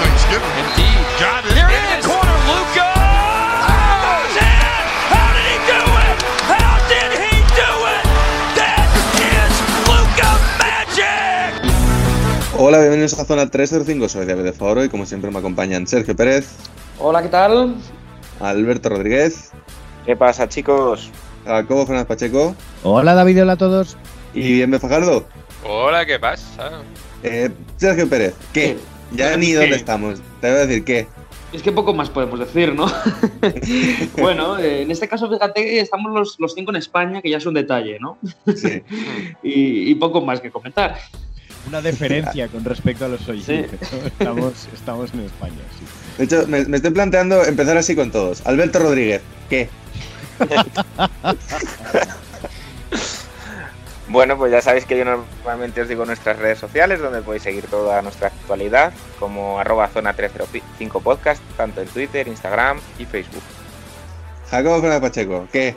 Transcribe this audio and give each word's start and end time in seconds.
Thanksgiving. 0.00 0.54
Indeed. 0.58 0.98
It? 1.18 2.04
Luca! 2.48 2.88
Hola, 12.60 12.78
bienvenidos 12.80 13.18
a 13.18 13.24
Zona 13.24 13.48
305, 13.48 14.08
soy 14.08 14.26
David 14.26 14.42
de 14.42 14.52
Foro 14.52 14.82
y 14.84 14.88
como 14.88 15.06
siempre 15.06 15.30
me 15.30 15.38
acompañan 15.38 15.86
Sergio 15.86 16.14
Pérez, 16.16 16.56
Hola, 16.98 17.22
¿qué 17.22 17.28
tal? 17.28 17.76
Alberto 18.40 18.88
Rodríguez, 18.88 19.52
¿Qué 20.04 20.16
pasa, 20.16 20.48
chicos? 20.48 21.10
Jacobo 21.46 21.86
Fernández 21.86 22.08
Pacheco 22.08 22.54
Hola 22.82 23.14
David, 23.14 23.42
hola 23.42 23.52
a 23.52 23.56
todos. 23.56 23.96
y 24.34 24.54
Bienve 24.54 24.78
Fajardo. 24.78 25.24
Hola, 25.64 26.04
¿qué 26.04 26.18
pasa? 26.18 26.70
Eh, 27.22 27.50
Sergio 27.76 28.08
Pérez, 28.08 28.34
¿qué? 28.52 28.76
Ya 29.12 29.36
ni 29.36 29.52
dónde 29.52 29.76
estamos, 29.76 30.20
te 30.40 30.50
voy 30.50 30.56
a 30.60 30.66
decir 30.66 30.84
qué. 30.84 31.06
Es 31.52 31.62
que 31.62 31.72
poco 31.72 31.94
más 31.94 32.10
podemos 32.10 32.38
decir, 32.38 32.74
¿no? 32.74 32.86
bueno, 34.18 34.58
eh, 34.58 34.82
en 34.82 34.90
este 34.90 35.08
caso, 35.08 35.30
fíjate 35.30 35.64
que 35.64 35.80
estamos 35.80 36.12
los, 36.12 36.38
los 36.38 36.52
cinco 36.54 36.72
en 36.72 36.76
España, 36.76 37.22
que 37.22 37.30
ya 37.30 37.38
es 37.38 37.46
un 37.46 37.54
detalle, 37.54 37.98
¿no? 38.00 38.18
Sí. 38.54 38.82
y, 39.42 39.90
y 39.90 39.94
poco 39.94 40.20
más 40.20 40.40
que 40.40 40.50
comentar. 40.50 40.98
Una 41.66 41.80
deferencia 41.80 42.48
con 42.48 42.64
respecto 42.64 43.06
a 43.06 43.08
los 43.08 43.26
oyentes. 43.28 43.80
Estamos, 43.92 44.68
estamos 44.74 45.12
en 45.14 45.20
España, 45.20 45.56
sí. 45.78 45.84
De 46.18 46.24
hecho, 46.24 46.46
me, 46.48 46.64
me 46.66 46.76
estoy 46.76 46.90
planteando 46.90 47.44
empezar 47.44 47.76
así 47.78 47.96
con 47.96 48.10
todos. 48.10 48.46
Alberto 48.46 48.78
Rodríguez, 48.78 49.22
¿qué? 49.48 49.68
Bueno, 54.08 54.38
pues 54.38 54.50
ya 54.50 54.62
sabéis 54.62 54.86
que 54.86 54.96
yo 54.96 55.04
normalmente 55.04 55.82
os 55.82 55.88
digo 55.88 56.06
nuestras 56.06 56.38
redes 56.38 56.58
sociales, 56.58 56.98
donde 56.98 57.20
podéis 57.20 57.42
seguir 57.42 57.66
toda 57.66 58.00
nuestra 58.00 58.28
actualidad, 58.28 58.92
como 59.18 59.58
arroba 59.58 59.88
zona 59.88 60.14
305 60.14 61.00
podcast, 61.00 61.42
tanto 61.58 61.82
en 61.82 61.88
Twitter, 61.88 62.26
Instagram 62.26 62.78
y 62.98 63.04
Facebook. 63.04 63.42
Jacobo 64.50 64.80
Fernández 64.80 65.02
Pacheco, 65.02 65.46
¿qué? 65.52 65.74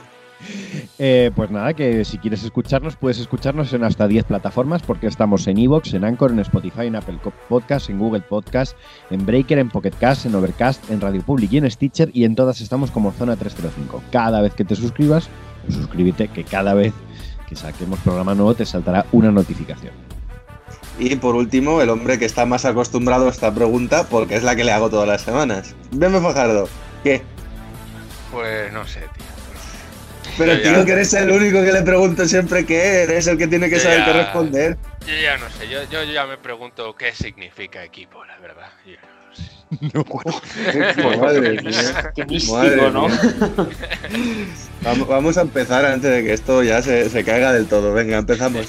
Eh, 0.98 1.30
pues 1.34 1.50
nada, 1.50 1.74
que 1.74 2.04
si 2.04 2.18
quieres 2.18 2.42
escucharnos, 2.42 2.96
puedes 2.96 3.18
escucharnos 3.18 3.72
en 3.74 3.84
hasta 3.84 4.08
10 4.08 4.24
plataformas, 4.24 4.82
porque 4.82 5.06
estamos 5.06 5.46
en 5.46 5.58
Evox, 5.58 5.94
en 5.94 6.04
Anchor, 6.04 6.30
en 6.30 6.40
Spotify, 6.40 6.86
en 6.86 6.96
Apple 6.96 7.18
Podcast, 7.48 7.90
en 7.90 7.98
Google 7.98 8.22
Podcast, 8.22 8.76
en 9.10 9.24
Breaker, 9.24 9.58
en 9.58 9.68
Pocket 9.68 9.92
Cast, 10.00 10.26
en 10.26 10.34
Overcast, 10.34 10.90
en 10.90 11.00
Radio 11.00 11.22
Public 11.22 11.52
y 11.52 11.58
en 11.58 11.70
Stitcher, 11.70 12.10
y 12.12 12.24
en 12.24 12.34
todas 12.34 12.60
estamos 12.60 12.90
como 12.90 13.12
Zona 13.12 13.36
305. 13.36 14.02
Cada 14.10 14.40
vez 14.40 14.54
que 14.54 14.64
te 14.64 14.74
suscribas, 14.74 15.28
pues 15.64 15.76
suscríbete, 15.76 16.28
que 16.28 16.44
cada 16.44 16.74
vez 16.74 16.92
que 17.54 17.60
saquemos 17.60 17.98
programa 18.00 18.34
nuevo 18.34 18.54
te 18.54 18.64
saltará 18.64 19.04
una 19.12 19.30
notificación. 19.30 19.92
Y 20.98 21.16
por 21.16 21.34
último, 21.34 21.80
el 21.82 21.90
hombre 21.90 22.18
que 22.18 22.24
está 22.24 22.46
más 22.46 22.64
acostumbrado 22.64 23.26
a 23.26 23.30
esta 23.30 23.52
pregunta, 23.54 24.06
porque 24.08 24.36
es 24.36 24.42
la 24.42 24.54
que 24.56 24.64
le 24.64 24.72
hago 24.72 24.90
todas 24.90 25.08
las 25.08 25.22
semanas. 25.22 25.74
Bienve 25.90 26.20
Fajardo, 26.20 26.68
¿qué? 27.02 27.22
Pues 28.30 28.72
no 28.72 28.86
sé, 28.86 29.00
tío. 29.00 29.26
Pero 30.38 30.54
Yo 30.54 30.62
ya- 30.62 30.74
tío, 30.76 30.84
que 30.84 30.92
eres 30.92 31.12
el 31.14 31.30
único 31.30 31.62
que 31.62 31.72
le 31.72 31.82
pregunto 31.82 32.24
siempre 32.26 32.64
qué 32.64 33.02
eres, 33.02 33.26
el 33.26 33.36
que 33.36 33.48
tiene 33.48 33.68
que 33.68 33.76
Yo 33.76 33.82
saber 33.82 33.98
ya- 33.98 34.04
qué 34.06 34.12
responder. 34.12 34.78
Yo 35.06 35.14
ya 35.14 35.36
no 35.36 35.50
sé, 35.50 35.68
yo, 35.68 35.82
yo 35.90 36.04
ya 36.04 36.26
me 36.26 36.38
pregunto 36.38 36.94
qué 36.94 37.12
significa 37.12 37.84
equipo, 37.84 38.24
la 38.24 38.38
verdad. 38.38 38.68
Yo 38.86 38.92
no 38.92 39.11
sé. 40.94 41.18
Madre 41.18 41.62
mía. 41.62 42.12
Qué 42.14 42.26
místico, 42.26 42.56
Madre 42.56 42.90
¿no? 42.90 43.08
mía. 43.08 43.18
Vamos, 45.08 45.38
a 45.38 45.42
empezar 45.42 45.84
antes 45.84 46.10
de 46.10 46.22
que 46.22 46.32
esto 46.32 46.62
ya 46.62 46.82
se, 46.82 47.08
se 47.08 47.24
caiga 47.24 47.52
del 47.52 47.66
todo. 47.66 47.92
Venga, 47.92 48.18
empezamos. 48.18 48.68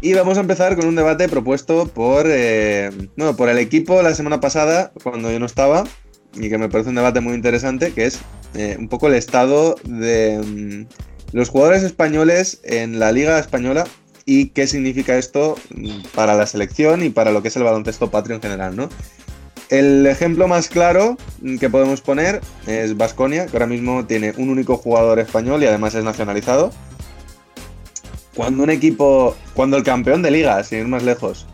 Y 0.00 0.14
vamos 0.14 0.38
a 0.38 0.40
empezar 0.40 0.76
con 0.76 0.86
un 0.86 0.94
debate 0.94 1.28
propuesto 1.28 1.88
por, 1.88 2.26
eh, 2.28 2.90
por 3.36 3.48
el 3.48 3.58
equipo 3.58 4.00
la 4.00 4.14
semana 4.14 4.40
pasada, 4.40 4.92
cuando 5.02 5.30
yo 5.30 5.40
no 5.40 5.46
estaba, 5.46 5.84
y 6.34 6.48
que 6.48 6.56
me 6.56 6.68
parece 6.68 6.90
un 6.90 6.94
debate 6.94 7.20
muy 7.20 7.34
interesante, 7.34 7.92
que 7.92 8.06
es 8.06 8.20
eh, 8.54 8.76
un 8.78 8.88
poco 8.88 9.08
el 9.08 9.14
estado 9.14 9.74
de 9.84 10.38
mm, 10.38 11.36
los 11.36 11.48
jugadores 11.48 11.82
españoles 11.82 12.60
en 12.62 13.00
la 13.00 13.10
Liga 13.10 13.38
Española 13.40 13.84
y 14.30 14.50
qué 14.50 14.66
significa 14.66 15.16
esto 15.16 15.56
para 16.14 16.34
la 16.34 16.44
selección 16.44 17.02
y 17.02 17.08
para 17.08 17.32
lo 17.32 17.40
que 17.40 17.48
es 17.48 17.56
el 17.56 17.62
baloncesto 17.62 18.10
patrio 18.10 18.36
en 18.36 18.42
general, 18.42 18.76
¿no? 18.76 18.90
El 19.70 20.06
ejemplo 20.06 20.46
más 20.46 20.68
claro 20.68 21.16
que 21.58 21.70
podemos 21.70 22.02
poner 22.02 22.42
es 22.66 22.94
Vasconia, 22.94 23.46
que 23.46 23.56
ahora 23.56 23.66
mismo 23.66 24.04
tiene 24.04 24.34
un 24.36 24.50
único 24.50 24.76
jugador 24.76 25.18
español 25.18 25.62
y 25.62 25.66
además 25.66 25.94
es 25.94 26.04
nacionalizado. 26.04 26.72
Cuando 28.36 28.64
un 28.64 28.68
equipo, 28.68 29.34
cuando 29.54 29.78
el 29.78 29.82
campeón 29.82 30.20
de 30.20 30.30
liga, 30.30 30.62
sin 30.62 30.80
ir 30.80 30.88
más 30.88 31.04
lejos, 31.04 31.46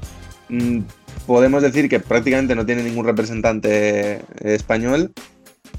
mm, 0.48 0.80
podemos 1.28 1.62
decir 1.62 1.88
que 1.88 2.00
prácticamente 2.00 2.56
no 2.56 2.66
tiene 2.66 2.82
ningún 2.82 3.06
representante 3.06 4.20
español, 4.40 5.12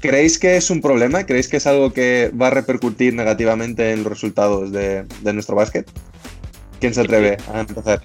¿creéis 0.00 0.38
que 0.38 0.56
es 0.56 0.70
un 0.70 0.80
problema? 0.80 1.26
¿Creéis 1.26 1.48
que 1.48 1.58
es 1.58 1.66
algo 1.66 1.92
que 1.92 2.32
va 2.40 2.46
a 2.46 2.50
repercutir 2.50 3.12
negativamente 3.12 3.92
en 3.92 4.02
los 4.02 4.12
resultados 4.12 4.72
de, 4.72 5.04
de 5.20 5.32
nuestro 5.34 5.56
básquet? 5.56 5.86
¿Quién 6.80 6.94
se 6.94 7.00
atreve 7.00 7.36
a 7.52 7.60
empezar? 7.60 8.02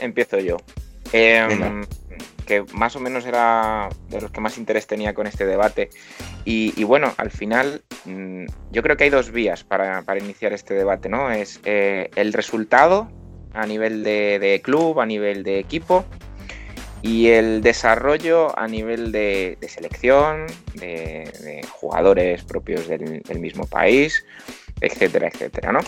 Empiezo 0.00 0.38
yo. 0.38 0.56
Em, 1.12 1.84
que 2.46 2.64
más 2.72 2.94
o 2.96 3.00
menos 3.00 3.24
era 3.26 3.88
de 4.08 4.20
los 4.20 4.30
que 4.30 4.40
más 4.40 4.58
interés 4.58 4.86
tenía 4.86 5.14
con 5.14 5.26
este 5.26 5.46
debate. 5.46 5.90
Y, 6.44 6.72
y 6.76 6.84
bueno, 6.84 7.14
al 7.16 7.30
final 7.30 7.82
mm, 8.04 8.46
yo 8.70 8.82
creo 8.82 8.96
que 8.96 9.04
hay 9.04 9.10
dos 9.10 9.30
vías 9.30 9.64
para, 9.64 10.02
para 10.02 10.20
iniciar 10.20 10.52
este 10.52 10.74
debate, 10.74 11.08
¿no? 11.08 11.30
Es 11.30 11.60
eh, 11.64 12.10
el 12.16 12.32
resultado 12.32 13.10
a 13.52 13.66
nivel 13.66 14.02
de, 14.02 14.38
de 14.38 14.60
club, 14.60 15.00
a 15.00 15.06
nivel 15.06 15.42
de 15.44 15.58
equipo, 15.58 16.04
y 17.02 17.28
el 17.28 17.60
desarrollo 17.60 18.58
a 18.58 18.66
nivel 18.66 19.12
de, 19.12 19.56
de 19.60 19.68
selección, 19.68 20.46
de, 20.74 21.30
de 21.40 21.66
jugadores 21.70 22.42
propios 22.42 22.88
del, 22.88 23.22
del 23.22 23.38
mismo 23.38 23.66
país, 23.66 24.24
etcétera, 24.86 25.28
etcétera, 25.28 25.72
¿no? 25.72 25.80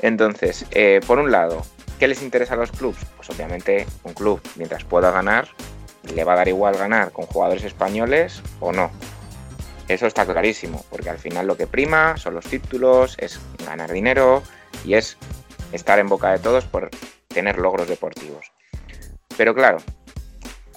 Entonces, 0.00 0.66
eh, 0.70 1.00
por 1.06 1.18
un 1.18 1.30
lado, 1.30 1.64
¿qué 1.98 2.08
les 2.08 2.22
interesa 2.22 2.54
a 2.54 2.58
los 2.58 2.72
clubes? 2.72 3.04
Pues 3.16 3.30
obviamente 3.30 3.86
un 4.04 4.14
club, 4.14 4.40
mientras 4.56 4.84
pueda 4.84 5.10
ganar, 5.10 5.48
le 6.14 6.24
va 6.24 6.34
a 6.34 6.36
dar 6.36 6.48
igual 6.48 6.76
ganar 6.76 7.12
con 7.12 7.26
jugadores 7.26 7.64
españoles 7.64 8.42
o 8.60 8.72
no. 8.72 8.90
Eso 9.88 10.06
está 10.06 10.24
clarísimo, 10.24 10.84
porque 10.90 11.10
al 11.10 11.18
final 11.18 11.46
lo 11.46 11.56
que 11.56 11.66
prima 11.66 12.16
son 12.16 12.34
los 12.34 12.46
títulos, 12.46 13.16
es 13.18 13.40
ganar 13.66 13.90
dinero 13.90 14.42
y 14.84 14.94
es 14.94 15.16
estar 15.72 15.98
en 15.98 16.08
boca 16.08 16.30
de 16.30 16.38
todos 16.38 16.64
por 16.64 16.90
tener 17.28 17.58
logros 17.58 17.88
deportivos. 17.88 18.52
Pero 19.36 19.54
claro, 19.54 19.78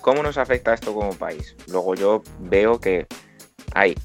¿cómo 0.02 0.24
nos 0.24 0.38
afecta 0.38 0.74
esto 0.74 0.94
como 0.94 1.14
país? 1.14 1.56
Luego 1.68 1.96
yo 1.96 2.24
veo 2.40 2.80
que 2.80 3.08
hay 3.74 3.96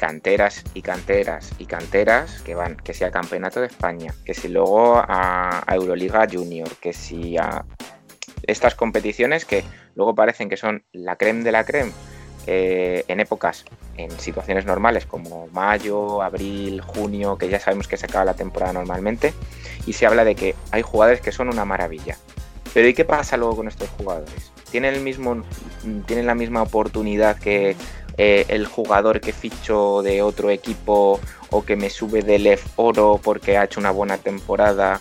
canteras 0.00 0.64
y 0.72 0.80
canteras 0.80 1.50
y 1.58 1.66
canteras 1.66 2.40
que 2.40 2.54
van, 2.54 2.74
que 2.76 2.94
si 2.94 3.04
a 3.04 3.10
Campeonato 3.10 3.60
de 3.60 3.66
España, 3.66 4.14
que 4.24 4.32
si 4.32 4.48
luego 4.48 4.96
a, 4.96 5.62
a 5.66 5.74
Euroliga 5.74 6.26
Junior, 6.26 6.70
que 6.80 6.94
si 6.94 7.36
a 7.36 7.66
estas 8.46 8.74
competiciones 8.74 9.44
que 9.44 9.62
luego 9.96 10.14
parecen 10.14 10.48
que 10.48 10.56
son 10.56 10.84
la 10.92 11.16
creme 11.16 11.44
de 11.44 11.52
la 11.52 11.64
creme 11.64 11.92
eh, 12.46 13.04
en 13.08 13.20
épocas, 13.20 13.66
en 13.98 14.10
situaciones 14.18 14.64
normales 14.64 15.04
como 15.04 15.48
mayo, 15.48 16.22
abril, 16.22 16.80
junio, 16.80 17.36
que 17.36 17.50
ya 17.50 17.60
sabemos 17.60 17.86
que 17.86 17.98
se 17.98 18.06
acaba 18.06 18.24
la 18.24 18.32
temporada 18.32 18.72
normalmente, 18.72 19.34
y 19.84 19.92
se 19.92 20.06
habla 20.06 20.24
de 20.24 20.34
que 20.34 20.54
hay 20.70 20.80
jugadores 20.80 21.20
que 21.20 21.30
son 21.30 21.50
una 21.50 21.66
maravilla. 21.66 22.16
Pero 22.72 22.88
¿y 22.88 22.94
qué 22.94 23.04
pasa 23.04 23.36
luego 23.36 23.56
con 23.56 23.68
estos 23.68 23.90
jugadores? 23.90 24.50
¿Tienen, 24.70 24.94
el 24.94 25.00
mismo, 25.02 25.42
tienen 26.06 26.26
la 26.26 26.34
misma 26.34 26.62
oportunidad 26.62 27.36
que 27.36 27.76
eh, 28.22 28.44
el 28.48 28.66
jugador 28.66 29.18
que 29.22 29.32
ficho 29.32 30.02
de 30.02 30.20
otro 30.20 30.50
equipo 30.50 31.18
o 31.48 31.64
que 31.64 31.74
me 31.74 31.88
sube 31.88 32.20
del 32.20 32.46
EF 32.46 32.66
Oro 32.76 33.18
porque 33.22 33.56
ha 33.56 33.64
hecho 33.64 33.80
una 33.80 33.92
buena 33.92 34.18
temporada? 34.18 35.00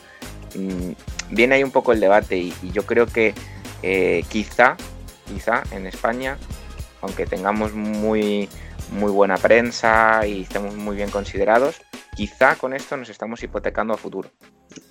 Mm, 0.56 0.94
viene 1.31 1.56
ahí 1.56 1.63
un 1.66 1.71
poco 1.71 1.92
el 1.92 2.00
debate 2.00 2.38
y, 2.38 2.54
y 2.63 2.71
yo 2.71 2.86
creo 2.86 3.07
que 3.07 3.33
eh, 3.83 4.24
quizá, 4.30 4.77
quizá 5.27 5.63
en 5.71 5.86
España, 5.86 6.38
aunque 7.01 7.25
tengamos 7.25 7.74
muy, 7.74 8.48
muy 8.94 9.12
buena 9.12 9.36
prensa 9.36 10.25
y 10.25 10.44
estemos 10.44 10.74
muy 10.75 10.95
bien 10.95 11.10
considerados, 11.10 11.81
quizá 12.16 12.56
con 12.56 12.74
esto 12.74 12.95
nos 12.95 13.10
estamos 13.10 13.44
hipotecando 13.44 13.94
a 13.94 13.98
futuro. 13.98 14.30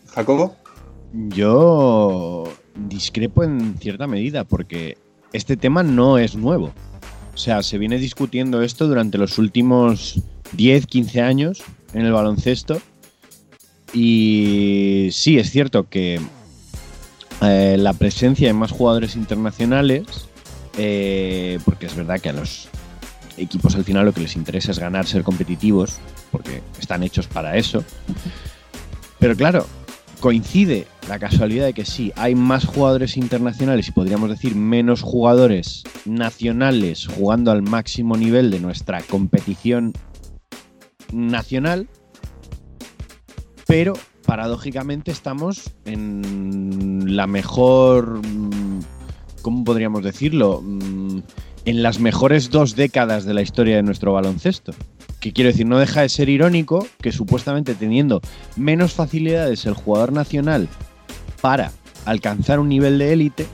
¿Jacobo? 0.08 0.54
Yo 1.12 2.44
discrepo 2.74 3.42
en 3.42 3.78
cierta 3.78 4.06
medida 4.06 4.44
porque 4.44 4.98
este 5.32 5.56
tema 5.56 5.82
no 5.82 6.18
es 6.18 6.36
nuevo. 6.36 6.74
O 7.38 7.40
sea, 7.40 7.62
se 7.62 7.78
viene 7.78 7.98
discutiendo 7.98 8.62
esto 8.62 8.88
durante 8.88 9.16
los 9.16 9.38
últimos 9.38 10.20
10, 10.54 10.88
15 10.88 11.20
años 11.22 11.62
en 11.94 12.04
el 12.04 12.10
baloncesto. 12.10 12.82
Y 13.92 15.10
sí, 15.12 15.38
es 15.38 15.48
cierto 15.52 15.88
que 15.88 16.20
eh, 17.42 17.76
la 17.78 17.92
presencia 17.92 18.48
de 18.48 18.54
más 18.54 18.72
jugadores 18.72 19.14
internacionales, 19.14 20.26
eh, 20.78 21.60
porque 21.64 21.86
es 21.86 21.94
verdad 21.94 22.18
que 22.18 22.30
a 22.30 22.32
los 22.32 22.70
equipos 23.36 23.76
al 23.76 23.84
final 23.84 24.06
lo 24.06 24.12
que 24.12 24.22
les 24.22 24.34
interesa 24.34 24.72
es 24.72 24.80
ganar, 24.80 25.06
ser 25.06 25.22
competitivos, 25.22 26.00
porque 26.32 26.60
están 26.80 27.04
hechos 27.04 27.28
para 27.28 27.56
eso. 27.56 27.84
Pero 29.20 29.36
claro, 29.36 29.64
coincide 30.20 30.86
la 31.08 31.18
casualidad 31.18 31.66
de 31.66 31.72
que 31.72 31.84
sí, 31.84 32.12
hay 32.16 32.34
más 32.34 32.64
jugadores 32.64 33.16
internacionales 33.16 33.88
y 33.88 33.92
podríamos 33.92 34.30
decir 34.30 34.54
menos 34.54 35.02
jugadores 35.02 35.84
nacionales 36.04 37.06
jugando 37.06 37.50
al 37.50 37.62
máximo 37.62 38.16
nivel 38.16 38.50
de 38.50 38.60
nuestra 38.60 39.00
competición 39.02 39.92
nacional, 41.12 41.88
pero 43.66 43.94
paradójicamente 44.26 45.10
estamos 45.10 45.72
en 45.84 47.16
la 47.16 47.26
mejor, 47.26 48.20
mm, 48.26 48.80
¿cómo 49.42 49.64
podríamos 49.64 50.02
decirlo? 50.02 50.60
Mm, 50.62 51.20
En 51.64 51.82
las 51.82 52.00
mejores 52.00 52.48
dos 52.48 52.76
décadas 52.76 53.26
de 53.26 53.34
la 53.34 53.42
historia 53.42 53.76
de 53.76 53.82
nuestro 53.82 54.14
baloncesto. 54.14 54.72
Que 55.20 55.32
quiero 55.32 55.50
decir, 55.50 55.66
no 55.66 55.78
deja 55.78 56.02
de 56.02 56.08
ser 56.08 56.28
irónico 56.28 56.86
que 57.00 57.10
supuestamente 57.12 57.74
teniendo 57.74 58.20
menos 58.56 58.92
facilidades 58.92 59.66
el 59.66 59.74
jugador 59.74 60.12
nacional 60.12 60.68
para 61.40 61.72
alcanzar 62.04 62.60
un 62.60 62.68
nivel 62.68 62.98
de 62.98 63.12
élite, 63.12 63.46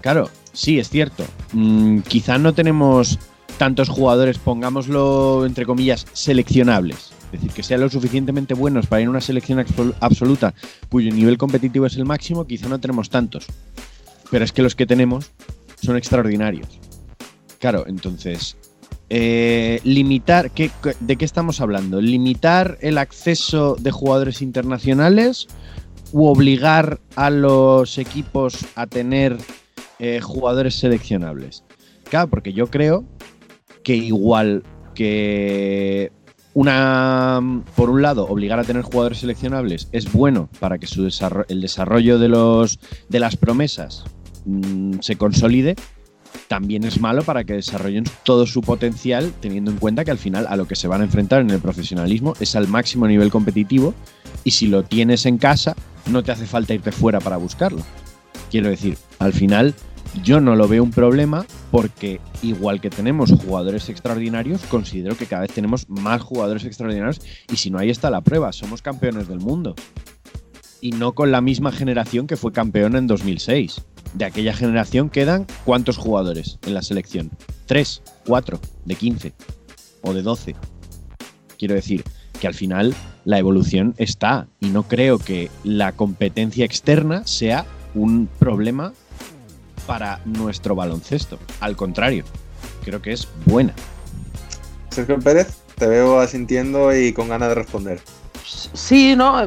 claro, 0.00 0.30
sí, 0.52 0.78
es 0.78 0.88
cierto, 0.88 1.24
mm, 1.52 1.98
quizá 2.00 2.38
no 2.38 2.54
tenemos 2.54 3.18
tantos 3.58 3.88
jugadores, 3.88 4.38
pongámoslo 4.38 5.44
entre 5.46 5.66
comillas, 5.66 6.06
seleccionables. 6.14 7.12
Es 7.26 7.40
decir, 7.40 7.50
que 7.52 7.62
sean 7.62 7.80
lo 7.80 7.88
suficientemente 7.88 8.52
buenos 8.54 8.86
para 8.86 9.00
ir 9.00 9.06
a 9.06 9.10
una 9.10 9.20
selección 9.20 9.58
absol- 9.58 9.94
absoluta 10.00 10.52
cuyo 10.90 11.12
nivel 11.14 11.38
competitivo 11.38 11.86
es 11.86 11.96
el 11.96 12.04
máximo, 12.04 12.46
quizá 12.46 12.68
no 12.68 12.80
tenemos 12.80 13.08
tantos. 13.08 13.46
Pero 14.30 14.44
es 14.44 14.52
que 14.52 14.62
los 14.62 14.74
que 14.74 14.86
tenemos 14.86 15.30
son 15.82 15.96
extraordinarios. 15.96 16.68
Claro, 17.58 17.84
entonces, 17.86 18.56
eh, 19.14 19.78
limitar, 19.84 20.50
¿qué- 20.52 20.70
¿de 21.00 21.16
qué 21.16 21.24
estamos 21.26 21.60
hablando? 21.60 22.00
¿Limitar 22.00 22.78
el 22.80 22.96
acceso 22.96 23.76
de 23.78 23.90
jugadores 23.90 24.40
internacionales 24.40 25.48
u 26.12 26.24
obligar 26.24 26.98
a 27.14 27.28
los 27.28 27.98
equipos 27.98 28.56
a 28.74 28.86
tener 28.86 29.36
eh, 29.98 30.20
jugadores 30.22 30.76
seleccionables? 30.76 31.62
Claro, 32.08 32.28
porque 32.28 32.54
yo 32.54 32.68
creo 32.68 33.04
que 33.84 33.96
igual 33.96 34.62
que 34.94 36.10
una 36.54 37.38
por 37.76 37.90
un 37.90 38.00
lado 38.00 38.26
obligar 38.26 38.58
a 38.60 38.64
tener 38.64 38.80
jugadores 38.82 39.18
seleccionables 39.18 39.88
es 39.92 40.10
bueno 40.10 40.48
para 40.58 40.78
que 40.78 40.86
su 40.86 41.02
desarro- 41.04 41.44
el 41.48 41.60
desarrollo 41.60 42.18
de 42.18 42.28
los 42.28 42.78
de 43.10 43.20
las 43.20 43.36
promesas 43.36 44.04
mm, 44.46 45.00
se 45.00 45.16
consolide 45.16 45.76
también 46.48 46.84
es 46.84 47.00
malo 47.00 47.22
para 47.22 47.44
que 47.44 47.54
desarrollen 47.54 48.04
todo 48.24 48.46
su 48.46 48.60
potencial 48.60 49.32
teniendo 49.40 49.70
en 49.70 49.78
cuenta 49.78 50.04
que 50.04 50.10
al 50.10 50.18
final 50.18 50.46
a 50.48 50.56
lo 50.56 50.66
que 50.66 50.76
se 50.76 50.88
van 50.88 51.00
a 51.00 51.04
enfrentar 51.04 51.40
en 51.40 51.50
el 51.50 51.60
profesionalismo 51.60 52.34
es 52.40 52.56
al 52.56 52.68
máximo 52.68 53.06
nivel 53.06 53.30
competitivo 53.30 53.94
y 54.44 54.52
si 54.52 54.66
lo 54.66 54.82
tienes 54.82 55.26
en 55.26 55.38
casa 55.38 55.76
no 56.06 56.22
te 56.22 56.32
hace 56.32 56.46
falta 56.46 56.74
irte 56.74 56.92
fuera 56.92 57.20
para 57.20 57.36
buscarlo 57.36 57.82
quiero 58.50 58.68
decir 58.68 58.96
al 59.18 59.32
final 59.32 59.74
yo 60.22 60.40
no 60.40 60.56
lo 60.56 60.68
veo 60.68 60.82
un 60.82 60.90
problema 60.90 61.46
porque 61.70 62.20
igual 62.42 62.80
que 62.80 62.90
tenemos 62.90 63.32
jugadores 63.32 63.88
extraordinarios, 63.88 64.62
considero 64.64 65.16
que 65.16 65.26
cada 65.26 65.42
vez 65.42 65.52
tenemos 65.52 65.88
más 65.88 66.20
jugadores 66.20 66.64
extraordinarios 66.64 67.20
y 67.50 67.56
si 67.56 67.70
no 67.70 67.78
ahí 67.78 67.88
está 67.88 68.10
la 68.10 68.20
prueba, 68.20 68.52
somos 68.52 68.82
campeones 68.82 69.26
del 69.28 69.40
mundo. 69.40 69.74
Y 70.80 70.90
no 70.90 71.12
con 71.12 71.30
la 71.30 71.40
misma 71.40 71.72
generación 71.72 72.26
que 72.26 72.36
fue 72.36 72.52
campeona 72.52 72.98
en 72.98 73.06
2006. 73.06 73.82
De 74.14 74.24
aquella 74.24 74.54
generación 74.54 75.08
quedan 75.08 75.46
cuántos 75.64 75.96
jugadores 75.96 76.58
en 76.66 76.74
la 76.74 76.82
selección? 76.82 77.30
¿Tres? 77.66 78.02
¿Cuatro? 78.26 78.60
¿De 78.84 78.94
15? 78.94 79.32
¿O 80.02 80.12
de 80.12 80.22
12? 80.22 80.54
Quiero 81.58 81.74
decir 81.74 82.04
que 82.40 82.46
al 82.46 82.54
final 82.54 82.94
la 83.24 83.38
evolución 83.38 83.94
está 83.96 84.48
y 84.60 84.68
no 84.68 84.82
creo 84.82 85.18
que 85.18 85.50
la 85.64 85.92
competencia 85.92 86.64
externa 86.64 87.26
sea 87.26 87.64
un 87.94 88.28
problema 88.38 88.92
para 89.86 90.20
nuestro 90.24 90.74
baloncesto. 90.74 91.38
Al 91.60 91.76
contrario, 91.76 92.24
creo 92.84 93.00
que 93.00 93.12
es 93.12 93.28
buena. 93.46 93.74
Sergio 94.90 95.18
Pérez, 95.18 95.48
te 95.76 95.86
veo 95.86 96.20
asintiendo 96.20 96.94
y 96.94 97.12
con 97.12 97.28
ganas 97.28 97.48
de 97.48 97.54
responder. 97.54 98.00
Sí, 98.44 99.14
no, 99.16 99.46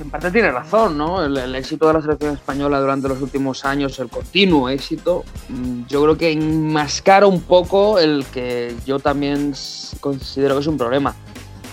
en 0.00 0.10
parte 0.10 0.30
tiene 0.30 0.50
razón, 0.50 0.96
¿no? 0.96 1.24
El, 1.24 1.54
éxito 1.54 1.86
de 1.86 1.94
la 1.94 2.00
selección 2.02 2.34
española 2.34 2.80
durante 2.80 3.08
los 3.08 3.20
últimos 3.20 3.64
años, 3.64 3.98
el 3.98 4.08
continuo 4.08 4.68
éxito, 4.68 5.24
mm, 5.48 5.86
yo 5.88 6.02
creo 6.02 6.18
que 6.18 6.32
enmascara 6.32 7.26
un 7.26 7.42
poco 7.42 7.98
el 7.98 8.24
que 8.32 8.74
yo 8.86 8.98
también 8.98 9.54
considero 10.00 10.54
que 10.54 10.60
es 10.60 10.66
un 10.66 10.78
problema. 10.78 11.14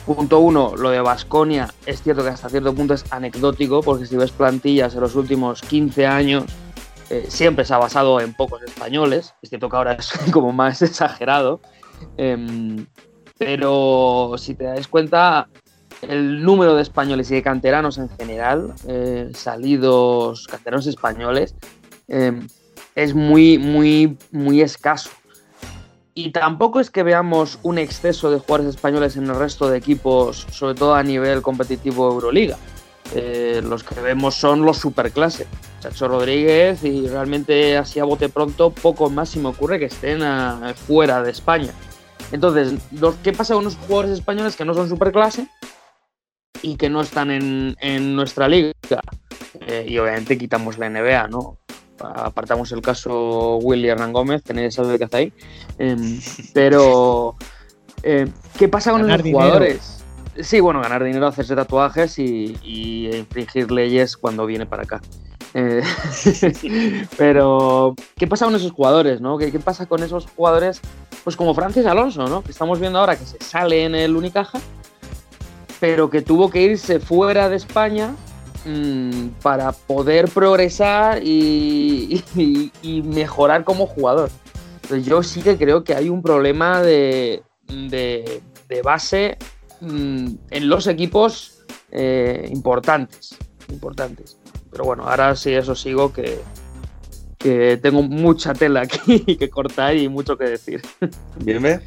Punto 0.06 0.39
uno, 0.39 0.74
lo 0.77 0.89
de 0.89 1.01
Basconia 1.01 1.74
es 1.85 2.01
cierto 2.01 2.24
que 2.24 2.29
hasta 2.29 2.50
cierto 2.50 2.74
punto 2.74 2.94
es 2.94 3.06
anecdótico, 3.12 3.81
porque 3.81 4.06
si 4.06 4.15
ves 4.15 4.31
plantillas 4.31 4.95
en 4.95 5.01
los 5.01 5.15
últimos 5.15 5.62
15 5.62 6.07
años, 6.07 6.45
eh, 7.09 7.25
siempre 7.30 7.65
se 7.65 7.73
ha 7.73 7.77
basado 7.77 8.19
en 8.21 8.33
pocos 8.33 8.62
españoles. 8.63 9.33
Es 9.41 9.50
cierto 9.50 9.69
que 9.69 9.75
ahora 9.75 9.94
es 9.94 10.12
como 10.31 10.51
más 10.53 10.81
exagerado. 10.81 11.62
Em, 12.15 12.85
pero 13.38 14.35
si 14.38 14.56
te 14.56 14.65
das 14.65 14.88
cuenta, 14.88 15.47
el 16.01 16.44
número 16.44 16.75
de 16.75 16.81
españoles 16.81 17.31
y 17.31 17.35
de 17.35 17.44
canteranos 17.44 17.97
en 17.97 18.09
general, 18.09 18.73
eh, 18.88 19.29
salidos 19.33 20.47
canteranos 20.47 20.88
españoles, 20.88 21.55
eh, 22.07 22.39
es 22.95 23.13
muy, 23.13 23.57
muy, 23.57 24.17
muy 24.31 24.61
escaso. 24.61 25.09
Y 26.13 26.31
tampoco 26.31 26.79
es 26.79 26.89
que 26.89 27.03
veamos 27.03 27.59
un 27.61 27.77
exceso 27.77 28.31
de 28.31 28.39
jugadores 28.39 28.75
españoles 28.75 29.17
en 29.17 29.25
el 29.25 29.35
resto 29.35 29.69
de 29.69 29.77
equipos, 29.77 30.47
sobre 30.51 30.73
todo 30.73 30.95
a 30.95 31.03
nivel 31.03 31.41
competitivo 31.44 32.11
Euroliga. 32.11 32.57
Eh, 33.13 33.61
los 33.63 33.83
que 33.83 34.01
vemos 34.01 34.35
son 34.35 34.63
los 34.65 34.77
superclase. 34.77 35.47
Chacho 35.79 36.07
Rodríguez 36.07 36.83
y 36.83 37.07
realmente 37.07 37.77
así 37.77 37.99
a 37.99 38.04
bote 38.04 38.30
pronto 38.30 38.71
poco 38.71 39.09
más 39.09 39.30
se 39.30 39.39
me 39.39 39.49
ocurre 39.49 39.77
que 39.80 39.85
estén 39.85 40.23
a- 40.23 40.73
fuera 40.73 41.21
de 41.21 41.31
España. 41.31 41.71
Entonces, 42.31 42.73
¿qué 43.23 43.31
pasa 43.31 43.54
con 43.54 43.63
los 43.63 43.75
jugadores 43.75 44.11
españoles 44.11 44.56
que 44.56 44.66
no 44.66 44.73
son 44.73 44.89
superclase 44.89 45.47
y 46.68 46.76
que 46.76 46.90
no 46.90 47.02
están 47.02 47.31
en, 47.31 47.78
en 47.80 48.16
nuestra 48.16 48.47
liga? 48.50 48.74
Eh, 49.62 49.86
y 49.88 49.97
obviamente 49.97 50.38
quitamos 50.38 50.78
la 50.78 50.90
NBA, 50.90 51.30
¿no? 51.30 51.57
Apartamos 52.00 52.71
el 52.74 52.81
caso 52.81 53.57
Willy 53.57 53.88
Hernán 53.88 54.14
Gómez, 54.14 54.44
que 54.44 54.54
nadie 54.54 54.71
sabe 54.71 54.97
qué 54.97 55.06
hace 55.06 55.18
ahí. 55.18 55.33
Em, 55.80 56.19
pero, 56.54 57.36
eh, 58.04 58.28
¿qué 58.57 58.68
pasa 58.68 58.92
con 58.92 59.02
Ganar 59.02 59.19
los 59.19 59.24
dinero. 59.24 59.44
jugadores? 59.45 60.04
Sí, 60.40 60.59
bueno, 60.59 60.81
ganar 60.81 61.04
dinero, 61.04 61.26
hacerse 61.26 61.56
tatuajes 61.56 62.19
y, 62.19 62.56
y 62.62 63.09
infringir 63.16 63.71
leyes 63.71 64.16
cuando 64.18 64.45
viene 64.45 64.68
para 64.68 64.83
acá. 64.83 65.02
Eh, 65.54 65.81
pero, 67.18 67.95
¿qué 68.16 68.28
pasa 68.28 68.45
con 68.45 68.54
esos 68.56 68.71
jugadores, 68.71 69.21
no? 69.21 69.38
¿Qué, 69.38 69.52
qué 69.52 69.59
pasa 69.59 69.88
con 69.88 70.04
esos 70.04 70.28
jugadores, 70.36 70.81
pues 71.24 71.36
como 71.36 71.56
Francis 71.56 71.86
Alonso, 71.88 72.28
¿no? 72.28 72.44
Que 72.44 72.52
estamos 72.52 72.80
viendo 72.80 73.00
ahora 73.00 73.16
que 73.16 73.26
se 73.26 73.40
sale 73.44 73.86
en 73.86 73.95
el 73.95 74.16
Unicaja, 74.16 74.59
pero 75.80 76.10
que 76.10 76.22
tuvo 76.22 76.50
que 76.50 76.62
irse 76.62 77.00
fuera 77.00 77.50
de 77.50 77.56
España 77.57 78.16
mm, 78.66 79.28
para 79.42 79.72
poder 79.72 80.30
progresar 80.30 81.22
y, 81.24 82.24
y- 82.36 82.72
y 82.81 83.02
mejorar 83.04 83.64
como 83.64 83.86
jugador. 83.88 84.30
Entonces, 84.84 85.06
yo 85.06 85.22
sí 85.24 85.42
que 85.42 85.57
creo 85.57 85.84
que 85.84 85.94
hay 85.96 86.10
un 86.10 86.22
problema 86.22 86.81
de, 86.81 87.44
de- 87.68 88.42
de 88.69 88.81
base 88.81 89.38
mm, 89.81 90.28
en 90.50 90.69
los 90.69 90.88
equipos 90.88 91.60
eh, 91.92 92.50
importantes, 92.52 93.36
importantes. 93.69 94.38
Pero 94.72 94.84
bueno, 94.86 95.04
ahora 95.07 95.36
sí 95.36 95.54
eso 95.54 95.76
sigo 95.76 96.12
que, 96.14 96.40
que 97.38 97.78
tengo 97.78 98.02
mucha 98.04 98.54
tela 98.54 98.81
aquí 98.81 99.19
que 99.40 99.50
cortar 99.50 99.96
y 99.96 100.10
mucho 100.10 100.38
que 100.38 100.46
decir. 100.46 100.81
Ve. 101.40 101.80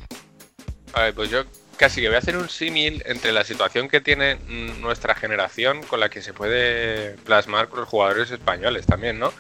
A 0.95 1.03
ver, 1.03 1.15
pues 1.15 1.31
yo 1.31 1.43
casi 1.81 2.03
que 2.03 2.09
voy 2.09 2.17
a 2.17 2.19
hacer 2.19 2.37
un 2.37 2.51
símil 2.51 3.03
entre 3.07 3.33
la 3.33 3.43
situación 3.43 3.89
que 3.89 4.03
tiene 4.03 4.37
nuestra 4.81 5.15
generación 5.15 5.83
con 5.85 5.99
la 5.99 6.11
que 6.11 6.21
se 6.21 6.35
puede 6.35 7.15
plasmar 7.25 7.71
con 7.71 7.81
los 7.81 7.89
jugadores 7.89 8.31
españoles 8.31 8.85
también, 8.85 9.19
¿no? 9.19 9.33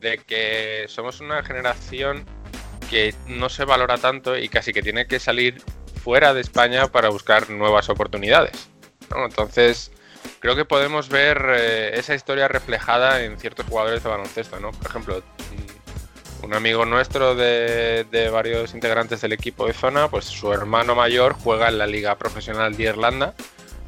De 0.00 0.18
que 0.18 0.86
somos 0.88 1.20
una 1.20 1.44
generación 1.44 2.26
que 2.90 3.14
no 3.28 3.48
se 3.48 3.64
valora 3.64 3.96
tanto 3.96 4.36
y 4.36 4.48
casi 4.48 4.72
que 4.72 4.82
tiene 4.82 5.06
que 5.06 5.20
salir 5.20 5.62
fuera 6.02 6.34
de 6.34 6.40
España 6.40 6.88
para 6.88 7.10
buscar 7.10 7.48
nuevas 7.48 7.88
oportunidades. 7.88 8.68
Entonces, 9.14 9.92
creo 10.40 10.56
que 10.56 10.64
podemos 10.64 11.08
ver 11.08 11.46
eh, 11.48 11.92
esa 11.94 12.16
historia 12.16 12.48
reflejada 12.48 13.22
en 13.22 13.38
ciertos 13.38 13.66
jugadores 13.66 14.02
de 14.02 14.08
baloncesto, 14.08 14.58
¿no? 14.58 14.72
Por 14.72 14.88
ejemplo, 14.88 15.22
un 16.44 16.54
amigo 16.54 16.84
nuestro 16.84 17.34
de, 17.34 18.28
varios 18.32 18.74
integrantes 18.74 19.20
del 19.20 19.32
equipo 19.32 19.66
de 19.66 19.72
zona, 19.72 20.08
pues 20.08 20.26
su 20.26 20.52
hermano 20.52 20.94
mayor 20.94 21.34
juega 21.34 21.68
en 21.68 21.78
la 21.78 21.86
Liga 21.86 22.16
Profesional 22.16 22.76
de 22.76 22.84
Irlanda 22.84 23.34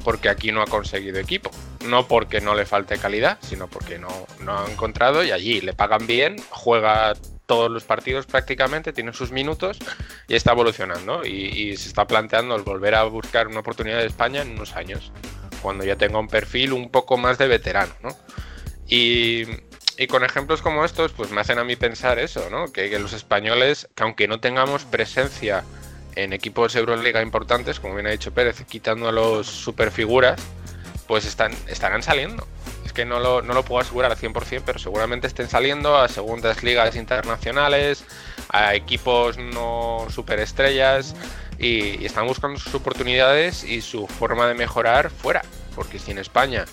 porque 0.03 0.29
aquí 0.29 0.51
no 0.51 0.61
ha 0.61 0.65
conseguido 0.65 1.19
equipo. 1.19 1.51
No 1.85 2.07
porque 2.07 2.41
no 2.41 2.55
le 2.55 2.65
falte 2.65 2.97
calidad, 2.97 3.37
sino 3.41 3.67
porque 3.67 3.99
no, 3.99 4.07
no 4.39 4.57
ha 4.57 4.71
encontrado 4.71 5.23
y 5.23 5.31
allí 5.31 5.61
le 5.61 5.73
pagan 5.73 6.07
bien, 6.07 6.37
juega 6.49 7.13
todos 7.45 7.69
los 7.69 7.83
partidos 7.83 8.25
prácticamente, 8.25 8.93
tiene 8.93 9.13
sus 9.13 9.31
minutos 9.31 9.79
y 10.27 10.35
está 10.35 10.53
evolucionando. 10.53 11.25
Y, 11.25 11.29
y 11.29 11.77
se 11.77 11.89
está 11.89 12.07
planteando 12.07 12.55
el 12.55 12.63
volver 12.63 12.95
a 12.95 13.03
buscar 13.03 13.47
una 13.47 13.59
oportunidad 13.59 13.99
de 13.99 14.05
España 14.05 14.41
en 14.41 14.51
unos 14.51 14.75
años, 14.75 15.11
cuando 15.61 15.83
ya 15.83 15.97
tenga 15.97 16.19
un 16.19 16.27
perfil 16.27 16.73
un 16.73 16.89
poco 16.89 17.17
más 17.17 17.37
de 17.37 17.47
veterano. 17.47 17.93
¿no? 18.01 18.15
Y, 18.87 19.45
y 19.97 20.07
con 20.07 20.23
ejemplos 20.23 20.61
como 20.61 20.85
estos, 20.85 21.11
pues 21.11 21.31
me 21.31 21.41
hacen 21.41 21.57
a 21.57 21.63
mí 21.63 21.75
pensar 21.75 22.19
eso, 22.19 22.49
¿no? 22.51 22.71
Que, 22.71 22.97
los 22.99 23.13
españoles, 23.13 23.89
que 23.95 24.03
aunque 24.03 24.27
no 24.27 24.39
tengamos 24.39 24.85
presencia 24.85 25.63
en 26.15 26.33
equipos 26.33 26.75
Euroliga 26.75 27.21
importantes, 27.21 27.79
como 27.79 27.95
bien 27.95 28.07
ha 28.07 28.11
dicho 28.11 28.31
Pérez, 28.31 28.63
quitando 28.65 29.09
a 29.09 29.11
los 29.11 29.47
superfiguras, 29.47 30.39
pues 31.07 31.25
están, 31.25 31.51
estarán 31.67 32.03
saliendo. 32.03 32.45
Es 32.85 32.93
que 32.93 33.05
no 33.05 33.19
lo, 33.19 33.41
no 33.41 33.53
lo 33.53 33.63
puedo 33.63 33.81
asegurar 33.81 34.11
al 34.11 34.17
100%, 34.17 34.61
pero 34.65 34.77
seguramente 34.77 35.25
estén 35.25 35.49
saliendo 35.49 35.97
a 35.97 36.07
segundas 36.07 36.63
ligas 36.63 36.95
internacionales, 36.95 38.03
a 38.49 38.75
equipos 38.75 39.37
no 39.37 40.05
superestrellas, 40.09 41.15
y, 41.57 42.01
y 42.01 42.05
están 42.05 42.27
buscando 42.27 42.59
sus 42.59 42.75
oportunidades 42.75 43.63
y 43.63 43.81
su 43.81 44.05
forma 44.07 44.47
de 44.47 44.53
mejorar 44.53 45.09
fuera. 45.09 45.41
Porque 45.75 45.99
si 45.99 46.11
en 46.11 46.19
España 46.19 46.65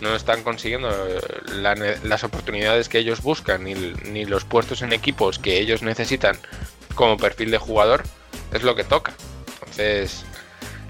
no 0.00 0.14
están 0.14 0.42
consiguiendo 0.42 0.88
eh, 0.90 1.98
las 2.02 2.24
oportunidades 2.24 2.88
que 2.88 2.98
ellos 2.98 3.22
buscan, 3.22 3.64
ni, 3.64 3.74
ni 3.74 4.24
los 4.24 4.44
puestos 4.44 4.82
en 4.82 4.92
equipos 4.92 5.38
que 5.38 5.58
ellos 5.58 5.82
necesitan 5.82 6.36
como 6.94 7.16
perfil 7.16 7.50
de 7.50 7.58
jugador, 7.58 8.02
es 8.52 8.62
lo 8.62 8.74
que 8.74 8.84
toca. 8.84 9.12
Entonces, 9.60 10.24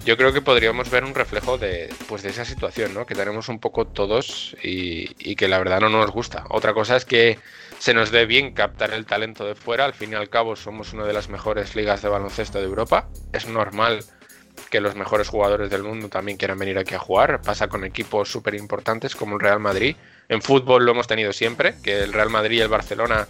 yo 0.05 0.17
creo 0.17 0.33
que 0.33 0.41
podríamos 0.41 0.91
ver 0.91 1.05
un 1.05 1.15
reflejo 1.15 1.59
de, 1.59 1.93
pues, 2.09 2.23
de 2.23 2.31
esa 2.31 2.45
situación, 2.45 2.95
¿no? 2.95 3.05
Que 3.05 3.15
tenemos 3.15 3.49
un 3.49 3.59
poco 3.59 3.87
todos 3.87 4.57
y, 4.63 5.11
y 5.19 5.37
que 5.37 5.49
la 5.49 5.59
verdad 5.59 5.81
no 5.81 5.91
nos 5.91 6.11
gusta. 6.11 6.45
Otra 6.49 6.73
cosa 6.73 6.97
es 6.97 7.05
que 7.05 7.39
se 7.79 7.95
nos 7.95 8.11
dé 8.11 8.25
bien 8.25 8.53
captar 8.53 8.93
el 8.93 9.07
talento 9.07 9.45
de 9.45 9.55
fuera. 9.55 9.85
Al 9.85 9.95
fin 9.95 10.13
y 10.13 10.15
al 10.15 10.31
cabo 10.31 10.57
somos 10.57 10.93
una 10.93 11.05
de 11.05 11.13
las 11.13 11.29
mejores 11.29 11.77
ligas 11.77 12.01
de 12.03 12.09
baloncesto 12.09 12.59
de 12.59 12.65
Europa. 12.65 13.09
Es 13.33 13.47
normal 13.47 14.01
que 14.71 14.81
los 14.81 14.95
mejores 14.95 15.29
jugadores 15.29 15.71
del 15.71 15.83
mundo 15.83 16.09
también 16.09 16.39
quieran 16.39 16.59
venir 16.59 16.79
aquí 16.79 16.95
a 16.95 16.99
jugar. 16.99 17.41
Pasa 17.43 17.69
con 17.69 17.85
equipos 17.85 18.31
súper 18.31 18.55
importantes 18.55 19.17
como 19.17 19.35
el 19.35 19.41
Real 19.41 19.61
Madrid. 19.61 19.97
En 20.29 20.43
fútbol 20.43 20.85
lo 20.85 20.93
hemos 20.93 21.07
tenido 21.07 21.33
siempre, 21.33 21.75
que 21.83 22.03
el 22.03 22.13
Real 22.13 22.31
Madrid 22.31 22.59
y 22.59 22.61
el 22.61 22.69
Barcelona 22.69 23.29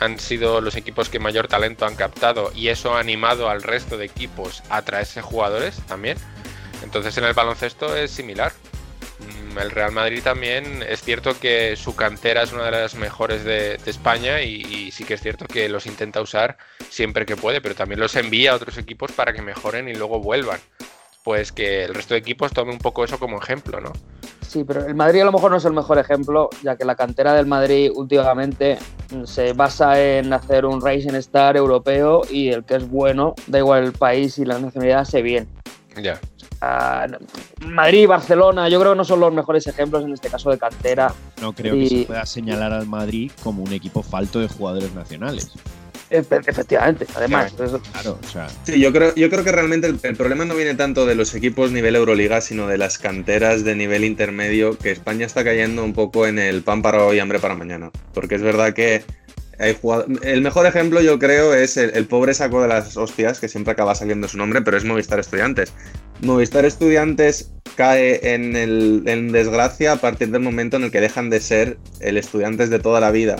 han 0.00 0.18
sido 0.18 0.60
los 0.60 0.76
equipos 0.76 1.08
que 1.08 1.18
mayor 1.18 1.48
talento 1.48 1.86
han 1.86 1.96
captado 1.96 2.50
y 2.54 2.68
eso 2.68 2.96
ha 2.96 3.00
animado 3.00 3.48
al 3.48 3.62
resto 3.62 3.96
de 3.96 4.06
equipos 4.06 4.62
a 4.68 4.82
traerse 4.82 5.22
jugadores 5.22 5.76
también. 5.86 6.18
Entonces 6.82 7.16
en 7.16 7.24
el 7.24 7.32
baloncesto 7.32 7.96
es 7.96 8.10
similar. 8.10 8.52
El 9.58 9.70
Real 9.70 9.92
Madrid 9.92 10.22
también 10.22 10.82
es 10.88 11.02
cierto 11.02 11.38
que 11.38 11.76
su 11.76 11.94
cantera 11.96 12.42
es 12.42 12.52
una 12.52 12.64
de 12.64 12.70
las 12.70 12.94
mejores 12.94 13.44
de, 13.44 13.78
de 13.78 13.90
España 13.90 14.42
y, 14.42 14.62
y 14.62 14.90
sí 14.90 15.04
que 15.04 15.14
es 15.14 15.20
cierto 15.20 15.46
que 15.46 15.68
los 15.68 15.86
intenta 15.86 16.20
usar 16.20 16.56
siempre 16.90 17.26
que 17.26 17.36
puede, 17.36 17.60
pero 17.60 17.74
también 17.74 18.00
los 18.00 18.16
envía 18.16 18.52
a 18.52 18.56
otros 18.56 18.78
equipos 18.78 19.12
para 19.12 19.32
que 19.32 19.42
mejoren 19.42 19.88
y 19.88 19.94
luego 19.94 20.20
vuelvan. 20.20 20.60
Pues 21.24 21.52
que 21.52 21.84
el 21.84 21.94
resto 21.94 22.14
de 22.14 22.20
equipos 22.20 22.52
tome 22.52 22.72
un 22.72 22.78
poco 22.78 23.02
eso 23.04 23.18
como 23.18 23.38
ejemplo, 23.38 23.80
¿no? 23.80 23.92
Sí, 24.46 24.62
pero 24.62 24.86
el 24.86 24.94
Madrid 24.94 25.22
a 25.22 25.24
lo 25.24 25.32
mejor 25.32 25.50
no 25.50 25.56
es 25.56 25.64
el 25.64 25.72
mejor 25.72 25.98
ejemplo, 25.98 26.50
ya 26.62 26.76
que 26.76 26.84
la 26.84 26.94
cantera 26.94 27.32
del 27.32 27.46
Madrid 27.46 27.90
últimamente 27.94 28.78
se 29.24 29.52
basa 29.52 30.00
en 30.00 30.32
hacer 30.32 30.64
un 30.64 30.84
Rising 30.84 31.14
Star 31.14 31.56
europeo 31.56 32.22
y 32.30 32.50
el 32.50 32.64
que 32.64 32.76
es 32.76 32.88
bueno, 32.88 33.34
da 33.46 33.58
igual 33.58 33.84
el 33.84 33.92
país 33.92 34.38
y 34.38 34.44
la 34.44 34.58
nacionalidad, 34.58 35.04
se 35.06 35.22
bien. 35.22 35.48
Ya. 36.00 36.20
Ah, 36.66 37.06
Madrid 37.66 38.00
y 38.02 38.06
Barcelona, 38.06 38.68
yo 38.70 38.80
creo 38.80 38.92
que 38.92 38.96
no 38.98 39.04
son 39.04 39.20
los 39.20 39.32
mejores 39.32 39.66
ejemplos 39.66 40.04
en 40.04 40.12
este 40.14 40.28
caso 40.28 40.50
de 40.50 40.56
cantera. 40.58 41.12
No 41.42 41.52
creo 41.52 41.76
Y- 41.76 41.88
que 41.88 41.98
se 42.00 42.04
pueda 42.06 42.24
señalar 42.26 42.72
al 42.72 42.86
Madrid 42.86 43.30
como 43.42 43.62
un 43.62 43.72
equipo 43.72 44.02
falto 44.02 44.40
de 44.40 44.48
jugadores 44.48 44.94
nacionales. 44.94 45.52
Efe- 46.10 46.42
Efectivamente, 46.46 47.06
además. 47.16 47.52
eso- 47.58 47.80
Claro, 47.92 48.18
o 48.22 48.28
sea, 48.28 48.46
Sí, 48.62 48.78
yo 48.80 48.92
creo, 48.92 49.14
yo 49.14 49.28
creo 49.30 49.42
que 49.44 49.52
realmente 49.52 49.86
el, 49.88 49.98
el 50.02 50.16
problema 50.16 50.44
no 50.44 50.54
viene 50.54 50.74
tanto 50.74 51.06
de 51.06 51.14
los 51.14 51.34
equipos 51.34 51.72
nivel 51.72 51.96
Euroliga, 51.96 52.40
sino 52.40 52.66
de 52.66 52.78
las 52.78 52.98
canteras 52.98 53.64
de 53.64 53.74
nivel 53.74 54.04
intermedio, 54.04 54.78
que 54.78 54.90
España 54.90 55.26
está 55.26 55.44
cayendo 55.44 55.82
un 55.84 55.92
poco 55.92 56.26
en 56.26 56.38
el 56.38 56.62
pan 56.62 56.82
para 56.82 57.04
hoy, 57.04 57.18
hambre 57.18 57.40
para 57.40 57.54
mañana. 57.56 57.90
Porque 58.12 58.36
es 58.36 58.42
verdad 58.42 58.74
que 58.74 59.04
El 59.58 60.42
mejor 60.42 60.66
ejemplo, 60.66 61.00
yo 61.00 61.18
creo, 61.18 61.54
es 61.54 61.76
el, 61.76 62.06
pobre 62.06 62.34
saco 62.34 62.62
de 62.62 62.68
las 62.68 62.96
hostias, 62.96 63.40
que 63.40 63.48
siempre 63.48 63.72
acaba 63.72 63.94
saliendo 63.94 64.28
su 64.28 64.36
nombre, 64.36 64.62
pero 64.62 64.76
es 64.76 64.84
Movistar 64.84 65.20
Estudiantes. 65.20 65.72
Movistar 66.20 66.64
Estudiantes 66.64 67.52
cae 67.76 68.34
en, 68.34 68.56
el, 68.56 69.32
desgracia 69.32 69.92
a 69.92 69.96
partir 69.96 70.30
del 70.30 70.42
momento 70.42 70.76
en 70.76 70.84
el 70.84 70.90
que 70.90 71.00
dejan 71.00 71.30
de 71.30 71.40
ser 71.40 71.78
el 72.00 72.16
Estudiantes 72.16 72.70
de 72.70 72.78
toda 72.78 73.00
la 73.00 73.10
vida, 73.10 73.36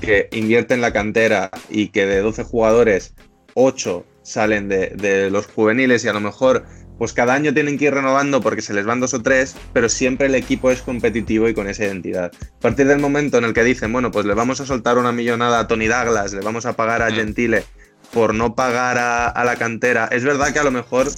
que 0.00 0.28
invierte 0.32 0.74
en 0.74 0.80
la 0.80 0.92
cantera 0.92 1.50
y 1.70 1.88
que 1.88 2.06
de 2.06 2.20
12 2.20 2.44
jugadores, 2.44 3.14
8 3.54 4.04
salen 4.22 4.68
de 4.68 5.28
los 5.30 5.46
juveniles 5.46 6.04
y 6.04 6.08
a 6.08 6.14
lo 6.14 6.20
mejor 6.20 6.64
pues 6.98 7.12
cada 7.12 7.34
año 7.34 7.52
tienen 7.52 7.76
que 7.78 7.86
ir 7.86 7.94
renovando 7.94 8.40
porque 8.40 8.62
se 8.62 8.72
les 8.74 8.86
van 8.86 9.00
dos 9.00 9.14
o 9.14 9.22
tres, 9.22 9.56
pero 9.72 9.88
siempre 9.88 10.26
el 10.26 10.34
equipo 10.34 10.70
es 10.70 10.82
competitivo 10.82 11.48
y 11.48 11.54
con 11.54 11.68
esa 11.68 11.84
identidad. 11.84 12.30
A 12.34 12.60
partir 12.60 12.86
del 12.86 12.98
momento 13.00 13.38
en 13.38 13.44
el 13.44 13.52
que 13.52 13.64
dicen, 13.64 13.92
bueno, 13.92 14.10
pues 14.10 14.26
le 14.26 14.34
vamos 14.34 14.60
a 14.60 14.66
soltar 14.66 14.98
una 14.98 15.12
millonada 15.12 15.58
a 15.60 15.66
Tony 15.66 15.86
Douglas, 15.86 16.32
le 16.32 16.40
vamos 16.40 16.66
a 16.66 16.74
pagar 16.74 17.02
a 17.02 17.10
Mm. 17.10 17.14
Gentile 17.14 17.64
por 18.12 18.34
no 18.34 18.54
pagar 18.54 18.96
a, 18.98 19.26
a 19.28 19.44
la 19.44 19.56
cantera, 19.56 20.06
es 20.12 20.22
verdad 20.24 20.52
que 20.52 20.60
a 20.60 20.64
lo 20.64 20.70
mejor 20.70 21.08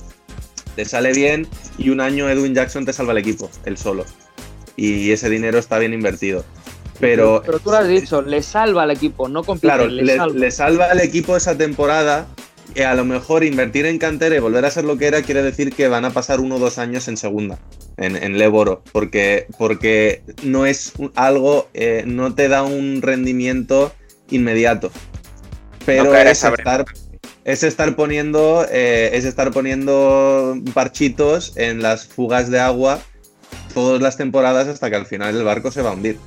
te 0.76 0.84
sale 0.84 1.12
bien 1.12 1.46
y 1.78 1.90
un 1.90 2.00
año 2.00 2.28
Edwin 2.28 2.54
Jackson 2.54 2.84
te 2.84 2.92
salva 2.92 3.12
el 3.12 3.18
equipo, 3.18 3.50
él 3.64 3.76
solo. 3.76 4.04
Y 4.76 5.10
ese 5.10 5.28
dinero 5.30 5.58
está 5.58 5.78
bien 5.78 5.92
invertido. 5.94 6.44
Pero, 7.00 7.42
pero 7.44 7.58
tú 7.58 7.70
lo 7.70 7.76
has 7.76 7.88
dicho, 7.88 8.22
le 8.22 8.42
salva 8.42 8.84
al 8.84 8.90
equipo, 8.90 9.28
no 9.28 9.44
compite, 9.44 9.66
Claro, 9.68 9.86
le, 9.86 10.02
le, 10.02 10.16
salva. 10.16 10.38
le 10.38 10.50
salva 10.50 10.84
al 10.86 11.00
equipo 11.00 11.36
esa 11.36 11.56
temporada. 11.56 12.26
Y 12.76 12.82
a 12.82 12.94
lo 12.94 13.06
mejor 13.06 13.42
invertir 13.42 13.86
en 13.86 13.96
cantera 13.96 14.36
y 14.36 14.38
volver 14.38 14.66
a 14.66 14.70
ser 14.70 14.84
lo 14.84 14.98
que 14.98 15.06
era 15.06 15.22
quiere 15.22 15.42
decir 15.42 15.72
que 15.72 15.88
van 15.88 16.04
a 16.04 16.10
pasar 16.10 16.40
uno 16.40 16.56
o 16.56 16.58
dos 16.58 16.76
años 16.76 17.08
en 17.08 17.16
segunda, 17.16 17.58
en, 17.96 18.16
en 18.16 18.36
Leboro, 18.36 18.82
porque, 18.92 19.46
porque 19.56 20.20
no 20.42 20.66
es 20.66 20.92
algo, 21.14 21.70
eh, 21.72 22.04
no 22.06 22.34
te 22.34 22.48
da 22.48 22.64
un 22.64 23.00
rendimiento 23.00 23.94
inmediato. 24.28 24.90
Pero 25.86 26.04
No 26.04 26.14
es, 26.16 26.44
estar, 26.44 26.84
es 27.44 27.62
estar 27.62 27.96
poniendo, 27.96 28.66
eh, 28.70 29.08
es 29.14 29.24
estar 29.24 29.52
poniendo 29.52 30.60
parchitos 30.74 31.56
en 31.56 31.80
las 31.80 32.06
fugas 32.06 32.50
de 32.50 32.60
agua 32.60 33.00
todas 33.72 34.02
las 34.02 34.18
temporadas 34.18 34.68
hasta 34.68 34.90
que 34.90 34.96
al 34.96 35.06
final 35.06 35.34
el 35.34 35.44
barco 35.44 35.70
se 35.70 35.80
va 35.80 35.90
a 35.90 35.92
hundir. 35.94 36.18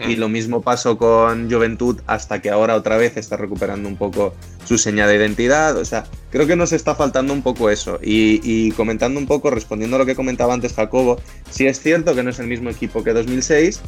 Y 0.00 0.16
lo 0.16 0.28
mismo 0.28 0.60
pasó 0.60 0.98
con 0.98 1.50
Juventud 1.50 2.00
hasta 2.06 2.42
que 2.42 2.50
ahora 2.50 2.74
otra 2.74 2.96
vez 2.96 3.16
está 3.16 3.36
recuperando 3.36 3.88
un 3.88 3.96
poco 3.96 4.34
su 4.64 4.76
señal 4.76 5.08
de 5.08 5.16
identidad. 5.16 5.76
O 5.76 5.84
sea, 5.84 6.04
creo 6.30 6.46
que 6.46 6.56
nos 6.56 6.72
está 6.72 6.94
faltando 6.94 7.32
un 7.32 7.42
poco 7.42 7.70
eso. 7.70 7.98
Y, 8.02 8.72
comentando 8.72 9.20
un 9.20 9.26
poco, 9.26 9.50
respondiendo 9.50 9.96
a 9.96 10.00
lo 10.00 10.06
que 10.06 10.16
comentaba 10.16 10.52
antes 10.52 10.74
Jacobo, 10.74 11.20
sí 11.50 11.66
es 11.66 11.80
cierto 11.80 12.14
que 12.14 12.22
no 12.22 12.30
es 12.30 12.38
el 12.38 12.48
mismo 12.48 12.70
equipo 12.70 13.04
que 13.04 13.12
2006, 13.12 13.80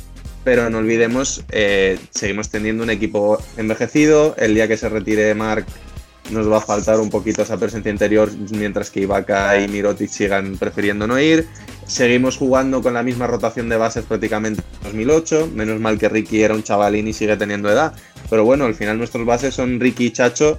pero 0.45 0.71
no 0.71 0.79
olvidemos, 0.79 1.45
eh, 1.51 1.99
seguimos 2.11 2.51
teniendo 2.51 2.85
un 2.85 2.91
equipo 2.91 3.39
envejecido. 3.57 4.37
El 4.39 4.55
día 4.55 4.69
que 4.69 4.77
se 4.77 4.89
retire 4.89 5.35
Mark 5.35 5.67
nos 6.31 6.51
va 6.51 6.59
a 6.59 6.61
faltar 6.61 7.01
un 7.01 7.11
poquito 7.11 7.43
esa 7.43 7.57
presencia 7.57 7.91
interior, 7.91 8.31
mientras 8.51 8.91
que 8.91 9.01
Ibaka 9.01 9.61
y 9.61 9.69
Mirotic 9.69 10.09
sigan 10.09 10.57
prefiriendo 10.57 11.07
no 11.07 11.19
ir. 11.21 11.47
Seguimos 11.87 12.37
jugando 12.37 12.83
con 12.83 12.95
la 12.95 13.05
misma 13.05 13.29
rotación 13.29 13.69
de 13.69 13.77
bases 13.77 14.05
prácticamente 14.05 14.63
en 14.79 14.85
2008. 14.91 15.51
Menos 15.55 15.81
mal 15.81 15.99
que 15.99 16.09
Ricky 16.09 16.43
era 16.43 16.55
un 16.55 16.65
chavalín 16.65 17.07
y 17.07 17.13
sigue 17.13 17.37
teniendo 17.37 17.71
edad. 17.71 17.95
Pero 18.29 18.45
bueno, 18.45 18.65
al 18.65 18.75
final 18.75 18.99
nuestros 18.99 19.25
bases 19.25 19.55
son 19.55 19.79
Ricky 19.79 20.07
y 20.07 20.11
Chacho. 20.11 20.59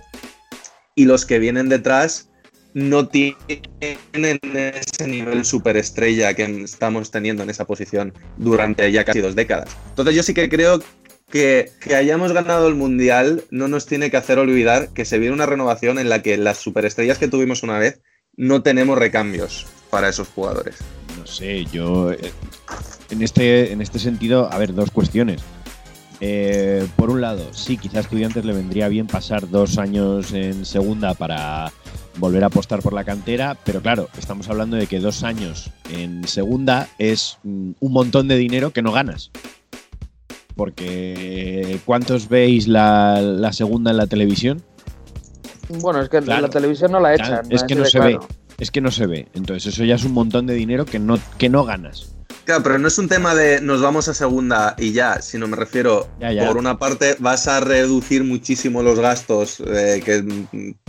Y 0.96 1.06
los 1.06 1.26
que 1.26 1.40
vienen 1.40 1.68
detrás 1.68 2.30
no 2.74 3.08
tienen 3.08 3.38
ese 3.82 5.08
nivel 5.08 5.44
superestrella 5.44 6.34
que 6.34 6.64
estamos 6.64 7.12
teniendo 7.12 7.44
en 7.44 7.50
esa 7.50 7.66
posición 7.66 8.14
durante 8.38 8.90
ya 8.92 9.04
casi 9.04 9.20
dos 9.20 9.36
décadas. 9.36 9.70
Entonces 9.90 10.16
yo 10.16 10.24
sí 10.24 10.34
que 10.34 10.48
creo 10.48 10.82
que, 11.30 11.72
que 11.82 11.96
hayamos 11.96 12.32
ganado 12.32 12.68
el 12.68 12.76
Mundial 12.76 13.44
no 13.52 13.68
nos 13.68 13.86
tiene 13.86 14.10
que 14.10 14.18
hacer 14.18 14.40
olvidar 14.40 14.90
que 14.90 15.06
se 15.06 15.20
viene 15.20 15.34
una 15.34 15.46
renovación 15.46 16.00
en 16.00 16.08
la 16.08 16.22
que 16.22 16.38
las 16.38 16.58
superestrellas 16.58 17.18
que 17.18 17.28
tuvimos 17.28 17.64
una 17.64 17.80
vez 17.80 18.00
no 18.38 18.64
tenemos 18.64 18.98
recambios 18.98 19.68
para 19.90 20.10
esos 20.10 20.28
jugadores. 20.30 20.78
Sé, 21.28 21.66
yo 21.66 22.12
eh, 22.12 22.32
en 23.10 23.22
este, 23.22 23.72
en 23.72 23.82
este 23.82 24.00
sentido, 24.00 24.52
a 24.52 24.58
ver, 24.58 24.74
dos 24.74 24.90
cuestiones. 24.92 25.42
Eh, 26.20 26.88
por 26.96 27.12
un 27.12 27.22
lado, 27.22 27.54
sí, 27.54 27.78
quizás 27.78 27.98
a 27.98 28.00
estudiantes 28.00 28.44
le 28.44 28.54
vendría 28.54 28.88
bien 28.88 29.06
pasar 29.06 29.48
dos 29.50 29.78
años 29.78 30.34
en 30.34 30.66
segunda 30.66 31.14
para, 31.14 31.72
volver 32.18 32.44
a 32.44 32.48
apostar 32.48 32.82
por 32.82 32.94
la 32.94 33.04
cantera, 33.04 33.58
pero 33.64 33.82
claro, 33.82 34.10
estamos 34.18 34.50
hablando 34.50 34.78
de 34.78 34.88
que 34.88 35.00
dos 35.00 35.24
años 35.24 35.72
en 35.90 36.28
segunda 36.28 36.88
es 36.98 37.38
mm, 37.44 37.72
un 37.80 37.92
montón 37.92 38.28
de 38.28 38.38
dinero 38.38 38.72
que 38.72 38.82
no 38.82 38.92
ganas. 38.92 39.32
Porque 40.56 41.80
¿cuántos 41.86 42.30
veis 42.30 42.68
la, 42.68 43.22
la 43.22 43.54
segunda 43.54 43.92
en 43.92 43.98
la 43.98 44.08
televisión? 44.08 44.64
Bueno, 45.70 46.02
es 46.02 46.10
que 46.10 46.20
Claro. 46.20 46.42
la 46.42 46.50
televisión 46.50 46.92
no 46.92 47.00
la 47.00 47.14
echan. 47.14 47.46
Es 47.52 47.64
que 47.64 47.76
no 47.76 47.86
se 47.86 48.00
ve. 48.00 48.20
Es 48.58 48.72
que 48.72 48.82
no 48.82 48.92
se 48.92 49.06
ve. 49.08 49.28
Entonces 49.34 49.74
eso 49.74 49.84
ya 49.84 49.96
es 49.96 50.04
un 50.04 50.14
montón 50.14 50.48
de 50.48 50.54
dinero 50.56 50.86
que 50.86 51.00
no, 51.00 51.20
que 51.38 51.50
no 51.50 51.64
ganas. 51.64 52.14
Claro, 52.44 52.64
pero 52.64 52.78
no 52.80 52.88
es 52.88 52.98
un 52.98 53.10
tema 53.10 53.36
de 53.36 53.60
nos 53.60 53.82
vamos 53.82 54.08
a 54.08 54.14
segunda 54.14 54.74
y 54.78 54.94
ya, 54.94 55.22
sino 55.22 55.48
me 55.50 55.58
refiero, 55.58 56.08
Ya, 56.22 56.32
ya. 56.32 56.48
por 56.48 56.56
una 56.56 56.80
parte 56.80 57.18
vas 57.20 57.46
a 57.50 57.60
reducir 57.60 58.24
muchísimo 58.24 58.82
los 58.84 59.00
gastos 59.02 59.62
eh, 59.68 60.02
que 60.04 60.24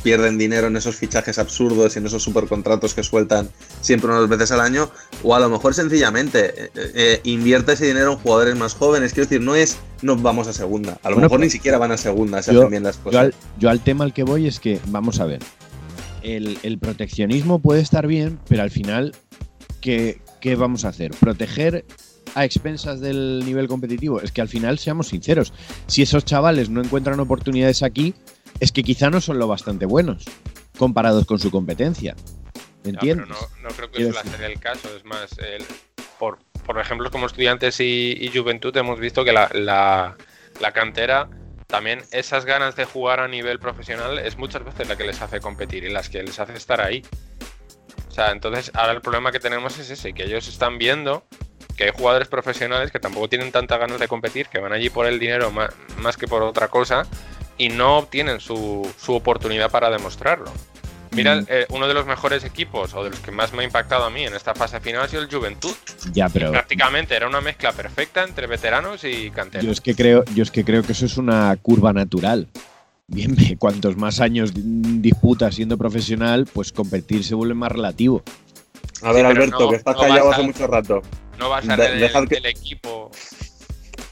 pierden 0.04 0.38
dinero 0.38 0.68
en 0.68 0.76
esos 0.76 0.94
fichajes 0.94 1.36
absurdos 1.40 1.96
y 1.96 1.98
en 1.98 2.06
esos 2.06 2.22
supercontratos 2.22 2.94
que 2.94 3.02
sueltan 3.02 3.50
siempre 3.80 4.08
unas 4.08 4.28
veces 4.28 4.52
al 4.52 4.60
año, 4.60 4.88
o 5.24 5.34
a 5.34 5.40
lo 5.40 5.48
mejor 5.48 5.74
sencillamente 5.74 6.66
eh, 6.66 6.70
eh, 6.94 7.20
invierte 7.24 7.72
ese 7.72 7.86
dinero 7.86 8.12
en 8.12 8.18
jugadores 8.18 8.54
más 8.54 8.74
jóvenes. 8.74 9.12
Quiero 9.12 9.28
decir, 9.28 9.44
no 9.44 9.56
es 9.56 9.78
nos 10.00 10.22
vamos 10.22 10.46
a 10.46 10.52
segunda, 10.52 10.92
a 11.02 11.08
lo 11.10 11.16
Bueno, 11.16 11.22
mejor 11.22 11.38
pues, 11.40 11.46
ni 11.48 11.50
siquiera 11.50 11.76
van 11.78 11.90
a 11.90 11.96
segunda, 11.96 12.40
se 12.40 12.52
yo- 12.52 12.60
hacen 12.60 12.70
bien 12.70 12.84
las 12.84 12.98
Yo 12.98 13.02
cosas. 13.02 13.20
al, 13.20 13.34
yo 13.58 13.68
al 13.68 13.80
tema 13.80 14.04
al 14.04 14.12
que 14.14 14.22
voy 14.22 14.46
es 14.46 14.60
que, 14.60 14.78
vamos 14.86 15.18
a 15.18 15.24
ver, 15.24 15.40
el, 16.22 16.58
el 16.62 16.78
proteccionismo 16.78 17.60
puede 17.60 17.80
estar 17.80 18.06
bien, 18.06 18.38
pero 18.48 18.62
al 18.62 18.70
final, 18.70 19.14
¿qué, 19.80 20.20
qué 20.40 20.56
vamos 20.56 20.84
a 20.84 20.88
hacer? 20.88 21.12
¿Proteger 21.12 21.84
a 22.34 22.44
expensas 22.44 23.00
del 23.00 23.42
nivel 23.44 23.68
competitivo? 23.68 24.20
Es 24.20 24.32
que 24.32 24.40
al 24.40 24.48
final, 24.48 24.78
seamos 24.78 25.08
sinceros, 25.08 25.52
si 25.86 26.02
esos 26.02 26.24
chavales 26.24 26.68
no 26.70 26.80
encuentran 26.82 27.18
oportunidades 27.20 27.82
aquí, 27.82 28.14
es 28.60 28.72
que 28.72 28.82
quizá 28.82 29.10
no 29.10 29.20
son 29.20 29.38
lo 29.38 29.46
bastante 29.48 29.86
buenos 29.86 30.24
comparados 30.76 31.24
con 31.26 31.38
su 31.38 31.50
competencia. 31.50 32.14
¿Me 32.84 32.92
Ya, 32.92 32.98
pero 33.00 33.12
entiendes? 33.24 33.28
no, 33.28 33.68
no 33.68 33.74
creo 33.74 33.90
que 33.90 34.12
suele 34.12 34.30
ser 34.30 34.42
el 34.50 34.60
caso. 34.60 34.88
Es 34.96 35.04
más, 35.04 35.30
el- 35.38 35.64
por, 36.18 36.38
por 36.66 36.78
ejemplo, 36.80 37.10
como 37.10 37.26
estudiantes 37.26 37.80
y, 37.80 38.16
y 38.20 38.28
juventud 38.28 38.76
hemos 38.76 38.98
visto 39.00 39.24
que 39.24 39.32
la, 39.32 39.48
la- 39.54 40.16
la 40.60 40.72
cantera, 40.72 41.28
también 41.68 42.02
esas 42.12 42.46
ganas 42.46 42.76
de 42.76 42.86
jugar 42.86 43.20
a 43.20 43.28
nivel 43.28 43.58
profesional 43.58 44.18
es 44.18 44.38
muchas 44.38 44.64
veces 44.64 44.88
la 44.88 44.96
que 44.96 45.04
les 45.04 45.20
hace 45.20 45.38
competir 45.38 45.84
y 45.84 45.90
las 45.90 46.08
que 46.08 46.22
les 46.22 46.40
hace 46.40 46.54
estar 46.54 46.80
ahí. 46.80 47.04
O 48.08 48.10
sea, 48.10 48.30
entonces 48.32 48.72
ahora 48.74 48.92
el 48.92 49.02
problema 49.02 49.30
que 49.32 49.38
tenemos 49.38 49.78
es 49.78 49.90
ese, 49.90 50.14
que 50.14 50.24
ellos 50.24 50.48
están 50.48 50.78
viendo 50.78 51.24
que 51.76 51.84
hay 51.84 51.90
jugadores 51.94 52.26
profesionales 52.26 52.90
que 52.90 52.98
tampoco 52.98 53.28
tienen 53.28 53.52
tantas 53.52 53.78
ganas 53.78 54.00
de 54.00 54.08
competir, 54.08 54.48
que 54.48 54.58
van 54.58 54.72
allí 54.72 54.88
por 54.88 55.06
el 55.06 55.18
dinero 55.18 55.52
más, 55.52 56.16
que 56.16 56.26
por 56.26 56.42
otra 56.42 56.68
cosa 56.68 57.06
y 57.58 57.68
no 57.68 57.98
obtienen 57.98 58.40
su, 58.40 58.90
su 58.98 59.14
oportunidad 59.14 59.70
para 59.70 59.90
demostrarlo. 59.90 60.50
Mira, 61.12 61.36
Mm. 61.40 61.46
eh, 61.48 61.66
uno 61.70 61.88
de 61.88 61.94
los 61.94 62.06
mejores 62.06 62.44
equipos 62.44 62.94
o 62.94 63.02
de 63.04 63.10
los 63.10 63.18
que 63.20 63.30
más 63.30 63.52
me 63.52 63.62
ha 63.62 63.64
impactado 63.64 64.04
a 64.04 64.10
mí 64.10 64.24
en 64.24 64.34
esta 64.34 64.54
fase 64.54 64.80
final 64.80 65.02
ha 65.02 65.08
sido 65.08 65.22
el 65.22 65.28
Juventud. 65.32 65.74
Ya, 66.12 66.28
pero 66.28 66.50
Prácticamente 66.50 67.14
era 67.16 67.26
una 67.26 67.40
mezcla 67.40 67.72
perfecta 67.72 68.24
entre 68.24 68.46
veteranos 68.46 69.02
y 69.04 69.26
yo 69.28 69.32
canteros. 69.32 69.66
es 69.70 69.80
que 69.80 69.94
creo, 69.94 70.24
yo 70.34 70.42
es 70.42 70.50
que 70.50 70.64
creo 70.64 70.82
que 70.82 70.92
eso 70.92 71.06
es 71.06 71.16
una 71.16 71.56
curva 71.60 71.92
natural. 71.92 72.48
Bien, 73.06 73.34
cuantos 73.58 73.96
más 73.96 74.20
años 74.20 74.52
disputas 74.54 75.54
siendo 75.54 75.78
profesional, 75.78 76.46
pues 76.52 76.72
competir 76.72 77.24
se 77.24 77.34
vuelve 77.34 77.54
más 77.54 77.72
relativo. 77.72 78.22
A 79.02 79.12
ver, 79.12 79.24
Sí, 79.24 79.30
Alberto, 79.32 79.58
no- 79.60 79.70
que 79.70 79.76
estás 79.76 79.94
no 79.96 80.02
callado 80.02 80.30
hace 80.32 80.40
a- 80.42 80.44
mucho 80.44 80.66
rato. 80.66 81.02
No 81.38 81.48
vas 81.48 81.68
a 81.68 81.76
de- 81.76 81.82
ser 82.08 82.16
el, 82.16 82.28
que- 82.28 82.34
el 82.36 82.46
equipo. 82.46 83.10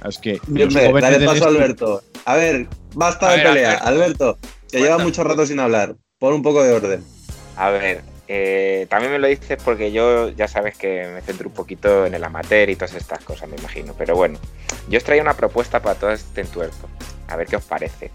Es 0.08 0.18
que 0.18 0.38
jóvenes 0.38 0.72
dale 0.74 1.18
paso 1.26 1.30
a 1.30 1.34
este- 1.34 1.46
Alberto. 1.46 2.02
A 2.24 2.36
ver, 2.36 2.68
basta 2.94 3.28
A 3.28 3.30
de 3.32 3.36
ver, 3.38 3.46
pelea. 3.48 3.72
Alberto. 3.78 3.88
Alberto, 3.88 4.38
que 4.70 4.78
lleva 4.80 4.98
mucho 4.98 5.24
rato 5.24 5.44
sin 5.46 5.58
hablar. 5.60 5.96
Pon 6.18 6.32
un 6.32 6.42
poco 6.42 6.62
de 6.62 6.72
orden. 6.72 7.04
A 7.56 7.68
ver, 7.68 8.02
eh, 8.26 8.86
también 8.88 9.12
me 9.12 9.18
lo 9.18 9.26
dices 9.26 9.58
porque 9.62 9.92
yo 9.92 10.30
ya 10.30 10.48
sabes 10.48 10.74
que 10.78 11.06
me 11.08 11.20
centro 11.20 11.48
un 11.48 11.54
poquito 11.54 12.06
en 12.06 12.14
el 12.14 12.24
amateur 12.24 12.70
y 12.70 12.76
todas 12.76 12.94
estas 12.94 13.22
cosas, 13.22 13.50
me 13.50 13.56
imagino. 13.56 13.94
Pero 13.98 14.16
bueno, 14.16 14.38
yo 14.88 14.96
os 14.96 15.04
traía 15.04 15.20
una 15.20 15.34
propuesta 15.34 15.82
para 15.82 15.96
todo 15.96 16.12
este 16.12 16.40
entuerto. 16.40 16.88
A 17.28 17.36
ver 17.36 17.46
qué 17.46 17.56
os 17.56 17.64
parece. 17.64 18.10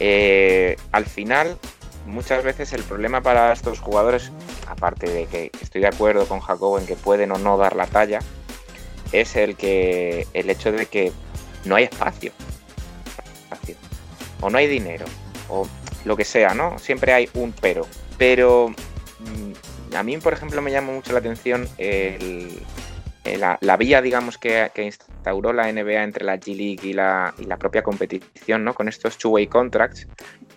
Eh, 0.00 0.76
al 0.92 1.04
final, 1.04 1.58
muchas 2.06 2.42
veces 2.42 2.72
el 2.72 2.82
problema 2.82 3.20
para 3.20 3.52
estos 3.52 3.80
jugadores, 3.80 4.32
aparte 4.66 5.06
de 5.06 5.26
que 5.26 5.50
estoy 5.60 5.82
de 5.82 5.88
acuerdo 5.88 6.26
con 6.26 6.40
Jacobo 6.40 6.78
en 6.78 6.86
que 6.86 6.96
pueden 6.96 7.32
o 7.32 7.38
no 7.38 7.58
dar 7.58 7.76
la 7.76 7.86
talla, 7.86 8.20
es 9.12 9.36
el 9.36 9.56
que 9.56 10.26
el 10.32 10.48
hecho 10.48 10.72
de 10.72 10.86
que 10.86 11.12
no 11.66 11.76
hay 11.76 11.84
espacio. 11.84 12.32
Espacio. 13.44 13.76
O 14.40 14.48
no 14.48 14.56
hay 14.56 14.68
dinero. 14.68 15.04
O 15.50 15.68
lo 16.06 16.16
que 16.16 16.24
sea, 16.24 16.54
¿no? 16.54 16.78
Siempre 16.78 17.12
hay 17.12 17.28
un 17.34 17.52
pero. 17.52 17.86
Pero 18.16 18.70
mm, 18.70 19.94
a 19.96 20.02
mí, 20.02 20.16
por 20.18 20.32
ejemplo, 20.32 20.62
me 20.62 20.70
llama 20.70 20.92
mucho 20.92 21.12
la 21.12 21.18
atención 21.18 21.68
la, 23.60 23.76
vía, 23.76 24.00
digamos, 24.00 24.38
que, 24.38 24.70
que 24.72 24.84
instauró 24.84 25.52
la 25.52 25.70
NBA 25.70 26.04
entre 26.04 26.24
la 26.24 26.36
G-League 26.36 26.88
y 26.88 26.92
la, 26.92 27.34
y 27.38 27.44
la 27.44 27.56
propia 27.58 27.82
competición, 27.82 28.64
¿no? 28.64 28.72
Con 28.72 28.88
estos 28.88 29.18
two-way 29.18 29.48
contracts. 29.48 30.06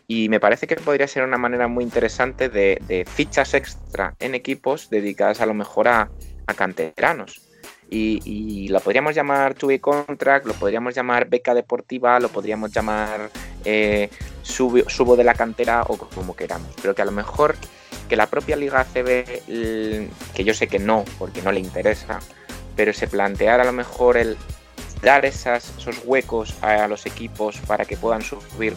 Y 0.08 0.30
me 0.30 0.40
parece 0.40 0.68
que 0.68 0.76
podría 0.76 1.08
ser 1.08 1.24
una 1.24 1.38
manera 1.38 1.68
muy 1.68 1.84
interesante 1.84 2.50
de, 2.50 3.06
fichas 3.12 3.54
extra 3.54 4.16
en 4.20 4.36
equipos 4.36 4.90
dedicadas 4.90 5.42
a 5.42 5.46
lo 5.46 5.54
mejor 5.54 5.88
a 5.88 6.10
canteranos. 6.56 7.49
Y, 7.92 8.22
y 8.24 8.68
la 8.68 8.80
podríamos 8.80 9.16
llamar 9.16 9.56
two-way 9.56 9.80
contract, 9.80 10.46
lo 10.46 10.54
podríamos 10.54 10.94
llamar 10.94 11.28
beca 11.28 11.54
deportiva, 11.56 12.20
lo 12.20 12.30
podríamos 12.30 12.72
llamar 12.72 13.32
eh, 13.66 14.10
subo, 14.44 15.16
de 15.16 15.24
la 15.24 15.34
cantera 15.34 15.84
o 15.88 15.98
como 15.98 16.36
queramos. 16.36 16.70
Pero 16.82 16.94
que 16.94 17.02
a 17.02 17.06
lo 17.06 17.12
mejor 17.12 17.56
que 18.08 18.16
la 18.16 18.28
propia 18.28 18.56
Liga 18.56 18.82
ACB, 18.82 19.44
l- 19.48 20.08
que 20.36 20.44
yo 20.44 20.54
sé 20.54 20.68
que 20.68 20.80
no, 20.80 21.04
porque 21.18 21.42
no 21.42 21.52
le 21.52 21.60
interesa, 21.60 22.20
pero 22.76 22.94
se 22.94 23.08
planteara 23.08 23.64
a 23.64 23.66
lo 23.66 23.74
mejor 23.74 24.18
el 24.18 24.38
dar 25.02 25.26
esos 25.26 25.74
huecos 26.06 26.56
a, 26.62 26.88
los 26.88 27.06
equipos 27.06 27.58
para 27.68 27.86
que 27.86 27.98
puedan 27.98 28.22
subir 28.22 28.74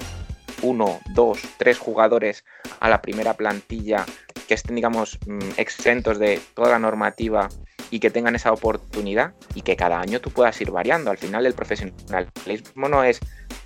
uno, 0.62 1.00
dos, 1.14 1.40
tres 1.58 1.78
jugadores 1.78 2.44
a 2.80 2.88
la 2.88 3.02
primera 3.02 3.34
plantilla 3.34 4.06
que 4.46 4.54
estén, 4.54 4.76
digamos, 4.76 5.18
mm, 5.26 5.40
exentos 5.56 6.18
de 6.18 6.40
toda 6.54 6.70
la 6.70 6.78
normativa 6.78 7.48
y 7.92 8.00
que 8.00 8.10
tengan 8.10 8.34
esa 8.34 8.50
oportunidad 8.52 9.34
y 9.54 9.62
que 9.62 9.76
cada 9.76 10.00
año 10.00 10.18
tú 10.20 10.30
puedas 10.30 10.58
ir 10.60 10.70
variando. 10.72 11.10
Al 11.12 11.18
final 11.18 11.46
el 11.46 11.52
profesionalismo 11.54 12.88
no 12.88 13.04
es 13.04 13.20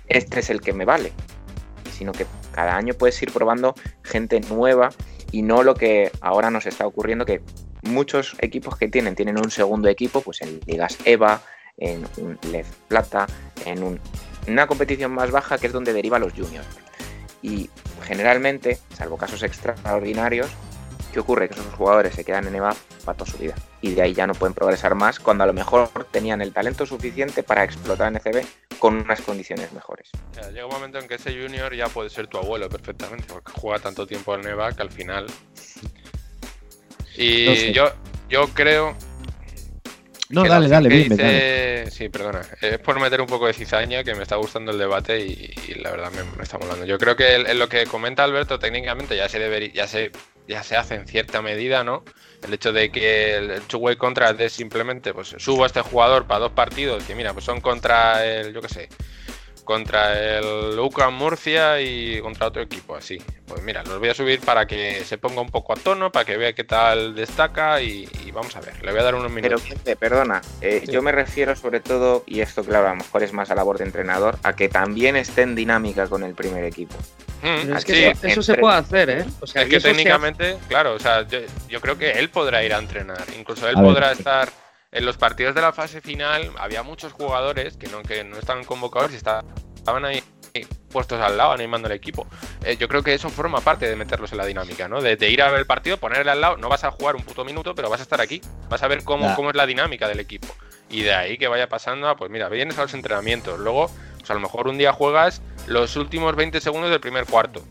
este 0.07 0.41
es 0.41 0.49
el 0.51 0.61
que 0.61 0.73
me 0.73 0.85
vale, 0.85 1.13
sino 1.97 2.11
que 2.11 2.27
cada 2.51 2.75
año 2.75 2.93
puedes 2.93 3.19
ir 3.23 3.31
probando 3.31 3.73
gente 4.03 4.39
nueva 4.41 4.89
y 5.31 5.41
no 5.41 5.63
lo 5.63 5.73
que 5.75 6.11
ahora 6.21 6.51
nos 6.51 6.65
está 6.65 6.85
ocurriendo 6.85 7.25
que 7.25 7.41
muchos 7.83 8.35
equipos 8.39 8.77
que 8.77 8.89
tienen 8.89 9.15
tienen 9.15 9.37
un 9.37 9.49
segundo 9.49 9.87
equipo 9.87 10.21
pues 10.21 10.41
en 10.41 10.59
ligas 10.65 10.97
EVA, 11.05 11.41
en 11.77 12.05
un 12.17 12.37
LEF 12.51 12.67
Plata, 12.87 13.27
en 13.65 13.81
un- 13.81 13.99
una 14.47 14.67
competición 14.67 15.11
más 15.11 15.31
baja 15.31 15.57
que 15.57 15.67
es 15.67 15.73
donde 15.73 15.93
deriva 15.93 16.19
los 16.19 16.33
juniors. 16.33 16.67
Y 17.41 17.69
generalmente, 18.03 18.79
salvo 18.93 19.17
casos 19.17 19.43
extraordinarios, 19.43 20.49
¿qué 21.17 21.21
ocurre? 21.21 21.49
Que 21.49 21.55
esos 21.55 21.73
jugadores 21.73 22.13
se 22.13 22.23
quedan 22.23 22.45
en 22.45 22.53
EVA 22.53 22.75
para 23.03 23.17
toda 23.17 23.31
su 23.31 23.39
vida. 23.39 23.55
Y 23.81 23.95
de 23.95 24.03
ahí 24.03 24.13
ya 24.13 24.27
no 24.27 24.35
pueden 24.35 24.53
progresar 24.53 24.93
más 24.93 25.19
cuando 25.19 25.43
a 25.43 25.47
lo 25.47 25.53
mejor 25.53 25.89
tenían 26.11 26.43
el 26.43 26.53
talento 26.53 26.85
suficiente 26.85 27.41
para 27.41 27.63
explotar 27.63 28.09
en 28.09 28.17
ECB 28.17 28.45
con 28.77 28.97
unas 28.97 29.19
condiciones 29.21 29.73
mejores. 29.73 30.11
Llega 30.53 30.67
un 30.67 30.71
momento 30.71 30.99
en 30.99 31.07
que 31.07 31.15
ese 31.15 31.31
junior 31.31 31.73
ya 31.73 31.87
puede 31.87 32.11
ser 32.11 32.27
tu 32.27 32.37
abuelo 32.37 32.69
perfectamente, 32.69 33.25
porque 33.27 33.51
juega 33.55 33.79
tanto 33.79 34.05
tiempo 34.05 34.35
en 34.35 34.41
Neva 34.41 34.71
que 34.73 34.83
al 34.83 34.91
final. 34.91 35.25
Y 37.15 37.45
No 37.47 37.55
sé. 37.55 37.73
yo, 37.73 37.91
yo 38.29 38.47
creo. 38.53 38.95
No, 40.29 40.43
que 40.43 40.49
dale, 40.49 40.67
dale, 40.67 40.89
que 40.89 40.95
bien, 40.95 41.09
dice- 41.09 41.87
Sí, 41.89 42.09
perdona. 42.09 42.41
Es 42.61 42.77
por 42.77 42.99
meter 42.99 43.21
un 43.21 43.27
poco 43.27 43.47
de 43.47 43.53
cizaña 43.53 44.03
que 44.03 44.13
me 44.13 44.21
está 44.21 44.35
gustando 44.35 44.71
el 44.71 44.77
debate 44.77 45.19
y, 45.25 45.51
y 45.67 45.73
la 45.75 45.89
verdad 45.89 46.11
me, 46.11 46.23
me 46.37 46.43
está 46.43 46.59
molando. 46.59 46.85
Yo 46.85 46.99
creo 46.99 47.15
que 47.15 47.33
el- 47.33 47.47
en 47.47 47.57
lo 47.57 47.67
que 47.69 47.87
comenta 47.87 48.23
Alberto 48.23 48.59
técnicamente 48.59 49.15
ya 49.17 49.27
se 49.29 49.39
debería, 49.39 49.71
ya 49.73 49.87
se, 49.87 50.11
ya 50.47 50.63
se 50.63 50.77
hace 50.77 50.95
en 50.95 51.07
cierta 51.07 51.41
medida, 51.41 51.83
¿no? 51.83 52.03
El 52.41 52.53
hecho 52.53 52.71
de 52.71 52.91
que 52.91 53.35
el 53.35 53.61
two-way 53.63 53.95
contract 53.95 54.39
es 54.41 54.53
simplemente, 54.53 55.13
pues 55.13 55.35
subo 55.37 55.63
a 55.63 55.67
este 55.67 55.81
jugador 55.81 56.27
para 56.27 56.41
dos 56.41 56.51
partidos, 56.51 57.03
que 57.03 57.15
mira, 57.15 57.33
pues 57.33 57.45
son 57.45 57.61
contra 57.61 58.25
el, 58.25 58.53
yo 58.53 58.61
qué 58.61 58.69
sé, 58.69 58.89
contra 59.67 60.37
el 60.39 60.79
UCAM 60.79 61.13
Murcia 61.13 61.81
y 61.81 62.21
contra 62.21 62.47
otro 62.47 62.61
equipo, 62.61 62.95
así. 62.95 63.21
Pues 63.45 63.61
mira, 63.61 63.83
los 63.83 63.99
voy 63.99 64.07
a 64.09 64.13
subir 64.13 64.39
para 64.39 64.65
que 64.65 65.03
se 65.03 65.17
ponga 65.17 65.41
un 65.41 65.49
poco 65.49 65.73
a 65.73 65.75
tono, 65.75 66.09
para 66.11 66.23
que 66.25 66.37
vea 66.37 66.53
qué 66.53 66.63
tal 66.63 67.13
destaca 67.13 67.81
y, 67.81 68.07
y 68.25 68.31
vamos 68.31 68.55
a 68.55 68.61
ver, 68.61 68.81
le 68.83 68.91
voy 68.91 69.01
a 69.01 69.03
dar 69.03 69.15
unos 69.15 69.31
Pero, 69.33 69.35
minutos. 69.57 69.63
gente, 69.67 69.95
perdona, 69.97 70.41
eh, 70.61 70.83
Sí. 70.85 70.91
yo 70.91 71.01
me 71.01 71.11
refiero 71.11 71.53
sobre 71.55 71.81
todo, 71.81 72.23
y 72.25 72.39
esto 72.39 72.63
claro, 72.63 72.87
a 72.87 72.89
lo 72.91 72.95
mejor 72.95 73.23
es 73.23 73.33
más 73.33 73.51
a 73.51 73.55
labor 73.55 73.77
de 73.77 73.83
entrenador, 73.83 74.37
a 74.43 74.55
que 74.55 74.69
también 74.69 75.15
esté 75.17 75.41
en 75.41 75.53
dinámica 75.55 76.07
con 76.07 76.23
el 76.23 76.33
primer 76.33 76.63
equipo. 76.63 76.95
Mm, 77.43 77.61
Pero 77.65 77.77
es 77.77 77.85
que 77.85 77.93
sí, 77.93 78.03
eso, 78.05 78.27
eso 78.27 78.41
se 78.43 78.55
puede 78.55 78.77
hacer, 78.77 79.09
¿eh? 79.09 79.25
O 79.41 79.45
sea, 79.47 79.63
es 79.63 79.69
que 79.69 79.79
técnicamente, 79.81 80.57
claro, 80.69 80.93
o 80.95 80.99
sea, 80.99 81.27
yo, 81.27 81.39
yo 81.67 81.81
creo 81.81 81.97
que 81.97 82.11
él 82.11 82.29
podrá 82.29 82.63
ir 82.63 82.73
a 82.73 82.79
entrenar. 82.79 83.23
Incluso 83.37 83.67
él 83.67 83.75
A 83.77 83.81
ver. 83.81 83.89
podrá 83.91 84.11
estar 84.13 84.49
en 84.97 85.05
los 85.05 85.17
partidos 85.17 85.53
de 85.55 85.61
la 85.61 85.71
fase 85.71 86.01
final. 86.01 86.51
Había 86.57 86.83
muchos 86.83 87.13
jugadores 87.13 87.77
que 87.77 87.87
no, 87.87 88.01
que 88.01 88.23
no 88.23 88.37
estaban 88.37 88.63
convocados 88.63 89.11
y 89.11 89.15
estaban 89.15 89.45
ahí 90.05 90.23
puestos 90.89 91.21
al 91.21 91.37
lado 91.37 91.51
animando 91.51 91.87
al 91.87 91.93
equipo. 91.93 92.25
Eh, 92.63 92.77
yo 92.77 92.87
creo 92.87 93.03
que 93.03 93.13
eso 93.13 93.29
forma 93.29 93.61
parte 93.61 93.87
de 93.87 93.95
meterlos 93.95 94.31
en 94.31 94.39
la 94.39 94.45
dinámica, 94.45 94.87
¿no? 94.87 95.01
De, 95.01 95.15
de 95.15 95.29
ir 95.29 95.41
a 95.41 95.51
ver 95.51 95.59
el 95.59 95.65
partido, 95.67 95.97
ponerle 95.97 96.31
al 96.31 96.41
lado, 96.41 96.57
no 96.57 96.69
vas 96.69 96.83
a 96.83 96.91
jugar 96.91 97.15
un 97.15 97.21
puto 97.21 97.45
minuto, 97.45 97.75
pero 97.75 97.89
vas 97.89 97.99
a 97.99 98.03
estar 98.03 98.19
aquí, 98.19 98.41
vas 98.69 98.81
a 98.81 98.87
ver 98.87 99.03
cómo, 99.03 99.35
cómo 99.35 99.51
es 99.51 99.55
la 99.55 99.67
dinámica 99.67 100.07
del 100.07 100.19
equipo. 100.19 100.47
Y 100.89 101.03
de 101.03 101.13
ahí 101.13 101.37
que 101.37 101.47
vaya 101.47 101.69
pasando, 101.69 102.07
a, 102.07 102.15
pues 102.15 102.31
mira, 102.31 102.49
vienes 102.49 102.77
a 102.79 102.81
los 102.81 102.93
entrenamientos, 102.93 103.59
luego, 103.59 103.91
pues 104.17 104.31
a 104.31 104.33
lo 104.33 104.39
mejor 104.39 104.67
un 104.67 104.77
día 104.77 104.93
juegas 104.93 105.41
los 105.67 105.95
últimos 105.95 106.35
20 106.35 106.59
segundos 106.61 106.89
del 106.89 107.01
primer 107.01 107.25
cuarto. 107.25 107.61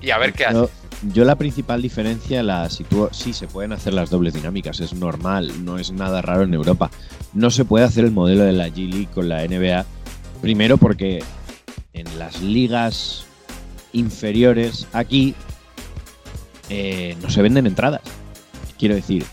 Y 0.00 0.10
a 0.10 0.18
ver 0.18 0.32
qué 0.32 0.46
haces. 0.46 0.70
Yo 1.02 1.24
la 1.24 1.36
principal 1.36 1.82
diferencia 1.82 2.42
la 2.42 2.68
sitúo. 2.70 3.08
Sí, 3.12 3.32
se 3.32 3.48
pueden 3.48 3.72
hacer 3.72 3.92
las 3.94 4.10
dobles 4.10 4.34
dinámicas, 4.34 4.80
es 4.80 4.94
normal, 4.94 5.64
no 5.64 5.78
es 5.78 5.90
nada 5.92 6.22
raro 6.22 6.42
en 6.42 6.54
Europa. 6.54 6.90
No 7.32 7.50
se 7.50 7.64
puede 7.64 7.84
hacer 7.84 8.04
el 8.04 8.12
modelo 8.12 8.44
de 8.44 8.52
la 8.52 8.68
G 8.68 8.88
League 8.88 9.08
con 9.12 9.28
la 9.28 9.46
NBA. 9.46 9.84
Primero 10.40 10.78
porque 10.78 11.22
en 11.92 12.18
las 12.18 12.40
ligas 12.42 13.24
inferiores 13.92 14.86
aquí 14.92 15.34
eh, 16.68 17.16
no 17.20 17.30
se 17.30 17.42
venden 17.42 17.66
entradas. 17.66 18.02
Quiero 18.78 18.94
decir, 18.94 19.24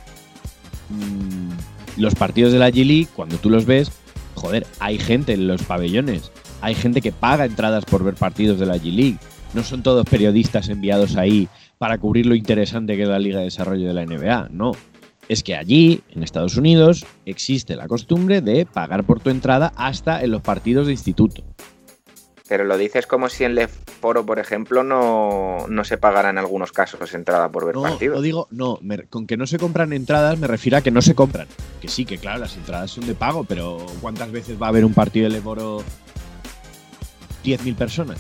mm, 0.90 2.02
los 2.02 2.16
partidos 2.16 2.52
de 2.52 2.60
la 2.60 2.70
G 2.70 2.86
League, 2.86 3.08
cuando 3.16 3.38
tú 3.38 3.50
los 3.50 3.66
ves, 3.66 3.92
joder, 4.36 4.66
hay 4.80 4.98
gente 4.98 5.34
en 5.34 5.48
los 5.48 5.64
pabellones, 5.64 6.32
hay 6.62 6.76
gente 6.76 7.02
que 7.02 7.12
paga 7.12 7.46
entradas 7.46 7.86
por 7.86 8.04
ver 8.04 8.16
partidos 8.16 8.60
de 8.60 8.66
la 8.66 8.78
G 8.78 8.94
League. 8.94 9.18
No 9.54 9.64
son 9.64 9.82
todos 9.84 10.06
periodistas 10.06 10.70
enviados 10.70 11.16
ahí 11.16 11.48
para 11.78 11.98
cubrir 11.98 12.26
lo 12.26 12.36
interesante 12.36 12.96
que 12.96 13.04
es 13.04 13.10
la 13.10 13.20
Liga 13.20 13.40
de 13.40 13.46
Desarrollo 13.46 13.88
de 13.88 13.94
la 13.94 14.06
NBA, 14.06 14.50
no. 14.52 14.72
Es 15.28 15.44
que 15.44 15.56
allí, 15.56 16.02
en 16.10 16.24
Estados 16.24 16.56
Unidos, 16.58 17.06
existe 17.26 17.76
la 17.76 17.88
costumbre 17.88 18.42
de 18.42 18.66
pagar 18.66 19.04
por 19.04 19.20
tu 19.20 19.30
entrada 19.30 19.72
hasta 19.76 20.22
en 20.24 20.32
los 20.32 20.42
partidos 20.42 20.88
de 20.88 20.94
instituto. 20.94 21.44
Pero 22.48 22.64
lo 22.64 22.78
dices 22.80 23.06
como 23.06 23.30
si 23.30 23.44
en 23.44 23.54
Leforo, 23.54 24.26
por 24.26 24.40
ejemplo, 24.40 24.84
no, 24.84 25.68
no 25.70 25.84
se 25.84 26.00
pagara 26.00 26.32
en 26.32 26.40
algunos 26.40 26.72
casos 26.72 27.14
entrada 27.14 27.50
por 27.52 27.66
ver 27.68 27.76
No, 27.76 27.84
partidos. 27.84 28.16
no 28.18 28.22
digo, 28.24 28.48
no, 28.50 28.80
me- 28.82 29.04
con 29.04 29.28
que 29.28 29.38
no 29.38 29.46
se 29.46 29.60
compran 29.60 29.94
entradas 29.94 30.40
me 30.40 30.48
refiero 30.48 30.78
a 30.78 30.82
que 30.82 30.90
no 30.90 31.04
se 31.04 31.14
compran. 31.14 31.48
Que 31.80 31.88
sí, 31.88 32.06
que 32.06 32.18
claro, 32.18 32.40
las 32.40 32.58
entradas 32.58 32.90
son 32.90 33.06
de 33.06 33.14
pago, 33.14 33.44
pero 33.44 33.86
¿cuántas 34.02 34.32
veces 34.32 34.60
va 34.60 34.66
a 34.66 34.70
haber 34.70 34.84
un 34.84 34.96
partido 34.96 35.26
de 35.26 35.30
Leboro 35.36 35.84
10.000 37.44 37.76
personas? 37.76 38.18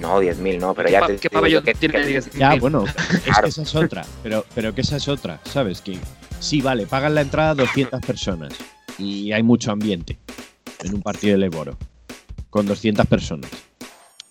No, 0.00 0.20
10.000 0.20 0.58
no, 0.60 0.72
pero 0.74 0.86
¿Qué 0.86 0.92
ya 0.92 1.06
te 1.06 1.16
qué 1.16 1.30
pabellón 1.30 1.62
yo 1.62 1.64
que- 1.64 1.74
tiene 1.74 1.94
que- 2.04 2.18
10.000? 2.20 2.38
Ya, 2.38 2.54
bueno, 2.56 2.84
es 3.26 3.38
que 3.42 3.48
esa 3.48 3.62
es 3.62 3.74
otra, 3.74 4.04
pero, 4.22 4.44
pero 4.54 4.74
que 4.74 4.82
esa 4.82 4.96
es 4.96 5.08
otra, 5.08 5.40
¿sabes? 5.44 5.80
Que 5.80 5.98
sí, 6.38 6.60
vale, 6.62 6.86
pagan 6.86 7.14
la 7.16 7.22
entrada 7.22 7.54
200 7.54 8.00
personas 8.00 8.52
y 8.98 9.32
hay 9.32 9.42
mucho 9.42 9.72
ambiente 9.72 10.18
en 10.84 10.94
un 10.94 11.02
partido 11.02 11.32
de 11.32 11.38
Leboro 11.38 11.76
con 12.50 12.66
200 12.66 13.06
personas. 13.06 13.50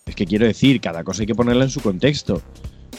Es 0.06 0.16
que 0.16 0.26
quiero 0.26 0.46
decir, 0.46 0.80
cada 0.82 1.04
cosa 1.04 1.22
hay 1.24 1.28
que 1.28 1.36
ponerla 1.36 1.66
en 1.66 1.70
su 1.70 1.82
contexto. 1.82 2.42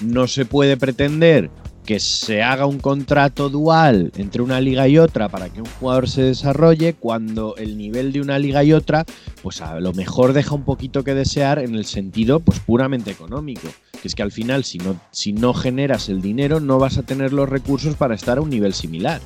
No 0.02 0.26
se 0.28 0.44
puede 0.46 0.76
pretender 0.76 1.50
que 1.84 1.98
se 1.98 2.42
haga 2.42 2.66
un 2.66 2.78
contrato 2.78 3.48
dual 3.48 4.12
entre 4.16 4.42
una 4.42 4.60
liga 4.60 4.86
y 4.86 4.98
otra 4.98 5.28
para 5.28 5.48
que 5.48 5.60
un 5.60 5.66
jugador 5.66 6.08
se 6.08 6.22
desarrolle 6.22 6.94
cuando 6.94 7.56
el 7.56 7.76
nivel 7.76 8.12
de 8.12 8.20
una 8.20 8.38
liga 8.38 8.62
y 8.64 8.72
otra 8.72 9.04
pues 9.42 9.60
a 9.60 9.80
lo 9.80 9.92
mejor 9.92 10.32
deja 10.32 10.54
un 10.54 10.64
poquito 10.64 11.04
que 11.04 11.14
desear 11.14 11.58
en 11.58 11.74
el 11.74 11.84
sentido 11.84 12.40
pues 12.40 12.60
puramente 12.60 13.10
económico 13.10 13.68
que 14.00 14.08
es 14.08 14.14
que 14.14 14.22
al 14.22 14.32
final 14.32 14.64
si 14.64 14.78
no 14.78 15.00
si 15.10 15.32
no 15.32 15.54
generas 15.54 16.08
el 16.08 16.20
dinero 16.20 16.60
no 16.60 16.78
vas 16.78 16.98
a 16.98 17.02
tener 17.02 17.32
los 17.32 17.48
recursos 17.48 17.96
para 17.96 18.14
estar 18.14 18.38
a 18.38 18.40
un 18.40 18.50
nivel 18.50 18.74
similar 18.74 19.20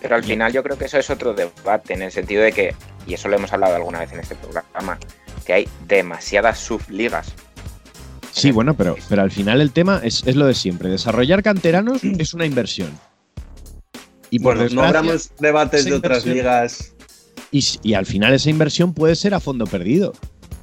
Pero 0.00 0.16
al 0.16 0.24
final 0.24 0.52
yo 0.52 0.62
creo 0.62 0.76
que 0.76 0.86
eso 0.86 0.98
es 0.98 1.10
otro 1.10 1.32
debate, 1.32 1.94
en 1.94 2.02
el 2.02 2.10
sentido 2.10 2.42
de 2.42 2.52
que, 2.52 2.74
y 3.06 3.14
eso 3.14 3.28
lo 3.28 3.36
hemos 3.36 3.52
hablado 3.52 3.76
alguna 3.76 4.00
vez 4.00 4.12
en 4.12 4.18
este 4.18 4.34
programa, 4.34 4.98
que 5.46 5.52
hay 5.52 5.68
demasiadas 5.86 6.58
subligas. 6.58 7.32
Sí 8.32 8.50
bueno 8.50 8.74
pero 8.74 8.96
pero 9.08 9.22
al 9.22 9.30
final 9.30 9.60
el 9.60 9.70
tema 9.70 10.00
es, 10.02 10.24
es 10.26 10.34
lo 10.34 10.46
de 10.46 10.54
siempre 10.54 10.88
desarrollar 10.88 11.42
canteranos 11.42 12.02
es 12.18 12.34
una 12.34 12.46
inversión 12.46 12.90
y 14.32 14.38
por 14.38 14.56
Bueno, 14.56 14.74
no 14.74 14.82
abramos 14.82 15.30
debates 15.38 15.84
de 15.84 15.92
otras 15.92 16.24
ligas. 16.24 16.94
Y, 17.50 17.62
y 17.82 17.92
al 17.92 18.06
final 18.06 18.32
esa 18.32 18.48
inversión 18.48 18.94
puede 18.94 19.14
ser 19.14 19.34
a 19.34 19.40
fondo 19.40 19.66
perdido. 19.66 20.14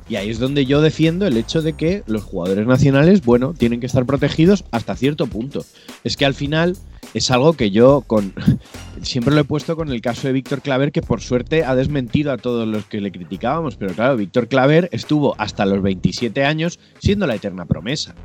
Y 0.09 0.15
ahí 0.15 0.31
es 0.31 0.39
donde 0.39 0.65
yo 0.65 0.81
defiendo 0.81 1.27
el 1.27 1.37
hecho 1.37 1.61
de 1.61 1.73
que 1.73 2.03
los 2.07 2.23
jugadores 2.23 2.65
nacionales, 2.65 3.23
bueno, 3.23 3.53
tienen 3.55 3.79
que 3.79 3.85
estar 3.85 4.07
protegidos 4.07 4.65
hasta 4.71 4.95
cierto 4.95 5.27
punto. 5.27 5.63
Es 6.03 6.17
que 6.17 6.25
al 6.25 6.33
final 6.33 6.75
es 7.13 7.29
algo 7.29 7.53
que 7.53 7.69
yo 7.69 8.01
con 8.01 8.33
siempre 9.03 9.35
lo 9.35 9.41
he 9.41 9.43
puesto 9.43 9.75
con 9.75 9.91
el 9.91 10.01
caso 10.01 10.27
de 10.27 10.33
Víctor 10.33 10.61
Claver, 10.61 10.91
que 10.91 11.03
por 11.03 11.21
suerte 11.21 11.63
ha 11.63 11.75
desmentido 11.75 12.31
a 12.31 12.37
todos 12.37 12.67
los 12.67 12.85
que 12.85 13.01
le 13.01 13.11
criticábamos. 13.11 13.75
Pero 13.75 13.93
claro, 13.93 14.17
Víctor 14.17 14.47
Claver 14.47 14.89
estuvo 14.91 15.35
hasta 15.37 15.67
los 15.67 15.81
27 15.83 16.43
años 16.43 16.79
siendo 16.97 17.27
la 17.27 17.35
eterna 17.35 17.65
promesa. 17.65 18.15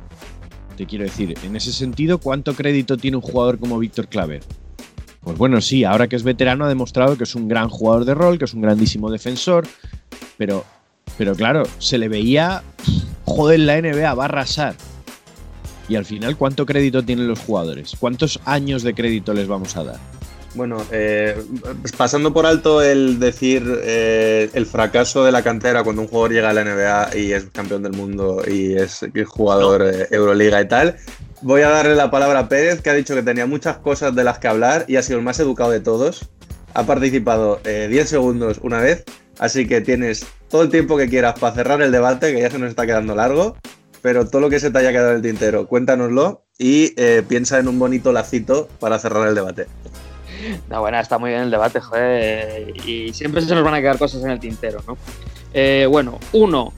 Te 0.77 0.87
quiero 0.87 1.05
decir, 1.05 1.35
en 1.43 1.55
ese 1.55 1.71
sentido, 1.71 2.17
¿cuánto 2.17 2.55
crédito 2.55 2.97
tiene 2.97 3.17
un 3.17 3.23
jugador 3.23 3.59
como 3.59 3.77
Víctor 3.77 4.07
Claver? 4.07 4.41
Pues 5.21 5.37
bueno, 5.37 5.61
sí, 5.61 5.83
ahora 5.83 6.07
que 6.07 6.15
es 6.15 6.23
veterano 6.23 6.65
ha 6.65 6.69
demostrado 6.69 7.17
que 7.17 7.23
es 7.23 7.33
un 7.35 7.47
gran 7.47 7.69
jugador 7.69 8.05
de 8.05 8.13
rol, 8.13 8.37
que 8.37 8.45
es 8.45 8.53
un 8.53 8.61
grandísimo 8.61 9.09
defensor, 9.09 9.67
pero, 10.37 10.65
pero 11.17 11.35
claro, 11.35 11.63
se 11.79 11.97
le 11.97 12.07
veía, 12.07 12.63
joder, 13.25 13.59
la 13.59 13.81
NBA 13.81 14.13
va 14.13 14.23
a 14.23 14.25
arrasar. 14.25 14.75
Y 15.87 15.95
al 15.95 16.05
final, 16.05 16.35
¿cuánto 16.35 16.65
crédito 16.65 17.03
tienen 17.03 17.27
los 17.27 17.39
jugadores? 17.39 17.95
¿Cuántos 17.99 18.39
años 18.45 18.81
de 18.83 18.93
crédito 18.95 19.33
les 19.33 19.47
vamos 19.47 19.77
a 19.77 19.83
dar? 19.83 19.99
Bueno, 20.55 20.83
eh, 20.91 21.35
pues 21.81 21.91
pasando 21.91 22.33
por 22.33 22.45
alto 22.45 22.81
el 22.81 23.19
decir 23.19 23.63
eh, 23.83 24.49
el 24.53 24.65
fracaso 24.65 25.25
de 25.25 25.31
la 25.33 25.43
cantera 25.43 25.83
cuando 25.83 26.01
un 26.01 26.07
jugador 26.07 26.31
llega 26.31 26.49
a 26.49 26.53
la 26.53 26.63
NBA 26.63 27.17
y 27.17 27.33
es 27.33 27.47
campeón 27.51 27.83
del 27.83 27.91
mundo 27.91 28.41
y 28.47 28.73
es 28.73 29.05
jugador 29.25 29.85
eh, 29.85 30.07
Euroliga 30.11 30.61
y 30.61 30.67
tal, 30.67 30.95
voy 31.41 31.61
a 31.61 31.69
darle 31.69 31.95
la 31.95 32.09
palabra 32.09 32.39
a 32.39 32.49
Pérez, 32.49 32.81
que 32.81 32.89
ha 32.89 32.93
dicho 32.93 33.13
que 33.13 33.21
tenía 33.21 33.45
muchas 33.45 33.77
cosas 33.77 34.15
de 34.15 34.23
las 34.23 34.39
que 34.39 34.47
hablar 34.47 34.85
y 34.87 34.95
ha 34.95 35.03
sido 35.03 35.19
el 35.19 35.25
más 35.25 35.39
educado 35.39 35.69
de 35.69 35.79
todos. 35.79 36.29
Ha 36.73 36.85
participado 36.85 37.61
eh, 37.63 37.87
10 37.89 38.09
segundos 38.09 38.59
una 38.63 38.79
vez, 38.79 39.03
así 39.39 39.67
que 39.67 39.81
tienes 39.81 40.25
todo 40.49 40.63
el 40.63 40.69
tiempo 40.69 40.97
que 40.97 41.09
quieras 41.09 41.39
para 41.39 41.55
cerrar 41.55 41.81
el 41.81 41.91
debate, 41.91 42.33
que 42.33 42.41
ya 42.41 42.49
se 42.49 42.59
nos 42.59 42.69
está 42.69 42.85
quedando 42.85 43.15
largo, 43.15 43.57
pero 44.01 44.27
todo 44.27 44.41
lo 44.41 44.49
que 44.49 44.59
se 44.59 44.71
te 44.71 44.77
haya 44.77 44.91
quedado 44.91 45.11
en 45.11 45.17
el 45.17 45.21
tintero, 45.21 45.67
cuéntanoslo 45.67 46.43
y 46.57 46.93
eh, 46.97 47.23
piensa 47.27 47.59
en 47.59 47.67
un 47.67 47.79
bonito 47.79 48.11
lacito 48.11 48.67
para 48.79 48.99
cerrar 48.99 49.27
el 49.27 49.35
debate. 49.35 49.67
No, 50.69 50.81
bueno, 50.81 50.99
está 50.99 51.17
muy 51.17 51.31
bien 51.31 51.43
el 51.43 51.51
debate, 51.51 51.79
joder. 51.79 52.73
Y 52.85 53.13
siempre 53.13 53.41
se 53.41 53.55
nos 53.55 53.63
van 53.63 53.73
a 53.73 53.81
quedar 53.81 53.97
cosas 53.97 54.23
en 54.23 54.31
el 54.31 54.39
tintero, 54.39 54.79
¿no? 54.87 54.97
Eh, 55.53 55.87
bueno, 55.89 56.19
uno, 56.33 56.73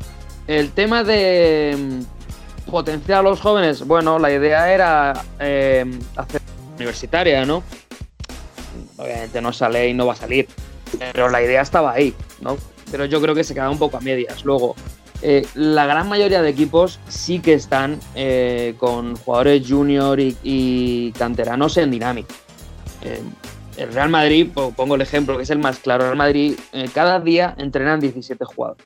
el 0.48 0.72
tema 0.72 1.04
de 1.04 1.76
mm, 1.78 2.70
potenciar 2.72 3.20
a 3.20 3.24
los 3.24 3.42
jóvenes. 3.42 3.86
Bueno, 3.86 4.20
la 4.20 4.32
idea 4.32 4.72
era 4.74 5.14
eh, 5.40 5.86
hacer 6.16 6.42
universitaria, 6.76 7.46
¿no? 7.46 7.64
Obviamente 8.98 9.42
no 9.42 9.52
sale 9.54 9.90
y 9.90 9.94
no 9.94 10.06
va 10.06 10.14
a 10.14 10.18
salir, 10.18 10.48
pero 11.14 11.30
la 11.30 11.42
idea 11.42 11.62
estaba 11.62 11.92
ahí, 11.94 12.14
¿no? 12.42 12.58
Pero 12.92 13.06
yo 13.06 13.22
creo 13.22 13.36
que 13.36 13.44
se 13.44 13.54
queda 13.54 13.70
un 13.70 13.78
poco 13.80 13.98
a 13.98 14.02
medias. 14.02 14.46
Luego, 14.46 14.76
eh, 15.22 15.46
la 15.56 15.86
gran 15.86 16.08
mayoría 16.08 16.42
de 16.42 16.50
equipos 16.50 17.00
sí 17.08 17.40
que 17.40 17.54
están 17.54 18.00
eh, 18.16 18.76
con 18.78 19.16
jugadores 19.18 19.64
junior 19.68 20.20
y, 20.20 21.12
canteranos 21.18 21.76
en 21.78 21.92
dinámica. 21.92 22.34
Eh, 23.04 23.22
el 23.78 23.94
Real 23.94 24.10
Madrid, 24.10 24.48
po- 24.54 24.72
pongo 24.72 24.96
el 24.96 25.02
ejemplo 25.02 25.38
que 25.38 25.44
es 25.44 25.50
el 25.50 25.60
más 25.60 25.80
claro, 25.80 26.04
el 26.04 26.10
Real 26.12 26.18
Madrid 26.18 26.56
eh, 26.74 26.90
cada 26.94 27.20
día 27.20 27.54
entrenan 27.58 28.00
17 28.00 28.44
jugadores. 28.46 28.86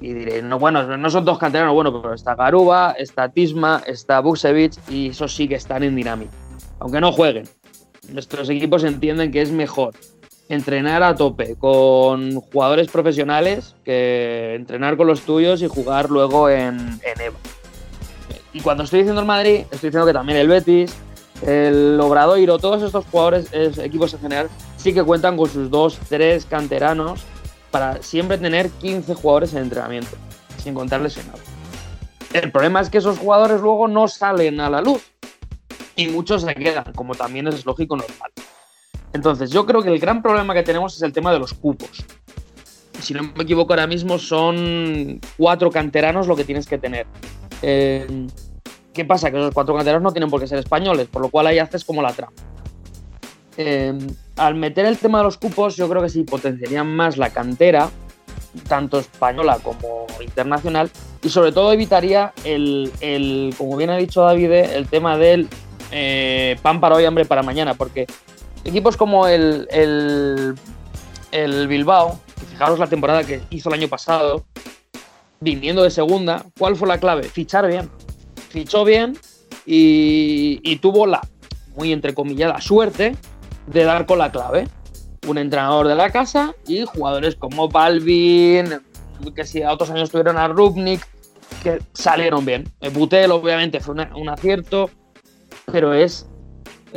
Y 0.00 0.12
diré, 0.14 0.42
no, 0.42 0.58
bueno, 0.60 0.96
no 0.96 1.10
son 1.10 1.24
dos 1.24 1.38
canteranos, 1.38 1.74
bueno, 1.74 2.00
pero 2.00 2.14
está 2.14 2.36
Garuba, 2.36 2.92
está 2.96 3.28
Tisma, 3.28 3.82
está 3.86 4.20
Buksevich 4.20 4.78
y 4.88 5.08
esos 5.08 5.34
sí 5.34 5.48
que 5.48 5.56
están 5.56 5.82
en 5.82 5.96
dinámica. 5.96 6.30
Aunque 6.78 7.00
no 7.00 7.10
jueguen. 7.12 7.48
Nuestros 8.12 8.48
equipos 8.48 8.84
entienden 8.84 9.32
que 9.32 9.42
es 9.42 9.50
mejor 9.50 9.94
entrenar 10.48 11.02
a 11.02 11.14
tope 11.14 11.56
con 11.56 12.40
jugadores 12.40 12.88
profesionales 12.88 13.74
que 13.84 14.54
entrenar 14.54 14.96
con 14.96 15.06
los 15.06 15.22
tuyos 15.22 15.60
y 15.62 15.68
jugar 15.68 16.10
luego 16.10 16.48
en, 16.48 16.78
en 16.78 17.20
EVA. 17.20 17.36
Y 18.52 18.60
cuando 18.60 18.84
estoy 18.84 19.00
diciendo 19.00 19.20
el 19.20 19.26
Madrid, 19.26 19.60
estoy 19.70 19.90
diciendo 19.90 20.06
que 20.06 20.12
también 20.12 20.38
el 20.38 20.48
Betis, 20.48 20.94
el 21.46 21.98
Obradoiro, 22.00 22.58
todos 22.58 22.82
estos 22.82 23.04
jugadores, 23.06 23.52
es- 23.52 23.78
equipos 23.78 24.12
en 24.14 24.20
general, 24.20 24.48
sí 24.76 24.92
que 24.94 25.02
cuentan 25.04 25.36
con 25.36 25.48
sus 25.50 25.70
dos, 25.70 25.98
tres 26.08 26.46
canteranos 26.46 27.20
para 27.70 28.02
siempre 28.02 28.38
tener 28.38 28.70
15 28.70 29.14
jugadores 29.14 29.52
en 29.52 29.58
entrenamiento, 29.64 30.16
sin 30.62 30.72
contar 30.74 31.02
lesionados. 31.02 31.40
El 32.32 32.50
problema 32.50 32.80
es 32.80 32.88
que 32.90 32.98
esos 32.98 33.18
jugadores 33.18 33.60
luego 33.60 33.86
no 33.86 34.08
salen 34.08 34.60
a 34.60 34.70
la 34.70 34.80
luz 34.80 35.02
y 35.94 36.08
muchos 36.08 36.42
se 36.42 36.54
quedan, 36.54 36.92
como 36.94 37.14
también 37.14 37.46
es 37.48 37.64
lógico 37.66 37.96
normal. 37.96 38.30
Entonces, 39.12 39.50
yo 39.50 39.66
creo 39.66 39.82
que 39.82 39.88
el 39.88 39.98
gran 39.98 40.22
problema 40.22 40.54
que 40.54 40.62
tenemos 40.62 40.96
es 40.96 41.02
el 41.02 41.12
tema 41.12 41.32
de 41.32 41.38
los 41.38 41.54
cupos. 41.54 42.04
Si 43.00 43.14
no 43.14 43.22
me 43.22 43.44
equivoco, 43.44 43.72
ahora 43.72 43.86
mismo 43.86 44.18
son 44.18 45.20
cuatro 45.36 45.70
canteranos 45.70 46.26
lo 46.26 46.36
que 46.36 46.44
tienes 46.44 46.66
que 46.66 46.78
tener. 46.78 47.06
Eh, 47.62 48.26
¿Qué 48.92 49.04
pasa? 49.04 49.30
Que 49.30 49.38
esos 49.38 49.54
cuatro 49.54 49.74
canteranos 49.74 50.02
no 50.02 50.12
tienen 50.12 50.28
por 50.28 50.40
qué 50.40 50.46
ser 50.46 50.58
españoles, 50.58 51.06
por 51.08 51.22
lo 51.22 51.28
cual 51.28 51.46
ahí 51.46 51.58
haces 51.58 51.84
como 51.84 52.02
la 52.02 52.12
trampa. 52.12 52.42
Eh, 53.56 53.96
al 54.36 54.54
meter 54.54 54.86
el 54.86 54.98
tema 54.98 55.18
de 55.18 55.24
los 55.24 55.38
cupos, 55.38 55.76
yo 55.76 55.88
creo 55.88 56.02
que 56.02 56.08
sí 56.08 56.24
potenciarían 56.24 56.94
más 56.94 57.16
la 57.16 57.30
cantera 57.30 57.90
tanto 58.68 58.98
española 58.98 59.58
como 59.62 60.06
internacional, 60.20 60.90
y 61.22 61.28
sobre 61.28 61.52
todo 61.52 61.72
evitaría 61.72 62.32
el, 62.44 62.90
el 63.00 63.54
como 63.56 63.76
bien 63.76 63.90
ha 63.90 63.96
dicho 63.96 64.22
David, 64.22 64.50
el 64.50 64.88
tema 64.88 65.16
del 65.16 65.48
eh, 65.90 66.56
pan 66.62 66.80
para 66.80 66.96
hoy, 66.96 67.04
hambre 67.04 67.24
para 67.24 67.42
mañana, 67.42 67.74
porque 67.74 68.06
equipos 68.64 68.96
como 68.96 69.26
el, 69.26 69.66
el, 69.70 70.54
el 71.32 71.68
Bilbao, 71.68 72.18
que 72.38 72.46
fijaros 72.46 72.78
la 72.78 72.86
temporada 72.86 73.24
que 73.24 73.42
hizo 73.50 73.68
el 73.68 73.74
año 73.76 73.88
pasado, 73.88 74.44
viniendo 75.40 75.82
de 75.82 75.90
segunda, 75.90 76.44
¿cuál 76.58 76.76
fue 76.76 76.88
la 76.88 76.98
clave? 76.98 77.24
Fichar 77.24 77.66
bien. 77.66 77.90
Fichó 78.50 78.84
bien 78.84 79.18
y, 79.66 80.76
tuvo 80.76 81.06
la, 81.06 81.20
muy 81.76 81.92
entrecomillada, 81.92 82.60
suerte 82.60 83.16
de 83.66 83.84
dar 83.84 84.06
con 84.06 84.18
la 84.18 84.32
clave. 84.32 84.68
Un 85.26 85.36
entrenador 85.36 85.88
de 85.88 85.94
la 85.94 86.10
casa 86.10 86.54
y 86.66 86.84
jugadores 86.84 87.36
como 87.36 87.68
Balvin, 87.68 88.80
que 89.34 89.44
si 89.44 89.62
a 89.62 89.72
otros 89.72 89.90
años 89.90 90.10
tuvieron 90.10 90.38
a 90.38 90.48
Rubnik, 90.48 91.06
que 91.62 91.80
salieron 91.92 92.46
bien. 92.46 92.72
El 92.80 92.90
Butel, 92.90 93.30
obviamente, 93.32 93.80
fue 93.80 93.94
un 93.94 94.28
acierto, 94.28 94.90
pero 95.66 95.92
es 95.92 96.26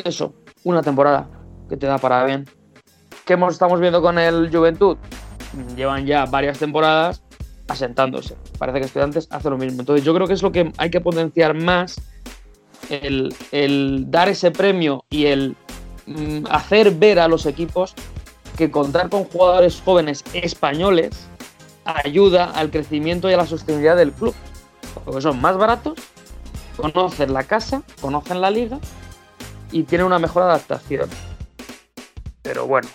eso, 0.06 0.34
una 0.64 0.82
temporada 0.82 1.41
que 1.72 1.78
te 1.78 1.88
da 1.88 1.98
para 1.98 2.26
bien. 2.26 2.46
¿Qué 3.26 3.40
estamos 3.50 3.80
viendo 3.80 4.02
con 4.02 4.20
el 4.20 4.50
Juventud? 4.52 4.98
Llevan 5.78 6.06
ya 6.06 6.26
varias 6.26 6.60
temporadas 6.60 7.24
asentándose. 7.70 8.36
Parece 8.60 8.80
que 8.80 8.86
Estudiantes 8.88 9.30
hace 9.32 9.50
lo 9.50 9.58
mismo. 9.58 9.80
Entonces 9.80 10.04
yo 10.04 10.14
creo 10.14 10.28
que 10.28 10.34
es 10.34 10.44
lo 10.44 10.52
que 10.52 10.74
hay 10.78 10.92
que 10.92 11.00
potenciar 11.00 11.54
más, 11.54 11.96
el, 12.90 13.34
el 13.54 14.12
dar 14.12 14.28
ese 14.28 14.52
premio 14.52 15.06
y 15.10 15.28
el 15.28 15.56
mm, 16.08 16.48
hacer 16.50 16.92
ver 16.92 17.20
a 17.20 17.30
los 17.30 17.46
equipos 17.46 17.94
que 18.58 18.70
contar 18.70 19.10
con 19.10 19.24
jugadores 19.24 19.82
jóvenes 19.84 20.26
españoles 20.34 21.26
ayuda 21.86 22.52
al 22.52 22.70
crecimiento 22.70 23.30
y 23.30 23.34
a 23.34 23.38
la 23.38 23.48
sostenibilidad 23.48 23.96
del 23.96 24.12
club. 24.12 24.36
Porque 25.06 25.22
son 25.22 25.40
más 25.40 25.56
baratos, 25.56 25.98
conocen 26.76 27.32
la 27.32 27.44
casa, 27.44 27.82
conocen 28.02 28.42
la 28.42 28.52
liga 28.52 28.78
y 29.72 29.84
tienen 29.84 30.08
una 30.08 30.20
mejor 30.20 30.44
adaptación. 30.44 31.10
Pero 32.42 32.68
bueno. 32.68 32.88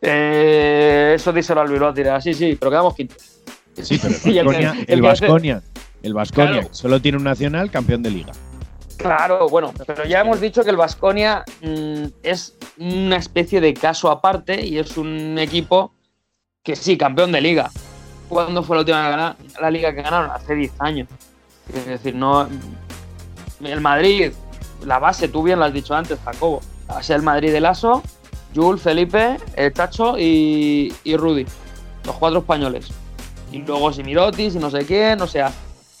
Eh, 0.00 1.12
eso 1.16 1.32
díselo 1.32 1.60
al 1.60 1.68
Bilbao, 1.68 1.92
dirá, 1.92 2.20
sí, 2.20 2.32
sí, 2.34 2.56
pero 2.58 2.70
quedamos 2.70 2.94
quintos. 2.94 3.40
Sí, 3.82 3.98
pero 4.00 4.14
Y 4.32 4.38
el 4.38 4.48
el 4.54 4.84
el 4.88 5.02
Vasconia, 5.02 5.62
el 6.02 6.14
Vasconia 6.14 6.52
Claro. 6.60 6.68
solo 6.72 7.00
tiene 7.00 7.18
un 7.18 7.24
nacional 7.24 7.70
campeón 7.70 8.02
de 8.02 8.10
liga. 8.10 8.32
Claro, 8.96 9.48
bueno, 9.48 9.72
pero 9.86 10.04
ya 10.04 10.20
hemos 10.20 10.40
dicho 10.40 10.64
que 10.64 10.70
el 10.70 10.76
Vasconia 10.76 11.44
es 12.22 12.56
una 12.78 13.16
especie 13.16 13.60
de 13.60 13.72
caso 13.74 14.10
aparte 14.10 14.64
y 14.64 14.78
es 14.78 14.96
un 14.96 15.38
equipo 15.38 15.92
que 16.64 16.74
sí, 16.74 16.96
campeón 16.98 17.30
de 17.30 17.40
liga. 17.40 17.70
¿Cuándo 18.28 18.62
fue 18.62 18.76
la 18.76 18.80
última 18.80 19.08
gana- 19.08 19.36
la 19.60 19.70
liga 19.70 19.94
que 19.94 20.02
ganaron? 20.02 20.30
Hace 20.32 20.54
10 20.54 20.72
años. 20.80 21.08
Es 21.72 21.86
decir, 21.86 22.14
no. 22.14 22.48
El 23.62 23.80
Madrid, 23.80 24.32
la 24.84 24.98
base, 24.98 25.28
tú 25.28 25.42
bien 25.44 25.58
lo 25.60 25.64
has 25.64 25.72
dicho 25.72 25.94
antes, 25.94 26.18
Jacobo. 26.24 26.60
La 26.88 26.94
base 26.96 27.12
del 27.12 27.22
Madrid 27.22 27.52
del 27.52 27.66
ASO, 27.66 28.02
Jules, 28.54 28.82
Felipe, 28.82 29.36
el 29.56 29.72
Chacho 29.72 30.18
y, 30.18 30.94
y 31.04 31.16
Rudy. 31.16 31.46
Los 32.04 32.16
cuatro 32.16 32.40
españoles. 32.40 32.88
Y 33.52 33.58
luego 33.58 33.92
si 33.92 34.02
Mirotis 34.02 34.54
y 34.54 34.58
no 34.58 34.70
sé 34.70 34.84
quién, 34.84 35.20
o 35.20 35.26
sea, 35.26 35.52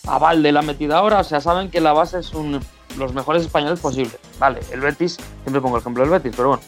a 0.06 0.18
Valde 0.18 0.52
la 0.52 0.60
han 0.60 0.66
metido 0.66 0.96
ahora, 0.96 1.20
o 1.20 1.24
sea, 1.24 1.40
saben 1.40 1.70
que 1.70 1.80
la 1.80 1.92
base 1.92 2.18
es 2.18 2.32
un, 2.34 2.60
los 2.96 3.12
mejores 3.12 3.42
españoles 3.42 3.80
posibles. 3.80 4.18
Vale, 4.38 4.60
el 4.72 4.80
Betis, 4.80 5.18
siempre 5.42 5.60
pongo 5.60 5.76
el 5.76 5.80
ejemplo 5.80 6.02
del 6.02 6.12
Betis, 6.12 6.32
pero 6.36 6.48
bueno. 6.48 6.62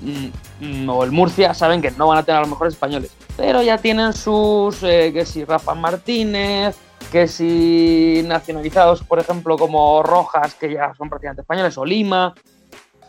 Mm, 0.00 0.84
mm, 0.84 0.88
o 0.90 1.04
el 1.04 1.10
Murcia 1.10 1.54
saben 1.54 1.80
que 1.80 1.90
no 1.92 2.08
van 2.08 2.18
a 2.18 2.22
tener 2.22 2.38
a 2.38 2.40
los 2.40 2.50
mejores 2.50 2.74
españoles. 2.74 3.10
Pero 3.36 3.62
ya 3.62 3.78
tienen 3.78 4.12
sus, 4.12 4.82
eh, 4.82 5.10
que 5.12 5.24
si 5.24 5.44
Rafa 5.44 5.74
Martínez, 5.74 6.76
que 7.10 7.28
si 7.28 8.22
nacionalizados, 8.26 9.02
por 9.02 9.18
ejemplo, 9.18 9.56
como 9.56 10.02
Rojas, 10.02 10.54
que 10.54 10.72
ya 10.72 10.92
son 10.96 11.08
prácticamente 11.08 11.42
españoles, 11.42 11.76
o 11.78 11.84
Lima, 11.84 12.34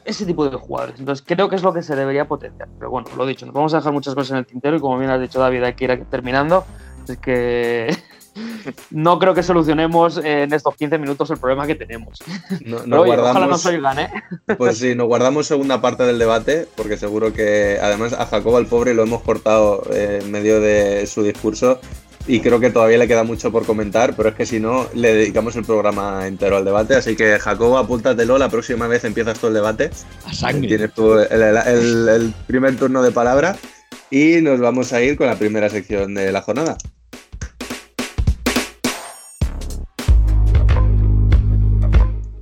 ese 0.08 0.26
tipo 0.26 0.50
de 0.50 0.56
jugadores. 0.58 1.00
Entonces 1.00 1.24
creo 1.28 1.50
que 1.50 1.58
es 1.58 1.64
lo 1.64 1.74
que 1.74 1.84
se 1.84 1.96
debería 1.96 2.28
potenciar. 2.28 2.70
Pero 2.80 2.90
bueno, 2.90 3.10
lo 3.16 3.26
dicho, 3.26 3.46
nos 3.46 3.54
vamos 3.54 3.74
a 3.74 3.78
dejar 3.78 3.94
muchas 3.94 4.16
cosas 4.16 4.32
en 4.32 4.38
el 4.38 4.46
tintero 4.46 4.78
y 4.78 4.80
como 4.80 4.98
bien 4.98 5.12
has 5.12 5.22
dicho 5.22 5.40
David, 5.40 5.64
hay 5.64 5.74
que 5.74 5.86
ir 5.86 6.06
terminando. 6.10 6.66
Es 7.08 7.18
que 7.18 7.96
no 8.92 9.20
creo 9.20 9.34
que 9.34 9.44
solucionemos 9.44 10.18
en 10.18 10.54
estos 10.54 10.76
15 10.76 10.98
minutos 10.98 11.30
el 11.30 11.38
problema 11.38 11.68
que 11.68 11.76
tenemos. 11.76 12.20
No, 12.66 12.78
oye, 13.02 13.12
ojalá 13.12 13.32
guardamos, 13.34 13.50
nos 13.50 13.66
oigan, 13.66 14.00
¿eh? 14.00 14.10
pues 14.58 14.78
sí, 14.78 14.96
nos 14.96 15.08
guardamos 15.08 15.46
segunda 15.46 15.82
parte 15.82 16.04
del 16.04 16.20
debate, 16.20 16.68
porque 16.76 16.98
seguro 16.98 17.34
que 17.34 17.78
además 17.82 18.14
a 18.14 18.26
Jacobo 18.26 18.58
al 18.58 18.68
pobre 18.68 18.94
lo 18.94 19.04
hemos 19.04 19.22
cortado 19.24 19.84
eh, 19.92 20.20
en 20.22 20.32
medio 20.32 20.62
de 20.62 21.06
su 21.08 21.22
discurso 21.22 21.82
y 22.28 22.42
creo 22.42 22.60
que 22.60 22.70
todavía 22.70 22.98
le 22.98 23.08
queda 23.08 23.24
mucho 23.24 23.52
por 23.52 23.66
comentar, 23.66 24.14
pero 24.16 24.30
es 24.30 24.36
que 24.36 24.46
si 24.46 24.60
no, 24.60 24.88
le 24.94 25.14
dedicamos 25.16 25.56
el 25.56 25.64
programa 25.64 26.28
entero 26.28 26.58
al 26.58 26.66
debate. 26.66 26.96
Así 26.96 27.16
que 27.16 27.40
Jacobo, 27.40 27.78
apúntatelo, 27.78 28.38
la 28.38 28.50
próxima 28.50 28.88
vez 28.88 29.04
empiezas 29.06 29.40
tú 29.40 29.48
el 29.48 29.54
debate. 29.54 29.90
A 30.26 30.34
sangre. 30.34 30.68
Tienes 30.68 30.94
tú 30.94 31.14
el, 31.18 31.42
el- 31.42 31.58
el- 31.58 32.10
el 32.10 32.34
primer 32.48 32.76
turno 32.76 33.02
de 33.02 33.12
palabra 33.12 33.56
y 34.12 34.42
nos 34.42 34.60
vamos 34.60 34.92
a 34.94 35.02
ir 35.02 35.18
con 35.18 35.28
la 35.28 35.36
primera 35.38 35.70
sección 35.70 36.14
de 36.14 36.32
la 36.32 36.42
jornada. 36.42 36.78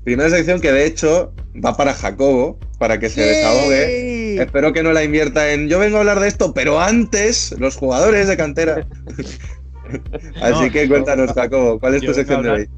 Primera 0.03 0.29
sección 0.29 0.61
que 0.61 0.71
de 0.71 0.85
hecho 0.85 1.33
va 1.63 1.75
para 1.75 1.93
Jacobo, 1.93 2.59
para 2.77 2.99
que 2.99 3.09
se 3.09 3.21
desahogue. 3.21 4.41
Espero 4.41 4.71
que 4.73 4.83
no 4.83 4.93
la 4.93 5.03
invierta 5.03 5.51
en 5.51 5.67
yo 5.67 5.79
vengo 5.79 5.97
a 5.97 6.01
hablar 6.01 6.19
de 6.19 6.27
esto, 6.27 6.53
pero 6.53 6.79
antes 6.79 7.55
los 7.57 7.75
jugadores 7.75 8.27
de 8.27 8.37
cantera. 8.37 8.85
Así 10.41 10.65
No, 10.65 10.71
que 10.71 10.87
cuéntanos, 10.87 11.31
Jacobo, 11.33 11.79
¿cuál 11.79 11.95
es 11.95 12.03
tu 12.03 12.13
sección 12.13 12.43
de 12.43 12.49
hoy? 12.49 12.69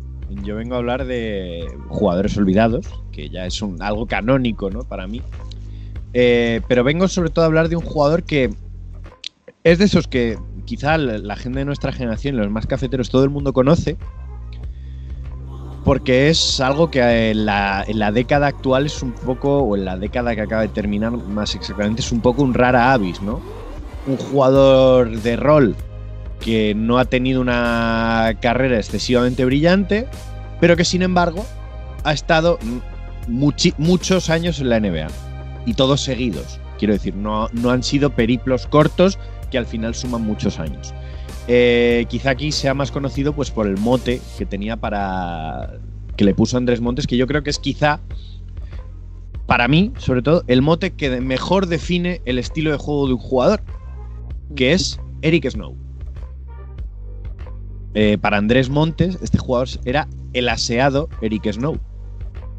Yo 0.43 0.55
vengo 0.55 0.75
a 0.75 0.79
hablar 0.79 1.05
de 1.05 1.65
jugadores 1.87 2.37
olvidados, 2.37 2.87
que 3.11 3.29
ya 3.29 3.45
es 3.45 3.61
un, 3.61 3.81
algo 3.81 4.05
canónico 4.05 4.69
¿no? 4.69 4.81
para 4.81 5.07
mí. 5.07 5.21
Eh, 6.13 6.61
pero 6.67 6.83
vengo 6.83 7.07
sobre 7.07 7.29
todo 7.29 7.43
a 7.43 7.47
hablar 7.47 7.69
de 7.69 7.75
un 7.75 7.83
jugador 7.83 8.23
que 8.23 8.49
es 9.63 9.79
de 9.79 9.85
esos 9.85 10.07
que 10.07 10.37
quizá 10.65 10.97
la 10.97 11.17
la 11.17 11.35
gente 11.35 11.59
de 11.59 11.65
nuestra 11.65 11.91
generación, 11.91 12.37
los 12.37 12.49
más 12.49 12.67
cafeteros, 12.67 13.09
todo 13.09 13.23
el 13.23 13.29
mundo 13.29 13.53
conoce, 13.53 13.97
porque 15.87 16.29
es 16.29 16.59
algo 16.59 16.91
que 16.91 17.31
en 17.31 17.45
la, 17.45 17.85
en 17.87 17.99
la 17.99 18.11
década 18.11 18.47
actual 18.47 18.87
es 18.87 19.01
un 19.01 19.13
poco, 19.13 19.59
o 19.59 19.77
en 19.77 19.85
la 19.85 19.97
década 19.97 20.35
que 20.35 20.41
acaba 20.41 20.63
de 20.63 20.67
terminar 20.67 21.11
más 21.11 21.55
exactamente, 21.55 22.01
es 22.01 22.11
un 22.11 22.19
poco 22.19 22.43
un 22.43 22.53
rara 22.53 22.91
avis, 22.91 23.21
¿no? 23.21 23.39
Un 24.05 24.17
jugador 24.17 25.09
de 25.21 25.37
rol 25.37 25.75
que 26.39 26.73
no 26.75 26.97
ha 26.97 27.05
tenido 27.05 27.41
una 27.41 28.37
carrera 28.41 28.77
excesivamente 28.77 29.45
brillante, 29.45 30.07
pero 30.59 30.75
que 30.75 30.85
sin 30.85 31.01
embargo 31.01 31.45
ha 32.03 32.13
estado 32.13 32.59
muchos 33.27 34.29
años 34.29 34.59
en 34.59 34.69
la 34.69 34.79
NBA. 34.79 35.07
Y 35.65 35.73
todos 35.73 36.01
seguidos. 36.01 36.59
Quiero 36.77 36.93
decir, 36.93 37.15
no, 37.15 37.49
no 37.51 37.71
han 37.71 37.83
sido 37.83 38.11
periplos 38.11 38.67
cortos 38.67 39.19
que 39.51 39.57
al 39.57 39.65
final 39.65 39.95
suman 39.95 40.21
muchos 40.21 40.59
años. 40.59 40.93
Eh, 41.47 42.05
quizá 42.09 42.31
aquí 42.31 42.51
sea 42.51 42.73
más 42.73 42.91
conocido 42.91 43.33
pues 43.33 43.51
por 43.51 43.67
el 43.67 43.77
mote 43.77 44.21
que 44.37 44.45
tenía 44.45 44.77
para. 44.77 45.79
que 46.15 46.25
le 46.25 46.33
puso 46.33 46.57
Andrés 46.57 46.81
Montes, 46.81 47.07
que 47.07 47.17
yo 47.17 47.27
creo 47.27 47.43
que 47.43 47.49
es 47.49 47.59
quizá. 47.59 47.99
Para 49.45 49.69
mí, 49.69 49.93
sobre 49.97 50.21
todo, 50.21 50.43
el 50.47 50.61
mote 50.61 50.91
que 50.91 51.21
mejor 51.21 51.67
define 51.67 52.21
el 52.25 52.37
estilo 52.37 52.71
de 52.71 52.77
juego 52.77 53.07
de 53.07 53.13
un 53.13 53.19
jugador, 53.19 53.61
que 54.57 54.73
es 54.73 54.99
Eric 55.21 55.49
Snow. 55.49 55.86
Eh, 57.99 58.19
para 58.19 58.37
Andrés 58.37 58.69
Montes, 58.69 59.17
este 59.23 59.39
jugador 59.39 59.69
era 59.83 60.07
el 60.33 60.49
aseado 60.49 61.09
Eric 61.19 61.51
Snow, 61.51 61.79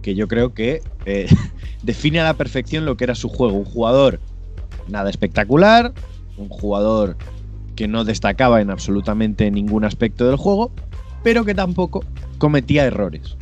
que 0.02 0.16
yo 0.16 0.26
creo 0.26 0.52
que 0.52 0.82
eh, 1.06 1.28
define 1.84 2.18
a 2.18 2.24
la 2.24 2.34
perfección 2.34 2.84
lo 2.84 2.96
que 2.96 3.04
era 3.04 3.14
su 3.14 3.28
juego. 3.28 3.56
Un 3.56 3.64
jugador 3.64 4.18
nada 4.88 5.08
espectacular, 5.10 5.92
un 6.38 6.48
jugador 6.48 7.16
que 7.76 7.86
no 7.86 8.02
destacaba 8.02 8.60
en 8.60 8.70
absolutamente 8.70 9.48
ningún 9.52 9.84
aspecto 9.84 10.26
del 10.26 10.34
juego, 10.34 10.72
pero 11.22 11.44
que 11.44 11.54
tampoco 11.54 12.04
cometía 12.38 12.84
errores. 12.84 13.36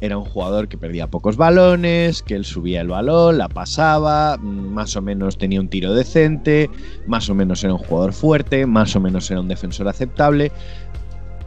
Era 0.00 0.18
un 0.18 0.24
jugador 0.24 0.68
que 0.68 0.76
perdía 0.76 1.06
pocos 1.06 1.36
balones, 1.36 2.22
que 2.22 2.34
él 2.34 2.44
subía 2.44 2.80
el 2.80 2.88
balón, 2.88 3.38
la 3.38 3.48
pasaba, 3.48 4.36
más 4.36 4.96
o 4.96 5.02
menos 5.02 5.38
tenía 5.38 5.60
un 5.60 5.68
tiro 5.68 5.94
decente, 5.94 6.68
más 7.06 7.30
o 7.30 7.34
menos 7.34 7.62
era 7.62 7.72
un 7.72 7.78
jugador 7.78 8.12
fuerte, 8.12 8.66
más 8.66 8.96
o 8.96 9.00
menos 9.00 9.30
era 9.30 9.40
un 9.40 9.48
defensor 9.48 9.88
aceptable. 9.88 10.50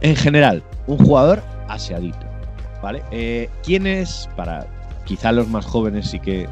En 0.00 0.16
general, 0.16 0.62
un 0.86 0.98
jugador 0.98 1.42
aseadito. 1.68 2.26
¿Vale? 2.82 3.02
Eh, 3.10 3.48
¿Quién 3.64 3.86
es, 3.86 4.28
para 4.36 4.66
quizá 5.04 5.32
los 5.32 5.48
más 5.48 5.66
jóvenes 5.66 6.10
sí 6.10 6.20
que 6.20 6.46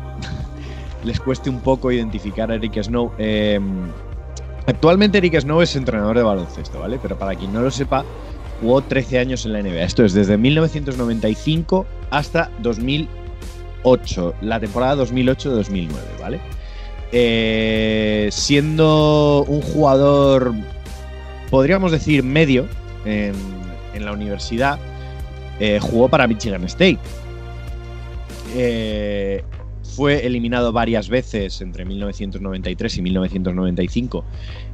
les 1.05 1.21
cueste 1.21 1.51
un 1.51 1.61
poco 1.61 1.93
identificar 1.93 2.51
a 2.51 2.57
Eric 2.57 2.83
Snow? 2.83 3.13
eh, 3.19 3.61
actualmente 4.67 5.19
Eric 5.19 5.41
Snow 5.41 5.63
es 5.63 5.77
entrenador 5.77 6.17
de 6.17 6.25
baloncesto, 6.25 6.81
¿vale? 6.81 6.99
Pero 7.01 7.17
para 7.17 7.37
quien 7.37 7.53
no 7.53 7.61
lo 7.61 7.71
sepa, 7.71 8.05
jugó 8.61 8.83
13 8.83 9.21
años 9.21 9.47
en 9.47 9.53
la 9.53 9.63
NBA. 9.63 9.83
Esto 9.83 10.05
es 10.05 10.15
desde 10.15 10.37
1995 10.37 11.87
hasta 12.11 12.51
2008, 12.63 14.35
la 14.41 14.59
temporada 14.59 15.05
2008-2009, 15.05 15.89
¿vale? 16.21 16.41
Eh, 17.13 18.29
siendo 18.33 19.45
un 19.47 19.63
jugador 19.63 20.53
podríamos 21.51 21.93
decir, 21.93 22.23
medio 22.23 22.67
en, 23.07 24.05
la 24.05 24.13
universidad, 24.13 24.79
eh, 25.61 25.79
jugó 25.81 26.09
para 26.09 26.27
Michigan 26.27 26.63
State. 26.65 26.99
Eh, 28.55 29.43
fue 29.95 30.27
eliminado 30.27 30.73
varias 30.73 31.09
veces 31.09 31.61
entre 31.63 31.85
1993 31.85 32.99
y 32.99 33.03
1995 33.03 34.25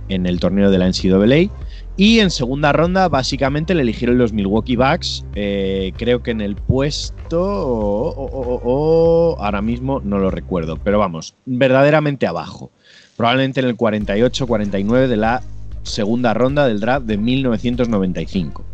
en 0.08 0.26
el 0.26 0.40
torneo 0.40 0.70
de 0.70 0.78
la 0.78 0.86
NCAA. 0.88 1.48
Y 1.96 2.18
en 2.20 2.30
segunda 2.30 2.72
ronda, 2.72 3.08
básicamente, 3.08 3.74
le 3.74 3.82
eligieron 3.82 4.18
los 4.18 4.32
Milwaukee 4.32 4.76
Bucks. 4.76 5.24
eh, 5.34 5.92
creo 5.96 6.22
que 6.22 6.30
en 6.32 6.40
el 6.40 6.56
puesto. 6.56 7.40
o- 7.40 8.08
o- 8.10 8.24
o- 8.26 8.60
o- 8.64 9.42
ahora 9.42 9.62
mismo 9.62 10.00
no 10.04 10.18
lo 10.18 10.30
recuerdo. 10.30 10.76
Pero 10.82 10.98
vamos, 10.98 11.34
verdaderamente 11.46 12.26
abajo. 12.26 12.70
Probablemente 13.16 13.60
en 13.60 13.66
el 13.66 13.76
48-49 13.76 15.06
de 15.08 15.16
la 15.16 15.42
segunda 15.82 16.34
ronda 16.34 16.66
del 16.66 16.80
draft 16.80 17.06
de 17.06 17.16
1995. 17.16 18.64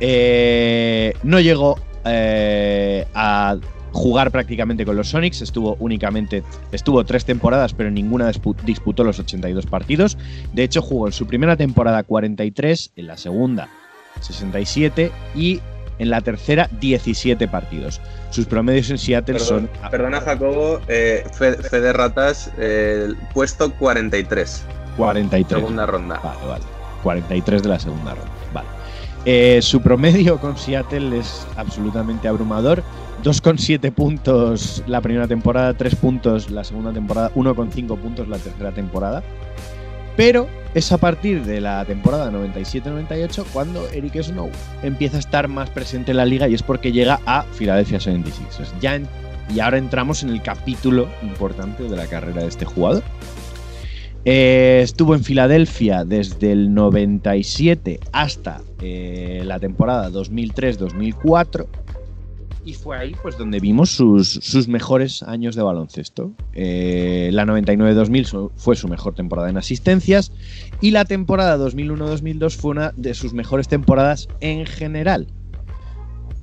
Eh, 0.00 1.14
no 1.22 1.40
llegó 1.40 1.78
eh, 2.04 3.06
a 3.14 3.56
jugar 3.92 4.30
prácticamente 4.32 4.84
con 4.84 4.96
los 4.96 5.08
Sonics, 5.08 5.40
estuvo 5.42 5.76
únicamente, 5.78 6.42
estuvo 6.72 7.04
tres 7.04 7.24
temporadas, 7.24 7.74
pero 7.74 7.90
ninguna 7.90 8.28
dispu- 8.30 8.56
disputó 8.64 9.04
los 9.04 9.18
82 9.20 9.66
partidos. 9.66 10.18
De 10.52 10.64
hecho, 10.64 10.82
jugó 10.82 11.06
en 11.06 11.12
su 11.12 11.26
primera 11.26 11.56
temporada 11.56 12.02
43, 12.02 12.90
en 12.96 13.06
la 13.06 13.16
segunda 13.16 13.68
67 14.20 15.12
y 15.36 15.60
en 16.00 16.10
la 16.10 16.20
tercera 16.22 16.68
17 16.80 17.46
partidos. 17.46 18.00
Sus 18.30 18.46
promedios 18.46 18.90
en 18.90 18.98
Seattle 18.98 19.36
Perdón- 19.36 19.46
son 19.46 19.70
Perdona, 19.92 20.20
Jacobo, 20.20 20.80
eh, 20.88 21.24
Fe, 21.32 21.52
Fe 21.54 21.80
de 21.80 21.92
Ratas, 21.92 22.50
eh, 22.58 23.12
puesto 23.32 23.72
43, 23.74 24.64
43. 24.96 25.60
segunda 25.60 25.86
ronda. 25.86 26.20
Vale, 26.22 26.46
vale. 26.48 26.64
43 27.02 27.62
de 27.62 27.68
la 27.68 27.78
segunda 27.78 28.14
ronda. 28.14 28.30
Vale. 28.52 28.68
Eh, 29.26 29.60
su 29.62 29.80
promedio 29.80 30.38
con 30.38 30.56
Seattle 30.56 31.18
es 31.18 31.46
absolutamente 31.56 32.28
abrumador. 32.28 32.82
2,7 33.22 33.90
puntos 33.92 34.82
la 34.86 35.00
primera 35.00 35.26
temporada, 35.26 35.72
3 35.74 35.94
puntos 35.96 36.50
la 36.50 36.62
segunda 36.64 36.92
temporada, 36.92 37.30
1,5 37.34 37.96
puntos 37.98 38.28
la 38.28 38.36
tercera 38.38 38.72
temporada. 38.72 39.22
Pero 40.16 40.46
es 40.74 40.92
a 40.92 40.98
partir 40.98 41.44
de 41.44 41.60
la 41.60 41.84
temporada 41.84 42.30
97-98 42.30 43.44
cuando 43.52 43.88
Eric 43.90 44.22
Snow 44.22 44.48
empieza 44.82 45.16
a 45.16 45.20
estar 45.20 45.48
más 45.48 45.70
presente 45.70 46.10
en 46.12 46.18
la 46.18 46.24
liga 46.26 46.46
y 46.48 46.54
es 46.54 46.62
porque 46.62 46.92
llega 46.92 47.18
a 47.26 47.44
Philadelphia 47.58 47.98
76ers. 47.98 48.68
Ya 48.80 48.94
en- 48.96 49.08
y 49.54 49.60
ahora 49.60 49.78
entramos 49.78 50.22
en 50.22 50.28
el 50.30 50.40
capítulo 50.42 51.08
importante 51.22 51.82
de 51.84 51.96
la 51.96 52.06
carrera 52.06 52.42
de 52.42 52.48
este 52.48 52.64
jugador. 52.64 53.02
Eh, 54.24 54.80
estuvo 54.82 55.14
en 55.14 55.22
Filadelfia 55.22 56.04
desde 56.04 56.52
el 56.52 56.72
97 56.72 58.00
hasta 58.12 58.62
eh, 58.80 59.42
la 59.44 59.58
temporada 59.60 60.10
2003-2004 60.10 61.66
y 62.66 62.72
fue 62.72 62.96
ahí 62.96 63.14
pues 63.20 63.36
donde 63.36 63.60
vimos 63.60 63.90
sus, 63.90 64.68
mejores 64.68 65.22
años 65.22 65.54
de 65.54 65.62
baloncesto. 65.62 66.32
Eh, 66.54 67.28
la 67.32 67.44
99-2000 67.44 68.24
su- 68.24 68.52
fue 68.56 68.74
su 68.74 68.88
mejor 68.88 69.14
temporada 69.14 69.50
en 69.50 69.58
asistencias 69.58 70.32
y 70.80 70.90
la 70.92 71.04
temporada 71.04 71.58
2001-2002 71.58 72.56
fue 72.56 72.70
una 72.70 72.92
de 72.96 73.12
sus 73.12 73.34
mejores 73.34 73.68
temporadas 73.68 74.28
en 74.40 74.64
general. 74.64 75.26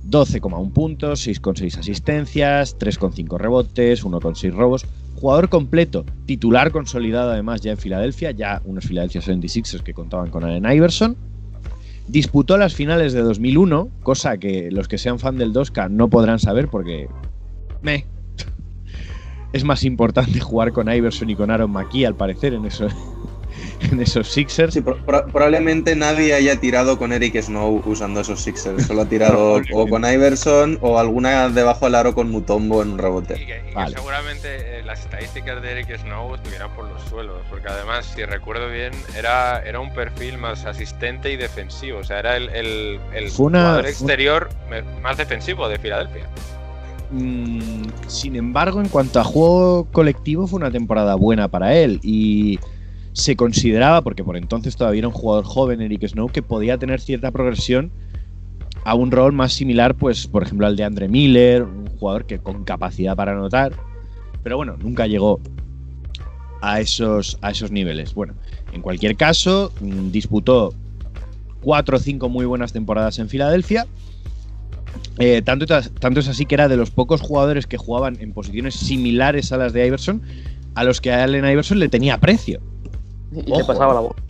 12,1 0.07 0.71
puntos, 0.73 1.27
6,6 1.27 1.77
asistencias, 1.79 2.77
3,5 2.77 3.37
rebotes, 3.39 4.03
1,6 4.05 4.51
robos. 4.53 4.85
Jugador 5.21 5.49
completo, 5.49 6.03
titular 6.25 6.71
consolidado 6.71 7.29
además 7.29 7.61
ya 7.61 7.69
en 7.73 7.77
Filadelfia, 7.77 8.31
ya 8.31 8.59
unos 8.65 8.87
Philadelphia 8.87 9.21
76ers 9.21 9.83
que 9.83 9.93
contaban 9.93 10.31
con 10.31 10.43
Allen 10.43 10.65
Iverson. 10.65 11.15
Disputó 12.07 12.57
las 12.57 12.73
finales 12.73 13.13
de 13.13 13.21
2001, 13.21 13.89
cosa 14.01 14.37
que 14.37 14.71
los 14.71 14.87
que 14.87 14.97
sean 14.97 15.19
fan 15.19 15.37
del 15.37 15.53
2K 15.53 15.91
no 15.91 16.09
podrán 16.09 16.39
saber 16.39 16.69
porque 16.69 17.07
me 17.83 18.07
es 19.53 19.63
más 19.63 19.83
importante 19.83 20.39
jugar 20.39 20.71
con 20.71 20.91
Iverson 20.91 21.29
y 21.29 21.35
con 21.35 21.51
Aaron 21.51 21.69
McKee 21.69 22.07
al 22.07 22.15
parecer 22.15 22.55
en 22.55 22.65
esos 22.65 22.91
en 23.91 24.01
esos 24.01 24.27
Sixers. 24.27 24.73
Sí, 24.73 24.81
pro- 24.81 24.97
pro- 25.05 25.25
probablemente 25.27 25.95
nadie 25.95 26.33
haya 26.33 26.59
tirado 26.59 26.97
con 26.97 27.11
Eric 27.11 27.41
Snow 27.41 27.81
usando 27.85 28.21
esos 28.21 28.41
Sixers. 28.41 28.85
Solo 28.87 29.01
ha 29.01 29.05
tirado 29.09 29.61
o 29.73 29.87
con 29.87 30.05
Iverson 30.05 30.77
o 30.81 30.97
alguna 30.99 31.49
debajo 31.49 31.85
del 31.85 31.95
aro 31.95 32.13
con 32.15 32.29
Mutombo 32.31 32.81
en 32.81 32.89
un 32.91 32.99
Y 32.99 33.01
rebote. 33.01 33.33
que, 33.35 33.41
y 33.71 33.73
que 33.73 33.89
seguramente 33.91 34.79
eh, 34.79 34.83
las 34.83 34.99
estadísticas 35.01 35.61
de 35.61 35.71
Eric 35.71 35.97
Snow 35.99 36.35
estuvieran 36.35 36.69
por 36.75 36.87
los 36.89 37.01
suelos, 37.03 37.39
porque 37.49 37.67
además, 37.67 38.05
si 38.15 38.23
recuerdo 38.25 38.69
bien, 38.69 38.91
era, 39.17 39.61
era 39.63 39.79
un 39.79 39.93
perfil 39.93 40.37
más 40.37 40.65
asistente 40.65 41.31
y 41.31 41.37
defensivo, 41.37 41.99
o 41.99 42.03
sea, 42.03 42.19
era 42.19 42.37
el, 42.37 42.49
el, 42.49 42.99
el 43.13 43.29
Fue 43.29 43.47
una- 43.47 43.59
jugador 43.61 43.85
exterior 43.87 44.49
más 45.01 45.17
defensivo 45.17 45.67
de 45.67 45.77
Filadelfia. 45.79 46.25
Mm, 47.11 47.87
sin 48.07 48.35
embargo, 48.37 48.79
en 48.79 48.87
cuanto 48.87 49.19
a 49.19 49.23
juego 49.23 49.85
colectivo, 49.91 50.47
fue 50.47 50.57
una 50.57 50.71
temporada 50.71 51.15
buena 51.15 51.47
para 51.49 51.75
él 51.75 51.99
y 52.03 52.57
se 53.13 53.35
consideraba, 53.35 54.01
porque 54.01 54.23
por 54.23 54.37
entonces 54.37 54.75
todavía 54.75 54.99
era 54.99 55.07
un 55.07 55.13
jugador 55.13 55.45
joven, 55.45 55.81
Eric 55.81 56.07
Snow, 56.07 56.29
que 56.29 56.41
podía 56.41 56.77
tener 56.77 57.01
cierta 57.01 57.31
progresión 57.31 57.91
a 58.83 58.95
un 58.95 59.11
rol 59.11 59.33
más 59.33 59.53
similar, 59.53 59.95
pues, 59.95 60.27
por 60.27 60.43
ejemplo, 60.43 60.65
al 60.65 60.75
de 60.75 60.83
Andre 60.83 61.07
Miller, 61.07 61.63
un 61.63 61.87
jugador 61.97 62.25
que 62.25 62.39
con 62.39 62.63
capacidad 62.63 63.15
para 63.15 63.33
anotar, 63.33 63.73
pero 64.43 64.57
bueno, 64.57 64.75
nunca 64.77 65.07
llegó 65.07 65.39
a 66.61 66.79
esos, 66.79 67.37
a 67.41 67.51
esos 67.51 67.71
niveles. 67.71 68.13
Bueno, 68.13 68.33
en 68.71 68.81
cualquier 68.81 69.15
caso, 69.15 69.71
mm, 69.81 70.11
disputó 70.11 70.73
cuatro 71.61 71.97
o 71.97 71.99
cinco 71.99 72.29
muy 72.29 72.45
buenas 72.45 72.73
temporadas 72.73 73.19
en 73.19 73.29
Filadelfia. 73.29 73.85
Eh, 75.19 75.41
tanto, 75.43 75.65
tanto 75.65 76.19
es 76.19 76.27
así 76.27 76.45
que 76.45 76.55
era 76.55 76.67
de 76.67 76.77
los 76.77 76.91
pocos 76.91 77.21
jugadores 77.21 77.67
que 77.67 77.77
jugaban 77.77 78.17
en 78.19 78.33
posiciones 78.33 78.75
similares 78.75 79.51
a 79.51 79.57
las 79.57 79.73
de 79.73 79.85
Iverson, 79.85 80.21
a 80.75 80.83
los 80.83 81.01
que 81.01 81.11
a 81.11 81.23
Allen 81.23 81.45
Iverson 81.45 81.79
le 81.79 81.89
tenía 81.89 82.17
precio. 82.19 82.61
Y 83.31 83.51
Ojo. 83.51 83.59
le 83.59 83.65
pasaba 83.65 83.93
la 83.93 83.99
voz. 84.01 84.15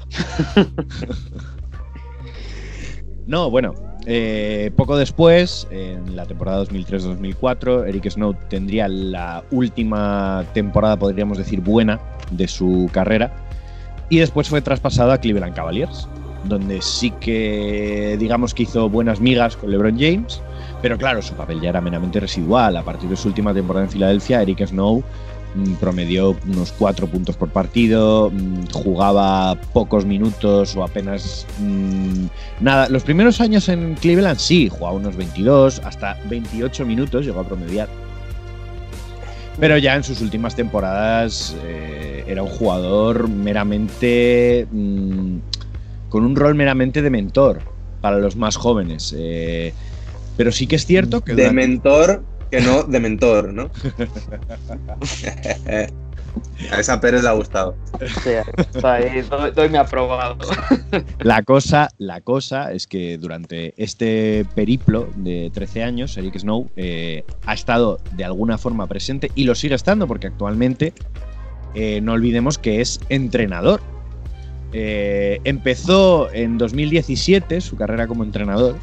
No, 3.27 3.49
bueno, 3.49 3.75
eh, 4.07 4.71
poco 4.75 4.97
después, 4.97 5.67
en 5.71 6.15
la 6.15 6.25
temporada 6.25 6.63
2003-2004, 6.65 7.87
Eric 7.87 8.09
Snow 8.09 8.35
tendría 8.49 8.87
la 8.87 9.43
última 9.51 10.43
temporada, 10.53 10.97
podríamos 10.97 11.37
decir, 11.37 11.61
buena 11.61 11.99
de 12.31 12.47
su 12.47 12.89
carrera. 12.91 13.31
Y 14.09 14.17
después 14.17 14.49
fue 14.49 14.61
traspasado 14.61 15.11
a 15.11 15.17
Cleveland 15.19 15.55
Cavaliers, 15.55 16.07
donde 16.45 16.81
sí 16.81 17.11
que, 17.21 18.17
digamos 18.19 18.53
que 18.53 18.63
hizo 18.63 18.89
buenas 18.89 19.21
migas 19.21 19.55
con 19.55 19.71
LeBron 19.71 19.97
James. 19.97 20.41
Pero 20.81 20.97
claro, 20.97 21.21
su 21.21 21.33
papel 21.35 21.61
ya 21.61 21.69
era 21.69 21.79
meramente 21.79 22.19
residual. 22.19 22.75
A 22.75 22.83
partir 22.83 23.09
de 23.09 23.15
su 23.15 23.27
última 23.27 23.53
temporada 23.53 23.85
en 23.85 23.91
Filadelfia, 23.91 24.41
Eric 24.41 24.65
Snow 24.65 25.03
promedió 25.79 26.35
unos 26.47 26.71
4 26.73 27.07
puntos 27.07 27.35
por 27.35 27.49
partido, 27.49 28.29
mm, 28.31 28.71
jugaba 28.73 29.55
pocos 29.73 30.05
minutos 30.05 30.75
o 30.75 30.83
apenas 30.83 31.45
mm, 31.59 32.25
nada. 32.61 32.87
Los 32.89 33.03
primeros 33.03 33.41
años 33.41 33.67
en 33.69 33.95
Cleveland 33.95 34.37
sí, 34.39 34.69
jugaba 34.69 34.95
unos 34.95 35.15
22, 35.15 35.79
hasta 35.83 36.17
28 36.29 36.85
minutos 36.85 37.25
llegó 37.25 37.41
a 37.41 37.43
promediar. 37.47 37.87
Pero 39.59 39.77
ya 39.77 39.95
en 39.95 40.03
sus 40.03 40.21
últimas 40.21 40.55
temporadas 40.55 41.55
eh, 41.65 42.23
era 42.27 42.41
un 42.43 42.49
jugador 42.49 43.27
meramente. 43.27 44.67
mm, 44.71 45.37
con 46.09 46.25
un 46.25 46.35
rol 46.35 46.55
meramente 46.55 47.01
de 47.01 47.09
mentor 47.09 47.59
para 48.01 48.17
los 48.17 48.35
más 48.35 48.57
jóvenes. 48.57 49.15
Eh, 49.17 49.73
pero 50.35 50.51
sí 50.51 50.67
que 50.67 50.75
es 50.77 50.85
cierto 50.85 51.21
que. 51.21 51.33
De 51.35 51.43
durante- 51.43 51.55
mentor, 51.67 52.23
que 52.51 52.61
no 52.61 52.83
de 52.83 52.99
mentor, 52.99 53.53
¿no? 53.53 53.71
A 56.71 56.79
esa 56.79 57.01
Pérez 57.01 57.23
le 57.23 57.29
ha 57.29 57.33
gustado. 57.33 57.75
Sí, 58.23 58.29
ahí, 58.83 59.21
doy, 59.21 59.51
doy 59.51 59.69
mi 59.69 59.77
aprobado. 59.77 60.37
La 61.19 61.43
cosa, 61.43 61.89
la 61.97 62.21
cosa 62.21 62.71
es 62.71 62.87
que 62.87 63.17
durante 63.17 63.73
este 63.77 64.45
periplo 64.55 65.09
de 65.15 65.49
13 65.53 65.83
años, 65.83 66.17
Eric 66.17 66.37
Snow 66.37 66.69
eh, 66.75 67.23
ha 67.45 67.53
estado 67.53 67.99
de 68.13 68.23
alguna 68.23 68.57
forma 68.57 68.87
presente 68.87 69.31
y 69.35 69.43
lo 69.43 69.55
sigue 69.55 69.75
estando 69.75 70.07
porque 70.07 70.27
actualmente 70.27 70.93
eh, 71.73 71.99
no 72.01 72.13
olvidemos 72.13 72.57
que 72.57 72.81
es 72.81 72.99
entrenador. 73.09 73.81
Eh, 74.73 75.41
empezó 75.43 76.31
en 76.31 76.57
2017 76.57 77.59
su 77.59 77.75
carrera 77.75 78.07
como 78.07 78.23
entrenador, 78.23 78.77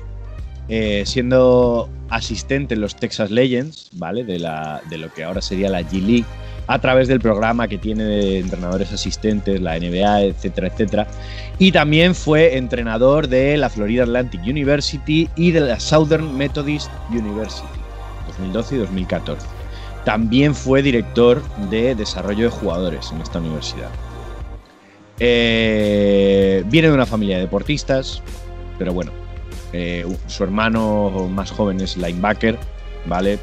eh, 0.69 1.05
siendo 1.07 1.89
asistente 2.11 2.75
en 2.75 2.81
los 2.81 2.97
Texas 2.97 3.31
Legends, 3.31 3.91
¿vale? 3.95 4.25
De, 4.25 4.39
lo 4.39 5.13
que 5.15 5.25
ahora 5.25 5.41
sería 5.41 5.71
la 5.71 5.83
G 5.83 6.03
League, 6.03 6.27
a 6.67 6.79
través 6.79 7.09
del 7.09 7.21
programa 7.21 7.67
que 7.69 7.79
tiene 7.79 8.05
de 8.05 8.39
entrenadores 8.41 8.93
asistentes, 8.93 9.61
la 9.61 9.79
NBA, 9.79 10.23
etcétera, 10.23 10.69
etcétera. 10.69 11.07
Y 11.59 11.73
también 11.73 12.15
fue 12.15 12.59
entrenador 12.59 13.29
de 13.29 13.57
la 13.57 13.71
Florida 13.71 14.03
Atlantic 14.03 14.43
University 14.43 15.29
y 15.37 15.51
de 15.51 15.61
la 15.61 15.81
Southern 15.81 16.37
Methodist 16.37 16.91
University, 17.11 17.67
2012 18.27 18.75
y 18.75 18.79
2014. 18.79 19.47
También 20.05 20.55
fue 20.55 20.83
director 20.83 21.43
de 21.71 21.95
desarrollo 21.95 22.45
de 22.45 22.51
jugadores 22.51 23.11
en 23.13 23.23
esta 23.23 23.39
universidad. 23.39 23.91
Eh, 25.21 26.63
viene 26.67 26.89
de 26.89 26.95
una 26.95 27.07
familia 27.07 27.37
de 27.37 27.43
deportistas, 27.43 28.23
pero 28.79 28.93
bueno, 28.93 29.11
eh, 29.73 30.07
su 30.27 30.45
hermano 30.45 31.29
más 31.31 31.51
joven 31.51 31.81
es 31.81 31.97
linebacker, 31.97 32.59
¿vale? 33.07 33.39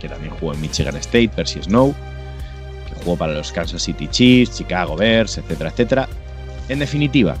Que 0.00 0.08
también 0.08 0.32
jugó 0.34 0.54
en 0.54 0.60
Michigan 0.60 0.96
State, 0.96 1.30
Percy 1.34 1.62
Snow, 1.62 1.94
que 2.88 2.94
jugó 3.02 3.16
para 3.16 3.34
los 3.34 3.52
Kansas 3.52 3.82
City 3.82 4.08
Chiefs, 4.08 4.58
Chicago 4.58 4.96
Bears, 4.96 5.38
etcétera, 5.38 5.70
etcétera. 5.70 6.08
En 6.68 6.78
definitiva, 6.78 7.36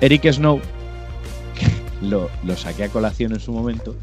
Eric 0.00 0.30
Snow 0.32 0.60
lo, 2.02 2.30
lo 2.44 2.56
saqué 2.56 2.84
a 2.84 2.88
colación 2.88 3.32
en 3.32 3.40
su 3.40 3.52
momento, 3.52 3.94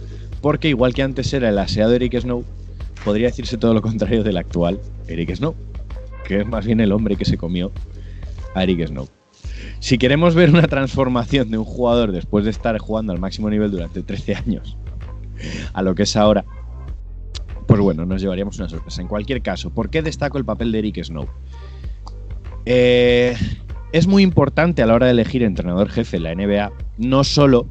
porque 0.41 0.69
igual 0.69 0.93
que 0.93 1.03
antes 1.03 1.33
era 1.33 1.49
el 1.49 1.59
aseado 1.59 1.93
Eric 1.93 2.19
Snow, 2.19 2.43
podría 3.03 3.27
decirse 3.27 3.57
todo 3.57 3.73
lo 3.73 3.81
contrario 3.81 4.23
del 4.23 4.37
actual 4.37 4.79
Eric 5.07 5.35
Snow, 5.35 5.55
que 6.27 6.41
es 6.41 6.47
más 6.47 6.65
bien 6.65 6.79
el 6.79 6.91
hombre 6.91 7.15
que 7.15 7.25
se 7.25 7.37
comió 7.37 7.71
a 8.53 8.63
Eric 8.63 8.87
Snow. 8.87 9.07
Si 9.79 9.97
queremos 9.97 10.35
ver 10.35 10.49
una 10.49 10.67
transformación 10.67 11.51
de 11.51 11.57
un 11.57 11.65
jugador 11.65 12.11
después 12.11 12.45
de 12.45 12.51
estar 12.51 12.77
jugando 12.79 13.13
al 13.13 13.19
máximo 13.19 13.49
nivel 13.49 13.71
durante 13.71 14.01
13 14.01 14.35
años 14.35 14.77
a 15.73 15.81
lo 15.81 15.95
que 15.95 16.03
es 16.03 16.15
ahora, 16.15 16.45
pues 17.67 17.79
bueno, 17.79 18.05
nos 18.05 18.21
llevaríamos 18.21 18.57
una 18.57 18.69
sorpresa. 18.69 19.01
En 19.01 19.07
cualquier 19.07 19.41
caso, 19.41 19.69
¿por 19.69 19.89
qué 19.89 20.01
destaco 20.01 20.37
el 20.37 20.45
papel 20.45 20.71
de 20.71 20.79
Eric 20.79 21.03
Snow? 21.03 21.27
Eh, 22.65 23.35
es 23.91 24.07
muy 24.07 24.23
importante 24.23 24.81
a 24.81 24.85
la 24.85 24.95
hora 24.95 25.05
de 25.05 25.13
elegir 25.13 25.43
entrenador 25.43 25.89
jefe 25.89 26.17
en 26.17 26.23
la 26.23 26.35
NBA, 26.35 26.71
no 26.97 27.23
solo 27.23 27.67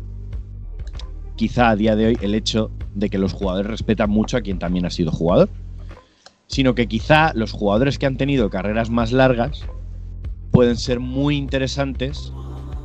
quizá 1.36 1.70
a 1.70 1.76
día 1.76 1.96
de 1.96 2.06
hoy 2.06 2.18
el 2.22 2.34
hecho 2.34 2.70
de 2.94 3.10
que 3.10 3.18
los 3.18 3.32
jugadores 3.32 3.70
respetan 3.70 4.10
mucho 4.10 4.36
a 4.36 4.40
quien 4.40 4.58
también 4.58 4.86
ha 4.86 4.90
sido 4.90 5.10
jugador, 5.10 5.48
sino 6.46 6.74
que 6.74 6.86
quizá 6.86 7.32
los 7.34 7.52
jugadores 7.52 7.98
que 7.98 8.06
han 8.06 8.16
tenido 8.16 8.50
carreras 8.50 8.90
más 8.90 9.12
largas 9.12 9.64
pueden 10.54 10.76
ser 10.76 11.00
muy 11.00 11.36
interesantes 11.36 12.32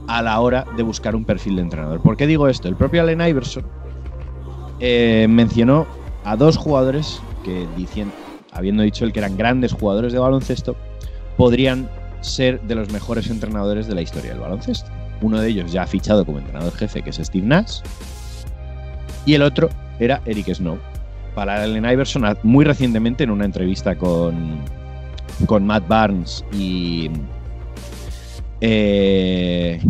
a 0.08 0.24
la 0.24 0.40
hora 0.40 0.66
de 0.76 0.82
buscar 0.82 1.16
un 1.16 1.24
perfil 1.24 1.58
de 1.58 1.62
entrenador. 1.62 2.02
¿Por 2.02 2.18
qué 2.18 2.26
digo 2.26 2.48
esto? 2.48 2.68
El 2.68 2.76
propio 2.76 3.04
Allen 3.04 3.22
Iverson 3.22 3.64
eh, 4.80 5.28
mencionó 5.30 5.86
a 6.24 6.36
dos 6.36 6.58
jugadores 6.58 7.22
que, 7.44 7.68
dicien- 7.78 8.12
habiendo 8.52 8.82
dicho 8.82 9.06
él 9.06 9.14
que 9.14 9.20
eran 9.20 9.38
grandes 9.38 9.72
jugadores 9.72 10.14
de 10.14 10.18
baloncesto, 10.18 10.76
podrían 11.38 11.88
ser 12.22 12.60
de 12.62 12.74
los 12.74 12.92
mejores 12.92 13.30
entrenadores 13.30 13.86
de 13.86 13.94
la 13.94 14.02
historia 14.02 14.32
del 14.32 14.40
baloncesto. 14.40 14.90
Uno 15.22 15.40
de 15.40 15.50
ellos 15.50 15.72
ya 15.72 15.84
ha 15.84 15.88
fichado 15.88 16.26
como 16.26 16.40
entrenador 16.40 16.74
jefe, 16.74 17.04
que 17.04 17.12
es 17.12 17.18
Steve 17.18 17.46
Nash, 17.46 17.82
y 19.28 19.36
el 19.36 19.44
otro 19.44 19.70
era 20.00 20.22
Eric 20.26 20.52
Snow. 20.56 20.80
Para 21.36 21.62
Allen 21.62 21.86
Iverson, 21.86 22.36
muy 22.42 22.66
recientemente 22.66 23.26
en 23.26 23.30
una 23.30 23.46
entrevista 23.46 23.96
con, 23.96 24.58
con 25.46 25.68
Matt 25.68 25.88
Barnes 25.88 26.44
y 26.52 27.12
eh, 28.62 29.82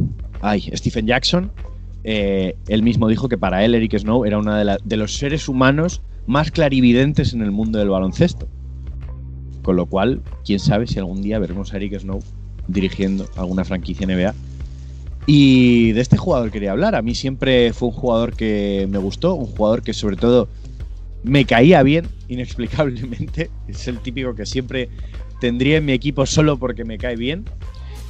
ay, 0.41 0.70
Stephen 0.74 1.07
Jackson, 1.07 1.51
eh, 2.03 2.55
él 2.67 2.84
mismo 2.84 3.07
dijo 3.07 3.30
que 3.30 3.38
para 3.38 3.63
él 3.65 3.76
Eric 3.76 3.97
Snow 3.97 4.26
era 4.26 4.38
uno 4.38 4.55
de, 4.55 4.78
de 4.84 4.97
los 4.97 5.15
seres 5.15 5.47
humanos 5.49 6.01
más 6.28 6.51
clarividentes 6.51 7.34
en 7.34 7.41
el 7.41 7.51
mundo 7.51 7.80
del 7.80 7.89
baloncesto. 7.89 8.47
Con 9.63 9.76
lo 9.76 9.86
cual, 9.86 10.22
quién 10.45 10.59
sabe 10.59 10.88
si 10.88 10.99
algún 10.99 11.22
día 11.22 11.39
veremos 11.39 11.74
a 11.74 11.78
Eric 11.78 11.99
Snow 11.99 12.20
dirigiendo 12.67 13.28
alguna 13.36 13.65
franquicia 13.65 14.07
NBA. 14.07 14.34
Y 15.26 15.91
de 15.91 16.01
este 16.01 16.17
jugador 16.17 16.49
quería 16.51 16.72
hablar. 16.72 16.95
A 16.95 17.01
mí 17.01 17.13
siempre 17.13 17.74
fue 17.74 17.89
un 17.89 17.93
jugador 17.93 18.36
que 18.36 18.88
me 18.89 18.97
gustó, 18.97 19.36
un 19.36 19.47
jugador 19.47 19.84
que 19.84 19.93
sobre 19.93 20.15
todo 20.15 20.47
me 21.24 21.45
caía 21.45 21.84
bien, 21.84 22.07
inexplicablemente. 22.28 23.49
Es 23.67 23.88
el 23.88 23.99
típico 23.99 24.34
que 24.34 24.45
siempre 24.45 24.89
tendría 25.39 25.78
en 25.78 25.86
mi 25.86 25.91
equipo 25.91 26.26
solo 26.26 26.57
porque 26.57 26.86
me 26.86 26.97
cae 26.97 27.15
bien 27.15 27.45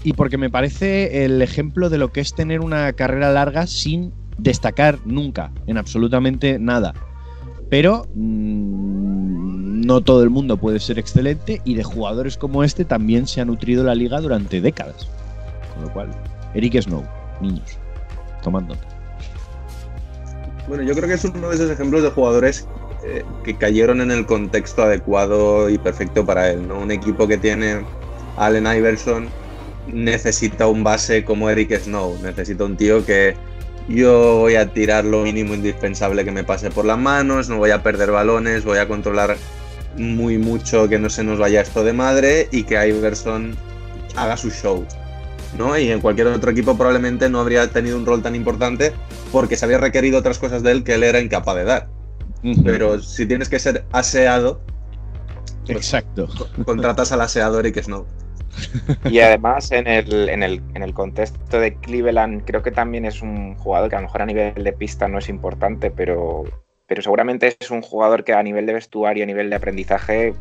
y 0.04 0.14
porque 0.14 0.38
me 0.38 0.50
parece 0.50 1.26
el 1.26 1.41
ejemplo 1.41 1.89
de 1.89 1.97
lo 1.97 2.12
que 2.12 2.22
es 2.22 2.34
tener 2.34 2.62
una 2.62 2.93
carrera 2.93 3.32
larga 3.32 3.68
sin 3.68 4.14
destacar 4.38 5.00
nunca 5.06 5.52
en 5.68 5.78
absolutamente 5.78 6.60
nada. 6.60 6.93
Pero 7.70 8.08
mm, 8.16 9.82
no 9.82 10.02
todo 10.02 10.24
el 10.24 10.30
mundo 10.30 10.58
puede 10.58 10.80
ser 10.80 10.97
excelente 11.00 11.62
y 11.66 11.76
de 11.76 11.84
jugadores 11.84 12.38
como 12.38 12.64
este 12.64 12.86
también 12.86 13.28
se 13.28 13.41
ha 13.41 13.45
nutrido 13.45 13.84
la 13.84 13.95
liga 13.95 14.22
durante 14.22 14.62
décadas. 14.62 15.10
Con 15.74 15.84
lo 15.84 15.93
cual, 15.93 16.10
Eric 16.54 16.82
Snow, 16.82 17.04
niños, 17.41 17.78
tomando. 18.41 18.76
Bueno, 20.68 20.84
yo 20.84 20.93
creo 20.93 21.08
que 21.08 21.16
es 21.16 21.26
uno 21.26 21.50
de 21.50 21.56
esos 21.56 21.72
ejemplos 21.72 22.04
de 22.04 22.12
jugadores 22.12 22.68
eh, 23.04 23.24
que 23.43 23.56
cayeron 23.56 24.02
en 24.02 24.12
el 24.12 24.26
contexto 24.26 24.84
adecuado 24.84 25.70
y 25.70 25.78
perfecto 25.78 26.26
para 26.26 26.52
él, 26.52 26.68
¿no? 26.68 26.80
Un 26.80 26.91
equipo 26.91 27.28
que 27.28 27.38
tiene 27.38 27.84
Allen 28.38 28.68
Iverson 28.68 29.28
necesita 29.93 30.67
un 30.67 30.83
base 30.83 31.23
como 31.23 31.49
Eric 31.49 31.79
Snow, 31.79 32.17
necesita 32.21 32.63
un 32.63 32.77
tío 32.77 33.05
que 33.05 33.35
yo 33.87 34.37
voy 34.37 34.55
a 34.55 34.71
tirar 34.71 35.05
lo 35.05 35.23
mínimo 35.23 35.53
indispensable 35.53 36.23
que 36.23 36.31
me 36.31 36.43
pase 36.43 36.69
por 36.69 36.85
las 36.85 36.97
manos, 36.97 37.49
no 37.49 37.57
voy 37.57 37.71
a 37.71 37.81
perder 37.81 38.11
balones, 38.11 38.63
voy 38.63 38.77
a 38.77 38.87
controlar 38.87 39.35
muy 39.97 40.37
mucho 40.37 40.87
que 40.87 40.99
no 40.99 41.09
se 41.09 41.23
nos 41.23 41.39
vaya 41.39 41.61
esto 41.61 41.83
de 41.83 41.93
madre 41.93 42.47
y 42.51 42.63
que 42.63 42.75
Iverson 42.87 43.55
haga 44.15 44.37
su 44.37 44.51
show. 44.51 44.85
¿no? 45.57 45.77
Y 45.77 45.91
en 45.91 46.01
cualquier 46.01 46.27
otro 46.27 46.51
equipo 46.51 46.77
probablemente 46.77 47.29
no 47.29 47.39
habría 47.39 47.69
tenido 47.69 47.97
un 47.97 48.05
rol 48.05 48.21
tan 48.21 48.35
importante 48.35 48.93
porque 49.31 49.55
se 49.55 49.65
había 49.65 49.79
requerido 49.79 50.19
otras 50.19 50.37
cosas 50.37 50.63
de 50.63 50.71
él 50.71 50.83
que 50.83 50.95
él 50.95 51.03
era 51.03 51.19
incapaz 51.19 51.55
de 51.55 51.63
dar. 51.63 51.89
Pero 52.63 53.01
si 53.01 53.25
tienes 53.25 53.49
que 53.49 53.59
ser 53.59 53.85
aseado, 53.91 54.61
pues 55.65 55.77
Exacto. 55.77 56.27
contratas 56.63 57.11
al 57.11 57.21
aseado 57.21 57.59
Eric 57.59 57.81
Snow. 57.81 58.05
Y 59.10 59.20
además 59.20 59.72
en 59.72 59.88
el, 59.88 60.30
en, 60.30 60.43
el, 60.43 60.62
en 60.74 60.84
el 60.84 60.93
contexto 60.93 61.60
de 61.60 61.76
Cleveland 61.76 62.43
creo 62.45 62.64
que 62.64 62.72
también 62.72 63.06
es 63.06 63.22
un 63.22 63.56
jugador 63.56 63.89
que 63.89 63.95
a 63.95 64.00
lo 64.00 64.08
mejor 64.08 64.22
a 64.22 64.26
nivel 64.26 64.64
de 64.64 64.74
pista 64.74 65.08
no 65.08 65.20
es 65.20 65.30
importante, 65.30 65.91
pero, 65.91 66.43
pero 66.88 67.02
seguramente 67.02 67.56
es 67.60 67.72
un 67.72 67.82
jugador 67.82 68.24
que 68.24 68.34
a 68.34 68.43
nivel 68.43 68.66
de 68.66 68.74
vestuario, 68.74 69.24
a 69.24 69.28
nivel 69.28 69.50
de 69.50 69.56
aprendizaje, 69.56 70.34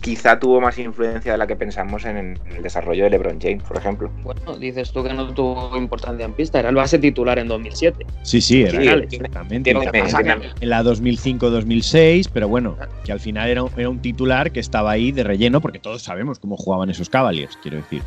quizá 0.00 0.38
tuvo 0.38 0.60
más 0.60 0.78
influencia 0.78 1.32
de 1.32 1.38
la 1.38 1.46
que 1.46 1.56
pensamos 1.56 2.04
en, 2.06 2.16
en 2.16 2.38
el 2.56 2.62
desarrollo 2.62 3.04
de 3.04 3.10
LeBron 3.10 3.38
James, 3.40 3.62
por 3.62 3.76
ejemplo. 3.76 4.10
Bueno, 4.22 4.56
dices 4.56 4.90
tú 4.92 5.02
que 5.04 5.12
no 5.12 5.32
tuvo 5.34 5.76
importancia 5.76 6.24
en 6.24 6.32
pista, 6.32 6.58
era 6.58 6.70
el 6.70 6.74
base 6.74 6.98
titular 6.98 7.38
en 7.38 7.48
2007. 7.48 8.06
Sí, 8.22 8.40
sí, 8.40 8.62
era 8.62 8.80
Sí, 8.82 8.88
exactamente. 8.88 9.70
tiene- 9.72 9.90
tiene- 9.90 10.08
tiene- 10.08 10.50
en 10.60 10.68
la 10.70 10.82
2005-2006, 10.82 12.28
pero 12.32 12.48
bueno, 12.48 12.76
que 13.04 13.12
al 13.12 13.20
final 13.20 13.48
era 13.48 13.62
un, 13.62 13.70
era 13.76 13.88
un 13.88 14.00
titular 14.00 14.50
que 14.52 14.60
estaba 14.60 14.90
ahí 14.90 15.12
de 15.12 15.24
relleno 15.24 15.60
porque 15.60 15.78
todos 15.78 16.02
sabemos 16.02 16.38
cómo 16.38 16.56
jugaban 16.56 16.90
esos 16.90 17.08
Cavaliers, 17.10 17.56
quiero 17.62 17.76
decir. 17.78 18.02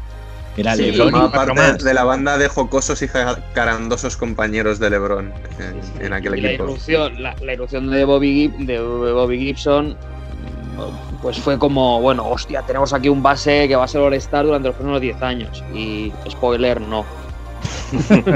Era 0.56 0.76
Sí, 0.76 0.84
LeBron 0.84 1.08
y 1.08 1.12
formaba 1.12 1.32
parte 1.32 1.54
más. 1.54 1.84
de 1.84 1.94
la 1.96 2.04
banda 2.04 2.38
de 2.38 2.48
jocosos 2.48 3.02
y 3.02 3.08
jacarandosos 3.08 4.18
compañeros 4.18 4.78
de 4.80 4.92
LeBron 4.92 5.34
en, 6.00 6.06
en 6.06 6.14
aquel 6.14 6.38
Y 6.38 6.42
la 6.42 6.50
equipo. 6.50 6.66
irrupción, 6.66 7.22
la, 7.24 7.36
la 7.42 7.54
irrupción 7.54 7.90
de 7.90 8.06
Bobby, 8.06 8.50
de 8.60 8.80
Bobby 8.80 9.40
Gibson, 9.40 9.98
pues 11.22 11.40
fue 11.40 11.58
como, 11.58 12.02
bueno, 12.02 12.28
hostia, 12.28 12.62
tenemos 12.64 12.94
aquí 12.94 13.10
un 13.10 13.24
base 13.24 13.68
que 13.68 13.76
va 13.76 13.86
a 13.86 13.88
ser 13.88 14.02
All-Star 14.02 14.46
durante 14.46 14.68
los 14.68 14.76
próximos 14.76 15.02
10 15.02 15.22
años. 15.22 15.64
Y 15.74 16.12
spoiler, 16.30 16.82
no. 16.82 17.06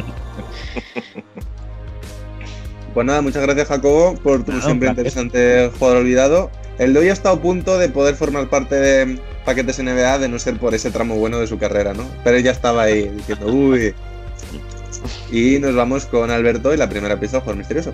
Pues 2.98 3.06
nada, 3.06 3.22
muchas 3.22 3.44
gracias 3.44 3.68
Jacobo 3.68 4.16
por 4.24 4.44
tu 4.44 4.60
siempre 4.60 4.90
interesante 4.90 5.70
jugador 5.78 5.98
olvidado. 5.98 6.50
El 6.80 6.96
de 6.96 7.02
hoy 7.02 7.10
ha 7.10 7.14
estado 7.14 7.36
a 7.36 7.40
punto 7.40 7.78
de 7.78 7.90
poder 7.90 8.16
formar 8.16 8.50
parte 8.50 8.74
de 8.74 9.20
paquetes 9.46 9.78
NBA 9.78 10.18
de 10.18 10.28
no 10.28 10.40
ser 10.40 10.58
por 10.58 10.74
ese 10.74 10.90
tramo 10.90 11.14
bueno 11.14 11.38
de 11.38 11.46
su 11.46 11.60
carrera, 11.60 11.94
¿no? 11.94 12.04
Pero 12.24 12.38
él 12.38 12.44
ya 12.44 12.50
estaba 12.50 12.82
ahí 12.82 13.08
diciendo, 13.10 13.46
uy. 13.54 13.94
Y 15.32 15.60
nos 15.60 15.76
vamos 15.76 16.08
con 16.08 16.32
Alberto 16.32 16.74
y 16.74 16.78
la 16.78 16.90
primera 16.90 17.20
pieza, 17.20 17.40
jugador 17.40 17.58
misterioso. 17.58 17.94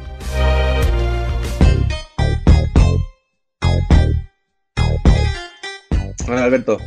Bueno, 6.28 6.42
Alberto, 6.42 6.78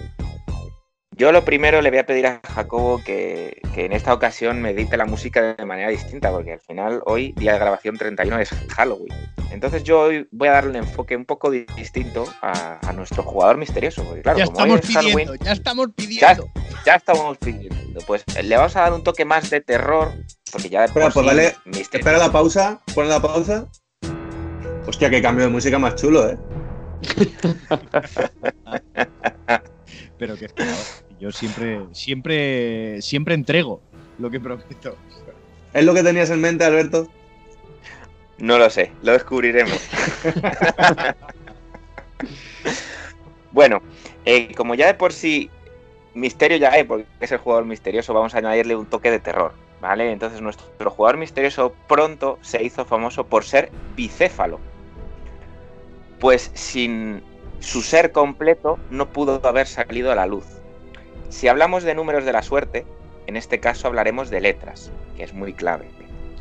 Yo 1.17 1.33
lo 1.33 1.45
primero 1.45 1.81
le 1.83 1.91
voy 1.91 1.99
a 1.99 2.07
pedir 2.07 2.27
a 2.27 2.41
Jacobo 2.55 3.03
que, 3.05 3.61
que 3.75 3.85
en 3.87 3.93
esta 3.93 4.13
ocasión 4.15 4.61
me 4.61 4.71
edite 4.71 4.97
la 4.97 5.07
música 5.07 5.55
de 5.55 5.65
manera 5.65 5.89
distinta, 5.89 6.31
porque 6.31 6.55
al 6.55 6.61
final 6.61 7.03
hoy, 7.07 7.33
día 7.37 7.53
de 7.53 7.59
grabación 7.59 7.97
31, 7.97 8.39
es 8.39 8.51
Halloween. 8.75 9.13
Entonces 9.51 9.83
yo 9.85 10.01
hoy 10.01 10.29
voy 10.31 10.49
a 10.49 10.53
darle 10.53 10.71
un 10.71 10.77
enfoque 10.77 11.17
un 11.17 11.25
poco 11.25 11.51
di- 11.51 11.65
distinto 11.77 12.25
a, 12.43 12.79
a 12.87 12.93
nuestro 12.93 13.23
jugador 13.23 13.57
misterioso, 13.57 14.03
porque 14.05 14.23
claro, 14.23 14.39
ya 14.39 14.47
como 14.47 14.59
hoy 14.59 14.71
estamos 14.75 14.89
es 14.91 14.95
Halloween, 14.97 15.27
pidiendo, 15.29 15.45
ya 15.45 15.53
estamos 15.53 15.87
pidiendo. 15.95 16.47
ya 16.85 16.95
estamos 16.97 17.39
pidiendo. 17.39 18.01
Pues 18.07 18.25
le 18.43 18.57
vamos 18.57 18.77
a 18.77 18.81
dar 18.81 18.93
un 18.93 19.03
toque 19.05 19.25
más 19.25 19.49
de 19.49 19.61
terror, 19.63 20.13
porque 20.53 20.69
ya 20.69 20.81
de 20.81 20.87
espera, 20.87 21.11
pues 21.11 21.57
espera 21.93 22.19
la 22.19 22.31
pausa, 22.33 22.81
pon 22.95 23.09
la 23.09 23.21
pausa. 23.21 23.67
Hostia, 24.87 25.09
qué 25.09 25.23
cambio 25.23 25.45
de 25.47 25.51
música 25.51 25.79
más 25.79 25.95
chulo, 25.95 26.29
¿eh? 26.29 26.37
Pero 30.19 30.37
que 30.37 30.47
es 30.47 30.53
que 30.53 30.65
yo 31.21 31.33
siempre, 31.33 31.81
siempre, 31.93 33.03
siempre 33.03 33.35
entrego 33.35 33.81
lo 34.19 34.31
que 34.31 34.41
prometo. 34.41 34.97
¿Es 35.73 35.85
lo 35.85 35.95
que 35.95 36.03
tenías 36.03 36.31
en 36.31 36.41
mente, 36.41 36.65
Alberto? 36.65 37.09
No 38.39 38.59
lo 38.59 38.69
sé, 38.71 38.93
lo 39.03 39.13
descubriremos. 39.13 39.79
bueno, 43.53 43.83
eh, 44.25 44.55
como 44.55 44.75
ya 44.75 44.87
de 44.87 44.95
por 44.95 45.13
sí 45.13 45.51
misterio 46.15 46.57
ya 46.57 46.73
hay, 46.73 46.85
porque 46.85 47.07
es 47.21 47.33
el 47.33 47.39
jugador 47.39 47.67
misterioso, 47.67 48.15
vamos 48.15 48.35
a 48.35 48.39
añadirle 48.39 48.77
un 48.77 48.87
toque 48.87 49.11
de 49.11 49.21
terror, 49.21 49.53
¿vale? 49.81 50.11
Entonces 50.11 50.41
nuestro 50.41 50.91
jugador 50.91 51.19
misterioso 51.19 51.75
pronto 51.87 52.39
se 52.43 52.63
hizo 52.63 52.85
famoso 52.85 53.27
por 53.27 53.45
ser 53.45 53.71
bicéfalo. 53.95 54.59
Pues 56.19 56.51
sin 56.55 57.23
su 57.61 57.83
ser 57.83 58.13
completo 58.13 58.79
no 58.91 59.13
pudo 59.13 59.41
haber 59.45 59.67
salido 59.67 60.13
a 60.13 60.15
la 60.15 60.27
luz. 60.27 60.45
Si 61.29 61.49
hablamos 61.49 61.83
de 61.83 61.95
números 61.95 62.25
de 62.25 62.33
la 62.33 62.43
suerte, 62.43 62.87
en 63.27 63.37
este 63.37 63.61
caso 63.61 63.89
hablaremos 63.89 64.31
de 64.31 64.41
letras, 64.41 64.91
que 65.17 65.25
es 65.25 65.35
muy 65.35 65.53
clave. 65.53 65.89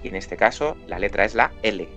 Y 0.04 0.10
en 0.10 0.16
este 0.16 0.38
caso 0.38 0.78
la 0.88 1.00
letra 1.00 1.26
es 1.26 1.34
la 1.34 1.52
L. 1.64 1.88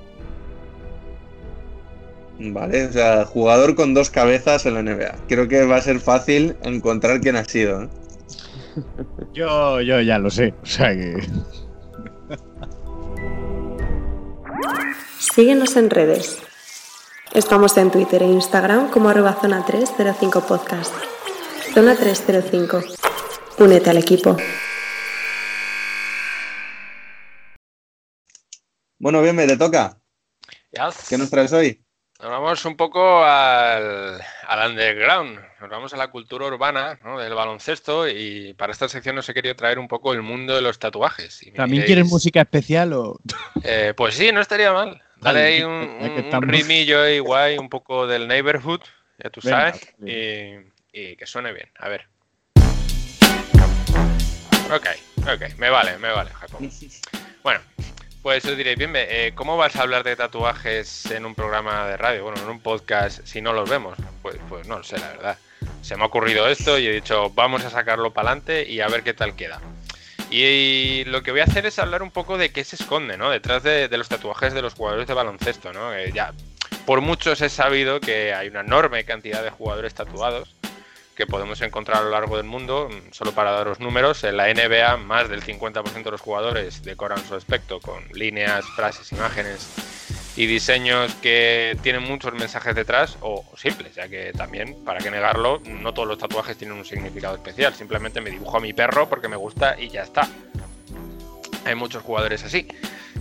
Vale, 2.40 2.86
o 2.86 2.92
sea, 2.92 3.24
jugador 3.24 3.74
con 3.74 3.94
dos 3.94 4.10
cabezas 4.10 4.64
en 4.64 4.74
la 4.74 4.82
NBA. 4.82 5.16
Creo 5.28 5.48
que 5.48 5.66
va 5.66 5.76
a 5.76 5.82
ser 5.82 5.98
fácil 5.98 6.56
encontrar 6.62 7.20
quién 7.20 7.36
ha 7.36 7.44
sido. 7.44 7.82
¿eh? 7.82 7.88
Yo, 9.32 9.80
yo 9.80 10.00
ya 10.00 10.18
lo 10.18 10.30
sé. 10.30 10.54
O 10.62 10.66
sea 10.66 10.94
que. 10.94 11.16
Síguenos 15.18 15.76
en 15.76 15.90
redes. 15.90 16.47
Estamos 17.38 17.76
en 17.76 17.92
Twitter 17.92 18.20
e 18.22 18.26
Instagram 18.26 18.90
como 18.90 19.10
arroba 19.10 19.32
zona 19.40 19.64
305 19.64 20.44
podcast. 20.44 20.92
Zona 21.72 21.94
305. 21.94 22.82
Únete 23.58 23.90
al 23.90 23.98
equipo. 23.98 24.36
Bueno, 28.98 29.22
bien, 29.22 29.36
me 29.36 29.46
te 29.46 29.56
toca. 29.56 30.00
Yes. 30.72 31.06
¿Qué 31.08 31.16
nos 31.16 31.30
traes 31.30 31.52
hoy? 31.52 31.80
Nos 32.20 32.30
vamos 32.32 32.64
un 32.64 32.76
poco 32.76 33.22
al, 33.22 34.20
al 34.48 34.70
underground, 34.70 35.38
nos 35.60 35.70
vamos 35.70 35.94
a 35.94 35.96
la 35.96 36.10
cultura 36.10 36.46
urbana 36.46 36.98
¿no? 37.04 37.20
del 37.20 37.32
baloncesto 37.34 38.08
y 38.08 38.54
para 38.54 38.72
esta 38.72 38.88
sección 38.88 39.16
os 39.18 39.28
he 39.28 39.34
querido 39.34 39.54
traer 39.54 39.78
un 39.78 39.86
poco 39.86 40.12
el 40.12 40.22
mundo 40.22 40.56
de 40.56 40.62
los 40.62 40.80
tatuajes. 40.80 41.40
Y 41.46 41.52
¿También 41.52 41.82
diréis, 41.82 41.86
quieres 41.86 42.06
música 42.10 42.40
especial 42.40 42.92
o.? 42.94 43.20
eh, 43.62 43.94
pues 43.96 44.16
sí, 44.16 44.32
no 44.32 44.40
estaría 44.40 44.72
mal. 44.72 45.00
Dale 45.20 45.42
ahí 45.42 45.62
un, 45.62 45.72
un 45.72 46.18
estamos. 46.18 46.48
rimillo 46.48 47.02
ahí 47.02 47.18
guay, 47.18 47.58
un 47.58 47.68
poco 47.68 48.06
del 48.06 48.28
neighborhood, 48.28 48.80
ya 49.22 49.30
tú 49.30 49.40
Venga, 49.42 49.72
sabes, 49.72 49.94
y, 50.04 50.54
y 50.92 51.16
que 51.16 51.26
suene 51.26 51.52
bien. 51.52 51.68
A 51.78 51.88
ver. 51.88 52.06
Ok, 54.70 54.86
ok, 55.22 55.56
me 55.58 55.70
vale, 55.70 55.98
me 55.98 56.08
vale, 56.12 56.30
Jacob. 56.30 56.60
Bueno, 57.42 57.60
pues 58.22 58.44
os 58.44 58.56
diréis, 58.56 58.76
bien, 58.76 58.92
eh, 58.94 59.32
¿cómo 59.34 59.56
vas 59.56 59.74
a 59.76 59.82
hablar 59.82 60.04
de 60.04 60.14
tatuajes 60.14 61.06
en 61.10 61.24
un 61.24 61.34
programa 61.34 61.86
de 61.86 61.96
radio? 61.96 62.24
Bueno, 62.24 62.40
en 62.42 62.48
un 62.48 62.60
podcast 62.60 63.24
si 63.24 63.40
no 63.40 63.52
los 63.52 63.68
vemos. 63.68 63.96
Pues, 64.22 64.36
pues 64.48 64.68
no 64.68 64.78
lo 64.78 64.84
sé, 64.84 64.98
la 64.98 65.08
verdad. 65.08 65.38
Se 65.82 65.96
me 65.96 66.02
ha 66.02 66.06
ocurrido 66.06 66.46
esto 66.48 66.78
y 66.78 66.86
he 66.86 66.92
dicho, 66.92 67.30
vamos 67.30 67.64
a 67.64 67.70
sacarlo 67.70 68.12
para 68.12 68.28
adelante 68.30 68.68
y 68.68 68.80
a 68.80 68.88
ver 68.88 69.02
qué 69.02 69.14
tal 69.14 69.34
queda. 69.34 69.60
Y, 70.30 71.04
lo 71.06 71.22
que 71.22 71.30
voy 71.30 71.40
a 71.40 71.44
hacer 71.44 71.66
es 71.66 71.78
hablar 71.78 72.02
un 72.02 72.10
poco 72.10 72.36
de 72.36 72.50
qué 72.50 72.64
se 72.64 72.76
esconde, 72.76 73.16
¿no? 73.16 73.30
Detrás 73.30 73.62
de, 73.62 73.88
los 73.96 74.08
tatuajes 74.08 74.52
de 74.52 74.62
los 74.62 74.74
jugadores 74.74 75.06
de 75.06 75.14
baloncesto, 75.14 75.72
¿no? 75.72 75.90
Ya, 76.06 76.32
por 76.86 77.00
muchos 77.00 77.40
he 77.40 77.48
sabido 77.48 78.00
que 78.00 78.34
hay 78.34 78.48
una 78.48 78.60
enorme 78.60 79.04
cantidad 79.04 79.42
de 79.42 79.50
jugadores 79.50 79.94
tatuados 79.94 80.54
que 81.14 81.26
podemos 81.26 81.60
encontrar 81.62 81.98
a 81.98 82.04
lo 82.04 82.10
largo 82.10 82.36
del 82.36 82.46
mundo. 82.46 82.88
Mm, 82.90 83.12
Solo 83.12 83.32
para 83.32 83.50
daros 83.50 83.80
números, 83.80 84.22
en 84.24 84.36
la 84.36 84.52
NBA 84.52 84.96
más 84.98 85.28
del 85.28 85.42
50% 85.42 86.04
de 86.04 86.10
los 86.12 86.20
jugadores 86.20 86.82
decoran 86.82 87.24
su 87.26 87.34
aspecto 87.34 87.80
con 87.80 88.06
líneas, 88.12 88.64
frases, 88.76 89.10
imágenes 89.12 89.97
y 90.38 90.46
diseños 90.46 91.12
que 91.16 91.76
tienen 91.82 92.04
muchos 92.04 92.32
mensajes 92.32 92.72
detrás 92.72 93.18
o 93.22 93.44
simples, 93.56 93.96
ya 93.96 94.08
que 94.08 94.32
también, 94.32 94.84
para 94.84 95.00
qué 95.00 95.10
negarlo, 95.10 95.60
no 95.66 95.92
todos 95.92 96.06
los 96.06 96.16
tatuajes 96.16 96.56
tienen 96.56 96.78
un 96.78 96.84
significado 96.84 97.34
especial. 97.34 97.74
Simplemente 97.74 98.20
me 98.20 98.30
dibujo 98.30 98.56
a 98.56 98.60
mi 98.60 98.72
perro 98.72 99.08
porque 99.08 99.26
me 99.26 99.34
gusta 99.34 99.74
y 99.76 99.88
ya 99.88 100.04
está. 100.04 100.28
Hay 101.64 101.74
muchos 101.74 102.04
jugadores 102.04 102.44
así. 102.44 102.68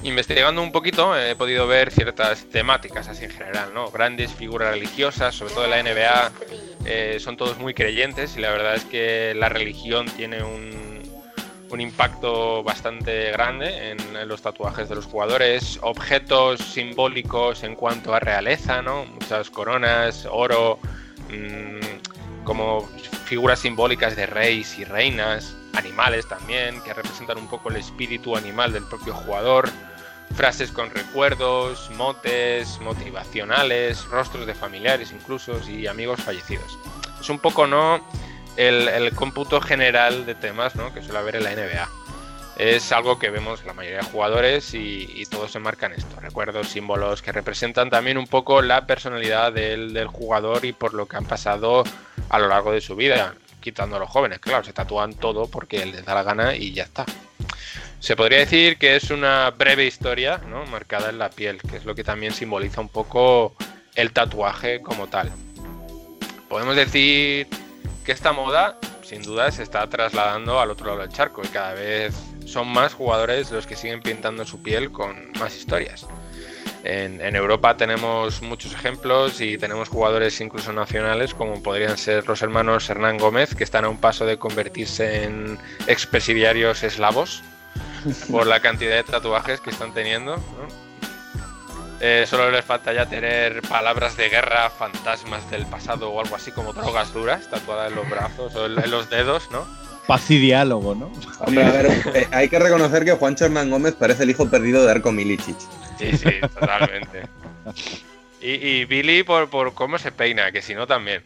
Investigando 0.03 0.61
un 0.61 0.71
poquito 0.71 1.17
he 1.17 1.35
podido 1.35 1.65
ver 1.65 1.89
ciertas 1.89 2.45
temáticas 2.51 3.07
así 3.07 3.25
en 3.25 3.31
general, 3.31 3.73
¿no? 3.73 3.89
Grandes 3.89 4.31
figuras 4.31 4.69
religiosas, 4.69 5.33
sobre 5.33 5.55
todo 5.55 5.65
en 5.65 5.71
la 5.71 5.81
NBA, 5.81 6.31
eh, 6.85 7.17
son 7.19 7.35
todos 7.35 7.57
muy 7.57 7.73
creyentes 7.73 8.37
y 8.37 8.41
la 8.41 8.51
verdad 8.51 8.75
es 8.75 8.85
que 8.85 9.33
la 9.35 9.49
religión 9.49 10.05
tiene 10.05 10.43
un, 10.43 10.96
un 11.69 11.81
impacto 11.81 12.63
bastante 12.63 13.31
grande 13.31 13.91
en, 13.91 14.27
los 14.27 14.41
tatuajes 14.41 14.89
de 14.89 14.95
los 14.95 15.05
jugadores. 15.05 15.79
Objetos 15.81 16.59
simbólicos 16.59 17.63
en 17.63 17.75
cuanto 17.75 18.13
a 18.13 18.19
realeza, 18.19 18.81
¿no? 18.81 19.05
Muchas 19.05 19.49
coronas, 19.49 20.27
oro, 20.29 20.79
mm, 21.29 22.43
como 22.43 22.87
figuras 23.25 23.59
simbólicas 23.59 24.15
de 24.15 24.25
reyes 24.25 24.77
y 24.79 24.85
reinas, 24.85 25.55
animales 25.73 26.27
también, 26.27 26.81
que 26.81 26.93
representan 26.93 27.37
un 27.37 27.47
poco 27.47 27.69
el 27.69 27.77
espíritu 27.77 28.35
animal 28.35 28.73
del 28.73 28.83
propio 28.83 29.13
jugador, 29.13 29.69
frases 30.35 30.71
con 30.71 30.89
recuerdos, 30.89 31.89
motes, 31.91 32.79
motivacionales, 32.81 34.05
rostros 34.05 34.45
de 34.45 34.53
familiares 34.53 35.11
incluso 35.11 35.59
y 35.69 35.87
amigos 35.87 36.21
fallecidos. 36.21 36.77
Es 37.19 37.29
un 37.29 37.39
poco, 37.39 37.67
¿no? 37.67 38.01
El, 38.57 38.87
el 38.87 39.13
cómputo 39.13 39.61
general 39.61 40.25
de 40.25 40.35
temas 40.35 40.75
¿no? 40.75 40.93
que 40.93 41.01
suele 41.01 41.19
haber 41.19 41.37
en 41.37 41.43
la 41.43 41.51
NBA. 41.51 41.89
Es 42.57 42.91
algo 42.91 43.19
que 43.19 43.29
vemos 43.29 43.63
la 43.65 43.73
mayoría 43.73 43.99
de 43.99 44.05
jugadores 44.05 44.73
y, 44.73 45.07
y 45.15 45.25
todos 45.27 45.51
se 45.51 45.59
marcan 45.59 45.93
esto. 45.93 46.19
Recuerdos, 46.19 46.67
símbolos 46.67 47.21
que 47.21 47.31
representan 47.31 47.91
también 47.91 48.17
un 48.17 48.25
poco 48.25 48.63
la 48.63 48.87
personalidad 48.87 49.53
del, 49.53 49.93
del 49.93 50.07
jugador 50.07 50.65
y 50.65 50.73
por 50.73 50.95
lo 50.95 51.07
que 51.07 51.17
han 51.17 51.25
pasado 51.25 51.83
a 52.29 52.39
lo 52.39 52.47
largo 52.47 52.71
de 52.71 52.81
su 52.81 52.95
vida. 52.95 53.35
Quitando 53.61 53.97
a 53.97 53.99
los 53.99 54.09
jóvenes, 54.09 54.39
claro, 54.39 54.63
se 54.63 54.73
tatúan 54.73 55.13
todo 55.13 55.47
porque 55.47 55.85
les 55.85 56.03
da 56.03 56.15
la 56.15 56.23
gana 56.23 56.55
y 56.55 56.73
ya 56.73 56.83
está. 56.83 57.05
Se 57.99 58.15
podría 58.15 58.39
decir 58.39 58.77
que 58.77 58.95
es 58.95 59.09
una 59.09 59.49
breve 59.51 59.85
historia, 59.85 60.39
¿no? 60.47 60.65
Marcada 60.65 61.09
en 61.09 61.17
la 61.17 61.29
piel, 61.29 61.59
que 61.61 61.77
es 61.77 61.85
lo 61.85 61.95
que 61.95 62.03
también 62.03 62.33
simboliza 62.33 62.79
un 62.79 62.89
poco 62.89 63.55
el 63.95 64.13
tatuaje 64.13 64.81
como 64.81 65.07
tal. 65.07 65.31
Podemos 66.47 66.75
decir 66.75 67.47
que 68.07 68.13
esta 68.13 68.31
moda, 68.31 68.77
sin 69.03 69.21
duda, 69.21 69.51
se 69.51 69.63
está 69.63 69.85
trasladando 69.89 70.61
al 70.61 70.71
otro 70.71 70.85
lado 70.87 70.99
del 70.99 71.09
charco 71.09 71.41
y 71.43 71.49
cada 71.49 71.73
vez 71.73 72.15
son 72.45 72.69
más 72.69 72.93
jugadores 72.93 73.51
los 73.51 73.67
que 73.67 73.75
siguen 73.75 74.01
pintando 74.01 74.45
su 74.45 74.63
piel 74.63 74.93
con 74.93 75.33
más 75.37 75.57
historias. 75.57 76.07
En, 76.85 77.19
en, 77.19 77.35
Europa 77.35 77.75
tenemos 77.75 78.41
muchos 78.41 78.73
ejemplos 78.73 79.41
y 79.41 79.57
tenemos 79.57 79.89
jugadores 79.89 80.39
incluso 80.39 80.71
nacionales 80.71 81.33
como 81.33 81.61
podrían 81.61 81.97
ser 81.97 82.25
los 82.29 82.41
hermanos 82.41 82.89
Hernán 82.89 83.17
Gómez, 83.17 83.53
que 83.53 83.65
están 83.65 83.83
a 83.83 83.89
un 83.89 83.97
paso 83.97 84.25
de 84.25 84.37
convertirse 84.37 85.25
en 85.25 85.59
expresidiarios 85.87 86.83
eslavos 86.83 87.43
por 88.31 88.47
la 88.47 88.61
cantidad 88.61 88.95
de 88.95 89.03
tatuajes 89.03 89.59
que 89.59 89.71
están 89.71 89.93
teniendo. 89.93 90.37
¿no? 90.37 90.86
Eh, 91.99 92.25
solo 92.27 92.51
les 92.51 92.63
falta 92.63 92.93
ya 92.93 93.07
tener 93.07 93.61
palabras 93.63 94.15
de 94.17 94.29
guerra, 94.29 94.69
fantasmas 94.69 95.49
del 95.49 95.65
pasado 95.65 96.11
o 96.11 96.21
algo 96.21 96.35
así 96.35 96.51
como 96.51 96.73
drogas 96.73 97.11
duras 97.11 97.49
tatuadas 97.49 97.89
en 97.89 97.95
los 97.95 98.09
brazos 98.09 98.55
o 98.55 98.67
en, 98.67 98.77
en 98.77 98.91
los 98.91 99.09
dedos, 99.09 99.49
¿no? 99.51 99.65
Paz 100.05 100.29
y 100.29 100.37
diálogo, 100.37 100.93
¿no? 100.95 101.11
Hombre, 101.39 101.63
a 101.63 101.71
ver, 101.71 101.87
eh, 102.13 102.27
hay 102.31 102.49
que 102.49 102.59
reconocer 102.59 103.03
que 103.03 103.13
Juancho 103.13 103.45
Hernán 103.45 103.69
Gómez 103.69 103.95
parece 103.95 104.23
el 104.23 104.29
hijo 104.29 104.47
perdido 104.49 104.85
de 104.85 104.91
Arco 104.91 105.11
Milicic. 105.11 105.57
Sí, 105.97 106.15
sí, 106.17 106.29
totalmente. 106.41 107.23
Y, 108.41 108.51
y 108.51 108.85
Billy 108.85 109.23
por, 109.23 109.49
por, 109.49 109.73
cómo 109.73 109.97
se 109.97 110.11
peina, 110.11 110.51
que 110.51 110.61
si 110.61 110.75
no 110.75 110.85
también. 110.85 111.23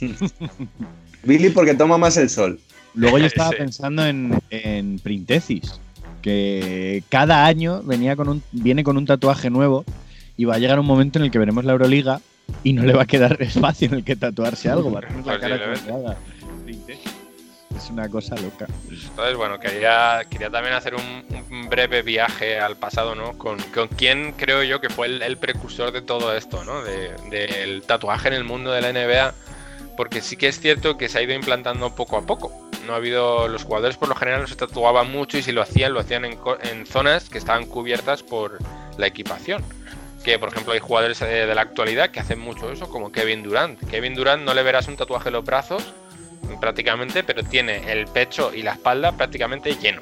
Billy 1.24 1.50
porque 1.50 1.74
toma 1.74 1.98
más 1.98 2.16
el 2.16 2.30
sol. 2.30 2.60
Luego 2.94 3.18
yo 3.18 3.26
estaba 3.26 3.50
sí. 3.50 3.56
pensando 3.58 4.06
en, 4.06 4.40
en 4.50 5.00
Printesis, 5.00 5.80
que 6.22 7.02
cada 7.08 7.44
año 7.44 7.82
venía 7.82 8.14
con 8.14 8.28
un, 8.28 8.42
viene 8.52 8.84
con 8.84 8.96
un 8.96 9.04
tatuaje 9.04 9.50
nuevo 9.50 9.84
y 10.36 10.44
va 10.44 10.54
a 10.54 10.58
llegar 10.58 10.78
un 10.78 10.86
momento 10.86 11.18
en 11.18 11.26
el 11.26 11.30
que 11.30 11.38
veremos 11.38 11.64
la 11.64 11.72
Euroliga 11.72 12.20
y 12.62 12.72
no 12.72 12.82
le 12.82 12.92
va 12.92 13.02
a 13.02 13.06
quedar 13.06 13.36
espacio 13.40 13.88
en 13.88 13.94
el 13.94 14.04
que 14.04 14.16
tatuarse 14.16 14.70
algo. 14.70 14.92
Va 14.92 15.00
a 15.00 15.02
tener 15.02 15.26
la 15.26 15.40
cara 15.40 15.74
colgada. 15.74 16.18
Es 17.76 17.90
una 17.90 18.08
cosa 18.08 18.36
loca. 18.36 18.66
Entonces, 18.88 19.36
bueno, 19.36 19.58
quería, 19.58 20.22
quería 20.30 20.48
también 20.48 20.74
hacer 20.74 20.94
un, 20.94 21.24
un 21.50 21.68
breve 21.68 22.02
viaje 22.02 22.60
al 22.60 22.76
pasado, 22.76 23.16
¿no? 23.16 23.36
Con, 23.36 23.58
con 23.74 23.88
quien 23.88 24.32
creo 24.32 24.62
yo 24.62 24.80
que 24.80 24.88
fue 24.88 25.08
el, 25.08 25.22
el 25.22 25.36
precursor 25.38 25.90
de 25.90 26.00
todo 26.00 26.36
esto, 26.36 26.64
¿no? 26.64 26.82
Del 26.82 27.30
de, 27.30 27.82
tatuaje 27.84 28.28
en 28.28 28.34
el 28.34 28.44
mundo 28.44 28.70
de 28.70 28.80
la 28.80 28.92
NBA, 28.92 29.34
porque 29.96 30.20
sí 30.20 30.36
que 30.36 30.46
es 30.46 30.60
cierto 30.60 30.96
que 30.96 31.08
se 31.08 31.18
ha 31.18 31.22
ido 31.22 31.34
implantando 31.34 31.94
poco 31.96 32.16
a 32.16 32.22
poco. 32.22 32.52
No 32.86 32.92
ha 32.92 32.96
habido. 32.96 33.48
Los 33.48 33.64
jugadores 33.64 33.96
por 33.96 34.08
lo 34.08 34.14
general 34.14 34.42
no 34.42 34.46
se 34.46 34.56
tatuaban 34.56 35.10
mucho 35.10 35.36
y 35.36 35.42
si 35.42 35.50
lo 35.50 35.62
hacían, 35.62 35.94
lo 35.94 36.00
hacían 36.00 36.24
en, 36.26 36.38
en 36.70 36.86
zonas 36.86 37.28
que 37.28 37.38
estaban 37.38 37.66
cubiertas 37.66 38.22
por 38.22 38.58
la 38.98 39.08
equipación 39.08 39.64
que 40.24 40.38
por 40.38 40.48
ejemplo 40.48 40.72
hay 40.72 40.80
jugadores 40.80 41.20
de 41.20 41.54
la 41.54 41.60
actualidad 41.60 42.10
que 42.10 42.20
hacen 42.20 42.40
mucho 42.40 42.72
eso, 42.72 42.88
como 42.88 43.12
Kevin 43.12 43.42
Durant. 43.42 43.78
Kevin 43.88 44.14
Durant 44.14 44.42
no 44.42 44.54
le 44.54 44.62
verás 44.62 44.88
un 44.88 44.96
tatuaje 44.96 45.28
en 45.28 45.34
los 45.34 45.44
brazos 45.44 45.92
prácticamente, 46.60 47.22
pero 47.22 47.42
tiene 47.42 47.92
el 47.92 48.06
pecho 48.06 48.52
y 48.54 48.62
la 48.62 48.72
espalda 48.72 49.12
prácticamente 49.12 49.76
lleno. 49.76 50.00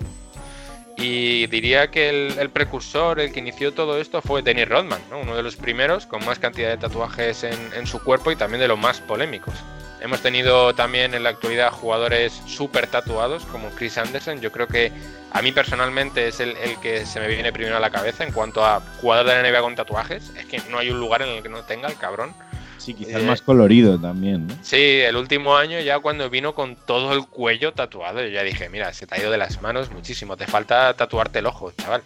Y 0.96 1.46
diría 1.46 1.90
que 1.90 2.10
el, 2.38 2.50
precursor, 2.50 3.18
el 3.18 3.32
que 3.32 3.40
inició 3.40 3.72
todo 3.72 3.98
esto 3.98 4.20
fue 4.20 4.42
Dennis 4.42 4.68
Rodman, 4.68 5.00
¿no? 5.10 5.20
uno 5.20 5.34
de 5.34 5.42
los 5.42 5.56
primeros 5.56 6.06
con 6.06 6.24
más 6.24 6.38
cantidad 6.38 6.68
de 6.68 6.76
tatuajes 6.76 7.44
en, 7.44 7.58
en, 7.74 7.86
su 7.86 8.02
cuerpo 8.02 8.30
y 8.30 8.36
también 8.36 8.60
de 8.60 8.68
los 8.68 8.78
más 8.78 9.00
polémicos. 9.00 9.54
Hemos 10.00 10.20
tenido 10.20 10.74
también 10.74 11.14
en 11.14 11.22
la 11.22 11.30
actualidad 11.30 11.72
jugadores 11.72 12.32
súper 12.46 12.86
tatuados 12.88 13.44
como 13.46 13.70
Chris 13.70 13.98
Anderson. 13.98 14.40
Yo 14.40 14.52
creo 14.52 14.66
que 14.66 14.92
a 15.34 15.40
mí 15.40 15.50
personalmente 15.50 16.28
es 16.28 16.40
el, 16.40 16.56
el, 16.58 16.78
que 16.78 17.06
se 17.06 17.18
me 17.18 17.26
viene 17.26 17.52
primero 17.52 17.76
a 17.76 17.80
la 17.80 17.90
cabeza 17.90 18.22
en 18.22 18.32
cuanto 18.32 18.64
a 18.64 18.80
jugador 19.00 19.26
de 19.26 19.42
la 19.42 19.50
NBA 19.50 19.62
con 19.62 19.74
tatuajes. 19.74 20.30
Es 20.36 20.44
que 20.44 20.60
no 20.70 20.78
hay 20.78 20.90
un 20.90 21.00
lugar 21.00 21.22
en 21.22 21.30
el 21.30 21.42
que 21.42 21.48
no 21.48 21.62
tenga 21.62 21.88
el 21.88 21.96
cabrón. 21.96 22.34
Sí, 22.76 22.94
quizás 22.94 23.22
eh, 23.22 23.24
más 23.24 23.40
colorido 23.40 23.98
también, 23.98 24.48
¿no? 24.48 24.54
Sí, 24.62 25.00
el 25.00 25.16
último 25.16 25.56
año 25.56 25.80
ya 25.80 26.00
cuando 26.00 26.28
vino 26.28 26.52
con 26.54 26.76
todo 26.76 27.12
el 27.14 27.26
cuello 27.26 27.72
tatuado, 27.72 28.20
yo 28.20 28.28
ya 28.28 28.42
dije, 28.42 28.68
mira, 28.68 28.92
se 28.92 29.06
te 29.06 29.14
ha 29.14 29.20
ido 29.20 29.30
de 29.30 29.38
las 29.38 29.62
manos 29.62 29.90
muchísimo, 29.90 30.36
te 30.36 30.46
falta 30.46 30.92
tatuarte 30.94 31.38
el 31.38 31.46
ojo, 31.46 31.72
chaval. 31.72 32.02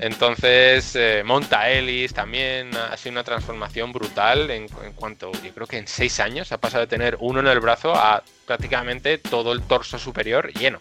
Entonces, 0.00 0.96
eh, 0.96 1.22
Monta 1.24 1.70
Ellis 1.70 2.12
también 2.12 2.70
ha 2.76 2.96
sido 2.96 3.12
una 3.12 3.22
transformación 3.22 3.92
brutal 3.92 4.50
en, 4.50 4.66
en, 4.84 4.92
cuanto, 4.94 5.30
yo 5.32 5.54
creo 5.54 5.66
que 5.68 5.78
en 5.78 5.86
seis 5.86 6.18
años 6.18 6.50
ha 6.50 6.58
pasado 6.58 6.80
de 6.80 6.88
tener 6.88 7.16
uno 7.20 7.40
en 7.40 7.46
el 7.46 7.60
brazo 7.60 7.94
a 7.94 8.24
prácticamente 8.46 9.18
todo 9.18 9.52
el 9.52 9.62
torso 9.62 9.98
superior 9.98 10.52
lleno. 10.54 10.80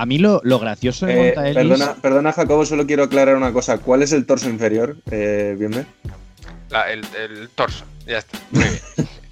A 0.00 0.06
mí 0.06 0.18
lo, 0.18 0.40
lo 0.44 0.58
gracioso 0.58 1.06
de 1.06 1.12
Eh, 1.12 1.24
Monta 1.34 1.48
Ellis... 1.48 1.56
perdona, 1.68 1.94
perdona, 2.00 2.32
Jacobo, 2.32 2.64
solo 2.64 2.86
quiero 2.86 3.04
aclarar 3.04 3.36
una 3.36 3.52
cosa. 3.52 3.78
¿Cuál 3.78 4.02
es 4.02 4.12
el 4.12 4.26
torso 4.26 4.48
inferior? 4.48 4.96
Eh, 5.10 5.56
bien, 5.58 5.72
bien. 5.72 5.86
La- 6.70 6.90
el, 6.92 7.00
el 7.20 7.48
torso, 7.54 7.84
ya 8.06 8.18
está. 8.18 8.38
Muy 8.50 8.62
bien. 8.62 8.78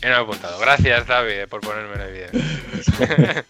He 0.02 0.08
apuntado. 0.12 0.58
Gracias, 0.60 1.06
David, 1.06 1.48
por 1.48 1.60
ponerme 1.60 1.94
en 1.94 2.00
evidencia. 2.00 3.44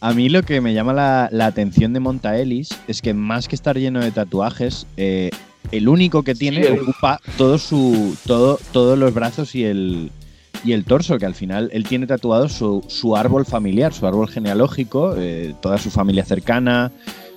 A 0.00 0.12
mí 0.14 0.28
lo 0.28 0.42
que 0.42 0.60
me 0.60 0.74
llama 0.74 0.92
la, 0.92 1.28
la 1.32 1.46
atención 1.46 1.92
de 1.92 2.00
Monta 2.00 2.36
Ellis 2.38 2.70
es 2.88 3.00
que 3.02 3.14
más 3.14 3.46
que 3.48 3.54
estar 3.54 3.76
lleno 3.78 4.00
de 4.00 4.10
tatuajes, 4.10 4.86
eh, 4.96 5.30
el 5.70 5.88
único 5.88 6.22
que 6.22 6.34
tiene 6.34 6.62
Sí, 6.64 6.72
el- 6.72 6.80
ocupa 6.80 7.20
todo 7.38 7.58
su, 7.58 8.16
todo, 8.26 8.58
todos 8.72 8.98
los 8.98 9.14
brazos 9.14 9.54
y 9.54 9.64
el, 9.64 10.10
y 10.64 10.72
el 10.72 10.84
torso, 10.84 11.18
que 11.18 11.26
al 11.26 11.34
final 11.34 11.70
él 11.72 11.84
tiene 11.84 12.06
tatuado 12.06 12.48
su, 12.48 12.84
su 12.86 13.16
árbol 13.16 13.44
familiar, 13.44 13.92
su 13.92 14.06
árbol 14.06 14.28
genealógico, 14.28 15.14
eh, 15.16 15.54
toda 15.60 15.78
su 15.78 15.90
familia 15.90 16.24
cercana, 16.24 16.92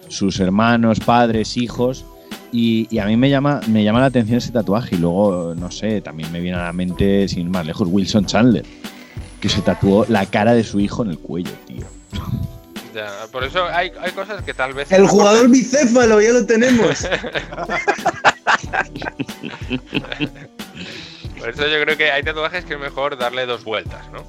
sus 0.07 0.39
hermanos, 0.39 0.99
padres, 0.99 1.57
hijos. 1.57 2.05
Y, 2.51 2.87
y 2.89 2.99
a 2.99 3.05
mí 3.05 3.17
me 3.17 3.29
llama, 3.29 3.59
me 3.67 3.83
llama 3.83 3.99
la 3.99 4.05
atención 4.05 4.37
ese 4.37 4.51
tatuaje. 4.51 4.95
Y 4.95 4.99
luego, 4.99 5.55
no 5.55 5.71
sé, 5.71 6.01
también 6.01 6.31
me 6.31 6.39
viene 6.39 6.57
a 6.57 6.65
la 6.65 6.73
mente, 6.73 7.27
sin 7.27 7.41
ir 7.41 7.49
más 7.49 7.65
lejos, 7.65 7.87
Wilson 7.91 8.25
Chandler, 8.25 8.65
que 9.41 9.49
se 9.49 9.61
tatuó 9.61 10.05
la 10.07 10.25
cara 10.27 10.53
de 10.53 10.63
su 10.63 10.79
hijo 10.79 11.03
en 11.03 11.11
el 11.11 11.17
cuello, 11.17 11.51
tío. 11.65 11.85
Ya, 12.93 13.09
por 13.31 13.43
eso 13.43 13.65
hay, 13.65 13.91
hay 13.99 14.11
cosas 14.11 14.43
que 14.43 14.53
tal 14.53 14.73
vez. 14.73 14.91
El 14.91 15.07
jugador 15.07 15.49
bicéfalo, 15.49 16.21
ya 16.21 16.31
lo 16.31 16.45
tenemos. 16.45 17.07
Por 21.39 21.49
eso 21.49 21.67
yo 21.67 21.81
creo 21.81 21.97
que 21.97 22.11
hay 22.11 22.23
tatuajes 22.23 22.65
que 22.65 22.73
es 22.73 22.79
mejor 22.79 23.17
darle 23.17 23.45
dos 23.45 23.63
vueltas, 23.63 24.09
¿no? 24.11 24.23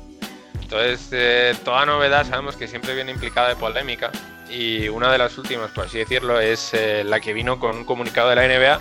Entonces, 0.61 1.09
eh, 1.13 1.55
toda 1.65 1.87
novedad 1.87 2.27
sabemos 2.27 2.57
que 2.57 2.67
siempre 2.67 2.95
viene 2.95 3.13
implicada 3.13 3.49
de 3.51 3.57
polémica. 3.57 4.11
Y 4.51 4.89
una 4.89 5.13
de 5.13 5.19
las 5.19 5.39
últimas, 5.39 5.71
por 5.71 5.87
así 5.87 5.99
decirlo, 5.99 6.41
es 6.41 6.75
eh, 6.75 7.05
la 7.05 7.21
que 7.21 7.33
vino 7.33 7.61
con 7.61 7.77
un 7.77 7.85
comunicado 7.85 8.31
de 8.31 8.37
la 8.37 8.49
NBA 8.49 8.81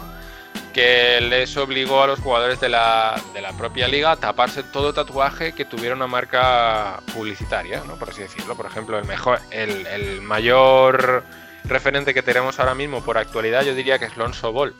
que 0.73 1.21
les 1.21 1.55
obligó 1.57 2.03
a 2.03 2.07
los 2.07 2.19
jugadores 2.19 2.59
de 2.59 2.69
la, 2.69 3.21
de 3.34 3.41
la 3.41 3.53
propia 3.53 3.88
liga 3.88 4.11
a 4.11 4.15
taparse 4.17 4.61
todo 4.61 4.93
tatuaje 4.93 5.53
que 5.53 5.63
tuviera 5.63 5.95
una 5.95 6.07
marca 6.07 7.01
publicitaria, 7.13 7.82
¿no? 7.88 7.95
Por 7.95 8.09
así 8.09 8.21
decirlo. 8.21 8.55
Por 8.55 8.65
ejemplo, 8.65 8.97
el 8.97 9.05
mejor, 9.05 9.39
el, 9.51 9.86
el 9.88 10.21
mayor 10.21 11.23
referente 11.63 12.13
que 12.13 12.23
tenemos 12.23 12.59
ahora 12.59 12.76
mismo 12.76 13.01
por 13.01 13.17
actualidad, 13.17 13.63
yo 13.63 13.76
diría 13.76 13.99
que 13.99 14.05
es 14.05 14.17
Lonzo 14.17 14.51
Ball 14.51 14.76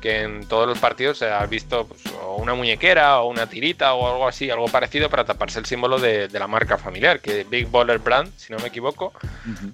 que 0.00 0.22
en 0.22 0.46
todos 0.46 0.66
los 0.68 0.78
partidos 0.78 1.18
se 1.18 1.30
ha 1.30 1.44
visto 1.46 1.86
pues, 1.86 2.00
o 2.22 2.36
una 2.36 2.54
muñequera 2.54 3.20
o 3.20 3.28
una 3.28 3.46
tirita 3.48 3.94
o 3.94 4.06
algo 4.10 4.28
así, 4.28 4.48
algo 4.50 4.68
parecido 4.68 5.10
para 5.10 5.24
taparse 5.24 5.58
el 5.58 5.66
símbolo 5.66 5.98
de, 5.98 6.28
de 6.28 6.38
la 6.38 6.46
marca 6.46 6.78
familiar, 6.78 7.20
que 7.20 7.40
es 7.40 7.50
Big 7.50 7.66
Baller 7.68 7.98
Brand, 7.98 8.30
si 8.36 8.52
no 8.52 8.58
me 8.60 8.68
equivoco, 8.68 9.12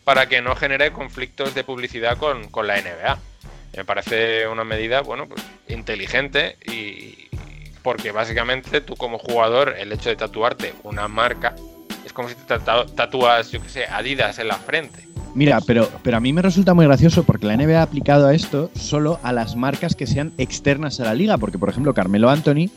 para 0.05 0.27
que 0.27 0.41
no 0.41 0.57
genere 0.57 0.93
conflictos 0.93 1.55
de 1.55 1.62
publicidad 1.64 2.16
con, 2.16 2.49
con 2.51 2.66
la 2.66 2.81
NBA. 2.81 3.18
Me 3.77 3.85
parece 3.85 4.47
una 4.49 4.64
medida, 4.64 5.01
bueno, 5.03 5.27
pues 5.29 5.43
inteligente 5.68 6.57
y 6.64 7.29
porque 7.83 8.12
básicamente 8.12 8.81
tú 8.81 8.97
como 8.97 9.18
jugador, 9.18 9.75
el 9.79 9.93
hecho 9.93 10.09
de 10.09 10.16
tatuarte 10.16 10.72
una 10.85 11.07
marca 11.07 11.55
es 12.07 12.12
como 12.14 12.29
si 12.31 12.35
te 12.35 12.55
tatu- 12.55 12.95
tatúas, 12.95 13.51
yo 13.51 13.61
que 13.62 13.68
sé, 13.68 13.85
Adidas 13.87 14.39
en 14.39 14.49
la 14.49 14.57
frente. 14.57 15.07
Mira, 15.35 15.61
pero, 15.66 15.89
pero 16.03 16.16
a 16.16 16.20
mí 16.20 16.32
me 16.32 16.43
resulta 16.43 16.74
muy 16.74 16.87
gracioso 16.87 17.24
porque 17.24 17.47
la 17.47 17.57
NBA 17.57 17.80
ha 17.80 17.82
aplicado 17.82 18.26
a 18.28 18.35
esto 18.35 18.70
solo 18.76 19.18
a 19.24 19.32
las 19.32 19.57
marcas 19.57 19.97
que 19.97 20.07
sean 20.07 20.32
externas 20.39 21.01
a 21.01 21.05
la 21.05 21.14
liga. 21.14 21.39
Porque, 21.39 21.59
por 21.59 21.68
ejemplo, 21.68 21.93
Carmelo 21.93 22.30
Anthony 22.30 22.70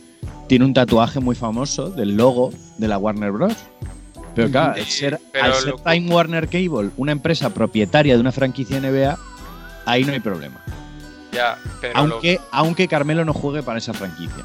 tiene 0.48 0.66
un 0.66 0.74
tatuaje 0.74 1.20
muy 1.20 1.36
famoso 1.36 1.90
del 1.92 2.18
logo 2.18 2.52
de 2.80 2.88
la 2.88 2.98
Warner 2.98 3.32
Bros. 3.32 3.54
Pero 4.34 4.50
claro, 4.52 4.74
al 4.74 4.86
ser, 4.86 5.20
pero 5.32 5.46
al 5.46 5.54
ser 5.54 5.70
lo- 5.70 5.78
Time 5.78 6.10
Warner 6.14 6.48
Cable 6.48 6.90
una 6.98 7.12
empresa 7.12 7.50
propietaria 7.52 8.16
de 8.16 8.20
una 8.22 8.32
franquicia 8.32 8.80
NBA, 8.80 9.18
ahí 9.86 10.04
no 10.04 10.14
hay 10.14 10.20
problema. 10.20 10.64
Ya, 11.32 11.58
pero 11.82 11.94
lo- 11.94 12.14
Aunque, 12.16 12.40
aunque 12.52 12.88
Carmelo 12.88 13.24
no 13.26 13.34
juegue 13.34 13.62
para 13.64 13.78
esa 13.80 13.94
franquicia. 13.94 14.44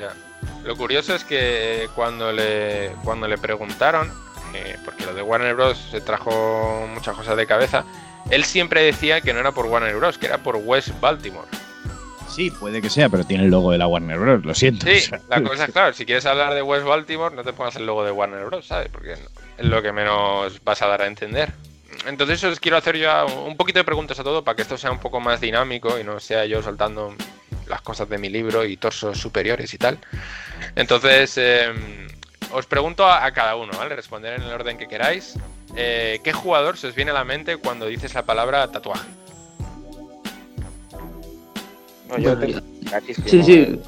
Ya. 0.00 0.12
Lo 0.64 0.76
curioso 0.76 1.14
es 1.14 1.24
que 1.24 1.88
cuando 1.94 2.32
le, 2.32 2.90
cuando 3.04 3.26
le 3.28 3.38
preguntaron, 3.38 4.08
eh, 4.54 4.76
porque 4.84 5.04
lo 5.06 5.14
de 5.14 5.22
Warner 5.22 5.54
Bros. 5.54 5.78
se 5.90 6.00
trajo 6.00 6.88
muchas 6.92 7.16
cosas 7.16 7.36
de 7.36 7.46
cabeza, 7.46 7.84
él 8.30 8.44
siempre 8.44 8.82
decía 8.82 9.20
que 9.20 9.32
no 9.32 9.40
era 9.40 9.52
por 9.52 9.66
Warner 9.66 9.96
Bros., 9.96 10.18
que 10.18 10.26
era 10.26 10.38
por 10.38 10.56
West 10.56 10.90
Baltimore. 11.00 11.48
Sí, 12.28 12.50
puede 12.50 12.80
que 12.80 12.88
sea, 12.88 13.08
pero 13.08 13.24
tiene 13.24 13.44
el 13.44 13.50
logo 13.50 13.72
de 13.72 13.78
la 13.78 13.88
Warner 13.88 14.18
Bros. 14.18 14.44
Lo 14.44 14.54
siento. 14.54 14.86
Sí, 14.86 14.96
o 14.96 15.00
sea. 15.00 15.20
la 15.28 15.42
cosa 15.42 15.64
es 15.64 15.72
claro, 15.72 15.92
si 15.92 16.06
quieres 16.06 16.26
hablar 16.26 16.54
de 16.54 16.62
West 16.62 16.86
Baltimore, 16.86 17.34
no 17.34 17.42
te 17.42 17.52
pongas 17.52 17.76
el 17.76 17.86
logo 17.86 18.04
de 18.04 18.12
Warner 18.12 18.44
Bros., 18.46 18.66
¿sabes? 18.66 18.88
Porque 18.88 19.14
es 19.14 19.64
lo 19.64 19.82
que 19.82 19.92
menos 19.92 20.62
vas 20.64 20.80
a 20.82 20.86
dar 20.86 21.02
a 21.02 21.06
entender. 21.06 21.52
Entonces 22.06 22.42
os 22.44 22.60
quiero 22.60 22.76
hacer 22.76 22.96
ya 22.96 23.24
un 23.24 23.56
poquito 23.56 23.80
de 23.80 23.84
preguntas 23.84 24.18
a 24.20 24.24
todo 24.24 24.44
para 24.44 24.54
que 24.54 24.62
esto 24.62 24.78
sea 24.78 24.92
un 24.92 25.00
poco 25.00 25.20
más 25.20 25.40
dinámico 25.40 25.98
y 25.98 26.04
no 26.04 26.20
sea 26.20 26.46
yo 26.46 26.62
soltando 26.62 27.14
las 27.66 27.82
cosas 27.82 28.08
de 28.08 28.18
mi 28.18 28.28
libro 28.28 28.64
y 28.64 28.76
torsos 28.76 29.18
superiores 29.18 29.74
y 29.74 29.78
tal. 29.78 29.98
Entonces, 30.76 31.36
eh, 31.36 31.72
os 32.52 32.66
pregunto 32.66 33.04
a, 33.06 33.24
a 33.24 33.32
cada 33.32 33.56
uno, 33.56 33.72
¿vale? 33.76 33.94
Responder 33.96 34.34
en 34.34 34.42
el 34.42 34.52
orden 34.52 34.76
que 34.78 34.86
queráis. 34.88 35.34
Eh, 35.76 36.20
¿Qué 36.24 36.32
jugador 36.32 36.76
se 36.76 36.88
os 36.88 36.94
viene 36.94 37.10
a 37.12 37.14
la 37.14 37.24
mente 37.24 37.56
cuando 37.56 37.86
dices 37.86 38.12
la 38.14 38.22
palabra 38.24 38.66
tatuaje? 38.70 39.08
No, 42.08 42.18
yo 42.18 42.34
Bueno, 42.36 42.60
Sí, 43.26 43.42
sí. 43.44 43.80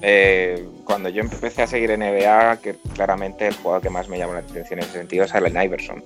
eh, 0.00 0.66
cuando 0.84 1.08
yo 1.10 1.20
empecé 1.20 1.62
a 1.62 1.66
seguir 1.66 1.90
NBA, 1.98 2.58
que 2.62 2.76
claramente 2.94 3.46
el 3.48 3.54
jugador 3.56 3.82
que 3.82 3.90
más 3.90 4.08
me 4.08 4.16
llamó 4.18 4.32
la 4.32 4.38
atención 4.40 4.78
en 4.80 4.86
ese 4.86 4.92
sentido 4.98 5.24
es 5.26 5.34
Allen 5.34 5.60
Iverson. 5.62 6.02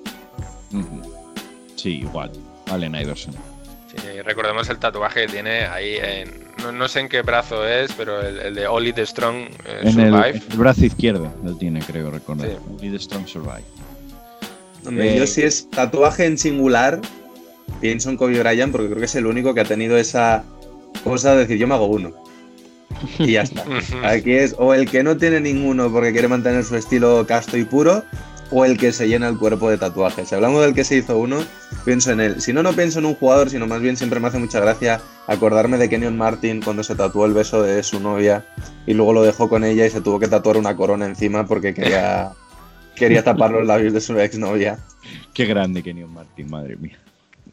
Sí, 1.77 2.01
igual. 2.01 2.33
Allen 2.71 2.95
Iverson. 2.97 3.33
Sí, 3.89 4.21
recordemos 4.23 4.69
el 4.69 4.79
tatuaje 4.79 5.27
que 5.27 5.33
tiene 5.33 5.67
ahí 5.67 5.97
en... 6.03 6.46
No, 6.67 6.73
no 6.73 6.89
sé 6.89 7.01
en 7.01 7.09
qué 7.09 7.23
brazo 7.23 7.67
es, 7.67 7.93
pero 7.93 8.21
el, 8.21 8.39
el 8.39 8.55
de 8.55 8.67
Ollie 8.67 8.93
the 8.93 9.07
Strong 9.07 9.37
eh, 9.65 9.81
En 9.83 10.01
el, 10.01 10.11
Survive. 10.11 10.31
en 10.31 10.53
el 10.53 10.59
brazo 10.59 10.85
izquierdo 10.85 11.33
lo 11.45 11.55
tiene, 11.57 11.81
creo 11.81 12.11
recordar. 12.11 12.49
Sí. 12.49 12.55
Only 12.71 12.91
the 12.91 12.99
Strong 12.99 13.27
Survive. 13.27 13.63
Hombre, 14.87 15.15
Eh, 15.15 15.19
yo 15.19 15.27
si 15.27 15.43
es 15.43 15.69
tatuaje 15.71 16.27
en 16.27 16.39
singular, 16.39 17.01
pienso 17.81 18.11
en 18.11 18.17
Kobe 18.17 18.39
Bryant 18.41 18.73
porque 18.73 18.89
creo 18.89 18.99
que 18.99 19.05
es 19.07 19.15
el 19.15 19.27
único 19.27 19.55
que 19.55 19.61
ha 19.61 19.65
tenido 19.65 19.97
esa 19.97 20.45
cosa 21.05 21.33
de 21.33 21.39
decir 21.39 21.59
yo 21.59 21.67
me 21.67 21.75
hago 21.75 21.87
uno. 21.87 22.13
Y 23.19 23.33
ya 23.33 23.43
está. 23.43 23.65
Aquí 24.05 24.33
es 24.33 24.55
o 24.59 24.73
el 24.75 24.89
que 24.91 25.03
no 25.03 25.17
tiene 25.17 25.41
ninguno 25.41 25.91
porque 25.93 26.13
quiere 26.13 26.29
mantener 26.29 26.65
su 26.65 26.77
estilo 26.77 27.27
casto 27.27 27.57
y 27.57 27.65
puro, 27.65 28.03
o 28.51 28.65
el 28.65 28.79
que 28.79 28.93
se 28.93 29.09
llena 29.09 29.29
el 29.29 29.39
cuerpo 29.39 29.71
de 29.71 29.79
tatuajes. 29.79 30.29
Si 30.29 30.35
hablamos 30.35 30.63
del 30.63 30.75
que 30.75 30.85
se 30.85 30.97
hizo 30.97 31.19
uno, 31.19 31.39
pienso 31.85 32.13
en 32.13 32.21
él. 32.21 32.41
Si 32.41 32.53
no, 32.53 32.63
no 32.63 32.73
pienso 32.73 32.99
en 32.99 33.07
un 33.07 33.15
jugador, 33.15 33.51
sino 33.51 33.67
más 33.67 33.81
bien 33.81 33.97
siempre 33.97 34.21
me 34.21 34.29
hace 34.29 34.39
mucha 34.39 34.61
gracia 34.61 35.01
acordarme 35.27 35.79
de 35.79 35.89
Kenyon 35.89 36.17
Martin 36.17 36.63
cuando 36.63 36.85
se 36.85 36.95
tatuó 36.95 37.27
el 37.27 37.35
beso 37.35 37.63
de 37.63 37.83
su 37.83 38.01
novia 38.01 38.45
y 38.87 38.95
luego 38.95 39.13
lo 39.13 39.23
dejó 39.23 39.49
con 39.49 39.65
ella 39.65 39.87
y 39.87 39.91
se 39.91 40.01
tuvo 40.01 40.21
que 40.21 40.29
tatuar 40.29 40.57
una 40.57 40.77
corona 40.77 41.07
encima 41.07 41.47
porque 41.47 41.75
quería, 41.75 42.33
quería 42.97 43.25
tapar 43.25 43.51
los 43.51 43.67
labios 43.67 43.93
de 43.93 44.01
su 44.01 44.19
exnovia. 44.19 44.79
Qué 45.35 45.47
grande 45.47 45.83
Kenyon 45.83 46.13
Martin, 46.13 46.51
madre 46.51 46.77
mía. 46.77 46.99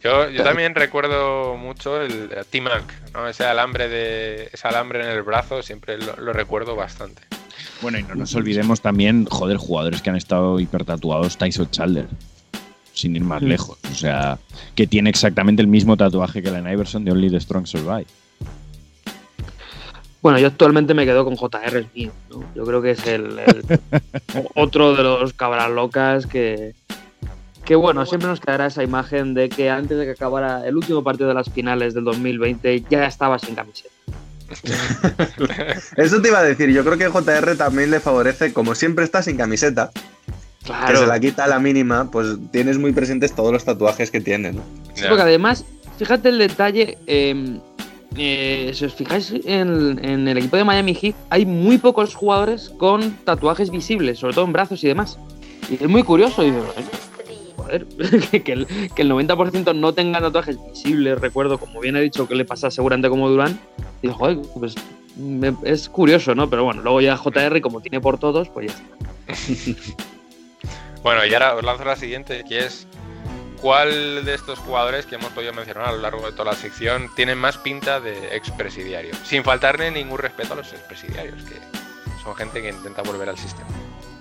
Yo, 0.02 0.30
yo 0.30 0.44
también 0.44 0.76
recuerdo 0.76 1.56
mucho 1.56 2.02
el, 2.02 2.30
el 2.34 2.46
T-Mac, 2.46 2.84
¿no? 3.14 3.26
Ese 3.28 3.46
alambre, 3.46 3.88
de, 3.88 4.50
ese 4.52 4.68
alambre 4.68 5.02
en 5.02 5.10
el 5.10 5.22
brazo, 5.24 5.64
siempre 5.64 5.98
lo, 5.98 6.18
lo 6.18 6.34
recuerdo 6.34 6.76
bastante. 6.76 7.22
Bueno, 7.84 8.00
y 8.00 8.04
no 8.04 8.16
nos 8.16 8.34
olvidemos 8.34 8.82
también, 8.82 9.26
joder, 9.26 9.58
jugadores 9.58 10.02
que 10.02 10.10
han 10.10 10.16
estado 10.16 10.60
hipertatuados, 10.60 11.38
Tyson 11.38 11.70
Chandler. 11.70 12.08
Sin 12.94 13.16
ir 13.16 13.24
más 13.24 13.42
lejos. 13.42 13.78
O 13.92 13.96
sea, 13.96 14.40
que 14.76 14.88
tiene 14.88 15.10
exactamente 15.12 15.62
el 15.62 15.68
mismo 15.68 15.96
tatuaje 15.98 16.42
que 16.42 16.50
Allen 16.50 16.72
Iverson 16.72 17.04
de 17.06 17.12
Only 17.12 17.30
the 17.30 17.40
Strong 17.40 17.68
Survive. 17.68 18.06
Bueno, 20.22 20.40
yo 20.40 20.48
actualmente 20.48 20.94
me 20.94 21.06
quedo 21.06 21.26
con 21.26 21.36
J.R. 21.36 21.86
Smith. 21.92 22.12
¿no? 22.30 22.44
Yo 22.56 22.64
creo 22.66 22.82
que 22.82 22.92
es 22.92 23.06
el, 23.08 23.40
el- 23.40 23.64
otro 24.56 24.96
de 24.96 25.04
los 25.04 25.34
cabras 25.34 25.70
locas 25.70 26.28
que, 26.28 26.74
que, 27.66 27.76
bueno, 27.76 28.06
siempre 28.06 28.30
nos 28.30 28.40
quedará 28.40 28.68
esa 28.68 28.84
imagen 28.84 29.34
de 29.34 29.50
que 29.50 29.70
antes 29.70 29.98
de 29.98 30.06
que 30.06 30.12
acabara 30.12 30.66
el 30.66 30.78
último 30.78 31.04
partido 31.04 31.28
de 31.28 31.34
las 31.36 31.50
finales 31.50 31.94
del 31.94 32.06
2020 32.06 32.86
ya 32.90 33.06
estaba 33.06 33.38
sin 33.40 33.56
camiseta. 33.56 33.90
Eso 35.98 36.22
te 36.22 36.28
iba 36.30 36.40
a 36.40 36.44
decir, 36.44 36.70
yo 36.70 36.84
creo 36.84 36.98
que 36.98 37.08
JR 37.10 37.56
también 37.58 37.92
le 37.92 38.00
favorece, 38.00 38.54
como 38.54 38.76
siempre 38.76 39.04
está 39.06 39.22
sin 39.22 39.38
camiseta, 39.38 39.92
que 39.94 40.68
Claro. 40.68 41.00
se 41.00 41.08
la 41.08 41.20
quita 41.20 41.44
a 41.46 41.48
la 41.48 41.60
mínima, 41.60 42.10
pues 42.10 42.38
tienes 42.52 42.78
muy 42.78 42.92
presentes 42.94 43.34
todos 43.34 43.52
los 43.52 43.66
tatuajes 43.66 44.12
que 44.12 44.22
tiene, 44.22 44.54
¿no? 44.54 44.62
Sí, 44.94 45.04
porque 45.10 45.24
además, 45.24 45.66
fíjate 45.98 46.30
el 46.30 46.38
detalle. 46.38 46.98
eh, 47.08 47.60
eh, 48.16 48.72
si 48.76 48.86
os 48.86 48.94
fijáis 48.94 49.34
en, 49.46 50.00
en 50.06 50.28
el 50.28 50.38
equipo 50.38 50.56
de 50.56 50.64
Miami 50.64 50.94
Heat, 50.94 51.16
hay 51.32 51.48
muy 51.48 51.80
pocos 51.80 52.14
jugadores 52.14 52.72
con 52.78 53.12
tatuajes 53.26 53.72
visibles, 53.72 54.20
sobre 54.20 54.36
todo 54.36 54.46
en 54.46 54.54
brazos 54.54 54.84
y 54.84 54.88
demás. 54.88 55.18
Y 55.68 55.76
es 55.84 55.90
muy 55.90 56.04
curioso. 56.04 56.44
Y 56.44 56.52
dices, 56.52 56.64
"Bueno, 56.76 56.90
joder, 57.64 57.86
que, 58.44 58.52
el, 58.54 58.68
que 58.96 59.02
el 59.02 59.12
90% 59.12 59.76
no 59.76 59.94
tenga 59.94 60.20
tatuajes 60.22 60.58
visibles. 60.72 61.20
Recuerdo, 61.20 61.58
como 61.58 61.80
bien 61.80 61.96
he 61.96 62.02
dicho, 62.02 62.28
que 62.28 62.36
le 62.36 62.46
pasa 62.46 62.70
seguramente 62.72 63.10
como 63.10 63.30
Durán. 63.30 63.60
Y 64.02 64.08
digo, 64.08 64.14
joder, 64.16 64.38
pues 64.58 64.76
me- 65.16 65.56
es 65.64 65.90
curioso, 65.90 66.36
¿no? 66.36 66.50
Pero 66.50 66.64
bueno, 66.64 66.82
luego 66.82 67.02
ya 67.02 67.18
JR, 67.18 67.60
como 67.62 67.82
tiene 67.82 68.00
por 68.02 68.18
todos, 68.20 68.50
pues 68.50 68.68
ya 68.68 68.74
está. 68.74 69.94
Bueno, 71.04 71.26
y 71.26 71.34
ahora 71.34 71.56
os 71.56 71.64
lanzo 71.66 71.84
la 71.84 71.98
siguiente, 71.98 72.46
que 72.48 72.60
es 72.60 72.88
¿cuál 73.62 74.24
de 74.24 74.34
estos 74.34 74.58
jugadores 74.60 75.06
que 75.06 75.16
hemos 75.16 75.32
podido 75.34 75.52
mencionar 75.52 75.90
a 75.90 75.92
lo 75.92 75.98
largo 75.98 76.26
de 76.26 76.32
toda 76.32 76.46
la 76.52 76.54
sección 76.58 77.10
tiene 77.16 77.36
más 77.36 77.58
pinta 77.58 78.00
de 78.00 78.36
expresidiario? 78.36 79.14
Sin 79.26 79.44
faltarle 79.44 79.92
ningún 79.92 80.18
respeto 80.20 80.54
a 80.54 80.56
los 80.56 80.72
expresidiarios, 80.72 81.44
que 81.44 81.56
son 82.24 82.34
gente 82.36 82.62
que 82.62 82.70
intenta 82.70 83.02
volver 83.02 83.28
al 83.28 83.38
sistema. 83.38 83.68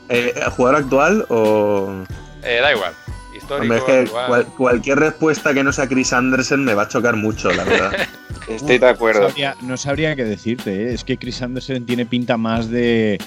Eh, 0.08 0.34
¿Jugador 0.56 0.80
actual 0.80 1.26
o...? 1.28 2.02
Eh, 2.42 2.58
da 2.60 2.72
igual, 2.72 2.92
histórico, 3.54 3.74
Hombre, 3.74 3.78
es 3.78 4.04
que 4.06 4.10
cual- 4.10 4.46
cualquier 4.56 4.98
respuesta 4.98 5.52
que 5.54 5.62
no 5.64 5.72
sea 5.72 5.86
Chris 5.88 6.12
Anderson 6.12 6.64
me 6.64 6.74
va 6.74 6.82
a 6.82 6.88
chocar 6.88 7.16
mucho, 7.16 7.50
la 7.52 7.64
verdad. 7.64 7.92
Estoy 8.48 8.78
de 8.78 8.88
acuerdo. 8.88 9.20
No 9.22 9.28
sabría, 9.28 9.56
no 9.62 9.76
sabría 9.76 10.16
qué 10.16 10.24
decirte, 10.24 10.70
¿eh? 10.90 10.94
es 10.94 11.04
que 11.04 11.16
Chris 11.16 11.40
Anderson 11.42 11.86
tiene 11.86 12.06
pinta 12.06 12.36
más 12.36 12.68
de, 12.68 13.18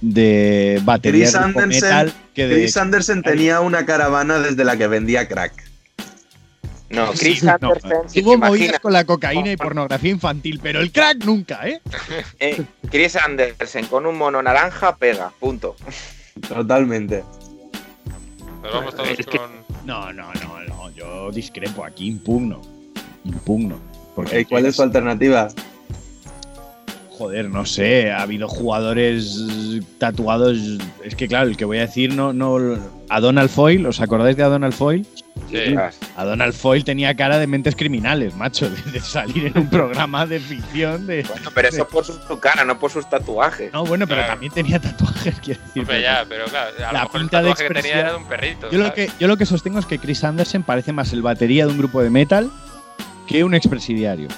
de 0.00 0.80
batería 0.84 1.24
Chris 1.24 1.34
Anderson, 1.34 1.68
metal 1.68 2.12
que 2.34 2.46
de. 2.46 2.54
Chris 2.54 2.76
Anderson 2.76 3.22
tenía 3.22 3.60
una 3.60 3.86
caravana 3.86 4.38
desde 4.38 4.64
la 4.64 4.76
que 4.76 4.86
vendía 4.86 5.26
crack. 5.26 5.52
No, 6.90 7.12
Chris 7.12 7.42
No, 7.44 7.52
Anderson, 7.52 8.08
si 8.08 8.14
te 8.14 8.22
Tuvo 8.22 8.38
movidas 8.38 8.80
con 8.80 8.94
la 8.94 9.04
cocaína 9.04 9.52
y 9.52 9.58
pornografía 9.58 10.10
infantil, 10.10 10.58
pero 10.62 10.80
el 10.80 10.90
crack 10.90 11.22
nunca, 11.24 11.68
¿eh? 11.68 11.80
eh, 12.40 12.62
Chris 12.90 13.14
Anderson 13.16 13.84
con 13.86 14.06
un 14.06 14.16
mono 14.16 14.42
naranja 14.42 14.96
pega, 14.96 15.30
punto. 15.38 15.76
Totalmente. 16.48 17.24
Nos 18.68 18.74
vamos 18.74 18.94
todos 18.94 19.08
Es 19.18 19.26
que- 19.26 19.38
con... 19.38 19.50
No, 19.84 20.12
no, 20.12 20.26
no, 20.34 20.64
no, 20.68 20.90
yo 20.90 21.30
discrepo, 21.32 21.84
aquí 21.84 22.06
impugno. 22.08 22.60
Impugno. 23.24 23.76
Porque 24.14 24.44
¿Cuál 24.44 24.66
es 24.66 24.76
su 24.76 24.82
alternativa? 24.82 25.48
Joder, 27.10 27.48
no 27.50 27.64
sé, 27.66 28.12
ha 28.12 28.22
habido 28.22 28.46
jugadores 28.48 29.42
tatuados. 29.98 30.56
Es 31.04 31.16
que 31.16 31.26
claro, 31.26 31.48
el 31.48 31.56
que 31.56 31.64
voy 31.64 31.78
a 31.78 31.82
decir 31.82 32.14
no, 32.14 32.32
no. 32.32 32.58
A 33.08 33.20
Donald 33.20 33.50
Foyle, 33.50 33.86
¿os 33.88 34.00
acordáis 34.00 34.36
de 34.36 34.42
a 34.44 34.48
Donald 34.48 34.74
Foyle? 34.74 35.04
Sí. 35.50 35.74
A 36.16 36.24
Donald 36.24 36.52
Foyle 36.54 36.84
tenía 36.84 37.14
cara 37.16 37.38
de 37.38 37.46
mentes 37.46 37.74
criminales, 37.74 38.34
macho, 38.34 38.68
de, 38.70 38.80
de 38.92 39.00
salir 39.00 39.46
en 39.46 39.58
un 39.58 39.68
programa 39.70 40.26
de 40.26 40.40
ficción 40.40 41.06
de. 41.06 41.22
Bueno, 41.22 41.50
pero 41.54 41.68
eso 41.68 41.86
por 41.88 42.04
su, 42.04 42.12
su 42.26 42.38
cara, 42.38 42.64
no 42.64 42.78
por 42.78 42.90
sus 42.90 43.08
tatuajes. 43.08 43.72
No, 43.72 43.84
bueno, 43.84 44.06
pero 44.06 44.18
Claro. 44.20 44.32
también 44.34 44.52
tenía 44.52 44.78
tatuajes, 44.80 45.40
quiero 45.42 45.60
decir. 45.62 45.82
Hombre, 45.82 45.96
pero- 45.96 46.00
ya, 46.02 46.26
pero 46.28 46.44
claro, 46.46 46.70
a 46.76 46.80
La 46.80 46.92
lo 46.92 47.04
mejor 47.04 47.16
el 47.16 47.20
pinta 47.22 47.42
de 47.42 47.48
que 47.48 47.54
tenía 47.56 47.70
expresión- 47.70 47.98
era 47.98 48.10
de 48.10 48.16
un 48.16 48.24
perrito. 48.28 48.70
Yo 48.70 48.78
lo, 48.78 48.92
que, 48.94 49.10
yo 49.18 49.28
lo 49.28 49.36
que 49.36 49.46
sostengo 49.46 49.78
es 49.78 49.86
que 49.86 49.98
Chris 49.98 50.22
Anderson 50.24 50.62
parece 50.62 50.92
más 50.92 51.12
el 51.12 51.22
batería 51.22 51.66
de 51.66 51.72
un 51.72 51.78
grupo 51.78 52.02
de 52.02 52.10
metal 52.10 52.50
que 53.26 53.44
un 53.44 53.54
expresidiario. 53.54 54.28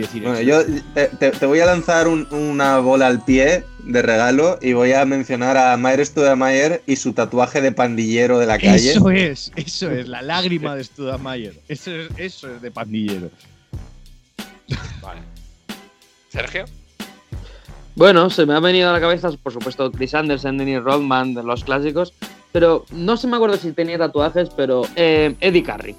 Quiero 0.00 0.06
decir, 0.06 0.22
Bueno, 0.22 0.40
yo 0.40 0.80
te, 1.18 1.30
te- 1.30 1.46
voy 1.46 1.60
a 1.60 1.66
lanzar 1.66 2.08
un- 2.08 2.26
una 2.32 2.78
bola 2.78 3.06
al 3.06 3.24
pie 3.24 3.64
de 3.84 4.02
regalo 4.02 4.58
y 4.62 4.72
voy 4.72 4.92
a 4.92 5.04
mencionar 5.04 5.56
a 5.56 5.76
Mayer 5.76 6.04
Studamayer 6.06 6.82
y 6.86 6.96
su 6.96 7.12
tatuaje 7.12 7.60
de 7.60 7.72
pandillero 7.72 8.38
de 8.38 8.46
la 8.46 8.58
calle. 8.58 8.90
Eso 8.92 9.10
es, 9.10 9.52
eso 9.56 9.90
es, 9.90 10.08
la 10.08 10.22
lágrima 10.22 10.74
de 10.76 10.84
Studamayer. 10.84 11.54
Eso 11.68 11.90
es, 11.92 12.08
eso 12.16 12.54
es 12.54 12.62
de 12.62 12.70
pandillero. 12.70 13.30
Vale. 15.02 15.20
Sergio. 16.28 16.64
Bueno, 17.96 18.30
se 18.30 18.46
me 18.46 18.54
ha 18.54 18.60
venido 18.60 18.88
a 18.88 18.92
la 18.92 19.00
cabeza, 19.00 19.30
por 19.42 19.52
supuesto, 19.52 19.90
Chris 19.90 20.14
Anderson, 20.14 20.56
Dennis 20.58 20.80
Rodman, 20.82 21.34
de 21.34 21.42
los 21.42 21.64
clásicos, 21.64 22.12
pero 22.52 22.86
no 22.92 23.16
se 23.16 23.26
me 23.26 23.36
acuerdo 23.36 23.56
si 23.56 23.72
tenía 23.72 23.98
tatuajes, 23.98 24.48
pero 24.56 24.82
eh, 24.96 25.34
Eddie 25.40 25.62
Carey. 25.62 25.96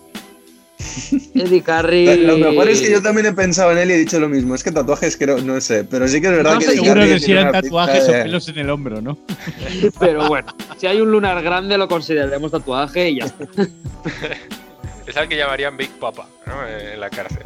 Eddie 1.36 1.62
Carey. 1.62 2.26
Lo 2.26 2.38
mejor 2.38 2.70
es 2.70 2.82
que 2.82 2.92
yo 2.92 3.02
también 3.02 3.28
he 3.28 3.34
pensado 3.34 3.72
en 3.72 3.78
él 3.78 3.92
y 3.92 3.94
he 3.94 3.98
dicho 3.98 4.20
lo 4.20 4.30
mismo. 4.30 4.56
Es 4.56 4.64
que 4.64 4.72
tatuajes 4.72 5.18
creo, 5.18 5.40
no 5.40 5.60
sé, 5.62 5.84
pero 5.84 6.08
sí 6.08 6.22
que 6.22 6.28
es 6.28 6.34
verdad 6.34 6.54
No 6.54 6.60
que 6.60 6.66
Eddie 6.66 6.76
Seguro 6.82 7.02
que 7.02 7.20
si 7.20 7.32
eran 7.32 7.52
tatuajes 7.52 8.08
o 8.08 8.12
pelos 8.12 8.48
en 8.50 8.58
el 8.60 8.70
hombro, 8.70 9.02
¿no? 9.02 9.18
Pero 10.00 10.28
bueno, 10.28 10.54
si 10.78 10.88
hay 10.88 11.02
un 11.02 11.12
lunar 11.12 11.42
grande 11.42 11.78
lo 11.78 11.88
consideraremos 11.88 12.52
tatuaje 12.52 13.10
y 13.10 13.20
ya 13.20 13.26
está. 13.26 13.46
Es 15.08 15.18
al 15.18 15.28
que 15.28 15.36
llamarían 15.36 15.76
Big 15.76 15.90
Papa, 16.00 16.28
¿no? 16.46 16.66
Eh, 16.68 16.94
En 16.94 17.00
la 17.00 17.10
cárcel. 17.10 17.44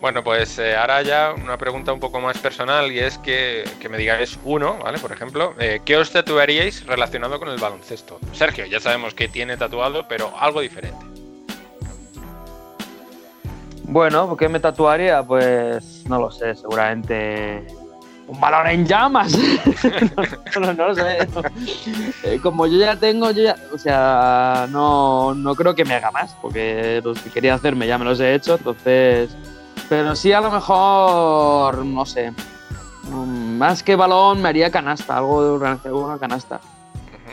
Bueno, 0.00 0.24
pues 0.24 0.58
eh, 0.58 0.74
ahora 0.74 1.00
ya 1.02 1.32
una 1.32 1.56
pregunta 1.56 1.92
un 1.92 2.00
poco 2.00 2.20
más 2.20 2.36
personal 2.38 2.90
y 2.90 2.98
es 2.98 3.18
que, 3.18 3.62
que 3.78 3.88
me 3.88 3.96
digáis 3.96 4.36
uno, 4.42 4.78
¿vale? 4.82 4.98
Por 4.98 5.12
ejemplo, 5.12 5.54
eh, 5.60 5.80
¿qué 5.84 5.96
os 5.96 6.10
tatuaríais 6.10 6.84
relacionado 6.86 7.38
con 7.38 7.48
el 7.48 7.58
baloncesto? 7.58 8.18
Sergio, 8.32 8.66
ya 8.66 8.80
sabemos 8.80 9.14
que 9.14 9.28
tiene 9.28 9.56
tatuado, 9.56 10.08
pero 10.08 10.32
algo 10.36 10.60
diferente. 10.60 11.06
Bueno, 13.84 14.36
¿qué 14.36 14.48
me 14.48 14.60
tatuaría? 14.60 15.22
Pues 15.22 16.04
no 16.08 16.18
lo 16.18 16.30
sé, 16.30 16.54
seguramente 16.54 17.66
un 18.32 18.40
balón 18.40 18.66
en 18.66 18.86
llamas. 18.86 19.36
no, 20.60 20.72
lo 20.72 20.94
sé. 20.94 21.18
Eh, 22.24 22.40
como 22.42 22.66
yo 22.66 22.78
ya 22.78 22.96
tengo, 22.96 23.30
yo 23.30 23.42
ya, 23.42 23.56
o 23.72 23.78
sea, 23.78 24.66
no, 24.70 25.34
no 25.34 25.54
creo 25.54 25.74
que 25.74 25.84
me 25.84 25.94
haga 25.94 26.10
más, 26.10 26.34
porque 26.40 27.00
los 27.04 27.18
que 27.20 27.30
quería 27.30 27.54
hacerme 27.54 27.86
ya 27.86 27.98
me 27.98 28.04
los 28.04 28.20
he 28.20 28.34
hecho, 28.34 28.56
entonces. 28.56 29.30
Pero 29.88 30.16
sí, 30.16 30.32
a 30.32 30.40
lo 30.40 30.50
mejor, 30.50 31.84
no 31.84 32.06
sé. 32.06 32.32
Más 33.10 33.82
que 33.82 33.96
balón, 33.96 34.40
me 34.40 34.48
haría 34.48 34.70
canasta, 34.70 35.18
algo 35.18 35.58
de 35.82 35.92
una 35.92 36.18
canasta. 36.18 36.60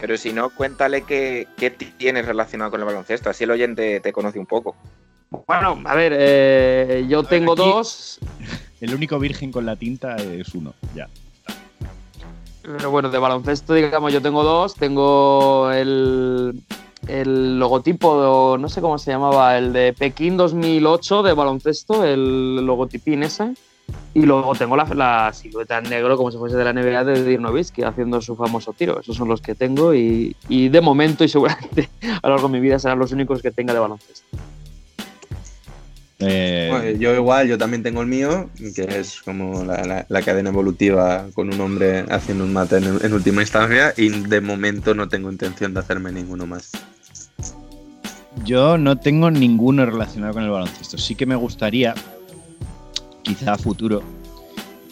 Pero 0.01 0.17
si 0.17 0.33
no, 0.33 0.49
cuéntale 0.49 1.03
qué, 1.03 1.47
qué 1.57 1.71
tienes 1.71 2.25
relacionado 2.25 2.71
con 2.71 2.79
el 2.79 2.85
baloncesto. 2.85 3.29
Así 3.29 3.43
el 3.43 3.51
oyente 3.51 3.99
te 3.99 4.11
conoce 4.11 4.39
un 4.39 4.45
poco. 4.45 4.75
Bueno, 5.47 5.79
a 5.85 5.95
ver, 5.95 6.13
eh, 6.15 7.05
yo 7.07 7.23
tengo 7.23 7.53
aquí- 7.53 7.61
dos, 7.61 8.19
El 8.81 8.93
único 8.95 9.19
virgen 9.19 9.51
con 9.51 9.65
la 9.65 9.75
tinta 9.75 10.15
es 10.15 10.55
uno, 10.55 10.73
ya. 10.95 11.07
Pero 12.61 12.91
bueno, 12.91 13.09
de 13.09 13.17
baloncesto, 13.17 13.73
digamos, 13.73 14.13
yo 14.13 14.21
tengo 14.21 14.43
dos. 14.43 14.75
Tengo 14.75 15.69
el, 15.71 16.61
el 17.07 17.59
logotipo, 17.59 18.57
no 18.59 18.69
sé 18.69 18.79
cómo 18.81 18.97
se 18.97 19.11
llamaba, 19.11 19.57
el 19.57 19.73
de 19.73 19.93
Pekín 19.93 20.37
2008 20.37 21.23
de 21.23 21.33
baloncesto, 21.33 22.03
el 22.05 22.57
logotipín 22.65 23.23
ese. 23.23 23.53
Y 24.13 24.21
luego 24.21 24.53
tengo 24.55 24.75
la, 24.77 24.85
la 24.93 25.33
silueta 25.33 25.79
en 25.79 25.89
negro, 25.89 26.15
como 26.15 26.31
si 26.31 26.37
fuese 26.37 26.55
de 26.55 26.63
la 26.63 26.73
NBA 26.73 27.03
de 27.05 27.23
Dirk 27.23 27.41
Nowitzki, 27.41 27.81
haciendo 27.83 28.21
su 28.21 28.35
famoso 28.35 28.71
tiro. 28.73 28.99
Esos 28.99 29.15
son 29.17 29.27
los 29.27 29.41
que 29.41 29.55
tengo 29.55 29.93
y, 29.95 30.35
y 30.47 30.69
de 30.69 30.79
momento, 30.81 31.23
y 31.23 31.27
seguramente 31.29 31.89
a 32.21 32.27
lo 32.27 32.35
largo 32.35 32.47
de 32.47 32.53
mi 32.53 32.59
vida, 32.59 32.77
serán 32.79 32.99
los 32.99 33.11
únicos 33.11 33.41
que 33.41 33.51
tenga 33.51 33.73
de 33.73 33.79
baloncesto. 33.79 34.25
Eh, 36.19 36.67
Bueno, 36.69 36.99
yo 36.99 37.15
igual, 37.15 37.47
yo 37.47 37.57
también 37.57 37.81
tengo 37.81 38.01
el 38.01 38.07
mío, 38.07 38.49
que 38.75 38.83
es 38.99 39.21
como 39.21 39.63
la, 39.63 39.83
la- 39.85 40.05
la 40.09 40.21
cadena 40.21 40.49
evolutiva 40.49 41.27
con 41.33 41.53
un 41.53 41.59
hombre 41.61 42.01
haciendo 42.09 42.43
un 42.43 42.51
mate 42.51 42.77
en, 42.77 42.99
en 43.01 43.13
última 43.13 43.41
instancia 43.41 43.93
y 43.95 44.09
de 44.09 44.41
momento 44.41 44.93
no 44.93 45.07
tengo 45.07 45.31
intención 45.31 45.73
de 45.73 45.79
hacerme 45.79 46.11
ninguno 46.11 46.45
más. 46.45 46.71
Yo 48.45 48.77
no 48.77 48.97
tengo 48.97 49.31
ninguno 49.31 49.85
relacionado 49.85 50.33
con 50.33 50.43
el 50.43 50.49
baloncesto. 50.49 50.97
Sí 50.97 51.15
que 51.15 51.25
me 51.25 51.35
gustaría, 51.35 51.93
quizá 53.23 53.53
a 53.53 53.57
futuro, 53.57 54.01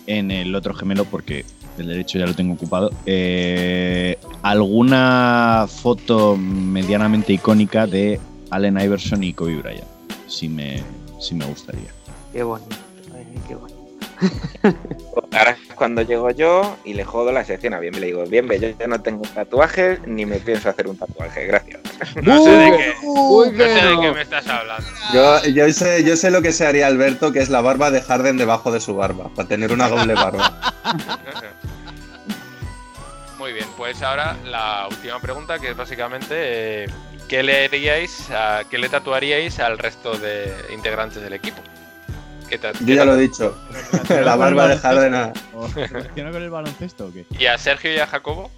en 0.06 0.32
el 0.32 0.56
otro 0.56 0.74
gemelo, 0.74 1.06
porque 1.06 1.44
el 1.78 1.88
derecho 1.88 2.18
ya 2.20 2.26
lo 2.26 2.34
tengo 2.34 2.54
ocupado, 2.54 2.92
eh, 3.06 4.18
alguna 4.42 5.68
foto 5.70 6.36
medianamente 6.38 7.34
icónica 7.34 7.86
de 7.86 8.20
Allen 8.50 8.80
Iverson 8.80 9.24
y 9.24 9.34
Kobe 9.34 9.58
Bryant. 9.58 9.84
Sí 10.28 10.50
me, 10.50 10.82
sí 11.20 11.36
me 11.36 11.46
gustaría. 11.46 11.90
Qué 12.34 12.44
bonito, 12.44 12.76
ay, 13.16 13.26
qué 13.48 13.56
bonito. 13.56 13.78
Ahora 15.32 15.52
es 15.52 15.74
cuando 15.76 16.02
llego 16.02 16.32
yo 16.32 16.78
y 16.84 16.94
le 16.94 17.04
jodo 17.04 17.32
la 17.32 17.46
sección 17.46 17.74
a 17.74 17.80
Bienve. 17.80 18.00
Le 18.00 18.08
digo, 18.08 18.26
Bienve, 18.26 18.60
yo 18.60 18.70
ya 18.70 18.88
no 18.88 19.02
tengo 19.02 19.24
tatuajes 19.34 20.00
ni 20.08 20.26
me 20.26 20.38
pienso 20.38 20.70
hacer 20.70 20.88
un 20.88 20.98
tatuaje. 20.98 21.46
Gracias. 21.46 21.82
No 22.22 22.44
sé 22.44 22.52
de 22.52 22.78
qué, 22.78 22.94
Uy, 23.04 23.52
no 23.52 23.64
sé 23.64 23.86
de 23.86 24.00
qué 24.00 24.12
me 24.12 24.22
estás 24.22 24.48
hablando. 24.48 24.88
Yo, 25.14 25.44
yo, 25.46 25.74
sé, 25.74 26.04
yo 26.04 26.16
sé 26.16 26.30
lo 26.30 26.44
que 26.44 26.52
se 26.52 26.66
haría 26.66 26.86
Alberto, 26.88 27.32
que 27.32 27.40
es 27.40 27.50
la 27.50 27.62
barba 27.62 27.90
de 27.90 28.02
Harden 28.02 28.38
debajo 28.38 28.72
de 28.72 28.80
su 28.80 28.96
barba, 28.96 29.30
para 29.36 29.48
tener 29.48 29.72
una 29.72 29.90
doble 29.90 30.14
barba. 30.14 30.76
Muy 33.40 33.54
bien, 33.54 33.66
pues 33.76 34.02
ahora 34.04 34.36
la 34.46 34.88
última 34.90 35.20
pregunta, 35.20 35.58
que 35.58 35.72
es 35.72 35.78
básicamente 35.78 36.84
eh, 36.84 36.88
¿qué 37.28 37.44
le 37.44 37.66
haríais, 37.66 38.30
a- 38.32 38.64
qué 38.70 38.78
le 38.78 38.90
tatuaríais 38.90 39.60
al 39.60 39.78
resto 39.78 40.18
de 40.18 40.54
integrantes 40.74 41.22
del 41.22 41.34
equipo? 41.34 41.62
Yo 42.86 42.96
ya 42.96 43.04
lo 43.04 43.16
he 43.16 43.22
dicho. 43.22 43.58
La 44.10 44.36
barba 44.38 44.68
de 44.70 44.78
Jardena. 44.78 45.34
¿O 45.54 45.68
¿Te 45.68 45.86
relaciona 45.88 46.32
con 46.32 46.42
el 46.42 46.50
baloncesto 46.50 47.08
o 47.08 47.14
qué? 47.14 47.26
¿Y 47.38 47.46
a 47.48 47.58
Sergio 47.58 47.94
y 47.94 48.00
a 48.00 48.08
Jacobo? 48.08 48.50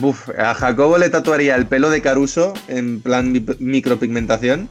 Buf, 0.00 0.30
a 0.36 0.54
Jacobo 0.54 0.98
le 0.98 1.10
tatuaría 1.10 1.54
el 1.54 1.66
pelo 1.66 1.90
de 1.90 2.02
Caruso 2.02 2.54
en 2.68 3.00
plan 3.00 3.30
mi- 3.30 3.44
micropigmentación. 3.60 4.68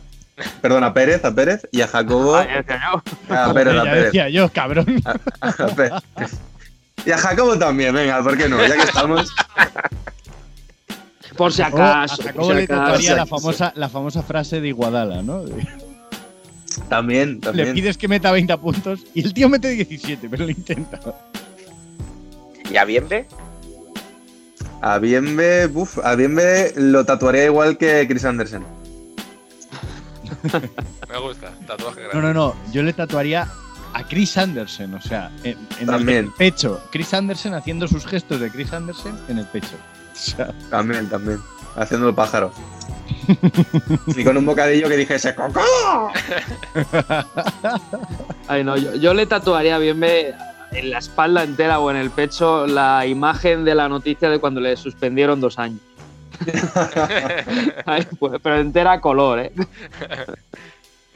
Perdón, 0.61 0.83
a 0.83 0.93
Pérez, 0.93 1.23
a 1.23 1.33
Pérez. 1.33 1.67
Y 1.71 1.81
a 1.81 1.87
Jacobo. 1.87 2.35
Ah, 2.35 2.45
ya 2.67 2.91
yo. 2.91 3.33
A 3.35 3.53
Pérez, 3.53 3.73
a 3.73 3.77
ya 3.77 3.83
Pérez. 3.83 4.03
decía 4.05 4.29
yo, 4.29 4.49
cabrón. 4.49 5.01
A 5.39 5.67
Pérez. 5.67 5.93
Y 7.05 7.11
a 7.11 7.17
Jacobo 7.17 7.57
también, 7.57 7.93
venga, 7.93 8.21
¿por 8.23 8.35
qué 8.37 8.49
no? 8.49 8.59
Ya 8.65 8.75
que 8.75 8.81
estamos. 8.83 9.33
Por 11.37 11.51
si 11.53 11.61
O 11.61 11.65
a 11.65 11.67
acaso. 11.67 12.23
Jacobo 12.23 12.45
por 12.47 12.53
si 12.53 12.57
le 12.59 12.63
acaso. 12.65 12.81
tatuaría 12.83 13.15
la 13.15 13.25
famosa, 13.25 13.73
la 13.75 13.89
famosa 13.89 14.23
frase 14.23 14.61
de 14.61 14.67
Iguadala, 14.69 15.21
¿no? 15.21 15.43
De- 15.43 15.67
También, 16.89 17.33
Le 17.35 17.39
también. 17.39 17.73
pides 17.73 17.97
que 17.97 18.07
meta 18.07 18.31
20 18.31 18.57
puntos 18.57 19.01
y 19.13 19.23
el 19.23 19.33
tío 19.33 19.49
mete 19.49 19.69
17, 19.69 20.27
pero 20.29 20.45
lo 20.45 20.51
intenta. 20.51 20.99
¿Y 22.71 22.77
a 22.77 22.85
Bienve? 22.85 23.27
A 24.81 24.97
Bienve, 24.99 25.67
buf, 25.67 25.99
a 26.03 26.15
Bienve 26.15 26.73
lo 26.75 27.05
tatuaría 27.05 27.45
igual 27.45 27.77
que 27.77 28.05
Chris 28.07 28.25
Anderson. 28.25 28.65
Me 30.43 31.19
gusta, 31.19 31.51
tatuaje 31.67 32.01
grande. 32.01 32.15
No, 32.15 32.21
no, 32.21 32.33
no. 32.33 32.55
Yo 32.73 32.83
le 32.83 32.91
tatuaría 32.93 33.47
a 33.93 34.03
Chris 34.07 34.37
Anderson, 34.37 34.93
o 34.95 35.01
sea, 35.01 35.31
en, 35.43 35.57
en 35.79 35.85
También. 35.85 36.25
el 36.25 36.31
pecho. 36.31 36.81
Chris 36.91 37.13
Anderson 37.13 37.53
haciendo 37.53 37.87
sus 37.87 38.05
gestos 38.05 38.39
de 38.41 38.49
Chris 38.49 38.73
Anderson 38.73 39.17
en 39.29 39.37
el 39.37 39.45
pecho. 39.47 39.75
También, 40.69 41.09
también. 41.09 41.39
Haciendo 41.75 42.09
el 42.09 42.15
pájaro. 42.15 42.51
y 44.07 44.23
con 44.23 44.37
un 44.37 44.45
bocadillo 44.45 44.87
que 44.87 44.97
dijese 44.97 45.33
¡Coco! 45.33 45.61
Ay, 48.47 48.63
no, 48.63 48.77
yo, 48.77 48.95
yo 48.95 49.13
le 49.13 49.25
tatuaría 49.25 49.77
bien 49.77 50.03
en 50.03 50.89
la 50.89 50.99
espalda 50.99 51.43
entera 51.43 51.79
o 51.79 51.89
en 51.89 51.97
el 51.97 52.11
pecho 52.11 52.67
la 52.67 53.05
imagen 53.05 53.65
de 53.65 53.75
la 53.75 53.89
noticia 53.89 54.29
de 54.29 54.39
cuando 54.39 54.61
le 54.61 54.75
suspendieron 54.75 55.39
dos 55.39 55.57
años. 55.59 55.79
Ay, 57.85 58.07
pues, 58.19 58.33
pero 58.41 58.59
entera 58.59 58.93
a 58.93 59.01
color, 59.01 59.39
¿eh? 59.39 59.51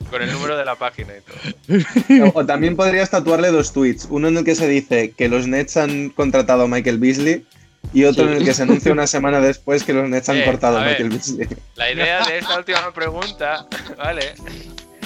Con 0.09 0.21
el 0.21 0.31
número 0.31 0.57
de 0.57 0.65
la 0.65 0.75
página 0.75 1.13
y 1.17 1.21
todo. 1.21 2.31
O 2.35 2.45
también 2.45 2.75
podrías 2.75 3.09
tatuarle 3.09 3.51
dos 3.51 3.73
tweets. 3.73 4.07
Uno 4.09 4.27
en 4.29 4.37
el 4.37 4.45
que 4.45 4.55
se 4.55 4.67
dice 4.67 5.11
que 5.11 5.27
los 5.27 5.47
Nets 5.47 5.75
han 5.75 6.09
contratado 6.09 6.63
a 6.63 6.67
Michael 6.67 6.99
Beasley 6.99 7.45
y 7.93 8.03
otro 8.05 8.25
Sí. 8.25 8.31
en 8.31 8.37
el 8.37 8.45
que 8.45 8.53
se 8.53 8.63
anuncia 8.63 8.91
una 8.91 9.07
semana 9.07 9.39
después 9.39 9.83
que 9.83 9.93
los 9.93 10.07
Nets 10.09 10.29
han 10.29 10.37
Eh, 10.37 10.45
cortado 10.45 10.77
a 10.77 10.81
a 10.81 10.85
ver. 10.85 10.91
Michael 11.03 11.09
Beasley. 11.09 11.47
La 11.75 11.91
idea 11.91 12.25
de 12.25 12.37
esta 12.39 12.57
última 12.57 12.91
pregunta, 12.93 13.65
¿vale? 13.97 14.33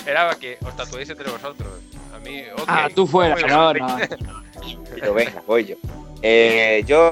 Era 0.05 0.35
que 0.39 0.57
os 0.65 0.75
tatuéis 0.75 1.09
entre 1.09 1.29
vosotros. 1.29 1.69
A 2.13 2.19
mí, 2.19 2.41
ok. 2.53 2.63
Ah, 2.67 2.89
tú 2.93 3.05
fuera, 3.07 3.35
no, 3.47 3.73
no. 3.73 3.97
Pero 4.95 5.13
venga, 5.13 5.41
voy 5.47 5.65
yo. 5.65 5.75
Eh, 6.23 6.83
yo 6.85 7.11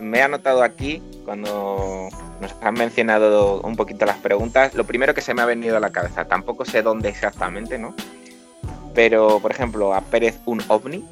me 0.00 0.18
he 0.18 0.22
anotado 0.22 0.62
aquí, 0.62 1.02
cuando 1.24 2.08
nos 2.40 2.54
han 2.62 2.74
mencionado 2.74 3.60
un 3.62 3.76
poquito 3.76 4.06
las 4.06 4.16
preguntas, 4.18 4.74
lo 4.74 4.84
primero 4.84 5.12
que 5.14 5.20
se 5.20 5.34
me 5.34 5.42
ha 5.42 5.46
venido 5.46 5.76
a 5.76 5.80
la 5.80 5.90
cabeza, 5.90 6.24
tampoco 6.26 6.64
sé 6.64 6.82
dónde 6.82 7.08
exactamente, 7.10 7.78
¿no? 7.78 7.94
Pero, 8.94 9.40
por 9.40 9.50
ejemplo, 9.50 9.94
a 9.94 10.00
Pérez 10.00 10.38
un 10.46 10.62
ovni, 10.68 11.04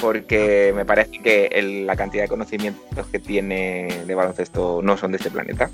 porque 0.00 0.72
me 0.74 0.84
parece 0.84 1.18
que 1.18 1.84
la 1.86 1.96
cantidad 1.96 2.24
de 2.24 2.28
conocimientos 2.28 3.06
que 3.08 3.18
tiene 3.18 4.04
de 4.06 4.14
baloncesto 4.14 4.80
no 4.82 4.96
son 4.96 5.12
de 5.12 5.18
este 5.18 5.30
planeta. 5.30 5.70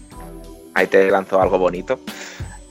Ahí 0.74 0.86
te 0.86 1.10
lanzo 1.10 1.40
algo 1.40 1.58
bonito. 1.58 2.00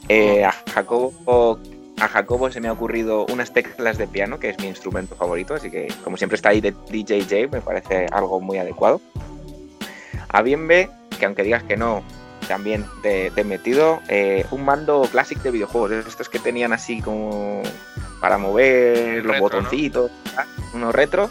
Eh, 0.08 0.44
a 0.44 0.52
Jacobo 0.74 1.60
a 2.00 2.08
Jacobo 2.08 2.50
se 2.50 2.62
me 2.62 2.70
ha 2.70 2.72
ocurrido 2.72 3.26
unas 3.26 3.52
teclas 3.52 3.98
de 3.98 4.08
piano, 4.08 4.40
que 4.40 4.50
es 4.50 4.60
mi 4.60 4.68
instrumento 4.68 5.16
favorito, 5.16 5.56
así 5.56 5.70
que 5.70 5.94
como 6.04 6.18
siempre 6.18 6.38
está 6.38 6.50
ahí 6.50 6.62
de 6.62 6.72
DJJ, 6.72 7.50
me 7.52 7.62
parece 7.62 8.06
algo 8.12 8.40
muy 8.40 8.58
adecuado. 8.58 9.02
A 10.30 10.42
Bienve, 10.42 10.90
que 11.20 11.26
aunque 11.26 11.44
digas 11.44 11.64
que 11.64 11.76
no, 11.76 12.04
también 12.48 12.86
te, 13.02 13.32
he 13.36 13.44
metido 13.44 14.00
eh, 14.08 14.46
un 14.52 14.64
mando 14.64 15.02
clásico 15.12 15.42
de 15.44 15.52
videojuegos, 15.52 15.90
de 15.90 16.00
estos 16.00 16.30
que 16.30 16.40
tenían 16.40 16.72
así 16.72 17.02
como 17.02 17.62
para 18.22 18.38
mover 18.38 19.18
los 19.24 19.26
Retro, 19.34 19.40
botoncitos, 19.42 20.12
¿verdad? 20.26 20.46
uno 20.74 20.92
retro. 20.92 21.30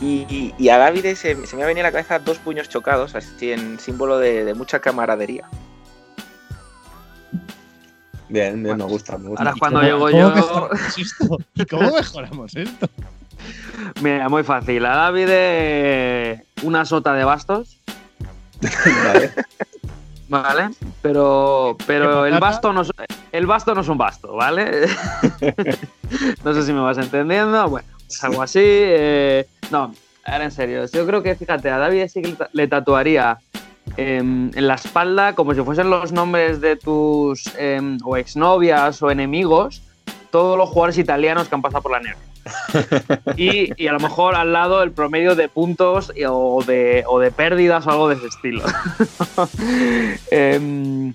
Y, 0.00 0.26
y- 0.28 0.54
y 0.58 0.68
a 0.68 0.78
David 0.78 1.14
se, 1.16 1.46
se 1.46 1.56
me 1.56 1.62
ha 1.64 1.66
venido 1.66 1.84
a 1.86 1.88
la 1.88 1.92
cabeza 1.92 2.18
dos 2.20 2.38
puños 2.38 2.68
chocados, 2.68 3.14
así 3.14 3.50
en 3.52 3.80
símbolo 3.80 4.18
de, 4.18 4.44
de 4.44 4.54
mucha 4.54 4.78
camaradería. 4.80 5.48
Bien, 8.28 8.62
bien, 8.62 8.76
me 8.76 8.84
gusta, 8.84 9.16
me 9.16 9.28
gusta. 9.30 9.42
Ahora 9.42 9.52
es 9.54 9.58
cuando 9.58 9.80
¿Cómo- 9.80 9.88
llego 9.88 10.10
yo. 10.10 10.30
mejoramos 10.34 10.98
esto? 10.98 11.38
¿Y 11.54 11.64
cómo 11.66 11.90
mejoramos 11.92 12.56
esto? 12.56 12.86
Mira, 14.02 14.28
muy 14.28 14.42
fácil. 14.42 14.84
A 14.84 14.94
David 14.96 16.40
una 16.62 16.84
sota 16.84 17.14
de 17.14 17.24
bastos, 17.24 17.78
Vale. 18.60 19.32
¿Vale? 20.28 20.70
Pero, 21.02 21.76
pero 21.86 22.22
¿Qué 22.24 22.28
el 22.30 22.38
basto 22.40 22.72
no 22.72 22.82
es, 22.82 22.90
el 23.32 23.46
basto 23.46 23.74
no 23.74 23.80
es 23.80 23.88
un 23.88 23.98
basto, 23.98 24.34
¿vale? 24.34 24.86
no 26.44 26.54
sé 26.54 26.62
si 26.62 26.72
me 26.72 26.80
vas 26.80 26.98
entendiendo. 26.98 27.68
Bueno, 27.68 27.88
es 28.08 28.22
algo 28.24 28.42
así. 28.42 28.60
eh, 28.62 29.46
no, 29.70 29.94
ahora 30.24 30.44
en 30.44 30.50
serio. 30.50 30.84
Yo 30.92 31.06
creo 31.06 31.22
que, 31.22 31.34
fíjate, 31.34 31.70
a 31.70 31.78
David 31.78 32.06
sí 32.08 32.22
le 32.22 32.32
ta- 32.32 32.48
le 32.52 32.68
tatuaría 32.68 33.38
em, 33.96 34.50
en 34.54 34.66
la 34.66 34.74
espalda, 34.74 35.34
como 35.34 35.54
si 35.54 35.62
fuesen 35.62 35.90
los 35.90 36.12
nombres 36.12 36.60
de 36.60 36.76
tus 36.76 37.44
em, 37.58 37.98
o 38.04 38.16
exnovias 38.16 39.02
o 39.02 39.10
enemigos, 39.10 39.82
todos 40.30 40.56
los 40.56 40.68
jugadores 40.68 40.98
italianos 40.98 41.48
que 41.48 41.54
han 41.54 41.62
pasado 41.62 41.82
por 41.82 41.92
la 41.92 42.00
NER. 42.00 42.16
Y, 43.36 43.70
y 43.82 43.86
a 43.86 43.92
lo 43.92 44.00
mejor 44.00 44.34
al 44.34 44.52
lado 44.52 44.82
el 44.82 44.92
promedio 44.92 45.34
de 45.34 45.48
puntos 45.48 46.12
o 46.28 46.64
de, 46.64 47.04
o 47.06 47.18
de 47.18 47.30
pérdidas 47.30 47.86
o 47.86 47.90
algo 47.90 48.08
de 48.08 48.16
ese 48.16 48.26
estilo. 48.26 48.62
Em, 50.30 51.12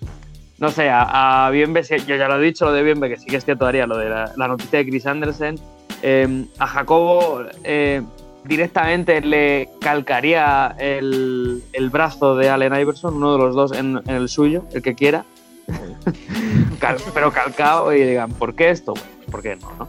no 0.59 0.72
sé, 0.72 0.89
a, 0.89 1.47
a 1.47 1.49
Bienve, 1.49 1.84
yo 1.84 2.16
ya 2.16 2.28
lo 2.28 2.39
he 2.39 2.43
dicho, 2.43 2.66
lo 2.66 2.72
de 2.72 2.84
Bienve, 2.84 3.09
que 3.09 3.18
sí 3.18 3.26
que 3.26 3.38
es 3.38 3.45
que 3.45 3.55
todavía 3.55 3.88
lo 3.88 3.97
de 3.97 4.09
la, 4.09 4.32
la 4.38 4.47
noticia 4.47 4.80
de 4.80 4.89
Chris 4.89 5.05
Andersen. 5.05 5.59
Em, 6.01 6.47
a 6.59 6.68
Jacobo 6.68 7.43
eh, 7.64 8.01
directamente 8.45 9.22
le 9.22 9.70
calcaría 9.80 10.76
el, 10.78 11.64
el 11.74 11.89
brazo 11.89 12.36
de 12.36 12.49
Allen 12.49 12.80
Iverson, 12.80 13.16
uno 13.16 13.34
de 13.34 13.39
los 13.39 13.55
dos 13.55 13.72
en, 13.74 14.01
en 14.05 14.16
el 14.16 14.30
suyo, 14.30 14.66
el 14.74 14.82
que 14.82 14.95
quiera. 14.95 15.26
Cal- 16.80 16.97
pero 17.14 17.32
calcado 17.32 17.93
y 17.93 18.01
digan, 18.03 18.32
¿por 18.32 18.55
qué 18.55 18.70
esto? 18.70 18.93
¿por 19.32 19.41
qué 19.41 19.55
no? 19.55 19.72
no? 19.80 19.88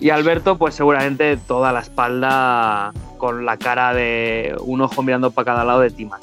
Y 0.00 0.10
Alberto, 0.10 0.58
pues 0.58 0.74
seguramente 0.74 1.36
toda 1.38 1.72
la 1.72 1.80
espalda 1.80 2.92
con 3.16 3.46
la 3.46 3.56
cara 3.56 3.94
de 3.94 4.54
un 4.60 4.82
ojo 4.82 5.02
mirando 5.02 5.30
para 5.30 5.44
cada 5.46 5.64
lado 5.64 5.80
de 5.80 5.90
Tima. 5.90 6.18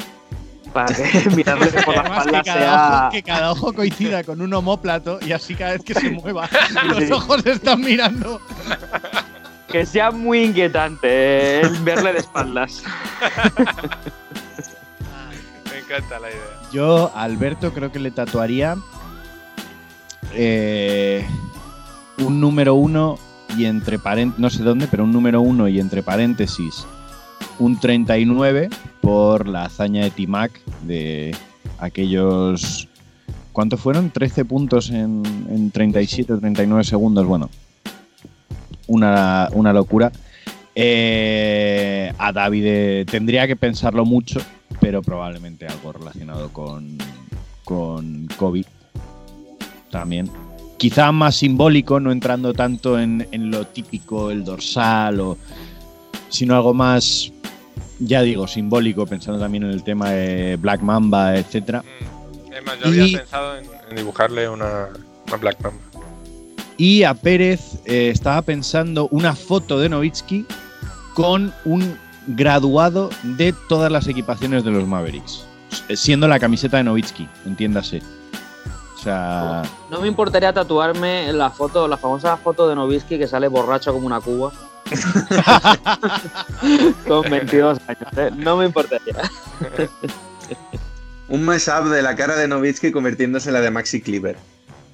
Para 0.72 0.94
que 0.94 1.30
mirarle 1.36 1.68
por 1.84 1.96
la 1.96 2.02
Además, 2.02 2.18
espalda 2.26 2.42
que 2.44 2.50
cada, 2.50 2.60
sea. 2.60 3.00
ojo, 3.04 3.12
que 3.12 3.24
cada 3.24 3.52
ojo 3.52 3.74
coincida 3.74 4.24
con 4.24 4.42
un 4.42 4.54
homóplato 4.54 5.20
y 5.26 5.32
así 5.32 5.56
cada 5.56 5.72
vez 5.72 5.84
que 5.84 5.94
se 5.96 6.10
mueva 6.12 6.48
los 6.88 7.10
ojos 7.12 7.46
están 7.46 7.82
mirando. 7.82 8.40
Que 9.72 9.86
sea 9.88 10.12
muy 10.12 10.44
inquietante 10.44 11.08
eh, 11.10 11.62
el 11.62 11.80
verle 11.84 12.14
de 12.14 12.20
espaldas. 12.20 12.84
Encanta 15.94 16.20
la 16.20 16.30
idea. 16.30 16.70
Yo, 16.72 17.12
Alberto, 17.14 17.72
creo 17.72 17.92
que 17.92 18.00
le 18.00 18.10
tatuaría 18.10 18.78
eh, 20.34 21.24
un 22.18 22.42
número 22.42 22.74
uno 22.74 23.20
y 23.56 23.66
entre 23.66 24.00
paréntesis, 24.00 24.42
no 24.42 24.50
sé 24.50 24.64
dónde, 24.64 24.88
pero 24.88 25.04
un 25.04 25.12
número 25.12 25.42
uno 25.42 25.68
y 25.68 25.80
entre 25.80 26.02
paréntesis 26.02 26.88
un 27.60 27.80
39 27.80 28.70
por 29.02 29.48
la 29.48 29.66
hazaña 29.66 30.04
de 30.04 30.10
Timac 30.10 30.60
de 30.82 31.36
aquellos... 31.78 32.88
¿Cuánto 33.52 33.78
fueron? 33.78 34.10
13 34.10 34.46
puntos 34.46 34.90
en, 34.90 35.22
en 35.48 35.70
37 35.70 36.34
o 36.34 36.40
39 36.40 36.84
segundos. 36.86 37.28
Bueno, 37.28 37.52
una, 38.88 39.48
una 39.54 39.72
locura. 39.72 40.12
Eh, 40.74 42.12
a 42.18 42.32
David 42.32 42.64
eh, 42.66 43.06
tendría 43.06 43.46
que 43.46 43.56
pensarlo 43.56 44.06
mucho, 44.06 44.40
pero 44.84 45.02
probablemente 45.02 45.66
algo 45.66 45.94
relacionado 45.94 46.50
con, 46.52 46.98
con 47.64 48.28
COVID 48.38 48.66
también. 49.90 50.30
Quizá 50.78 51.12
más 51.14 51.36
simbólico, 51.36 52.00
no 52.02 52.12
entrando 52.12 52.54
tanto 52.54 53.00
en, 53.00 53.26
en 53.32 53.50
lo 53.50 53.66
típico, 53.66 54.30
el 54.30 54.44
dorsal, 54.44 55.22
o, 55.22 55.38
sino 56.28 56.56
algo 56.56 56.74
más, 56.74 57.32
ya 58.00 58.22
digo, 58.22 58.48
simbólico, 58.48 59.06
pensando 59.06 59.40
también 59.40 59.64
en 59.64 59.70
el 59.72 59.84
tema 59.84 60.10
de 60.12 60.58
Black 60.58 60.82
Mamba, 60.82 61.38
etcétera. 61.38 61.82
Mm. 61.82 62.54
Es 62.54 62.66
más, 62.66 62.80
yo 62.80 62.88
había 62.88 63.08
Y- 63.08 63.16
pensado 63.16 63.58
en, 63.58 63.66
en 63.90 63.96
dibujarle 63.96 64.50
una, 64.50 64.90
una 65.28 65.38
Black 65.38 65.62
Mamba. 65.64 65.80
Y 66.76 67.04
a 67.04 67.14
Pérez 67.14 67.80
eh, 67.86 68.10
estaba 68.10 68.42
pensando 68.42 69.08
una 69.12 69.36
foto 69.36 69.80
de 69.80 69.88
Novitsky 69.88 70.46
con 71.14 71.54
un 71.64 71.98
graduado 72.28 73.10
de 73.24 73.54
todas 73.68 73.92
las 73.92 74.08
equipaciones 74.08 74.64
de 74.64 74.72
los 74.72 74.88
Mavericks, 74.88 75.46
siendo 75.96 76.28
la 76.28 76.40
camiseta 76.40 76.78
de 76.78 76.84
Novitsky, 76.84 77.28
entiéndase. 77.46 78.02
sea, 79.02 79.64
No 79.92 80.02
me 80.02 80.08
importaría 80.08 80.54
tatuarme 80.54 81.32
la 81.34 81.50
foto, 81.50 81.88
la 81.88 81.98
famosa 81.98 82.38
foto 82.38 82.68
de 82.68 82.76
Novisky 82.76 83.18
que 83.18 83.28
sale 83.28 83.48
borracho 83.48 83.94
como 83.94 84.08
una 84.08 84.22
cuba. 84.22 84.52
Con 87.08 87.30
22 87.30 87.80
años, 87.88 88.18
¿eh? 88.18 88.32
No 88.36 88.58
me 88.58 88.66
importaría. 88.66 89.16
Un 91.30 91.44
mashup 91.44 91.86
de 91.86 92.02
la 92.02 92.16
cara 92.16 92.36
de 92.36 92.48
Novitsky 92.48 92.92
convirtiéndose 92.92 93.50
en 93.50 93.54
la 93.54 93.62
de 93.62 93.72
Maxi 93.72 94.02
Cleaver. 94.02 94.38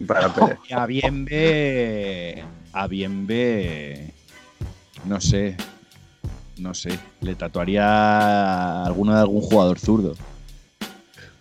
Para 0.08 0.34
Pérez. 0.34 0.58
a 0.74 0.86
bien 0.86 1.26
ve. 1.26 2.44
A 2.72 2.88
bien 2.88 3.28
ve. 3.28 4.14
No 5.06 5.20
sé. 5.20 5.58
No 6.60 6.74
sé. 6.74 6.98
Le 7.22 7.36
tatuaría 7.36 8.84
alguno 8.84 9.14
de 9.16 9.22
algún 9.22 9.42
jugador 9.42 9.80
zurdo. 9.80 10.16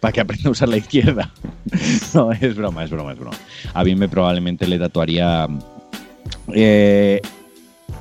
Para 0.00 0.12
que 0.12 0.20
aprenda 0.20 0.48
a 0.48 0.52
usar 0.52 0.68
la 0.68 0.76
izquierda. 0.76 1.30
no, 2.14 2.30
es 2.32 2.54
broma, 2.54 2.84
es 2.84 2.90
broma, 2.90 3.12
es 3.12 3.18
broma. 3.18 3.36
A 3.74 3.82
me 3.84 4.08
probablemente 4.08 4.66
le 4.66 4.78
tatuaría. 4.78 5.48
eh, 6.54 7.20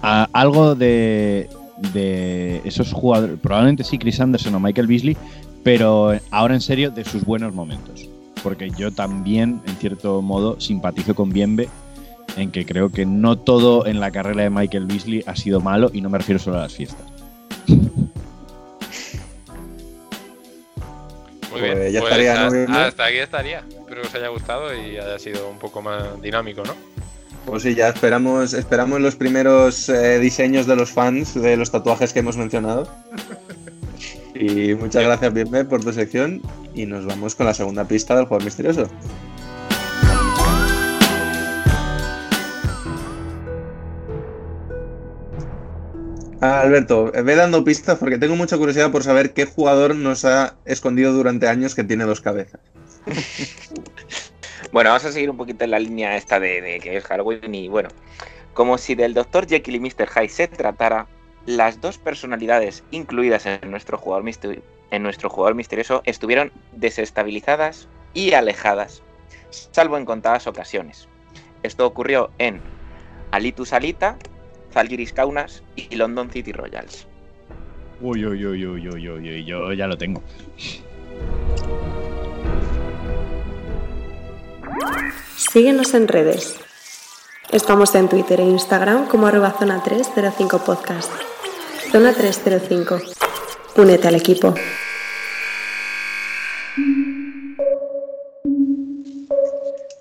a- 0.04 0.30
algo 0.32 0.76
de, 0.76 1.50
de 1.94 2.62
esos 2.66 2.94
jugadores. 2.94 3.40
Probablemente 3.40 3.84
sí, 3.84 3.98
Chris 3.98 4.20
Anderson 4.20 4.54
o 4.56 4.60
Michael 4.60 4.88
Beasley. 4.88 5.18
Pero 5.64 6.18
ahora 6.32 6.54
en 6.54 6.62
serio, 6.62 6.92
de 6.92 7.04
sus 7.04 7.26
buenos 7.26 7.54
momentos. 7.54 8.08
Porque 8.44 8.70
yo 8.78 8.92
también, 8.92 9.60
en 9.66 9.76
cierto 9.78 10.22
modo, 10.22 10.60
simpatizo 10.62 11.16
con 11.16 11.32
Bienve 11.32 11.68
en 12.38 12.52
que 12.52 12.66
creo 12.66 12.90
que 12.90 13.06
no 13.06 13.38
todo 13.38 13.86
en 13.86 14.00
la 14.00 14.12
carrera 14.12 14.44
de 14.44 14.50
Michael 14.50 14.86
Beasley 14.86 15.24
ha 15.26 15.36
sido 15.36 15.60
malo 15.60 15.90
y 15.94 16.02
no 16.02 16.10
me 16.10 16.18
refiero 16.18 16.40
solo 16.40 16.58
a 16.58 16.62
las 16.62 16.74
fiestas. 16.74 17.06
Muy 21.52 21.60
Pues 21.62 21.80
bien. 21.80 21.92
ya 21.92 22.00
pues 22.02 22.12
estaría, 22.14 22.50
¿no, 22.68 22.78
hasta, 22.78 23.06
aquí 23.06 23.18
estaría. 23.18 23.60
Espero 23.60 24.02
que 24.02 24.08
os 24.08 24.16
haya 24.16 24.28
gustado 24.28 24.76
y 24.76 24.98
haya 24.98 25.18
sido 25.18 25.50
un 25.50 25.58
poco 25.58 25.82
más 25.82 26.22
dinámico, 26.22 26.64
¿no? 26.64 26.76
Pues 27.46 27.64
sí, 27.64 27.74
ya 27.74 27.88
esperamos, 27.90 28.54
esperamos 28.54 29.00
los 29.00 29.16
primeros 29.16 29.88
eh, 29.90 30.20
diseños 30.20 30.68
de 30.68 30.76
los 30.76 30.92
fans 30.92 31.34
de 31.34 31.56
los 31.56 31.72
tatuajes 31.72 32.12
que 32.14 32.20
hemos 32.20 32.36
mencionado. 32.38 32.88
Y 34.36 34.76
muchas 34.76 35.04
gracias, 35.04 35.34
Bienve, 35.34 35.66
por 35.66 35.84
tu 35.84 35.92
sección. 35.94 36.42
Y 36.76 36.86
nos 36.86 37.06
vamos 37.06 37.34
con 37.36 37.46
la 37.46 37.54
segunda 37.54 37.86
pista 37.86 38.16
del 38.16 38.26
jugador 38.26 38.44
misterioso. 38.44 38.88
Ah, 46.42 46.62
Alberto, 46.62 47.12
ve 47.12 47.36
dando 47.36 47.64
pistas 47.64 47.98
porque 47.98 48.18
tengo 48.18 48.36
mucha 48.36 48.58
curiosidad 48.58 48.92
por 48.92 49.04
saber 49.04 49.34
qué 49.34 49.46
jugador 49.46 49.96
nos 49.96 50.24
ha 50.26 50.56
escondido 50.66 51.14
durante 51.14 51.48
años 51.48 51.74
que 51.74 51.84
tiene 51.84 52.06
dos 52.06 52.22
cabezas. 52.22 52.62
Bueno, 54.72 54.90
vamos 54.90 55.06
a 55.06 55.12
seguir 55.12 55.30
un 55.30 55.38
poquito 55.38 55.64
en 55.64 55.72
la 55.72 55.80
línea 55.80 56.18
esta 56.18 56.40
de, 56.40 56.80
que 56.82 56.98
es 56.98 57.04
Halloween 57.06 57.56
y 57.56 57.70
bueno, 57.70 57.90
como 58.54 58.78
si 58.78 58.96
del 58.96 59.14
Dr. 59.14 59.48
Jekyll 59.48 59.76
y 59.76 59.80
Mr. 59.80 60.10
Hyde 60.10 60.30
se 60.30 60.48
tratara, 60.48 61.08
las 61.46 61.80
dos 61.80 61.98
personalidades 61.98 62.84
incluidas 62.92 63.46
en 63.46 63.72
nuestro 63.72 63.98
jugador, 63.98 64.30
en 64.92 65.04
nuestro 65.04 65.30
jugador 65.30 65.56
misterioso 65.56 66.02
estuvieron 66.06 66.52
desestabilizadas 66.74 67.88
y 68.14 68.34
alejadas, 68.34 69.04
salvo 69.50 69.98
en 69.98 70.06
contadas 70.06 70.48
ocasiones. 70.48 71.08
Esto 71.64 71.86
ocurrió 71.86 72.32
en 72.38 72.60
Alitus 73.32 73.72
Alita, 73.72 74.18
Zalgiris 74.74 75.14
Kaunas 75.14 75.64
y 75.76 75.96
London 75.96 76.30
City 76.32 76.52
Royals. 76.52 77.08
Uy, 78.02 78.26
uy, 78.26 78.46
uy, 78.46 78.66
uy, 78.66 78.90
uy, 78.90 79.10
uy, 79.10 79.30
uy, 79.30 79.46
yo 79.46 79.74
ya 79.74 79.88
lo 79.88 79.98
tengo. 79.98 80.22
Síguenos 85.36 85.94
en 85.94 86.08
redes. 86.08 86.60
Estamos 87.52 87.96
en 87.96 88.10
Twitter 88.10 88.42
e 88.42 88.44
Instagram 88.44 89.08
como 89.08 89.28
arroba 89.28 89.56
zona 89.58 89.82
305 89.82 90.60
podcast. 90.60 91.12
Zona 91.92 92.14
305. 92.14 93.00
Únete 93.78 94.08
al 94.08 94.16
equipo. 94.16 94.54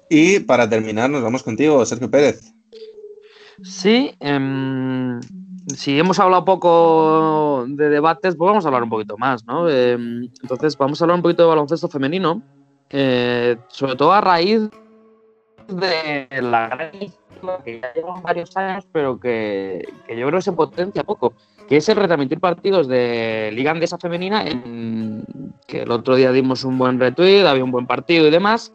Y 0.08 0.40
para 0.40 0.68
terminar, 0.68 1.10
nos 1.10 1.22
vamos 1.22 1.42
contigo, 1.42 1.84
Sergio 1.86 2.10
Pérez. 2.10 2.55
Sí, 3.62 4.14
em, 4.20 5.20
si 5.74 5.98
hemos 5.98 6.18
hablado 6.18 6.44
poco 6.44 7.64
de 7.68 7.88
debates, 7.88 8.36
pues 8.36 8.48
vamos 8.48 8.64
a 8.64 8.68
hablar 8.68 8.82
un 8.82 8.90
poquito 8.90 9.16
más, 9.16 9.44
¿no? 9.46 9.68
Em, 9.68 10.28
entonces, 10.42 10.76
vamos 10.76 11.00
a 11.00 11.04
hablar 11.04 11.16
un 11.16 11.22
poquito 11.22 11.42
de 11.42 11.48
baloncesto 11.48 11.88
femenino, 11.88 12.42
eh, 12.90 13.56
sobre 13.68 13.96
todo 13.96 14.12
a 14.12 14.20
raíz 14.20 14.68
de 15.68 16.28
la 16.40 16.68
gran 16.68 16.90
que 17.64 17.80
ya 17.80 17.92
llevan 17.94 18.22
varios 18.22 18.56
años, 18.56 18.86
pero 18.92 19.18
que, 19.18 19.86
yo 20.08 20.26
creo 20.26 20.30
que 20.30 20.42
se 20.42 20.52
potencia 20.52 21.04
poco, 21.04 21.34
que 21.68 21.76
es 21.76 21.88
el 21.88 21.96
retransmitir 21.96 22.40
partidos 22.40 22.88
de 22.88 23.50
Liga 23.52 23.72
Andesa 23.72 23.98
Femenina, 23.98 24.46
en, 24.46 25.24
que 25.66 25.82
el 25.82 25.90
otro 25.90 26.14
día 26.16 26.32
dimos 26.32 26.64
un 26.64 26.78
buen 26.78 26.98
retweet, 26.98 27.46
había 27.46 27.64
un 27.64 27.72
buen 27.72 27.86
partido 27.86 28.26
y 28.26 28.30
demás, 28.30 28.72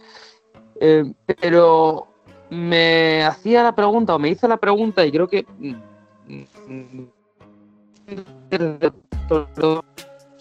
eh, 0.79 1.11
pero 1.39 2.10
me 2.51 3.23
hacía 3.23 3.63
la 3.63 3.73
pregunta, 3.73 4.13
o 4.13 4.19
me 4.19 4.29
hizo 4.29 4.45
la 4.45 4.57
pregunta, 4.57 5.05
y 5.05 5.11
creo 5.11 5.27
que 5.27 5.45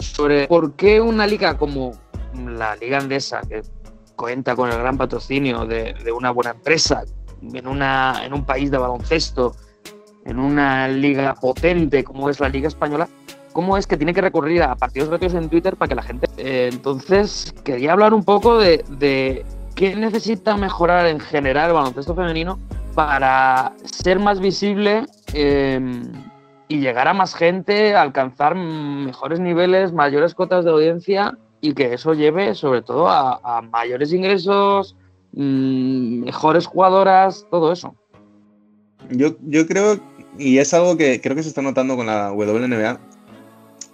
sobre 0.01 0.49
por 0.49 0.75
qué 0.75 1.01
una 1.01 1.27
liga 1.27 1.57
como 1.57 1.93
la 2.35 2.75
Liga 2.77 2.99
Andesa, 2.99 3.43
que 3.43 3.63
cuenta 4.17 4.57
con 4.57 4.71
el 4.71 4.79
gran 4.79 4.99
patrocinio 4.99 5.65
de, 5.67 5.95
de 6.05 6.11
una 6.11 6.33
buena 6.33 6.51
empresa, 6.51 7.05
en, 7.43 7.69
una, 7.69 8.23
en 8.25 8.35
un 8.35 8.45
país 8.45 8.73
de 8.73 8.79
baloncesto, 8.79 9.55
en 10.25 10.41
una 10.41 10.89
liga 10.89 11.35
potente 11.35 12.03
como 12.03 12.29
es 12.29 12.41
la 12.41 12.49
Liga 12.49 12.67
Española, 12.67 13.09
¿cómo 13.53 13.77
es 13.77 13.87
que 13.87 13.97
tiene 13.97 14.13
que 14.13 14.21
recurrir 14.21 14.65
a 14.65 14.75
partidos 14.75 15.11
gratuitos 15.11 15.41
en 15.41 15.49
Twitter 15.49 15.77
para 15.77 15.89
que 15.89 15.95
la 15.95 16.03
gente... 16.03 16.29
Eh, 16.39 16.71
entonces, 16.73 17.55
quería 17.63 17.93
hablar 17.93 18.15
un 18.15 18.25
poco 18.25 18.59
de 18.59 19.45
qué 19.75 19.95
necesita 19.97 20.57
mejorar 20.57 21.07
en 21.07 21.21
general 21.21 21.69
el 21.69 21.75
baloncesto 21.75 22.15
femenino 22.15 22.59
para 22.95 23.73
ser 23.85 24.19
más 24.19 24.41
visible 24.41 25.05
eh, 25.33 25.81
y 26.69 26.79
llegar 26.79 27.09
a 27.09 27.15
más 27.15 27.35
gente, 27.35 27.95
alcanzar 27.95 28.55
mejores 28.55 29.41
niveles, 29.41 29.93
mayores 29.93 30.35
cotas 30.35 30.65
de 30.65 30.71
audiencia 30.71 31.37
y 31.61 31.75
que 31.75 31.95
eso 31.95 32.15
lleve 32.15 32.55
sobre 32.55 32.83
todo 32.83 33.09
a, 33.09 33.63
mayores 33.71 34.13
ingresos, 34.13 34.97
mmm, 35.33 36.25
mejores 36.25 36.67
jugadoras, 36.67 37.47
todo 37.51 37.73
eso. 37.73 37.95
Yo, 39.11 39.31
yo 39.43 39.67
creo, 39.67 39.99
y 40.39 40.59
es 40.59 40.73
algo 40.75 40.97
que 40.97 41.21
creo 41.21 41.35
que 41.35 41.43
se 41.43 41.49
está 41.49 41.63
notando 41.63 41.97
con 41.97 42.07
la 42.07 42.33
WNBA, 42.33 43.01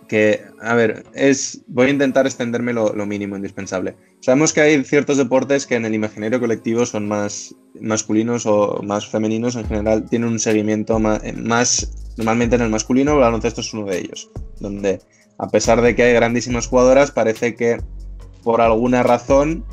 que, 0.09 0.43
a 0.61 0.75
ver, 0.75 1.05
es, 1.15 1.63
voy 1.67 1.89
a 1.89 1.91
intentar 1.91 2.27
extenderme 2.27 2.73
lo, 2.73 2.93
lo, 2.95 3.07
mínimo 3.07 3.37
indispensable. 3.37 3.97
Sabemos 4.21 4.53
que 4.53 4.61
hay 4.61 4.85
ciertos 4.85 5.17
deportes 5.17 5.67
que 5.67 5.75
en 5.75 5.85
el 5.85 5.95
imaginario 5.95 6.41
colectivo 6.41 6.87
son 6.87 7.09
más 7.09 7.55
masculinos 7.81 8.47
o 8.47 8.81
más 8.83 9.07
femeninos, 9.09 9.57
en 9.57 9.67
general 9.67 10.09
tienen 10.09 10.29
un 10.29 10.39
seguimiento 10.39 10.99
más, 10.99 11.21
más 11.37 11.91
normalmente 12.17 12.57
en 12.57 12.63
el 12.63 12.71
masculino, 12.71 13.15
el 13.15 13.21
baloncesto 13.21 13.61
es 13.61 13.73
uno 13.75 13.87
de 13.87 13.99
ellos, 13.99 14.31
donde 14.61 15.01
a 15.39 15.49
pesar 15.49 15.83
de 15.83 15.95
que 15.95 16.05
hay 16.05 16.15
grandísimas 16.15 16.67
jugadoras, 16.67 17.11
parece 17.11 17.55
que 17.55 17.79
por 18.43 18.61
alguna 18.61 19.03
razón 19.03 19.65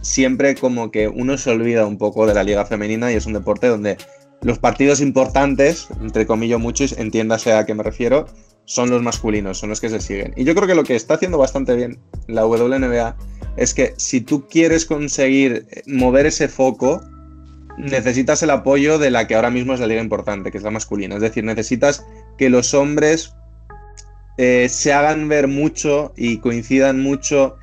siempre 0.00 0.54
como 0.54 0.90
que 0.90 1.08
uno 1.08 1.38
se 1.38 1.50
olvida 1.50 1.86
un 1.86 1.98
poco 1.98 2.26
de 2.26 2.34
la 2.34 2.42
liga 2.42 2.66
femenina 2.66 3.10
y 3.12 3.16
es 3.16 3.26
un 3.26 3.32
deporte 3.32 3.68
donde 3.68 3.96
los 4.42 4.58
partidos 4.58 5.00
importantes, 5.00 5.88
entre 6.02 6.26
comillas 6.26 6.60
muchos, 6.60 6.92
entiéndase 6.92 7.52
a 7.52 7.64
qué 7.64 7.74
me 7.74 7.82
refiero, 7.82 8.26
son 8.64 8.90
los 8.90 9.02
masculinos, 9.02 9.58
son 9.58 9.70
los 9.70 9.80
que 9.80 9.90
se 9.90 10.00
siguen. 10.00 10.32
Y 10.36 10.44
yo 10.44 10.54
creo 10.54 10.66
que 10.66 10.74
lo 10.74 10.84
que 10.84 10.96
está 10.96 11.14
haciendo 11.14 11.38
bastante 11.38 11.74
bien 11.74 11.98
la 12.26 12.46
WNBA 12.46 13.16
es 13.56 13.74
que 13.74 13.94
si 13.96 14.20
tú 14.20 14.46
quieres 14.48 14.86
conseguir 14.86 15.66
mover 15.86 16.26
ese 16.26 16.48
foco, 16.48 17.02
necesitas 17.78 18.42
el 18.42 18.50
apoyo 18.50 18.98
de 18.98 19.10
la 19.10 19.26
que 19.26 19.34
ahora 19.34 19.50
mismo 19.50 19.74
es 19.74 19.80
la 19.80 19.86
liga 19.86 20.02
importante, 20.02 20.50
que 20.50 20.58
es 20.58 20.64
la 20.64 20.70
masculina. 20.70 21.16
Es 21.16 21.22
decir, 21.22 21.44
necesitas 21.44 22.04
que 22.38 22.48
los 22.48 22.74
hombres 22.74 23.34
eh, 24.38 24.68
se 24.68 24.92
hagan 24.92 25.28
ver 25.28 25.48
mucho 25.48 26.12
y 26.16 26.38
coincidan 26.38 27.00
mucho 27.02 27.56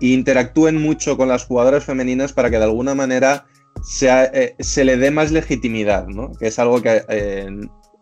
e 0.00 0.08
interactúen 0.08 0.80
mucho 0.80 1.16
con 1.16 1.28
las 1.28 1.44
jugadoras 1.44 1.84
femeninas 1.84 2.32
para 2.32 2.50
que 2.50 2.58
de 2.58 2.64
alguna 2.64 2.94
manera 2.94 3.46
eh, 4.02 4.54
se 4.58 4.84
le 4.84 4.96
dé 4.96 5.10
más 5.10 5.30
legitimidad, 5.30 6.06
¿no? 6.08 6.32
Que 6.32 6.48
es 6.48 6.58
algo 6.58 6.82
que 6.82 7.02
eh, 7.08 7.48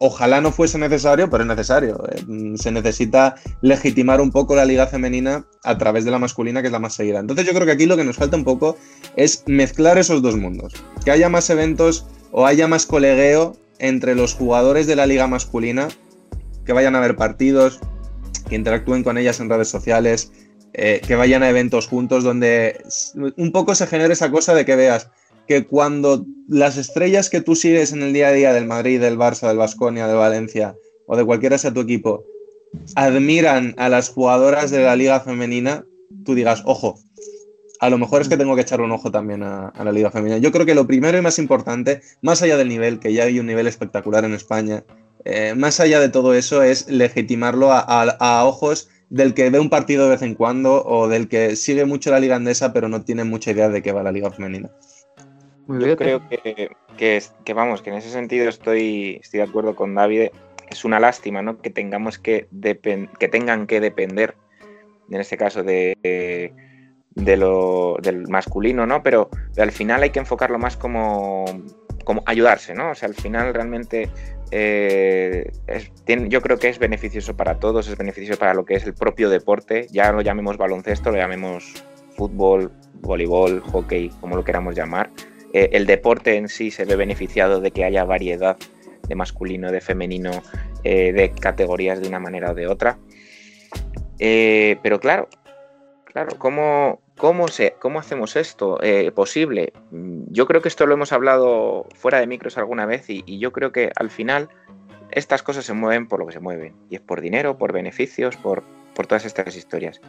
ojalá 0.07 0.43
no 0.43 0.53
fuese 0.53 0.77
necesario, 0.77 1.31
pero 1.31 1.45
es 1.45 1.49
necesario. 1.49 1.99
Eh, 2.13 2.55
se 2.57 2.71
necesita 2.71 3.37
legitimar 3.63 4.21
un 4.21 4.31
poco 4.31 4.55
la 4.55 4.67
liga 4.67 4.87
femenina 4.87 5.47
a 5.63 5.79
través 5.79 6.05
de 6.05 6.11
la 6.11 6.19
masculina, 6.19 6.61
que 6.61 6.67
es 6.67 6.73
la 6.73 6.79
más 6.79 6.93
seguida. 6.93 7.21
Entonces 7.21 7.47
yo 7.47 7.55
creo 7.55 7.65
que 7.65 7.73
aquí 7.73 7.87
lo 7.87 7.97
que 7.97 8.05
nos 8.05 8.17
falta 8.17 8.37
un 8.37 8.45
poco 8.45 8.77
es 9.17 9.45
mezclar 9.47 9.97
esos 9.97 10.21
dos 10.21 10.37
mundos. 10.37 10.75
Que 11.07 11.11
haya 11.11 11.31
más 11.31 11.49
eventos 11.49 12.07
o 12.33 12.45
haya 12.45 12.69
más 12.69 12.85
colegueo 12.85 13.57
entre 13.79 14.15
los 14.15 14.35
jugadores 14.35 14.87
de 14.87 14.95
la 14.95 15.07
liga 15.07 15.27
masculina, 15.27 15.89
que 16.67 16.75
vayan 16.75 16.97
a 16.97 17.01
ver 17.01 17.17
partidos, 17.17 17.81
que 18.47 18.57
interactúen 18.57 19.05
con 19.05 19.17
ellas 19.17 19.41
en 19.41 19.49
redes 19.49 19.69
sociales, 19.69 20.33
eh, 20.75 21.01
que 21.07 21.15
vayan 21.15 21.43
a 21.43 21.49
eventos 21.49 21.87
juntos 21.87 22.25
donde 22.25 22.83
un 23.15 23.53
poco 23.53 23.75
se 23.75 23.87
genere 23.87 24.13
esa 24.13 24.31
cosa 24.31 24.53
de 24.53 24.67
que 24.67 24.77
veas 24.77 25.09
que 25.47 25.67
cuando 25.67 26.27
las 26.49 26.77
estrellas 26.77 27.31
que 27.31 27.41
tú 27.41 27.55
sigues 27.57 27.93
en 27.93 28.03
el 28.03 28.13
día 28.13 28.29
a 28.29 28.33
día 28.33 28.53
del 28.53 28.67
Madrid, 28.67 29.01
del 29.01 29.19
Barça, 29.19 29.49
del 29.49 29.59
Vasconia, 29.59 30.07
del 30.07 30.17
Valencia 30.17 30.77
o 31.07 31.17
de 31.17 31.25
cualquiera 31.25 31.59
sea 31.59 31.73
tu 31.73 31.81
equipo, 31.81 32.25
admiran 32.95 33.75
a 33.77 33.89
las 33.89 34.09
jugadoras 34.09 34.71
de 34.71 34.85
la 34.85 34.97
liga 34.97 35.21
femenina, 35.21 35.85
tú 36.25 36.35
digas, 36.35 36.63
ojo, 36.65 36.99
a 37.81 37.91
lo 37.91 37.99
mejor 37.99 38.23
es 38.23 38.29
que 38.29 38.37
tengo 38.37 38.55
que 38.55 38.63
echar 38.63 38.81
un 38.81 38.93
ojo 38.93 39.11
también 39.11 39.43
a, 39.43 39.73
la 39.83 39.93
liga 39.93 40.11
femenina. 40.11 40.39
Yo 40.39 40.53
creo 40.53 40.65
que 40.67 40.75
lo 40.75 40.87
primero 40.87 41.19
y 41.19 41.23
más 41.23 41.39
importante, 41.39 42.01
más 42.23 42.43
allá 42.43 42.57
del 42.57 42.69
nivel, 42.69 42.99
que 42.99 43.13
ya 43.13 43.25
hay 43.25 43.39
un 43.39 43.47
nivel 43.47 43.67
espectacular 43.67 44.25
en 44.25 44.33
España, 44.33 44.85
eh, 45.25 45.55
más 45.55 45.81
allá 45.81 46.01
de 46.01 46.09
todo 46.09 46.35
eso 46.35 46.63
es 46.63 46.89
legitimarlo 46.89 47.73
a, 47.73 48.45
ojos 48.45 48.89
del 49.11 49.35
que 49.35 49.51
ve 49.51 49.59
un 49.59 49.71
partido 49.71 50.05
de 50.05 50.11
vez 50.11 50.23
en 50.23 50.35
cuando 50.35 50.85
o 50.85 51.09
del 51.09 51.29
que 51.29 51.57
sigue 51.57 51.85
mucho 51.85 52.11
la 52.11 52.21
liga 52.21 52.37
andesa 52.37 52.73
pero 52.73 52.89
no 52.89 53.05
tiene 53.05 53.25
mucha 53.25 53.51
idea 53.53 53.69
de 53.69 53.83
qué 53.83 53.93
va 53.93 54.03
la 54.03 54.13
liga 54.13 54.31
femenina. 54.31 54.71
Yo 55.69 55.97
creo 55.97 56.29
que, 56.29 56.71
que, 56.97 57.55
vamos, 57.55 57.83
que 57.83 57.91
en 57.91 57.97
ese 57.97 58.11
sentido 58.11 58.49
estoy, 58.49 59.19
estoy 59.23 59.39
de 59.39 59.45
acuerdo 59.45 59.75
con 59.75 59.95
David. 59.95 60.29
Es 60.69 60.85
una 60.85 61.01
lástima, 61.01 61.43
¿no? 61.43 61.61
Que 61.61 61.71
tengamos 61.71 62.19
que, 62.19 62.49
que 63.19 63.29
tengan 63.29 63.67
que 63.67 63.81
depender, 63.81 64.35
en 65.11 65.21
este 65.21 65.37
caso, 65.37 65.63
de, 65.63 65.97
de 67.15 67.37
lo, 67.37 67.97
del 68.03 68.29
masculino, 68.29 68.87
¿no? 68.87 69.03
Pero, 69.03 69.29
al 69.57 69.73
final 69.73 70.03
hay 70.03 70.11
que 70.11 70.19
enfocarlo 70.19 70.59
más 70.59 70.77
como, 70.77 71.45
como 72.05 72.23
ayudarse, 72.27 72.75
¿no? 72.75 72.91
O 72.91 72.95
sea, 72.95 73.09
al 73.09 73.15
final 73.15 73.55
realmente 73.55 74.11
eh, 74.51 75.51
yo 76.29 76.41
creo 76.43 76.59
que 76.59 76.69
es 76.69 76.79
beneficioso 76.79 77.37
para 77.37 77.59
todos, 77.59 77.89
es 77.89 77.97
beneficioso 77.97 78.39
para 78.39 78.55
lo 78.55 78.65
que 78.65 78.75
es 78.75 78.85
el 78.85 78.95
propio 78.95 79.31
deporte, 79.31 79.87
ya 79.91 80.13
lo 80.13 80.21
llamemos 80.21 80.57
baloncesto, 80.57 81.11
lo 81.11 81.17
llamemos 81.17 81.85
fútbol, 82.17 82.73
voleibol, 83.01 83.61
hockey, 83.61 84.11
como 84.21 84.37
lo 84.37 84.45
queramos 84.45 84.75
llamar. 84.75 85.11
Eh, 85.55 85.71
el 85.73 85.87
deporte 85.87 86.37
en 86.37 86.49
sí 86.51 86.71
se 86.71 86.85
ve 86.85 86.97
beneficiado 86.97 87.63
de 87.63 87.71
que 87.71 87.85
haya 87.85 88.05
variedad 88.05 88.59
de 89.09 89.15
masculino, 89.15 89.73
de 89.73 89.81
femenino, 89.81 90.43
eh, 90.83 91.13
de 91.15 91.31
categorías 91.31 92.03
de 92.03 92.09
una 92.09 92.21
manera 92.21 92.51
o 92.51 92.55
de 92.55 92.67
otra. 92.67 92.99
pero 94.19 95.01
claro, 95.01 95.29
claro, 96.05 96.37
¿cómo, 96.39 97.01
¿Cómo, 97.17 97.47
se, 97.47 97.77
¿Cómo 97.79 98.01
hacemos 98.01 98.35
esto 98.35 98.83
eh, 98.83 99.13
posible? 99.13 99.73
Mm, 99.93 100.25
yo 100.31 100.47
creo 100.47 100.61
que 100.63 100.69
esto 100.69 100.87
lo 100.87 100.95
hemos 100.95 101.13
hablado 101.13 101.87
fuera 101.95 102.19
de 102.19 102.27
micros 102.27 102.59
alguna 102.59 102.87
vez 102.87 103.09
y, 103.09 103.39
yo 103.39 103.53
creo 103.53 103.71
que 103.71 103.93
al 103.95 104.11
final 104.11 104.49
estas 105.13 105.43
cosas 105.43 105.65
se 105.65 105.75
mueven 105.75 106.09
por 106.09 106.19
lo 106.19 106.27
que 106.27 106.33
se 106.33 106.41
mueven. 106.41 106.75
Y 106.91 106.97
es 106.97 107.01
por 107.01 107.21
dinero, 107.21 107.57
por 107.57 107.73
beneficios, 107.73 108.37
por, 108.37 108.65
por 108.95 109.07
todas 109.07 109.25
estas 109.25 109.55
historias. 109.55 110.01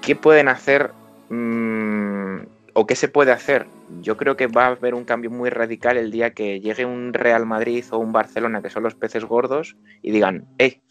¿Qué 0.00 0.14
pueden 0.14 0.48
hacer 0.48 0.92
mm, 1.28 2.42
o 2.78 2.86
qué 2.86 2.94
se 2.94 3.08
puede 3.08 3.32
hacer? 3.32 3.66
Yo 4.02 4.16
creo 4.16 4.36
que 4.36 4.46
va 4.46 4.66
a 4.66 4.70
haber 4.72 4.94
un 4.94 5.04
cambio 5.04 5.30
muy 5.30 5.48
radical 5.48 5.96
el 5.96 6.10
día 6.10 6.34
que 6.34 6.60
llegue 6.60 6.84
un 6.84 7.14
Real 7.14 7.46
Madrid 7.46 7.84
o 7.90 7.98
un 7.98 8.12
Barcelona, 8.12 8.60
que 8.60 8.70
son 8.70 8.82
los 8.82 8.94
peces 8.94 9.24
gordos, 9.24 9.76
y 10.02 10.10
digan, 10.10 10.46
hey, 10.58 10.82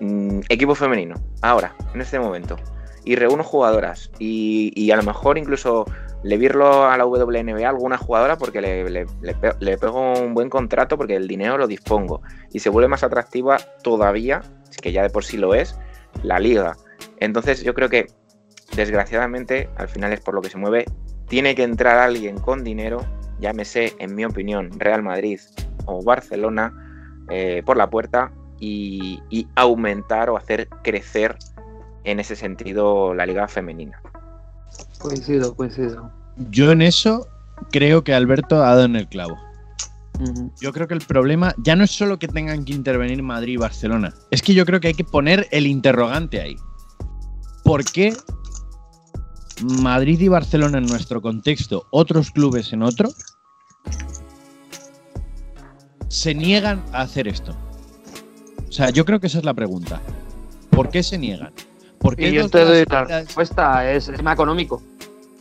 mm, 0.00 0.40
equipo 0.48 0.74
femenino, 0.74 1.14
ahora, 1.42 1.74
en 1.94 2.00
este 2.00 2.18
momento 2.18 2.56
y 3.04 3.16
reúno 3.16 3.42
jugadoras 3.42 4.10
y, 4.18 4.90
a 4.90 4.96
lo 4.96 5.02
mejor 5.02 5.38
incluso 5.38 5.86
le 6.22 6.36
virlo 6.36 6.86
a 6.86 6.96
la 6.98 7.06
WNBA 7.06 7.68
alguna 7.68 7.96
jugadora 7.96 8.36
porque 8.36 8.60
le, 8.60 9.76
pego 9.78 10.12
un 10.20 10.34
buen 10.34 10.50
contrato 10.50 10.98
porque 10.98 11.16
el 11.16 11.26
dinero 11.26 11.56
lo 11.56 11.66
dispongo 11.66 12.20
y 12.52 12.58
se 12.58 12.68
vuelve 12.68 12.88
más 12.88 13.02
atractiva 13.02 13.56
todavía, 13.82 14.42
que 14.82 14.92
ya 14.92 15.02
de 15.02 15.10
por 15.10 15.24
sí 15.24 15.38
lo 15.38 15.54
es, 15.54 15.78
la 16.22 16.38
liga. 16.38 16.76
Entonces 17.18 17.62
yo 17.62 17.74
creo 17.74 17.88
que 17.88 18.08
desgraciadamente 18.74 19.68
al 19.76 19.88
final 19.88 20.12
es 20.12 20.20
por 20.20 20.34
lo 20.34 20.42
que 20.42 20.50
se 20.50 20.58
mueve, 20.58 20.84
tiene 21.28 21.54
que 21.54 21.62
entrar 21.62 21.98
alguien 21.98 22.38
con 22.38 22.64
dinero, 22.64 23.04
llámese 23.40 23.94
en 23.98 24.14
mi 24.14 24.24
opinión 24.24 24.70
Real 24.78 25.02
Madrid 25.02 25.40
o 25.86 26.02
Barcelona, 26.02 26.72
eh, 27.30 27.62
por 27.64 27.76
la 27.76 27.88
puerta 27.88 28.32
y, 28.58 29.22
y 29.30 29.46
aumentar 29.54 30.30
o 30.30 30.36
hacer 30.36 30.68
crecer 30.82 31.36
en 32.04 32.20
ese 32.20 32.34
sentido 32.36 33.14
la 33.14 33.26
liga 33.26 33.46
femenina. 33.46 34.00
Coincido, 34.98 35.54
coincido. 35.54 36.10
Yo 36.50 36.72
en 36.72 36.82
eso 36.82 37.28
creo 37.70 38.02
que 38.04 38.14
Alberto 38.14 38.56
ha 38.56 38.70
dado 38.70 38.84
en 38.84 38.96
el 38.96 39.08
clavo. 39.08 39.36
Yo 40.60 40.72
creo 40.72 40.86
que 40.86 40.94
el 40.94 41.00
problema 41.00 41.54
ya 41.58 41.74
no 41.76 41.84
es 41.84 41.90
solo 41.92 42.18
que 42.18 42.28
tengan 42.28 42.64
que 42.64 42.74
intervenir 42.74 43.22
Madrid 43.22 43.54
y 43.54 43.56
Barcelona, 43.56 44.12
es 44.30 44.42
que 44.42 44.52
yo 44.52 44.66
creo 44.66 44.78
que 44.78 44.88
hay 44.88 44.94
que 44.94 45.04
poner 45.04 45.48
el 45.50 45.66
interrogante 45.66 46.40
ahí. 46.40 46.56
¿Por 47.64 47.84
qué 47.84 48.14
Madrid 49.62 50.20
y 50.20 50.28
Barcelona 50.28 50.78
en 50.78 50.86
nuestro 50.86 51.20
contexto, 51.20 51.86
otros 51.90 52.30
clubes 52.30 52.72
en 52.72 52.82
otro, 52.82 53.10
se 56.08 56.34
niegan 56.34 56.82
a 56.92 57.02
hacer 57.02 57.28
esto? 57.28 57.56
O 58.68 58.72
sea, 58.72 58.90
yo 58.90 59.04
creo 59.04 59.20
que 59.20 59.26
esa 59.26 59.38
es 59.38 59.44
la 59.44 59.54
pregunta. 59.54 60.00
¿Por 60.70 60.90
qué 60.90 61.02
se 61.02 61.18
niegan? 61.18 61.52
¿Por 61.98 62.16
qué 62.16 62.30
y 62.30 62.34
yo 62.34 62.48
te 62.48 62.64
doy 62.64 62.84
la 62.88 63.04
respuesta, 63.04 63.90
es 63.92 64.08
el 64.08 64.16
tema 64.16 64.32
económico. 64.32 64.82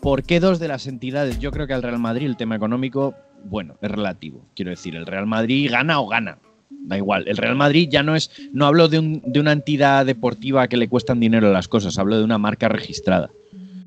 ¿Por 0.01 0.23
qué 0.23 0.39
dos 0.39 0.59
de 0.59 0.67
las 0.67 0.87
entidades? 0.87 1.39
Yo 1.39 1.51
creo 1.51 1.67
que 1.67 1.73
al 1.73 1.83
Real 1.83 1.99
Madrid 1.99 2.25
el 2.25 2.37
tema 2.37 2.55
económico, 2.55 3.15
bueno, 3.45 3.75
es 3.81 3.91
relativo. 3.91 4.45
Quiero 4.55 4.71
decir, 4.71 4.95
el 4.95 5.05
Real 5.05 5.27
Madrid 5.27 5.69
gana 5.71 5.99
o 5.99 6.07
gana. 6.07 6.39
Da 6.69 6.97
igual. 6.97 7.27
El 7.27 7.37
Real 7.37 7.55
Madrid 7.55 7.89
ya 7.91 8.03
no 8.03 8.15
es. 8.15 8.31
No 8.53 8.65
hablo 8.65 8.87
de, 8.87 8.99
una 8.99 9.51
entidad 9.51 10.05
deportiva 10.05 10.67
que 10.67 10.77
le 10.77 10.87
cuestan 10.87 11.19
dinero 11.19 11.51
las 11.51 11.67
cosas, 11.67 11.97
hablo 11.97 12.17
de 12.17 12.23
una 12.23 12.37
marca 12.37 12.69
registrada. 12.69 13.29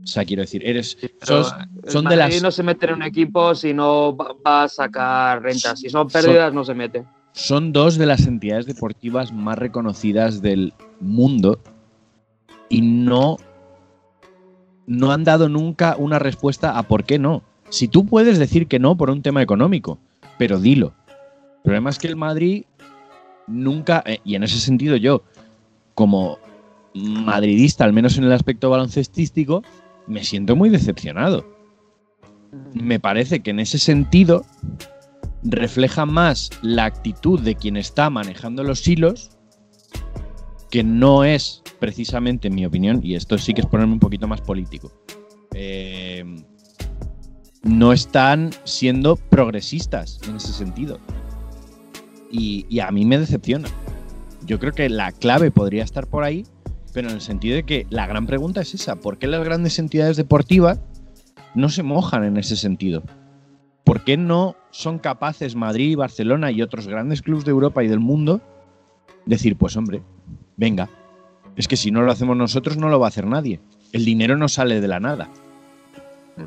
O 0.03 0.07
sea, 0.07 0.25
quiero 0.25 0.43
decir, 0.43 0.63
eres. 0.65 0.97
son 1.87 2.05
de 2.05 2.17
las. 2.17 2.43
no 2.43 2.51
se 2.51 2.63
mete 2.63 2.87
en 2.87 2.95
un 2.95 3.03
equipo 3.03 3.55
si 3.55 3.73
no 3.73 4.17
va 4.17 4.65
a 4.65 4.69
sacar 4.69 5.43
rentas. 5.43 5.79
Si 5.79 5.89
son 5.89 6.09
pérdidas, 6.09 6.53
no 6.53 6.65
se 6.65 6.75
mete. 6.75 7.05
Son 7.33 7.73
dos 7.73 7.97
de 7.97 8.07
las 8.07 8.27
entidades 8.27 8.67
deportivas 8.67 9.33
más 9.33 9.59
reconocidas 9.59 10.43
del 10.43 10.75
mundo 11.01 11.61
y 12.69 12.83
no, 12.83 13.37
no 14.87 15.13
han 15.13 15.25
dado 15.25 15.49
nunca 15.49 15.97
una 15.99 16.19
respuesta 16.19 16.79
a 16.79 16.83
por 16.83 17.05
qué 17.05 17.19
no. 17.19 17.43
Si 17.71 17.89
tú 17.89 18.05
puedes 18.05 18.39
decir 18.39 18.67
que 18.67 18.79
no 18.79 18.97
por 18.97 19.09
un 19.09 19.23
tema 19.23 19.41
económico, 19.41 19.99
pero 20.37 20.59
dilo. 20.59 20.93
El 21.57 21.63
problema 21.63 21.91
es 21.91 21.99
que 21.99 22.09
el 22.09 22.17
Madrid 22.17 22.65
nunca, 23.47 24.03
eh, 24.05 24.21
y 24.25 24.35
en 24.35 24.43
ese 24.43 24.59
sentido 24.59 24.97
yo, 24.97 25.23
como 25.95 26.39
madridista, 26.95 27.85
al 27.85 27.93
menos 27.93 28.19
en 28.19 28.25
el 28.25 28.33
aspecto 28.33 28.69
baloncestístico, 28.69 29.63
me 30.07 30.25
siento 30.25 30.57
muy 30.57 30.69
decepcionado. 30.69 31.47
Me 32.75 33.01
parece 33.01 33.41
que 33.41 33.51
en 33.51 33.61
ese 33.61 33.79
sentido 33.79 34.45
refleja 35.43 36.07
más 36.07 36.51
la 36.63 36.85
actitud 36.85 37.41
de 37.41 37.55
quien 37.55 37.77
está 37.77 38.11
manejando 38.11 38.63
los 38.63 38.87
hilos 38.87 39.31
que 40.71 40.83
no 40.83 41.23
es 41.23 41.63
precisamente, 41.81 42.49
en 42.49 42.55
mi 42.55 42.65
opinión, 42.65 43.01
y 43.03 43.15
esto 43.15 43.37
sí 43.37 43.53
que 43.53 43.61
es 43.61 43.67
ponerme 43.67 43.93
un 43.93 44.01
poquito 44.01 44.27
más 44.27 44.41
político, 44.41 44.91
eh, 45.53 46.25
no 47.63 47.93
están 47.93 48.51
siendo 48.65 49.17
progresistas 49.17 50.19
en 50.27 50.37
ese 50.37 50.53
sentido. 50.53 50.99
Y, 52.31 52.81
a 52.81 52.91
mí 52.91 53.05
me 53.05 53.19
decepciona. 53.19 53.69
Yo 54.47 54.59
creo 54.59 54.73
que 54.73 54.89
la 54.89 55.13
clave 55.13 55.51
podría 55.51 55.85
estar 55.85 56.07
por 56.07 56.25
ahí, 56.25 56.45
pero 56.93 57.09
en 57.09 57.15
el 57.15 57.21
sentido 57.21 57.57
de 57.57 57.63
que 57.65 57.87
la 57.91 58.07
gran 58.07 58.27
pregunta 58.27 58.61
es 58.61 58.75
esa, 58.75 58.97
¿por 58.97 59.19
qué 59.19 59.27
las 59.27 59.45
grandes 59.45 59.79
entidades 59.79 60.17
deportivas 60.17 60.81
no 61.55 61.69
se 61.69 61.83
mojan 61.83 62.25
en 62.25 62.37
ese 62.37 62.57
sentido? 62.57 63.03
¿Por 63.85 64.05
qué 64.05 64.17
no 64.17 64.57
son 64.71 64.99
capaces 64.99 65.57
Madrid, 65.57 65.97
Barcelona 65.97 66.51
y 66.51 66.63
otros 66.63 66.87
grandes 66.87 67.23
clubes 67.23 67.45
de 67.45 67.51
Europa 67.51 67.83
y 67.83 67.89
del 67.89 68.01
mundo 68.01 68.41
decir, 69.27 69.57
pues 69.57 69.77
hombre, 69.77 70.03
venga, 70.57 70.89
es 71.57 71.69
que 71.69 71.77
si 71.77 71.91
no 71.91 72.03
lo 72.03 72.13
hacemos 72.13 72.37
nosotros 72.37 72.77
no 72.77 72.89
lo 72.89 73.01
va 73.01 73.07
a 73.07 73.09
hacer 73.09 73.27
nadie. 73.27 73.61
El 73.93 74.05
dinero 74.05 74.37
no 74.37 74.49
sale 74.49 74.81
de 74.81 74.89
la 74.89 75.01
nada. 75.01 75.29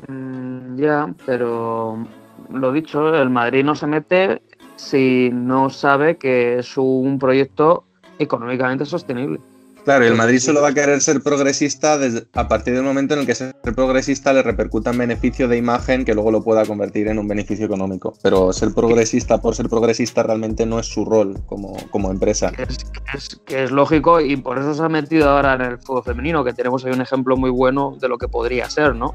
Mm, 0.08 0.76
ya, 0.76 1.14
pero 1.24 2.06
lo 2.50 2.72
dicho, 2.72 3.14
el 3.14 3.30
Madrid 3.30 3.64
no 3.64 3.74
se 3.74 3.86
mete 3.86 4.42
si 4.76 5.30
no 5.32 5.70
sabe 5.70 6.16
que 6.16 6.58
es 6.58 6.76
un 6.76 7.18
proyecto 7.18 7.84
económicamente 8.18 8.84
sostenible. 8.84 9.40
Claro, 9.86 10.04
el 10.04 10.16
Madrid 10.16 10.40
solo 10.40 10.60
va 10.60 10.70
a 10.70 10.74
querer 10.74 11.00
ser 11.00 11.22
progresista 11.22 11.96
desde, 11.96 12.26
a 12.32 12.48
partir 12.48 12.74
del 12.74 12.82
momento 12.82 13.14
en 13.14 13.20
el 13.20 13.26
que 13.26 13.36
ser 13.36 13.54
progresista 13.62 14.32
le 14.32 14.42
repercuta 14.42 14.90
en 14.90 14.98
beneficio 14.98 15.46
de 15.46 15.58
imagen 15.58 16.04
que 16.04 16.12
luego 16.12 16.32
lo 16.32 16.42
pueda 16.42 16.66
convertir 16.66 17.06
en 17.06 17.20
un 17.20 17.28
beneficio 17.28 17.66
económico. 17.66 18.12
Pero 18.20 18.52
ser 18.52 18.74
progresista 18.74 19.40
por 19.40 19.54
ser 19.54 19.68
progresista 19.68 20.24
realmente 20.24 20.66
no 20.66 20.80
es 20.80 20.86
su 20.86 21.04
rol 21.04 21.38
como, 21.46 21.76
como 21.92 22.10
empresa. 22.10 22.50
Que 22.50 23.62
es, 23.62 23.70
lógico 23.70 24.20
y 24.20 24.36
por 24.36 24.58
eso 24.58 24.74
se 24.74 24.82
ha 24.82 24.88
metido 24.88 25.30
ahora 25.30 25.54
en 25.54 25.60
el 25.60 25.78
fútbol 25.78 26.02
femenino, 26.02 26.42
que 26.42 26.52
tenemos 26.52 26.84
ahí 26.84 26.90
un 26.90 27.02
ejemplo 27.02 27.36
muy 27.36 27.50
bueno 27.50 27.96
de 28.00 28.08
lo 28.08 28.18
que 28.18 28.26
podría 28.26 28.68
ser, 28.68 28.96
¿no? 28.96 29.14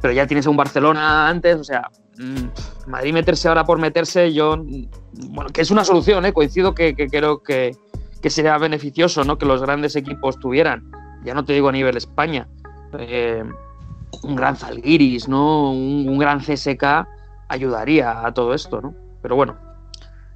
Pero 0.00 0.14
ya 0.14 0.26
tienes 0.26 0.46
un 0.46 0.56
Barcelona 0.56 1.28
antes, 1.28 1.56
o 1.56 1.64
sea, 1.64 1.90
mm, 2.16 2.88
Madrid 2.88 3.12
meterse 3.12 3.48
ahora 3.48 3.66
por 3.66 3.78
meterse, 3.78 4.32
yo, 4.32 4.64
bueno, 5.28 5.50
que 5.50 5.60
es 5.60 5.70
una 5.70 5.84
solución, 5.84 6.24
¿eh? 6.24 6.32
coincido 6.32 6.74
que 6.74 6.94
creo 6.94 7.42
que 7.42 7.76
que 8.26 8.30
sería 8.30 8.58
beneficioso 8.58 9.22
¿no? 9.22 9.38
que 9.38 9.46
los 9.46 9.62
grandes 9.62 9.94
equipos 9.94 10.36
tuvieran. 10.40 10.90
ya 11.24 11.32
no 11.32 11.44
te 11.44 11.52
digo 11.52 11.68
a 11.68 11.72
nivel 11.72 11.96
España, 11.96 12.48
eh, 12.98 13.44
un 14.24 14.34
gran 14.34 14.56
Zalgiris, 14.56 15.28
¿no? 15.28 15.70
Un, 15.70 16.08
un 16.08 16.18
gran 16.18 16.40
CSK 16.40 17.06
ayudaría 17.46 18.26
a 18.26 18.34
todo 18.34 18.52
esto, 18.52 18.80
¿no? 18.80 18.96
Pero 19.22 19.36
bueno, 19.36 19.56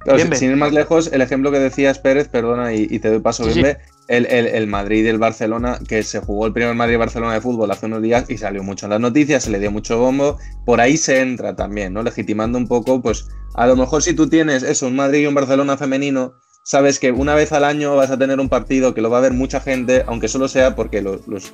Claro, 0.05 0.15
Bien, 0.15 0.33
sin- 0.37 0.51
ir 0.51 0.55
más 0.57 0.71
lejos, 0.71 1.11
el 1.11 1.21
ejemplo 1.21 1.51
que 1.51 1.59
decías, 1.59 1.99
Pérez, 1.99 2.29
perdona, 2.29 2.73
y, 2.73 2.87
y 2.89 2.99
te 2.99 3.09
doy 3.09 3.19
paso, 3.19 3.43
Sí, 3.43 3.51
sí. 3.55 3.61
Bembe, 3.61 3.79
el, 4.07 4.25
el- 4.27 4.47
el 4.47 4.67
Madrid 4.67 5.03
y 5.03 5.09
el 5.09 5.17
Barcelona, 5.19 5.77
que 5.85 6.01
se 6.03 6.21
jugó 6.21 6.47
el 6.47 6.53
primer 6.53 6.73
Madrid-Barcelona 6.75 7.33
de 7.33 7.41
fútbol 7.41 7.69
hace 7.71 7.87
unos 7.87 8.01
días 8.01 8.29
y 8.29 8.37
salió 8.37 8.63
mucho 8.63 8.85
en 8.85 8.91
las 8.91 9.01
noticias, 9.01 9.43
se 9.43 9.51
le 9.51 9.59
dio 9.59 9.69
mucho 9.69 9.99
bombo, 9.99 10.37
por 10.65 10.79
ahí 10.79 10.95
se 10.95 11.19
entra 11.19 11.57
también, 11.57 11.91
¿no? 11.93 12.03
Legitimando 12.03 12.57
un 12.57 12.69
poco, 12.69 13.01
pues 13.01 13.27
a 13.53 13.67
lo 13.67 13.75
mejor 13.75 14.01
si 14.01 14.13
tú 14.15 14.29
tienes 14.29 14.63
eso, 14.63 14.87
un 14.87 14.95
Madrid 14.95 15.23
y 15.23 15.25
un 15.27 15.35
Barcelona 15.35 15.75
femenino, 15.75 16.35
sabes 16.71 16.99
que 16.99 17.11
una 17.11 17.35
vez 17.35 17.51
al 17.51 17.65
año 17.65 17.97
vas 17.97 18.11
a 18.11 18.17
tener 18.17 18.39
un 18.39 18.47
partido 18.47 18.93
que 18.93 19.01
lo 19.01 19.09
va 19.09 19.17
a 19.17 19.21
ver 19.27 19.33
mucha 19.33 19.59
gente, 19.59 20.05
aunque 20.07 20.29
solo 20.29 20.47
sea 20.47 20.73
porque 20.73 21.01
los, 21.01 21.27
los 21.27 21.53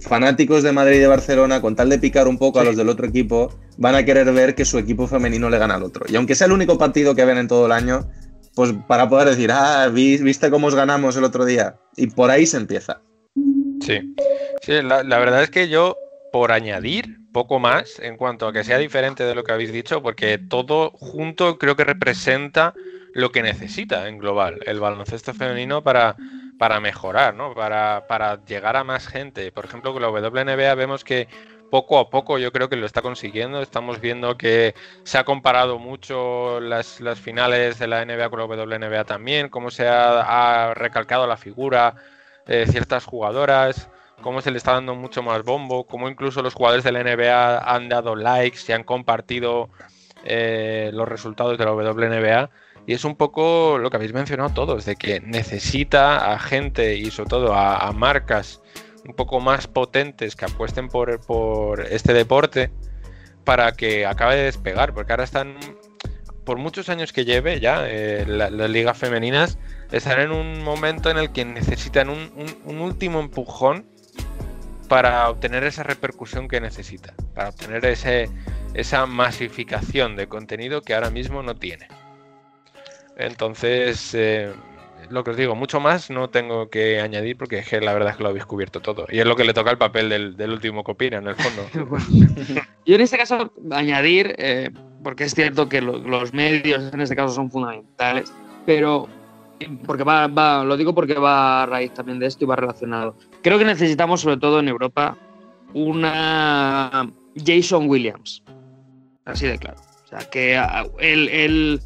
fanáticos 0.00 0.62
de 0.62 0.72
Madrid 0.72 0.96
y 0.96 1.00
de 1.00 1.06
Barcelona, 1.06 1.60
con 1.60 1.76
tal 1.76 1.90
de 1.90 1.98
picar 1.98 2.26
un 2.26 2.38
poco 2.38 2.58
a 2.58 2.64
los 2.64 2.74
del 2.74 2.88
otro 2.88 3.06
equipo, 3.06 3.54
van 3.76 3.94
a 3.94 4.06
querer 4.06 4.32
ver 4.32 4.54
que 4.54 4.64
su 4.64 4.78
equipo 4.78 5.06
femenino 5.06 5.50
le 5.50 5.58
gana 5.58 5.74
al 5.74 5.82
otro. 5.82 6.06
Y 6.08 6.16
aunque 6.16 6.34
sea 6.34 6.46
el 6.46 6.54
único 6.54 6.78
partido 6.78 7.14
que 7.14 7.26
ven 7.26 7.36
en 7.36 7.46
todo 7.46 7.66
el 7.66 7.72
año, 7.72 8.08
pues 8.54 8.72
para 8.86 9.06
poder 9.06 9.28
decir, 9.28 9.50
ah, 9.52 9.86
vi- 9.92 10.16
viste 10.16 10.48
cómo 10.48 10.68
os 10.68 10.74
ganamos 10.74 11.14
el 11.18 11.24
otro 11.24 11.44
día. 11.44 11.76
Y 11.94 12.06
por 12.06 12.30
ahí 12.30 12.46
se 12.46 12.56
empieza. 12.56 13.02
Sí, 13.82 14.14
sí 14.62 14.80
la, 14.82 15.02
la 15.02 15.18
verdad 15.18 15.42
es 15.42 15.50
que 15.50 15.68
yo, 15.68 15.94
por 16.32 16.52
añadir 16.52 17.18
poco 17.34 17.58
más 17.58 17.98
en 18.00 18.16
cuanto 18.16 18.48
a 18.48 18.52
que 18.54 18.64
sea 18.64 18.78
diferente 18.78 19.24
de 19.24 19.34
lo 19.34 19.44
que 19.44 19.52
habéis 19.52 19.74
dicho, 19.74 20.02
porque 20.02 20.38
todo 20.38 20.90
junto 20.92 21.58
creo 21.58 21.76
que 21.76 21.84
representa 21.84 22.72
lo 23.18 23.32
que 23.32 23.42
necesita 23.42 24.06
en 24.06 24.18
global 24.18 24.60
el 24.64 24.78
baloncesto 24.78 25.34
femenino 25.34 25.82
para, 25.82 26.14
para 26.56 26.78
mejorar, 26.78 27.34
¿no? 27.34 27.52
Para, 27.52 28.06
para 28.06 28.44
llegar 28.44 28.76
a 28.76 28.84
más 28.84 29.08
gente. 29.08 29.50
Por 29.50 29.64
ejemplo, 29.64 29.92
con 29.92 30.02
la 30.02 30.08
WNBA 30.08 30.76
vemos 30.76 31.02
que 31.02 31.26
poco 31.68 31.98
a 31.98 32.10
poco 32.10 32.38
yo 32.38 32.52
creo 32.52 32.68
que 32.68 32.76
lo 32.76 32.86
está 32.86 33.02
consiguiendo. 33.02 33.60
Estamos 33.60 34.00
viendo 34.00 34.36
que 34.36 34.76
se 35.02 35.18
ha 35.18 35.24
comparado 35.24 35.80
mucho 35.80 36.60
las, 36.60 37.00
las 37.00 37.18
finales 37.18 37.80
de 37.80 37.88
la 37.88 38.04
NBA 38.04 38.30
con 38.30 38.38
la 38.38 38.46
WNBA 38.46 39.02
también, 39.02 39.48
cómo 39.48 39.72
se 39.72 39.88
ha, 39.88 40.68
ha 40.68 40.74
recalcado 40.74 41.26
la 41.26 41.36
figura 41.36 41.96
de 42.46 42.68
ciertas 42.68 43.04
jugadoras, 43.04 43.88
cómo 44.22 44.42
se 44.42 44.52
le 44.52 44.58
está 44.58 44.74
dando 44.74 44.94
mucho 44.94 45.24
más 45.24 45.42
bombo, 45.42 45.88
cómo 45.88 46.08
incluso 46.08 46.40
los 46.40 46.54
jugadores 46.54 46.84
de 46.84 46.92
la 46.92 47.02
NBA 47.02 47.58
han 47.58 47.88
dado 47.88 48.14
likes 48.14 48.60
y 48.68 48.72
han 48.72 48.84
compartido 48.84 49.70
eh, 50.24 50.90
los 50.92 51.08
resultados 51.08 51.56
de 51.58 51.64
la 51.64 51.72
WNBA. 51.72 52.50
Y 52.88 52.94
es 52.94 53.04
un 53.04 53.16
poco 53.16 53.76
lo 53.76 53.90
que 53.90 53.98
habéis 53.98 54.14
mencionado 54.14 54.48
todos, 54.48 54.86
de 54.86 54.96
que 54.96 55.20
necesita 55.20 56.32
a 56.32 56.38
gente 56.38 56.96
y 56.96 57.10
sobre 57.10 57.28
todo 57.28 57.52
a, 57.54 57.92
marcas 57.92 58.62
un 59.06 59.14
poco 59.14 59.40
más 59.40 59.66
potentes 59.66 60.34
que 60.34 60.46
apuesten 60.46 60.88
por, 60.88 61.20
por 61.20 61.82
este 61.84 62.14
deporte 62.14 62.70
para 63.44 63.72
que 63.72 64.06
acabe 64.06 64.36
de 64.36 64.44
despegar, 64.44 64.94
porque 64.94 65.12
ahora 65.12 65.24
están, 65.24 65.56
por 66.46 66.56
muchos 66.56 66.88
años 66.88 67.12
que 67.12 67.26
lleve 67.26 67.60
ya, 67.60 67.82
eh, 67.86 68.24
la- 68.26 68.48
las 68.48 68.70
ligas 68.70 68.96
femeninas 68.96 69.58
están 69.92 70.20
en 70.20 70.32
un 70.32 70.64
momento 70.64 71.10
en 71.10 71.18
el 71.18 71.30
que 71.30 71.44
necesitan 71.44 72.08
un, 72.08 72.32
un- 72.36 72.56
un 72.64 72.80
último 72.80 73.20
empujón 73.20 73.84
para 74.88 75.28
obtener 75.28 75.62
esa 75.64 75.82
repercusión 75.82 76.48
que 76.48 76.58
necesita, 76.62 77.12
para 77.34 77.50
obtener 77.50 77.84
ese, 77.84 78.30
esa 78.72 79.04
masificación 79.04 80.16
de 80.16 80.26
contenido 80.26 80.80
que 80.80 80.94
ahora 80.94 81.10
mismo 81.10 81.42
no 81.42 81.54
tiene. 81.54 81.86
Entonces, 83.18 84.14
eh, 84.14 84.52
lo 85.10 85.24
que 85.24 85.32
os 85.32 85.36
digo, 85.36 85.54
mucho 85.54 85.80
más 85.80 86.08
no 86.08 86.28
tengo 86.30 86.70
que 86.70 87.00
añadir 87.00 87.36
porque 87.36 87.58
es 87.58 87.68
que 87.68 87.80
la 87.80 87.92
verdad 87.92 88.10
es 88.12 88.16
que 88.16 88.22
lo 88.22 88.28
habéis 88.30 88.46
cubierto 88.46 88.80
todo. 88.80 89.06
Y 89.10 89.18
es 89.18 89.26
lo 89.26 89.36
que 89.36 89.44
le 89.44 89.52
toca 89.52 89.70
el 89.70 89.78
papel 89.78 90.08
del, 90.36 90.50
último 90.50 90.84
que 90.84 90.92
opina, 90.92 91.18
en 91.18 91.26
el 91.28 91.34
fondo. 91.34 91.66
Yo 92.86 92.94
en 92.94 93.00
este 93.00 93.18
caso 93.18 93.52
añadir, 93.72 94.34
eh, 94.38 94.70
porque 95.02 95.24
es 95.24 95.34
cierto 95.34 95.68
que 95.68 95.80
lo- 95.82 95.98
los 95.98 96.32
medios 96.32 96.92
en 96.92 97.00
este 97.00 97.16
caso 97.16 97.34
son 97.34 97.50
fundamentales, 97.50 98.32
pero 98.64 99.08
porque 99.84 100.04
va, 100.04 100.28
va- 100.28 100.62
lo 100.64 100.76
digo 100.76 100.94
porque 100.94 101.14
va 101.14 101.64
a 101.64 101.66
raíz 101.66 101.92
también 101.92 102.18
de 102.20 102.26
esto 102.26 102.44
y 102.44 102.46
va 102.46 102.54
relacionado. 102.56 103.16
Creo 103.42 103.58
que 103.58 103.64
necesitamos, 103.64 104.20
sobre 104.20 104.36
todo 104.36 104.60
en 104.60 104.68
Europa, 104.68 105.16
una 105.74 107.10
Jason 107.44 107.88
Williams. 107.88 108.42
Así 109.24 109.46
de 109.46 109.58
claro. 109.58 109.76
O 110.04 110.08
sea, 110.08 110.20
que 110.30 110.54
el, 111.00 111.28
el- 111.28 111.80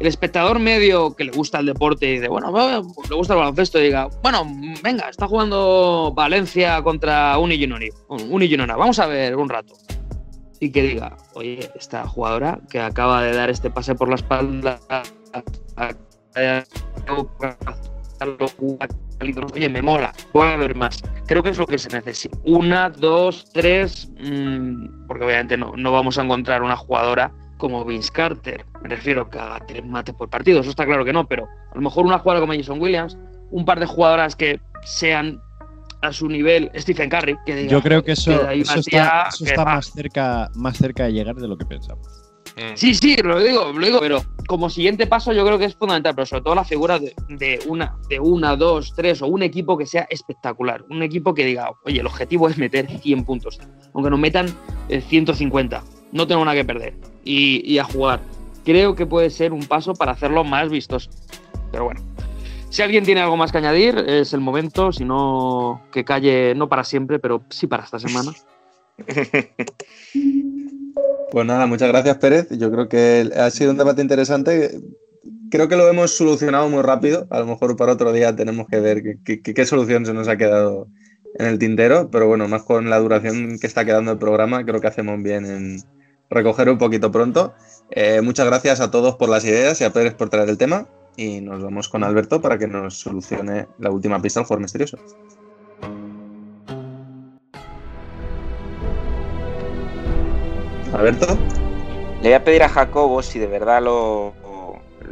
el 0.00 0.06
espectador 0.06 0.58
medio 0.58 1.14
que 1.16 1.24
le 1.24 1.32
gusta 1.32 1.58
el 1.58 1.66
deporte 1.66 2.06
y 2.06 2.12
dice, 2.14 2.28
bueno, 2.28 2.52
le 2.52 3.14
gusta 3.14 3.34
el 3.34 3.40
baloncesto 3.40 3.80
y 3.80 3.84
diga, 3.84 4.08
bueno, 4.22 4.46
venga, 4.82 5.08
está 5.08 5.26
jugando 5.26 6.12
Valencia 6.14 6.82
contra 6.82 7.36
Uniginoni, 7.38 7.88
Uniginona, 8.08 8.76
vamos 8.76 8.98
a 8.98 9.06
ver 9.06 9.36
un 9.36 9.48
rato 9.48 9.74
y 10.60 10.70
que 10.70 10.82
diga, 10.82 11.16
oye, 11.34 11.70
esta 11.76 12.06
jugadora 12.06 12.60
que 12.70 12.80
acaba 12.80 13.22
de 13.22 13.34
dar 13.34 13.50
este 13.50 13.70
pase 13.70 13.94
por 13.94 14.08
la 14.08 14.16
espalda, 14.16 14.80
oye, 19.54 19.68
me 19.68 19.82
mola, 19.82 20.12
voy 20.32 20.48
a 20.48 20.56
ver 20.56 20.74
más. 20.74 21.02
Creo 21.26 21.42
que 21.42 21.50
es 21.50 21.58
lo 21.58 21.66
que 21.66 21.78
se 21.78 21.88
necesita. 21.90 22.36
Una, 22.44 22.90
dos, 22.90 23.50
tres, 23.52 24.10
mm, 24.18 25.06
porque 25.06 25.24
obviamente 25.24 25.56
no, 25.56 25.76
no 25.76 25.92
vamos 25.92 26.18
a 26.18 26.22
encontrar 26.22 26.62
una 26.62 26.76
jugadora 26.76 27.32
como 27.58 27.84
Vince 27.84 28.10
Carter. 28.12 28.64
Me 28.82 28.88
refiero 28.88 29.28
que 29.28 29.38
haga 29.38 29.64
tres 29.66 29.84
mates 29.84 30.14
por 30.14 30.30
partido, 30.30 30.60
eso 30.60 30.70
está 30.70 30.86
claro 30.86 31.04
que 31.04 31.12
no, 31.12 31.26
pero 31.28 31.44
a 31.44 31.74
lo 31.74 31.82
mejor 31.82 32.06
una 32.06 32.18
jugadora 32.18 32.40
como 32.40 32.54
Jason 32.58 32.80
Williams, 32.80 33.18
un 33.50 33.64
par 33.64 33.78
de 33.80 33.86
jugadoras 33.86 34.34
que 34.36 34.60
sean 34.84 35.40
a 36.00 36.12
su 36.12 36.28
nivel 36.28 36.70
Stephen 36.76 37.10
Curry, 37.10 37.36
que 37.44 37.56
diga, 37.56 37.70
Yo 37.72 37.82
creo 37.82 38.02
que 38.04 38.12
eso, 38.12 38.32
"Joder, 38.32 38.48
hay 38.48 38.60
eso 38.60 38.72
una 38.72 38.80
está, 38.80 39.28
eso 39.28 39.44
que 39.44 39.50
está 39.50 39.64
va". 39.64 39.74
más, 39.74 39.86
cerca, 39.92 40.50
más 40.54 40.76
cerca 40.78 41.04
de 41.04 41.12
llegar 41.12 41.34
de 41.34 41.48
lo 41.48 41.58
que 41.58 41.66
pensamos. 41.66 42.06
Mm. 42.56 42.74
Sí, 42.76 42.94
sí, 42.94 43.16
lo 43.16 43.38
digo, 43.40 43.72
lo 43.72 43.86
digo, 43.86 44.00
pero 44.00 44.22
como 44.46 44.70
siguiente 44.70 45.06
paso 45.06 45.32
yo 45.32 45.44
creo 45.44 45.58
que 45.58 45.66
es 45.66 45.74
fundamental, 45.76 46.14
pero 46.14 46.26
sobre 46.26 46.42
todo 46.42 46.54
la 46.54 46.64
figura 46.64 46.98
de, 46.98 47.14
de 47.28 47.60
una, 47.66 47.96
de 48.08 48.18
una, 48.20 48.56
dos, 48.56 48.92
tres 48.96 49.22
o 49.22 49.26
un 49.26 49.42
equipo 49.42 49.76
que 49.76 49.86
sea 49.86 50.06
espectacular, 50.10 50.84
un 50.88 51.02
equipo 51.02 51.34
que 51.34 51.44
diga, 51.44 51.70
oye, 51.84 52.00
el 52.00 52.06
objetivo 52.06 52.48
es 52.48 52.58
meter 52.58 52.88
100 52.88 53.24
puntos, 53.24 53.60
aunque 53.94 54.10
nos 54.10 54.18
metan 54.18 54.46
eh, 54.88 55.00
150, 55.00 55.82
no 56.12 56.26
tengo 56.26 56.44
nada 56.44 56.56
que 56.56 56.64
perder 56.64 56.94
y, 57.24 57.62
y 57.70 57.78
a 57.78 57.84
jugar. 57.84 58.20
Creo 58.64 58.94
que 58.94 59.06
puede 59.06 59.30
ser 59.30 59.52
un 59.52 59.64
paso 59.66 59.94
para 59.94 60.12
hacerlo 60.12 60.44
más 60.44 60.68
vistoso, 60.70 61.10
pero 61.72 61.84
bueno. 61.84 62.00
Si 62.70 62.82
alguien 62.82 63.02
tiene 63.04 63.22
algo 63.22 63.36
más 63.38 63.50
que 63.50 63.56
añadir, 63.58 63.96
es 63.96 64.34
el 64.34 64.40
momento, 64.40 64.92
si 64.92 65.02
no, 65.04 65.80
que 65.90 66.04
calle, 66.04 66.54
no 66.54 66.68
para 66.68 66.84
siempre, 66.84 67.18
pero 67.18 67.42
sí 67.48 67.66
para 67.66 67.84
esta 67.84 67.98
semana. 67.98 68.32
Pues 71.30 71.46
nada, 71.46 71.66
muchas 71.66 71.88
gracias 71.88 72.16
Pérez. 72.16 72.48
Yo 72.50 72.70
creo 72.70 72.88
que 72.88 73.30
ha 73.36 73.50
sido 73.50 73.70
un 73.72 73.76
debate 73.76 74.00
interesante. 74.02 74.80
Creo 75.50 75.68
que 75.68 75.76
lo 75.76 75.86
hemos 75.88 76.16
solucionado 76.16 76.68
muy 76.70 76.82
rápido. 76.82 77.26
A 77.30 77.40
lo 77.40 77.46
mejor 77.46 77.76
para 77.76 77.92
otro 77.92 78.12
día 78.12 78.34
tenemos 78.34 78.66
que 78.66 78.80
ver 78.80 79.02
qué, 79.24 79.42
qué- 79.42 79.54
qué 79.54 79.66
solución 79.66 80.06
se 80.06 80.14
nos 80.14 80.26
ha 80.28 80.36
quedado 80.38 80.88
en 81.38 81.46
el 81.46 81.58
tintero. 81.58 82.10
Pero 82.10 82.26
bueno, 82.28 82.48
más 82.48 82.62
con 82.62 82.88
la 82.88 82.98
duración 82.98 83.58
que 83.60 83.66
está 83.66 83.84
quedando 83.84 84.12
el 84.12 84.18
programa, 84.18 84.64
creo 84.64 84.80
que 84.80 84.86
hacemos 84.86 85.22
bien 85.22 85.44
en 85.44 85.82
recoger 86.30 86.68
un 86.68 86.78
poquito 86.78 87.10
pronto. 87.10 87.54
Eh, 87.90 88.20
muchas 88.22 88.46
gracias 88.46 88.80
a 88.80 88.90
todos 88.90 89.16
por 89.16 89.28
las 89.28 89.44
ideas 89.44 89.80
y 89.80 89.84
a 89.84 89.92
Pérez 89.92 90.14
por 90.14 90.30
traer 90.30 90.48
el 90.48 90.58
tema. 90.58 90.86
Y 91.16 91.40
nos 91.40 91.62
vamos 91.62 91.88
con 91.88 92.04
Alberto 92.04 92.40
para 92.40 92.58
que 92.58 92.68
nos 92.68 92.98
solucione 92.98 93.66
la 93.78 93.90
última 93.90 94.20
pista 94.22 94.40
al 94.40 94.46
jugador 94.46 94.62
misterioso. 94.62 94.98
Alberto. 100.92 101.26
Le 102.22 102.28
voy 102.28 102.32
a 102.32 102.44
pedir 102.44 102.62
a 102.62 102.68
Jacobo, 102.68 103.22
si 103.22 103.38
de 103.38 103.46
verdad 103.46 103.82
lo, 103.82 104.32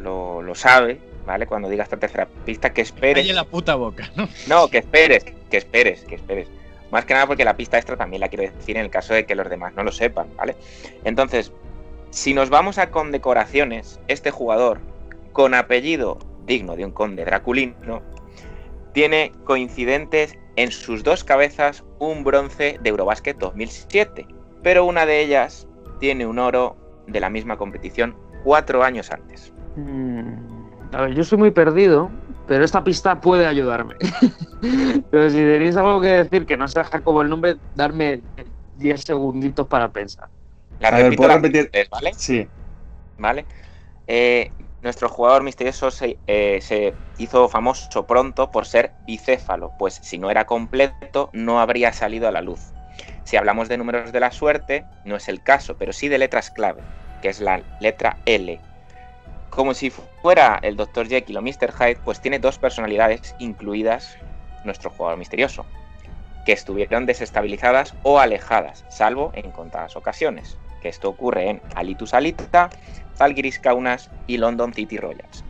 lo, 0.02 0.42
lo 0.42 0.54
sabe, 0.54 1.00
¿vale? 1.26 1.46
Cuando 1.46 1.68
diga 1.68 1.84
esta 1.84 1.96
tercera 1.96 2.26
pista, 2.44 2.72
que 2.72 2.82
espere. 2.82 3.20
Calle 3.22 3.32
la 3.32 3.44
puta 3.44 3.74
boca, 3.74 4.10
¿no? 4.16 4.28
No, 4.48 4.68
que 4.68 4.78
esperes, 4.78 5.24
que 5.50 5.56
esperes, 5.56 6.02
que 6.04 6.16
esperes. 6.16 6.48
Más 6.90 7.04
que 7.04 7.14
nada 7.14 7.26
porque 7.26 7.44
la 7.44 7.56
pista 7.56 7.76
extra 7.76 7.96
también 7.96 8.20
la 8.20 8.28
quiero 8.28 8.44
decir 8.44 8.76
en 8.76 8.84
el 8.84 8.90
caso 8.90 9.14
de 9.14 9.26
que 9.26 9.34
los 9.34 9.48
demás 9.48 9.74
no 9.74 9.82
lo 9.82 9.92
sepan, 9.92 10.28
¿vale? 10.36 10.56
Entonces, 11.04 11.52
si 12.10 12.32
nos 12.32 12.48
vamos 12.48 12.78
a 12.78 12.90
condecoraciones, 12.90 14.00
este 14.08 14.30
jugador, 14.30 14.80
con 15.32 15.54
apellido 15.54 16.18
digno 16.46 16.76
de 16.76 16.84
un 16.84 16.92
conde 16.92 17.24
draculino, 17.24 18.02
tiene 18.92 19.32
coincidentes 19.44 20.38
en 20.56 20.70
sus 20.70 21.02
dos 21.02 21.24
cabezas 21.24 21.84
un 21.98 22.24
bronce 22.24 22.78
de 22.80 22.90
Eurobasket 22.90 23.36
2007, 23.36 24.26
pero 24.62 24.84
una 24.84 25.04
de 25.04 25.20
ellas 25.20 25.66
tiene 26.00 26.26
un 26.26 26.38
oro 26.38 26.76
de 27.06 27.20
la 27.20 27.28
misma 27.28 27.56
competición 27.56 28.16
cuatro 28.44 28.82
años 28.82 29.10
antes. 29.10 29.52
Mm, 29.76 30.32
A 30.92 31.02
ver, 31.02 31.14
yo 31.14 31.24
soy 31.24 31.38
muy 31.38 31.50
perdido, 31.50 32.10
pero 32.46 32.64
esta 32.64 32.82
pista 32.82 33.20
puede 33.20 33.46
ayudarme. 33.46 33.96
pero 35.10 35.30
si 35.30 35.36
tenéis 35.36 35.76
algo 35.76 36.00
que 36.00 36.08
decir 36.08 36.46
que 36.46 36.56
no 36.56 36.68
sea 36.68 36.84
Jacobo 36.84 37.22
el 37.22 37.28
nombre, 37.28 37.56
darme 37.74 38.22
10 38.74 39.02
segunditos 39.02 39.66
para 39.66 39.90
pensar. 39.90 40.28
La 40.78 40.88
A 40.88 40.90
ver, 40.92 41.04
repito 41.04 41.22
¿puedo 41.22 41.34
repetir? 41.34 41.70
¿vale? 41.90 42.12
Sí. 42.14 42.48
¿Vale? 43.18 43.46
Eh, 44.06 44.52
nuestro 44.82 45.08
jugador 45.08 45.42
misterioso 45.42 45.90
se, 45.90 46.18
eh, 46.26 46.60
se 46.60 46.94
hizo 47.18 47.48
famoso 47.48 48.06
pronto 48.06 48.50
por 48.50 48.66
ser 48.66 48.92
bicéfalo, 49.06 49.72
pues 49.78 49.94
si 49.94 50.18
no 50.18 50.30
era 50.30 50.44
completo 50.44 51.30
no 51.32 51.60
habría 51.60 51.92
salido 51.92 52.28
a 52.28 52.32
la 52.32 52.42
luz. 52.42 52.72
Si 53.24 53.36
hablamos 53.36 53.68
de 53.68 53.78
números 53.78 54.12
de 54.12 54.20
la 54.20 54.30
suerte, 54.30 54.84
no 55.04 55.16
es 55.16 55.28
el 55.28 55.42
caso, 55.42 55.76
pero 55.76 55.92
sí 55.92 56.08
de 56.08 56.18
letras 56.18 56.50
clave, 56.50 56.82
que 57.20 57.28
es 57.28 57.40
la 57.40 57.62
letra 57.80 58.18
L. 58.24 58.60
Como 59.56 59.72
si 59.72 59.88
fuera 59.88 60.58
el 60.60 60.76
Dr. 60.76 61.08
Jekyll 61.08 61.38
o 61.38 61.40
Mr. 61.40 61.72
Hyde, 61.72 61.98
pues 62.04 62.20
tiene 62.20 62.38
dos 62.38 62.58
personalidades 62.58 63.34
incluidas 63.38 64.18
nuestro 64.64 64.90
jugador 64.90 65.18
misterioso, 65.18 65.64
que 66.44 66.52
estuvieron 66.52 67.06
desestabilizadas 67.06 67.94
o 68.02 68.20
alejadas, 68.20 68.84
salvo 68.90 69.32
en 69.34 69.50
contadas 69.52 69.96
ocasiones, 69.96 70.58
que 70.82 70.90
esto 70.90 71.08
ocurre 71.08 71.48
en 71.48 71.62
Alitus 71.74 72.12
Alita, 72.12 72.68
Zalgiris 73.16 73.58
Kaunas 73.58 74.10
y 74.26 74.36
London 74.36 74.74
City 74.74 74.98
Royals. 74.98 75.42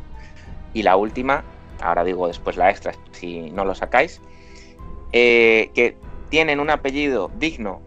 Y 0.73 0.85
la 0.85 0.97
última, 0.97 1.43
ahora 1.83 2.05
digo 2.05 2.29
después 2.29 2.57
la 2.57 2.71
extra 2.71 2.93
si 3.11 3.51
no 3.51 3.65
lo 3.65 3.75
sacáis, 3.75 4.21
eh, 5.11 5.73
que 5.75 5.97
tienen 6.29 6.61
un 6.61 6.71
apellido 6.71 7.29
digno 7.41 7.83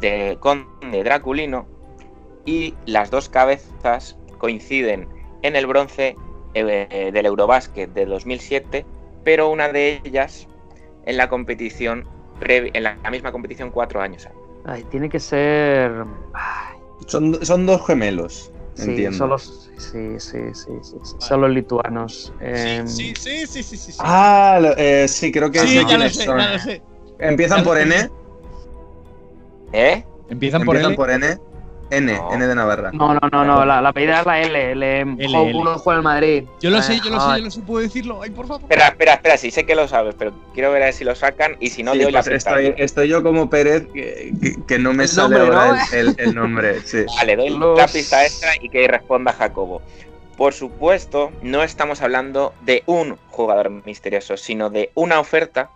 de 0.00 0.36
conde 0.40 1.04
draculino 1.04 1.68
y 2.44 2.74
las 2.86 3.12
dos 3.12 3.28
cabezas 3.28 4.16
coinciden 4.38 5.13
en 5.44 5.56
el 5.56 5.66
bronce 5.66 6.16
eh, 6.54 7.10
del 7.12 7.26
Eurobasket 7.26 7.92
de 7.92 8.06
2007, 8.06 8.84
pero 9.24 9.50
una 9.50 9.68
de 9.68 10.00
ellas 10.04 10.48
en 11.04 11.16
la 11.18 11.28
competición 11.28 12.06
en 12.40 12.82
la, 12.82 12.98
misma 13.10 13.30
competición 13.30 13.70
cuatro 13.70 14.00
años 14.00 14.26
antes. 14.26 14.40
Ay, 14.64 14.82
tiene 14.90 15.08
que 15.08 15.20
ser. 15.20 15.92
Son, 17.06 17.44
son 17.44 17.66
dos 17.66 17.86
gemelos. 17.86 18.50
Sí, 18.74 18.90
entiendo. 18.90 19.16
son 19.18 19.28
los, 19.30 19.70
sí, 19.76 20.18
sí, 20.18 20.38
sí, 20.52 20.72
sí, 20.82 20.96
sí, 21.02 21.14
son 21.18 21.42
los 21.42 21.50
lituanos. 21.50 22.32
Em, 22.40 22.86
Sí, 22.88 23.14
sí, 23.16 23.46
sí, 23.46 23.62
sí, 23.62 23.76
sí. 23.76 23.92
sí. 23.92 23.98
Ah, 24.00 24.58
lo- 24.60 24.76
eh, 24.76 25.06
sí, 25.06 25.30
creo 25.30 25.50
que 25.50 25.60
Sí, 25.60 25.74
ya 25.86 25.96
lo 25.96 26.08
sé, 26.08 26.24
son. 26.24 26.38
ya 26.38 26.52
lo 26.52 26.58
sé. 26.58 26.82
Empiezan 27.20 27.58
Ya 27.58 27.62
lo 27.64 27.68
por 27.70 27.76
sé. 27.76 27.82
N. 27.84 28.10
¿Eh? 29.72 30.04
Empiezan 30.28 30.64
por 30.64 30.76
Empiezan 30.76 30.90
L. 30.92 30.96
por 30.96 31.10
N. 31.10 31.38
N, 31.90 32.12
No. 32.16 32.32
N 32.32 32.46
de 32.46 32.54
Navarra. 32.54 32.90
No, 32.92 33.14
no, 33.14 33.20
no, 33.30 33.44
no, 33.44 33.64
la, 33.64 33.80
la 33.82 33.90
apellida 33.90 34.20
es 34.20 34.26
la 34.26 34.40
L. 34.40 34.72
L, 34.72 35.00
L, 35.00 35.28
Jo- 35.28 35.44
L. 35.46 35.54
uno 35.58 35.78
juega 35.78 35.98
en 35.98 36.04
Madrid. 36.04 36.44
Yo 36.60 36.70
lo 36.70 36.80
sé, 36.82 36.98
yo 37.04 37.10
lo 37.10 37.20
sé, 37.20 37.26
Ay, 37.28 37.38
yo 37.40 37.44
lo 37.44 37.50
sé, 37.50 37.60
puedo 37.62 37.82
decirlo. 37.82 38.22
Ay, 38.22 38.30
por 38.30 38.46
favor. 38.46 38.62
Espera, 38.62 38.88
espera, 38.88 39.14
espera, 39.14 39.36
sí 39.36 39.50
sé 39.50 39.64
que 39.66 39.74
lo 39.74 39.86
sabes, 39.86 40.14
pero 40.18 40.32
quiero 40.54 40.72
ver 40.72 40.82
a 40.82 40.84
ver 40.86 40.94
si 40.94 41.04
lo 41.04 41.14
sacan 41.14 41.56
y 41.60 41.70
si 41.70 41.82
no 41.82 41.92
Sí, 41.92 41.98
doy 42.00 42.12
la 42.12 42.22
pues 42.22 42.34
pista. 42.34 42.50
estoy, 42.60 42.74
estoy 42.82 43.08
yo 43.08 43.22
como 43.22 43.50
Pérez, 43.50 43.86
que, 43.92 44.32
que- 44.40 44.56
que 44.66 44.78
no 44.78 44.92
me 44.94 45.04
El 45.04 45.08
sale 45.08 45.36
nombre, 45.38 45.56
ahora 45.56 45.72
¿no? 45.76 45.98
el, 45.98 46.08
el- 46.08 46.14
el 46.18 46.34
nombre. 46.34 46.80
Sí. 46.82 47.04
Vale, 47.16 47.36
doy 47.36 47.50
Los- 47.50 47.78
la 47.78 47.86
pista 47.86 48.24
extra 48.24 48.52
y 48.60 48.68
que 48.70 48.88
responda 48.88 49.32
Jacobo. 49.32 49.82
Por 50.36 50.52
supuesto, 50.52 51.30
no 51.42 51.62
estamos 51.62 52.02
hablando 52.02 52.54
de 52.62 52.82
un 52.86 53.16
jugador 53.28 53.70
misterioso, 53.86 54.36
sino 54.36 54.68
de 54.70 54.90
una 54.94 55.20
oferta 55.20 55.70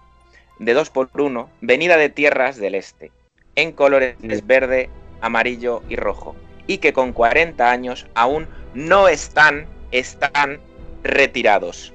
de 0.59 0.74
2 0.74 0.90
por 0.90 1.09
1 1.14 1.48
venida 1.60 1.97
de 1.97 2.09
tierras 2.09 2.56
del 2.56 2.74
este, 2.74 3.12
en 3.55 3.70
colores 3.70 4.16
Sí. 4.20 4.28
verde, 4.44 4.90
amarillo 5.20 5.82
y 5.89 5.97
rojo, 5.97 6.35
y 6.66 6.78
que 6.78 6.93
con 6.93 7.12
40 7.12 7.70
años 7.70 8.07
aún 8.15 8.47
no 8.74 9.09
están, 9.09 9.66
están 9.93 10.61
retirados. 11.03 11.93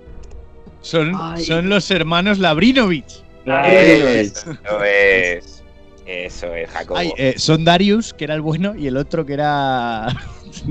Son, 0.81 1.13
Ay. 1.17 1.43
son 1.45 1.69
los 1.69 1.89
hermanos 1.91 2.39
Labrinovich. 2.39 3.23
Eso 3.45 4.83
es. 4.83 5.63
Eso 6.05 6.53
es, 6.53 6.69
Jacobo. 6.69 6.97
Ay, 6.97 7.13
eh, 7.17 7.35
son 7.37 7.63
Darius, 7.63 8.13
que 8.13 8.25
era 8.25 8.33
el 8.35 8.41
bueno, 8.41 8.75
y 8.75 8.87
el 8.87 8.97
otro 8.97 9.25
que 9.25 9.33
era. 9.33 10.07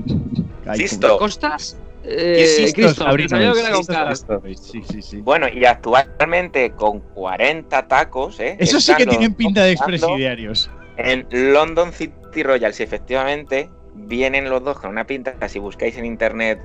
Sisto. 0.75 1.19
¿Costas? 1.19 1.79
¿Qué 2.03 2.65
Eh, 2.67 2.73
Cristo, 2.75 3.05
Labrinovich? 3.05 3.31
sabía 3.31 3.53
que 3.53 3.61
era 3.61 3.71
con 3.71 3.85
Sistos. 3.85 4.25
K. 4.27 4.41
Sí, 4.61 4.83
sí, 4.91 5.03
sí. 5.03 5.17
Bueno, 5.19 5.47
y 5.49 5.65
actualmente 5.65 6.73
con 6.73 7.01
40 7.01 7.89
tacos, 7.89 8.41
¿eh? 8.41 8.57
Esos 8.59 8.85
sí 8.85 8.95
que 8.97 9.07
tienen 9.07 9.35
pinta 9.35 9.63
de 9.65 9.73
expresidiarios. 9.73 10.69
En 10.99 11.27
London 11.31 11.93
City 11.93 12.13
Royals, 12.41 12.81
y 12.81 12.83
efectivamente, 12.83 13.69
vienen 13.95 14.49
los 14.49 14.63
dos 14.65 14.79
con 14.79 14.91
una 14.91 15.07
pinta. 15.07 15.37
Si 15.49 15.59
buscáis 15.59 15.97
en 15.97 16.05
internet 16.05 16.61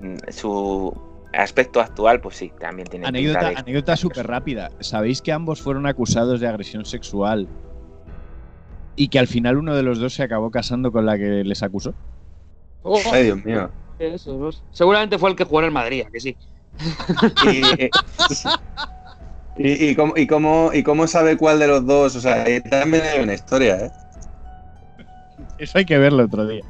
mm, 0.00 0.16
su 0.30 0.92
aspecto 1.32 1.80
actual, 1.80 2.20
pues 2.20 2.36
sí, 2.36 2.52
también 2.58 2.88
tienen 2.88 3.08
Anécdota, 3.08 3.38
pinta 3.40 3.50
de. 3.50 3.56
anécdota 3.56 3.96
súper 3.96 4.26
rápida. 4.26 4.70
¿Sabéis 4.80 5.22
que 5.22 5.32
ambos 5.32 5.60
fueron 5.60 5.86
acusados 5.86 6.40
de 6.40 6.48
agresión 6.48 6.84
sexual 6.84 7.48
y 8.96 9.08
que 9.08 9.18
al 9.18 9.26
final 9.26 9.56
uno 9.58 9.74
de 9.74 9.82
los 9.82 9.98
dos 9.98 10.14
se 10.14 10.22
acabó 10.22 10.50
casando 10.50 10.90
con 10.92 11.06
la 11.06 11.16
que 11.16 11.44
les 11.44 11.62
acusó? 11.62 11.94
Oh, 12.82 13.00
Ay, 13.12 13.24
Dios 13.24 13.44
mío. 13.44 13.70
eso, 13.98 14.38
pues. 14.38 14.62
Seguramente 14.70 15.18
fue 15.18 15.30
el 15.30 15.36
que 15.36 15.44
jugó 15.44 15.60
en 15.60 15.66
el 15.66 15.72
Madrid, 15.72 16.04
¿a 16.06 16.10
que 16.10 16.20
sí. 16.20 16.36
Y, 17.44 17.90
y, 19.58 19.90
y 19.90 19.94
cómo, 19.94 20.14
y, 20.16 20.26
cómo, 20.26 20.70
¿Y 20.72 20.82
cómo 20.82 21.06
sabe 21.06 21.36
cuál 21.36 21.58
de 21.58 21.66
los 21.66 21.86
dos? 21.86 22.16
O 22.16 22.20
sea, 22.20 22.44
también 22.70 23.02
hay 23.04 23.22
una 23.22 23.34
historia, 23.34 23.86
¿eh? 23.86 23.90
Eso 25.58 25.78
hay 25.78 25.84
que 25.84 25.98
verlo 25.98 26.24
otro 26.24 26.46
día. 26.46 26.62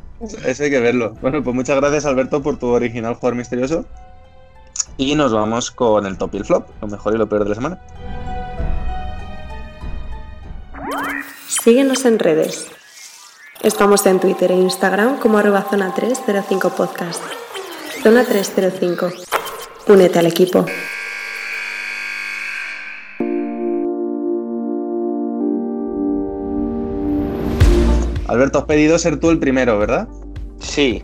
Eso 0.45 0.63
hay 0.63 0.71
que 0.71 0.81
verlo. 0.81 1.15
Bueno, 1.21 1.43
pues 1.43 1.55
muchas 1.55 1.77
gracias, 1.77 2.07
Alberto, 2.07 2.43
por 2.43 2.59
tu 2.59 2.69
original 2.69 3.15
jugador 3.15 3.37
misterioso. 3.37 3.85
Y 4.97 5.15
nos 5.15 5.33
vamos 5.33 5.71
con 5.71 6.07
el 6.07 6.17
top 6.17 6.35
y 6.35 6.39
el 6.39 6.45
flop, 6.45 6.69
lo 6.81 6.89
mejor 6.89 7.15
y 7.15 7.19
lo 7.19 7.29
peor 7.29 7.45
de 7.45 7.51
la 7.51 7.55
semana. 7.55 7.81
Síguenos 11.49 12.05
en 12.05 12.19
redes. 12.19 12.69
Estamos 13.63 14.07
en 14.07 14.21
Twitter 14.21 14.53
e 14.53 14.57
Instagram 14.57 15.19
como 15.19 15.39
arroba 15.39 15.67
zona 15.69 15.93
305 15.95 16.71
podcast. 16.71 17.23
Zona 18.03 18.25
305. 18.25 19.11
Únete 19.89 20.19
al 20.19 20.27
equipo. 20.27 20.65
Alberto, 28.37 28.59
has 28.59 28.65
pedido 28.65 28.99
ser 28.99 29.19
tú 29.19 29.31
el 29.31 29.39
primero, 29.39 29.79
¿verdad? 29.79 30.07
Sí, 30.59 31.03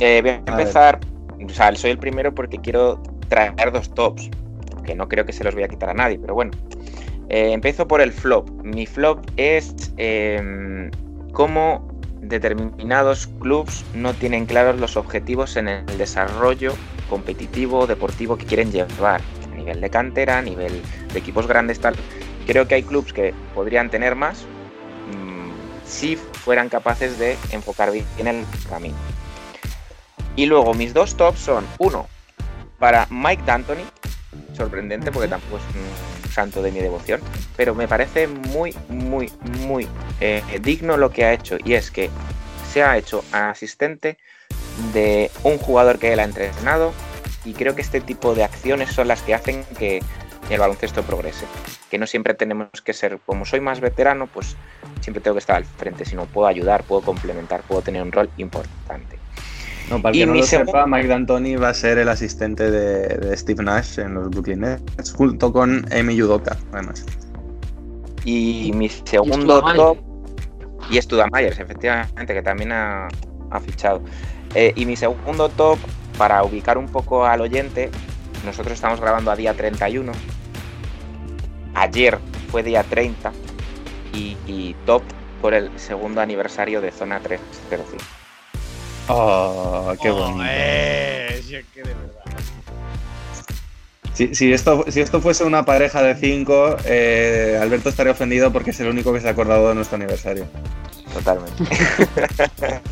eh, 0.00 0.20
voy 0.20 0.30
a 0.30 0.34
empezar. 0.46 0.98
O 1.44 1.48
sea, 1.48 1.72
soy 1.76 1.92
el 1.92 1.98
primero 1.98 2.34
porque 2.34 2.58
quiero 2.58 3.00
traer 3.28 3.70
dos 3.70 3.92
tops. 3.94 4.28
Que 4.84 4.96
no 4.96 5.08
creo 5.08 5.24
que 5.24 5.32
se 5.32 5.44
los 5.44 5.54
voy 5.54 5.62
a 5.62 5.68
quitar 5.68 5.90
a 5.90 5.94
nadie, 5.94 6.18
pero 6.18 6.34
bueno. 6.34 6.50
Eh, 7.28 7.52
empiezo 7.52 7.86
por 7.86 8.00
el 8.00 8.12
flop. 8.12 8.50
Mi 8.64 8.84
flop 8.86 9.24
es 9.36 9.92
eh, 9.96 10.90
cómo 11.32 11.88
determinados 12.20 13.28
clubs 13.40 13.84
no 13.94 14.12
tienen 14.14 14.46
claros 14.46 14.80
los 14.80 14.96
objetivos 14.96 15.56
en 15.56 15.68
el 15.68 15.98
desarrollo 15.98 16.72
competitivo, 17.08 17.86
deportivo 17.86 18.36
que 18.36 18.46
quieren 18.46 18.72
llevar. 18.72 19.20
A 19.52 19.54
nivel 19.54 19.80
de 19.80 19.88
cantera, 19.88 20.38
a 20.38 20.42
nivel 20.42 20.82
de 21.12 21.18
equipos 21.18 21.46
grandes, 21.46 21.78
tal. 21.78 21.94
Creo 22.44 22.66
que 22.66 22.74
hay 22.74 22.82
clubs 22.82 23.12
que 23.12 23.32
podrían 23.54 23.88
tener 23.88 24.16
más 24.16 24.42
mm, 25.12 25.50
si 25.86 26.18
fueran 26.44 26.68
capaces 26.68 27.18
de 27.18 27.36
enfocar 27.50 27.90
bien 27.90 28.26
el 28.26 28.44
camino. 28.68 28.96
Y 30.36 30.46
luego 30.46 30.74
mis 30.74 30.94
dos 30.94 31.16
tops 31.16 31.38
son 31.38 31.66
uno 31.78 32.08
para 32.78 33.06
Mike 33.10 33.42
D'Antoni, 33.44 33.84
sorprendente 34.56 35.12
porque 35.12 35.28
tampoco 35.28 35.58
es 35.58 35.62
un 35.76 36.30
santo 36.32 36.62
de 36.62 36.72
mi 36.72 36.80
devoción, 36.80 37.20
pero 37.56 37.74
me 37.74 37.86
parece 37.86 38.26
muy, 38.26 38.74
muy, 38.88 39.30
muy 39.60 39.86
eh, 40.20 40.42
digno 40.62 40.96
lo 40.96 41.10
que 41.10 41.24
ha 41.24 41.32
hecho 41.32 41.58
y 41.64 41.74
es 41.74 41.90
que 41.90 42.10
se 42.72 42.82
ha 42.82 42.96
hecho 42.96 43.22
asistente 43.32 44.16
de 44.94 45.30
un 45.44 45.58
jugador 45.58 45.98
que 45.98 46.12
él 46.12 46.20
ha 46.20 46.24
entrenado 46.24 46.92
y 47.44 47.52
creo 47.52 47.74
que 47.74 47.82
este 47.82 48.00
tipo 48.00 48.34
de 48.34 48.44
acciones 48.44 48.90
son 48.90 49.08
las 49.08 49.22
que 49.22 49.34
hacen 49.34 49.64
que 49.78 50.00
el 50.50 50.58
baloncesto 50.60 51.02
progrese. 51.02 51.46
Que 51.90 51.98
no 51.98 52.06
siempre 52.06 52.34
tenemos 52.34 52.68
que 52.84 52.92
ser, 52.92 53.18
como 53.24 53.44
soy 53.44 53.60
más 53.60 53.80
veterano, 53.80 54.26
pues 54.26 54.56
siempre 55.00 55.20
tengo 55.22 55.34
que 55.34 55.40
estar 55.40 55.56
al 55.56 55.64
frente, 55.64 56.04
sino 56.04 56.26
puedo 56.26 56.46
ayudar, 56.46 56.84
puedo 56.84 57.02
complementar, 57.02 57.62
puedo 57.62 57.82
tener 57.82 58.02
un 58.02 58.12
rol 58.12 58.28
importante. 58.36 59.18
No, 59.90 60.00
para 60.00 60.10
el 60.10 60.16
Y 60.16 60.20
que 60.20 60.26
no 60.26 60.32
mi 60.32 60.40
lo 60.40 60.46
segundo- 60.46 60.72
sepa, 60.72 60.86
Mike 60.86 61.08
D'Antoni 61.08 61.56
va 61.56 61.70
a 61.70 61.74
ser 61.74 61.98
el 61.98 62.08
asistente 62.08 62.70
de, 62.70 63.08
de 63.18 63.36
Steve 63.36 63.62
Nash 63.64 63.98
en 63.98 64.14
los 64.14 64.30
Brooklyn 64.30 64.60
Nets, 64.60 65.12
junto 65.12 65.52
con 65.52 65.84
Emi 65.92 66.14
Yudoka, 66.16 66.56
además. 66.72 67.04
Y 68.24 68.70
mi 68.74 68.88
segundo 68.88 69.60
top. 69.74 69.98
Y 70.90 71.00
Studamayer, 71.00 71.52
efectivamente, 71.60 72.34
que 72.34 72.42
también 72.42 72.72
ha, 72.72 73.08
ha 73.50 73.60
fichado. 73.60 74.02
Eh, 74.54 74.72
y 74.76 74.84
mi 74.86 74.96
segundo 74.96 75.48
top, 75.48 75.78
para 76.18 76.42
ubicar 76.44 76.78
un 76.78 76.86
poco 76.86 77.24
al 77.26 77.40
oyente, 77.40 77.90
nosotros 78.44 78.74
estamos 78.74 79.00
grabando 79.00 79.30
a 79.30 79.36
día 79.36 79.54
31. 79.54 80.12
Ayer 81.74 82.18
fue 82.50 82.62
día 82.62 82.82
30. 82.82 83.32
Y, 84.14 84.36
y 84.46 84.74
top 84.84 85.02
por 85.40 85.54
el 85.54 85.70
segundo 85.78 86.20
aniversario 86.20 86.80
de 86.80 86.92
Zona 86.92 87.18
305. 87.20 88.04
Oh, 89.08 89.92
qué 90.00 90.10
Oh, 90.10 90.14
bonito. 90.16 90.44
eh, 90.46 91.42
sí, 91.44 91.56
es 91.56 91.64
que 91.72 91.82
de 91.82 91.94
verdad. 91.94 92.08
Si, 94.14 94.34
si 94.34 94.52
esto, 94.52 94.84
si 94.88 95.00
esto 95.00 95.20
fuese 95.22 95.42
una 95.44 95.64
pareja 95.64 96.02
de 96.02 96.14
cinco, 96.14 96.76
eh, 96.84 97.58
Alberto 97.60 97.88
estaría 97.88 98.12
ofendido 98.12 98.52
porque 98.52 98.70
es 98.70 98.80
el 98.80 98.88
único 98.88 99.12
que 99.12 99.20
se 99.20 99.28
ha 99.28 99.30
acordado 99.30 99.70
de 99.70 99.74
nuestro 99.74 99.96
aniversario. 99.96 100.46
Totalmente. 101.14 101.64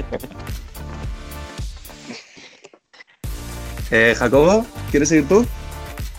Eh, 3.91 4.15
Jacobo, 4.17 4.65
¿quieres 4.91 5.09
seguir 5.09 5.27
tú? 5.29 5.45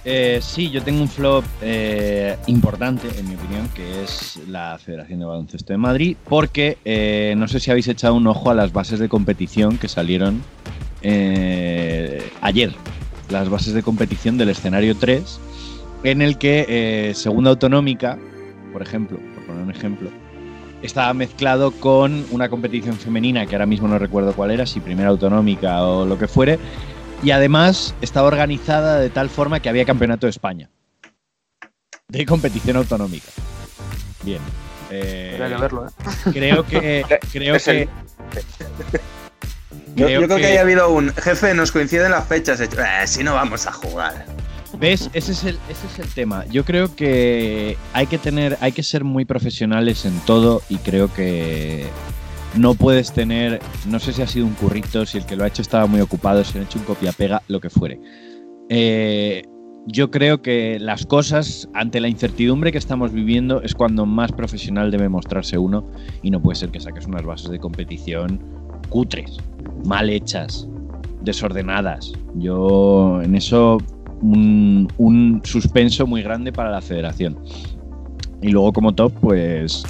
Eh, 0.04 0.40
sí, 0.42 0.72
yo 0.72 0.82
tengo 0.82 1.02
un 1.02 1.08
flop 1.08 1.46
eh, 1.62 2.36
importante, 2.48 3.08
en 3.20 3.30
mi 3.30 3.36
opinión, 3.36 3.70
que 3.76 4.04
es 4.04 4.40
la 4.48 4.80
Federación 4.84 5.20
de 5.20 5.26
Baloncesto 5.26 5.74
de 5.74 5.78
Madrid, 5.78 6.18
porque 6.28 6.80
eh, 6.84 7.36
no 7.38 7.48
sé 7.48 7.60
si 7.60 7.70
habéis 7.70 7.88
echado 7.88 8.16
un 8.16 8.26
ojo 8.26 8.50
a 8.50 8.56
las 8.56 8.74
bases 8.74 8.98
de 8.98 9.08
competición 9.08 9.78
que 9.78 9.88
salieron 9.88 10.42
ayer, 12.42 12.76
las 13.30 13.50
bases 13.50 13.74
de 13.74 13.82
competición 13.82 14.38
del 14.38 14.50
escenario 14.50 14.96
3, 14.96 15.40
en 16.04 16.22
el 16.22 16.38
que 16.38 17.12
Segunda 17.16 17.50
Autonómica, 17.50 18.20
por 18.72 18.84
ejemplo, 18.84 19.18
por 19.34 19.46
poner 19.46 19.64
un 19.64 19.72
ejemplo, 19.72 20.12
estaba 20.84 21.12
mezclado 21.16 21.72
con 21.72 22.24
una 22.30 22.50
competición 22.50 22.96
femenina 22.96 23.48
que 23.48 23.56
ahora 23.56 23.66
mismo 23.66 23.88
no 23.88 23.98
recuerdo 23.98 24.34
cuál 24.34 24.52
era, 24.52 24.68
si 24.68 24.80
Primera 24.80 25.10
Autonómica 25.10 25.84
o 25.84 26.06
lo 26.06 26.20
que 26.20 26.28
fuere, 26.28 26.60
y 27.24 27.32
además 27.32 27.96
estaba 28.02 28.28
organizada 28.28 29.00
de 29.00 29.10
tal 29.10 29.30
forma 29.30 29.60
que 29.60 29.70
había 29.70 29.86
campeonato 29.86 30.26
de 30.28 30.32
España. 30.32 30.70
De 32.08 32.26
competición 32.26 32.78
autonómica. 32.78 33.28
Bien. 34.24 34.42
eh, 34.90 35.32
Habría 35.40 35.56
que 35.56 35.62
verlo, 35.62 35.88
¿eh? 35.88 35.92
Creo 36.34 36.66
que. 36.66 37.06
Creo 37.32 37.58
que. 37.58 37.88
Yo, 39.96 40.06
creo 40.06 40.22
yo 40.22 40.28
creo 40.28 40.38
que... 40.38 40.46
haya 40.46 40.62
habido 40.62 40.90
un 40.90 41.14
jefe, 41.14 41.54
nos 41.54 41.72
coinciden 41.72 42.12
las 42.12 42.26
fechas. 42.28 42.60
"Eh, 42.62 42.68
si 43.06 43.24
no 43.24 43.34
vamos 43.34 43.68
a 43.68 43.72
jugar. 43.74 44.26
¿Ves? 44.80 45.10
Ese 45.14 45.34
es, 45.34 45.44
el, 45.44 45.60
ese 45.70 45.86
es 45.88 46.00
el 46.00 46.08
tema. 46.14 46.46
Yo 46.46 46.64
creo 46.64 46.96
que 46.96 47.78
hay 47.94 48.08
que 48.08 48.18
tener, 48.18 48.58
hay 48.62 48.72
que 48.72 48.84
ser 48.84 49.04
muy 49.04 49.26
profesionales 49.26 50.06
en 50.06 50.18
todo 50.22 50.62
y 50.70 50.78
creo 50.78 51.14
que 51.14 51.88
no 52.56 52.74
puedes 52.74 53.12
tener, 53.14 53.60
no 53.88 54.00
sé 54.00 54.14
si 54.14 54.22
ha 54.22 54.28
sido 54.28 54.46
un 54.46 54.54
currito, 54.54 55.06
si 55.06 55.18
el 55.18 55.26
que 55.26 55.36
lo 55.36 55.44
ha 55.44 55.48
hecho 55.48 55.62
estaba 55.62 55.88
muy 55.88 56.02
ocupado, 56.02 56.44
si 56.44 56.58
han 56.58 56.66
hecho 56.66 56.80
un 56.80 56.86
copia-pega, 56.86 57.42
lo 57.48 57.60
que 57.60 57.70
fuere. 57.70 58.00
Eh, 58.70 59.44
yo 59.88 60.12
creo 60.12 60.42
que 60.42 60.78
las 60.80 61.06
cosas, 61.06 61.68
ante 61.74 62.00
la 62.00 62.08
incertidumbre 62.08 62.72
que 62.72 62.78
estamos 62.78 63.12
viviendo, 63.12 63.62
es 63.62 63.74
cuando 63.74 64.06
más 64.06 64.32
profesional 64.32 64.92
debe 64.92 65.10
mostrarse 65.10 65.58
uno 65.58 65.88
y 66.22 66.30
no 66.30 66.42
puede 66.42 66.56
ser 66.56 66.70
que 66.70 66.80
saques 66.80 67.08
unas 67.08 67.24
bases 67.24 67.50
de 67.50 67.60
competición 67.60 68.40
cutres, 68.90 69.38
mal 69.86 70.10
hechas, 70.10 70.68
desordenadas. 71.22 72.12
Yo 72.36 73.22
en 73.24 73.36
eso 73.36 73.80
un, 74.22 74.88
un 74.98 75.42
suspenso 75.44 76.06
muy 76.06 76.22
grande 76.22 76.52
para 76.52 76.70
la 76.70 76.82
federación. 76.82 77.38
Y 78.42 78.50
luego 78.50 78.74
como 78.74 78.94
top, 78.94 79.14
pues 79.22 79.84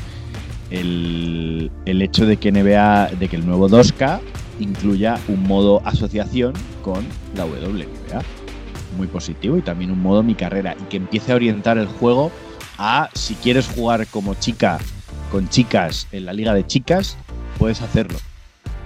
el, 0.72 1.72
el 1.86 2.02
hecho 2.02 2.26
de 2.26 2.38
que 2.38 2.52
NBA, 2.52 3.12
de 3.20 3.28
que 3.28 3.36
el 3.36 3.46
nuevo 3.46 3.70
2K 3.70 4.20
incluya 4.60 5.20
un 5.28 5.44
modo 5.44 5.82
asociación 5.86 6.54
con 6.82 7.06
la 7.36 7.46
WNBA. 7.46 8.22
Muy 8.98 9.08
positivo 9.08 9.58
y 9.58 9.62
también 9.62 9.92
un 9.92 10.02
modo 10.02 10.24
mi 10.24 10.36
carrera 10.36 10.76
y 10.80 10.84
que 10.86 10.98
empiece 10.98 11.32
a 11.32 11.36
orientar 11.36 11.78
el 11.78 11.88
juego 11.88 12.32
a 12.78 13.10
si 13.14 13.36
quieres 13.36 13.68
jugar 13.68 14.08
como 14.08 14.34
chica 14.36 14.80
con 15.32 15.48
chicas 15.48 16.08
en 16.12 16.26
la 16.26 16.34
liga 16.34 16.54
de 16.54 16.66
chicas, 16.66 17.18
puedes 17.58 17.82
hacerlo. 17.82 18.18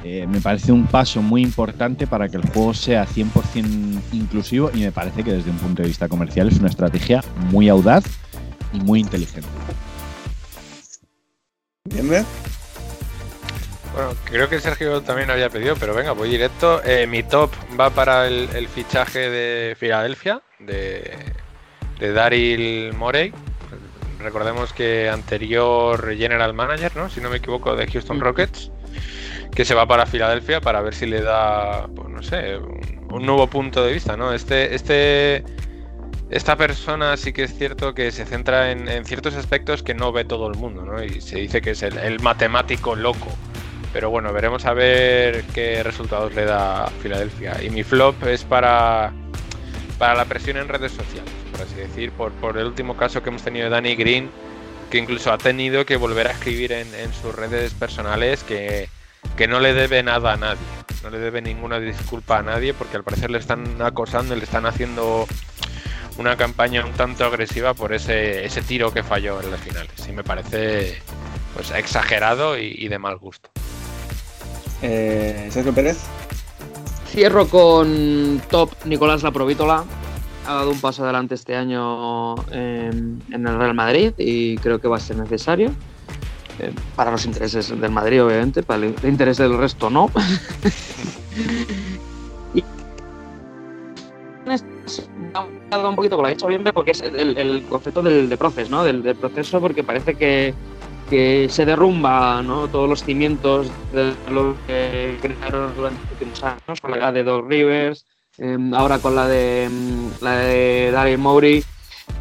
Eh, 0.03 0.27
me 0.27 0.39
parece 0.39 0.71
un 0.71 0.85
paso 0.85 1.23
muy 1.23 1.41
importante 1.41 2.05
para 2.05 2.29
que 2.29 2.37
el 2.37 2.47
juego 2.49 2.75
sea 2.75 3.07
100% 3.07 4.01
inclusivo 4.13 4.69
y 4.71 4.81
me 4.81 4.91
parece 4.91 5.23
que 5.23 5.33
desde 5.33 5.49
un 5.49 5.57
punto 5.57 5.81
de 5.81 5.87
vista 5.87 6.07
comercial 6.07 6.47
es 6.47 6.59
una 6.59 6.69
estrategia 6.69 7.23
muy 7.49 7.69
audaz 7.69 8.03
y 8.71 8.79
muy 8.81 8.99
inteligente. 8.99 9.47
¿Bien, 11.85 12.09
ve? 12.09 12.23
Bueno, 13.93 14.13
creo 14.25 14.49
que 14.49 14.59
Sergio 14.59 15.01
también 15.01 15.29
había 15.29 15.49
pedido, 15.49 15.75
pero 15.79 15.93
venga, 15.93 16.13
voy 16.13 16.29
directo. 16.29 16.81
Eh, 16.83 17.05
mi 17.05 17.21
top 17.21 17.51
va 17.79 17.91
para 17.91 18.27
el, 18.27 18.49
el 18.55 18.67
fichaje 18.67 19.29
de 19.29 19.75
Filadelfia, 19.75 20.41
de, 20.59 21.15
de 21.99 22.11
Daryl 22.11 22.93
Morey. 22.93 23.31
Recordemos 24.19 24.73
que 24.73 25.09
anterior 25.09 26.15
general 26.17 26.53
manager, 26.55 26.95
¿no? 26.95 27.09
Si 27.09 27.21
no 27.21 27.29
me 27.29 27.37
equivoco, 27.37 27.75
de 27.75 27.85
Houston 27.85 28.19
Rockets, 28.19 28.71
que 29.53 29.63
se 29.63 29.75
va 29.75 29.87
para 29.87 30.07
Filadelfia 30.07 30.59
para 30.61 30.81
ver 30.81 30.95
si 30.95 31.05
le 31.05 31.21
da, 31.21 31.87
pues 31.95 32.09
no 32.09 32.23
sé, 32.23 32.57
un, 32.57 33.07
un 33.11 33.25
nuevo 33.25 33.47
punto 33.47 33.85
de 33.85 33.93
vista, 33.93 34.17
¿no? 34.17 34.33
Este, 34.33 34.73
este, 34.73 35.45
esta 36.29 36.55
persona 36.55 37.15
sí 37.17 37.33
que 37.33 37.43
es 37.43 37.57
cierto 37.57 37.93
que 37.93 38.11
se 38.11 38.25
centra 38.25 38.71
en, 38.71 38.87
en 38.87 39.05
ciertos 39.05 39.35
aspectos 39.35 39.83
que 39.83 39.93
no 39.93 40.11
ve 40.11 40.25
todo 40.25 40.47
el 40.47 40.55
mundo, 40.55 40.83
¿no? 40.83 41.03
Y 41.03 41.21
se 41.21 41.37
dice 41.39 41.61
que 41.61 41.71
es 41.71 41.83
el, 41.83 41.97
el 41.97 42.19
matemático 42.19 42.95
loco. 42.95 43.27
Pero 43.93 44.09
bueno, 44.09 44.33
veremos 44.33 44.65
a 44.65 44.73
ver 44.73 45.43
qué 45.53 45.81
resultados 45.81 46.33
le 46.35 46.43
da 46.43 46.85
a 46.85 46.89
Filadelfia. 46.89 47.63
Y 47.63 47.69
mi 47.69 47.83
flop 47.83 48.21
es 48.25 48.43
para, 48.43 49.13
para 49.97 50.15
la 50.15 50.25
presión 50.25 50.57
en 50.57 50.67
redes 50.67 50.91
sociales, 50.91 51.31
por 51.51 51.61
así 51.61 51.75
decir, 51.75 52.11
por, 52.11 52.31
por 52.33 52.57
el 52.57 52.65
último 52.65 52.97
caso 52.97 53.23
que 53.23 53.29
hemos 53.29 53.43
tenido 53.43 53.65
de 53.65 53.69
Danny 53.69 53.95
Green, 53.95 54.29
que 54.89 54.97
incluso 54.97 55.31
ha 55.31 55.37
tenido 55.37 55.85
que 55.85 55.95
volver 55.95 56.27
a 56.27 56.31
escribir 56.31 56.73
en, 56.73 56.93
en 56.93 57.13
sus 57.13 57.33
redes 57.33 57.73
personales 57.73 58.43
que, 58.43 58.89
que 59.37 59.47
no 59.47 59.59
le 59.59 59.73
debe 59.73 60.03
nada 60.03 60.33
a 60.33 60.37
nadie, 60.37 60.59
no 61.01 61.09
le 61.09 61.19
debe 61.19 61.41
ninguna 61.41 61.79
disculpa 61.79 62.39
a 62.39 62.41
nadie, 62.41 62.73
porque 62.73 62.97
al 62.97 63.03
parecer 63.03 63.31
le 63.31 63.37
están 63.37 63.81
acosando 63.81 64.35
y 64.35 64.39
le 64.39 64.43
están 64.43 64.65
haciendo 64.65 65.25
una 66.17 66.37
campaña 66.37 66.85
un 66.85 66.93
tanto 66.93 67.25
agresiva 67.25 67.73
por 67.73 67.93
ese, 67.93 68.45
ese 68.45 68.61
tiro 68.61 68.91
que 68.91 69.03
falló 69.03 69.41
en 69.41 69.51
las 69.51 69.59
finales. 69.59 70.07
Y 70.07 70.11
me 70.11 70.23
parece 70.23 71.01
pues 71.53 71.71
exagerado 71.71 72.57
y, 72.57 72.75
y 72.77 72.87
de 72.87 72.99
mal 72.99 73.17
gusto. 73.17 73.49
Eh, 74.81 75.47
Sergio 75.51 75.73
Pérez. 75.73 75.97
Cierro 77.09 77.47
con 77.47 78.41
top 78.49 78.71
Nicolás 78.85 79.23
Laprovítola. 79.23 79.83
Ha 80.47 80.53
dado 80.53 80.71
un 80.71 80.79
paso 80.79 81.03
adelante 81.03 81.35
este 81.35 81.55
año 81.55 82.35
en, 82.51 83.21
en 83.31 83.47
el 83.47 83.57
Real 83.57 83.73
Madrid 83.73 84.13
y 84.17 84.57
creo 84.57 84.79
que 84.79 84.87
va 84.87 84.97
a 84.97 84.99
ser 84.99 85.17
necesario. 85.17 85.71
Eh, 86.59 86.71
para 86.95 87.11
los 87.11 87.25
intereses 87.25 87.69
del 87.69 87.91
Madrid, 87.91 88.23
obviamente, 88.23 88.63
para 88.63 88.85
el 88.85 88.95
interés 89.03 89.37
del 89.37 89.57
resto 89.57 89.89
no. 89.89 90.09
dado 95.69 95.89
un 95.89 95.95
poquito 95.95 96.15
con 96.15 96.25
la 96.25 96.31
hecho 96.31 96.47
bien 96.47 96.63
porque 96.73 96.91
es 96.91 97.01
el, 97.01 97.63
concepto 97.69 98.01
del 98.01 98.29
de 98.29 98.37
proceso. 98.37 98.83
Del, 98.83 99.15
proceso, 99.15 99.59
porque 99.59 99.83
parece 99.83 100.15
que, 100.15 100.53
que 101.09 101.47
se 101.49 101.65
derrumba 101.65 102.41
¿no? 102.41 102.67
todos 102.67 102.89
los 102.89 103.03
cimientos 103.03 103.67
de 103.93 104.13
lo 104.31 104.55
que 104.67 105.17
crearon 105.21 105.75
durante 105.75 106.01
los 106.01 106.11
últimos 106.11 106.43
años, 106.43 106.81
con 106.81 106.99
la 106.99 107.11
de 107.11 107.23
Doc 107.23 107.47
Rivers, 107.47 108.05
eh, 108.37 108.57
ahora 108.73 108.99
con 108.99 109.15
la 109.15 109.27
de 109.27 109.69
mm, 109.69 110.23
la 110.23 111.03
de 111.05 111.17
Mowry. 111.17 111.63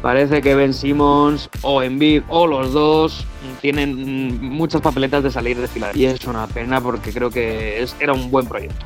Parece 0.01 0.41
que 0.41 0.55
Ben 0.55 0.73
Simmons 0.73 1.49
o 1.61 1.81
Embiid 1.81 2.23
o 2.29 2.47
los 2.47 2.73
dos 2.73 3.25
tienen 3.61 4.41
muchas 4.41 4.81
papeletas 4.81 5.23
de 5.23 5.31
salir 5.31 5.59
de 5.59 5.67
Filadelfia. 5.67 6.11
Y 6.11 6.13
es 6.13 6.25
una 6.25 6.47
pena 6.47 6.81
porque 6.81 7.11
creo 7.11 7.29
que 7.29 7.85
era 7.99 8.13
un 8.13 8.31
buen 8.31 8.47
proyecto. 8.47 8.85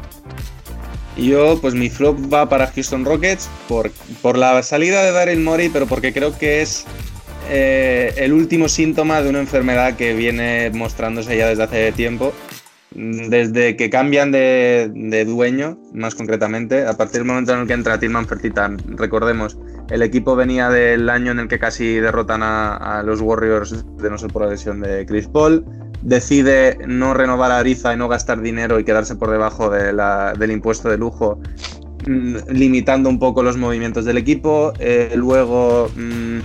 Yo, 1.21 1.59
pues 1.59 1.73
mi 1.73 1.89
flop 1.89 2.17
va 2.33 2.47
para 2.47 2.67
Houston 2.67 3.03
Rockets 3.03 3.49
por, 3.67 3.91
por 4.21 4.37
la 4.37 4.63
salida 4.63 5.03
de 5.03 5.11
Daryl 5.11 5.41
Morey, 5.41 5.69
pero 5.69 5.85
porque 5.85 6.13
creo 6.13 6.37
que 6.37 6.61
es 6.61 6.85
eh, 7.49 8.13
el 8.17 8.31
último 8.31 8.69
síntoma 8.69 9.21
de 9.21 9.29
una 9.29 9.39
enfermedad 9.39 9.95
que 9.95 10.13
viene 10.13 10.71
mostrándose 10.73 11.35
ya 11.37 11.47
desde 11.47 11.63
hace 11.63 11.91
tiempo. 11.91 12.33
Desde 12.91 13.75
que 13.75 13.91
cambian 13.91 14.31
de, 14.31 14.89
de 14.91 15.23
dueño, 15.23 15.77
más 15.93 16.15
concretamente, 16.15 16.87
a 16.87 16.97
partir 16.97 17.19
del 17.19 17.25
momento 17.25 17.53
en 17.53 17.59
el 17.59 17.67
que 17.67 17.73
entra 17.73 17.99
Tilman 17.99 18.27
Fertitta, 18.27 18.75
recordemos, 18.87 19.59
el 19.91 20.01
equipo 20.01 20.35
venía 20.35 20.69
del 20.69 21.07
año 21.07 21.31
en 21.31 21.39
el 21.39 21.47
que 21.47 21.59
casi 21.59 21.95
derrotan 21.99 22.41
a, 22.41 22.77
a 22.77 23.03
los 23.03 23.21
Warriors 23.21 23.85
de 23.97 24.09
no 24.09 24.17
ser 24.17 24.31
por 24.31 24.43
la 24.43 24.51
lesión 24.51 24.81
de 24.81 25.05
Chris 25.05 25.27
Paul, 25.27 25.63
decide 26.01 26.77
no 26.87 27.13
renovar 27.13 27.51
a 27.51 27.59
Ariza 27.59 27.93
y 27.93 27.97
no 27.97 28.07
gastar 28.07 28.41
dinero 28.41 28.79
y 28.79 28.83
quedarse 28.83 29.15
por 29.15 29.31
debajo 29.31 29.69
del 29.69 30.51
impuesto 30.51 30.89
de 30.89 30.97
lujo, 30.97 31.39
mmm, 32.07 32.35
limitando 32.49 33.09
un 33.09 33.19
poco 33.19 33.43
los 33.43 33.57
movimientos 33.57 34.05
del 34.05 34.17
equipo. 34.17 34.73
Eh, 34.79 35.13
luego 35.15 35.89
mmm, 35.95 36.39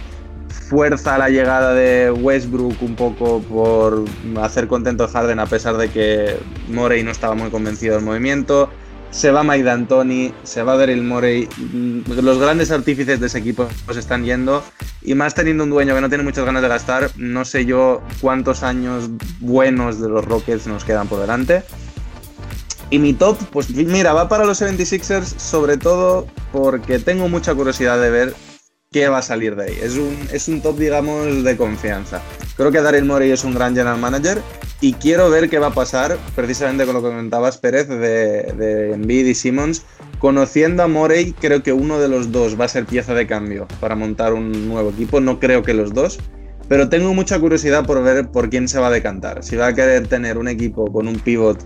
fuerza 0.49 1.19
la 1.19 1.29
llegada 1.29 1.75
de 1.75 2.11
Westbrook 2.11 2.83
un 2.83 2.97
poco 2.97 3.41
por 3.43 4.05
hacer 4.41 4.67
contento 4.67 5.05
a 5.05 5.09
Harden 5.09 5.39
a 5.39 5.47
pesar 5.47 5.77
de 5.77 5.89
que 5.89 6.37
Morey 6.69 7.03
no 7.03 7.11
estaba 7.11 7.35
muy 7.35 7.51
convencido 7.51 7.97
del 7.97 8.05
movimiento. 8.05 8.71
Se 9.15 9.31
va 9.31 9.45
Mike 9.45 9.63
D'Antoni, 9.63 10.35
se 10.43 10.65
va 10.65 10.77
Daryl 10.77 11.01
Morey. 11.01 11.49
Los 12.21 12.41
grandes 12.41 12.73
artífices 12.73 13.21
de 13.21 13.29
ese 13.29 13.39
equipo 13.39 13.69
se 13.93 14.01
están 14.01 14.25
yendo. 14.25 14.65
Y 15.03 15.15
más 15.15 15.35
teniendo 15.37 15.63
un 15.63 15.71
dueño 15.71 15.95
que 15.95 16.01
no 16.01 16.09
tiene 16.09 16.25
muchas 16.25 16.45
ganas 16.45 16.63
de 16.63 16.69
gastar, 16.69 17.11
no 17.17 17.45
sé 17.45 17.65
yo 17.65 18.03
cuántos 18.21 18.65
años 18.65 19.09
buenos 19.39 20.01
de 20.01 20.09
los 20.09 20.25
Rockets 20.25 20.67
nos 20.67 20.85
quedan 20.85 21.07
por 21.07 21.21
delante. 21.21 21.63
Y 22.91 22.99
mi 22.99 23.13
top, 23.13 23.39
pues 23.53 23.71
mira, 23.71 24.13
va 24.15 24.29
para 24.29 24.45
los 24.45 24.61
76ers, 24.61 25.39
sobre 25.39 25.77
todo 25.77 26.27
porque 26.51 26.99
tengo 26.99 27.29
mucha 27.29 27.55
curiosidad 27.55 28.01
de 28.01 28.11
ver 28.11 28.35
qué 28.95 29.09
va 29.09 29.19
a 29.19 29.23
salir 29.23 29.57
de 29.57 29.65
ahí. 29.65 29.79
Es 29.83 29.97
un, 29.97 30.17
es 30.33 30.47
un 30.47 30.63
top, 30.63 30.79
digamos, 30.79 31.43
de 31.43 31.57
confianza. 31.57 32.23
Creo 32.57 32.71
que 32.71 32.81
Daryl 32.81 33.05
Morey 33.05 33.33
es 33.33 33.43
un 33.43 33.53
gran 33.53 33.75
general 33.75 33.99
manager 33.99 34.41
y 34.81 34.93
quiero 34.93 35.29
ver 35.31 35.51
qué 35.51 35.59
va 35.59 35.67
a 35.67 35.75
pasar, 35.75 36.17
precisamente 36.37 36.85
con 36.85 36.95
lo 36.95 37.03
que 37.03 37.09
comentabas, 37.09 37.59
Pérez, 37.59 37.89
de, 37.89 38.45
de 38.57 39.15
y 39.29 39.35
Simmons. 39.35 39.83
Conociendo 40.21 40.85
a 40.85 40.87
Morey, 40.87 41.33
creo 41.33 41.65
que 41.65 41.73
uno 41.73 41.99
de 41.99 42.07
los 42.07 42.31
dos 42.31 42.59
va 42.59 42.67
a 42.67 42.69
ser 42.69 42.87
pieza 42.87 43.15
de 43.15 43.27
cambio 43.27 43.67
para 43.81 43.97
montar 43.97 44.33
un 44.33 44.69
nuevo 44.69 44.91
equipo. 44.91 45.21
No 45.21 45.41
creo 45.41 45.65
que 45.65 45.75
los 45.75 45.93
dos, 45.93 46.21
pero 46.69 46.89
tengo 46.89 47.13
mucha 47.15 47.41
curiosidad 47.41 47.85
por 47.85 48.01
ver 48.01 48.29
por 48.29 48.49
quién 48.49 48.69
se 48.69 48.79
va 48.79 48.87
a 48.87 48.91
decantar. 48.91 49.43
Si 49.43 49.57
va 49.57 49.67
a 49.67 49.75
querer 49.75 50.07
tener 50.07 50.39
un 50.39 50.47
equipo 50.47 50.85
con 50.93 51.09
un 51.09 51.19
pivot 51.19 51.59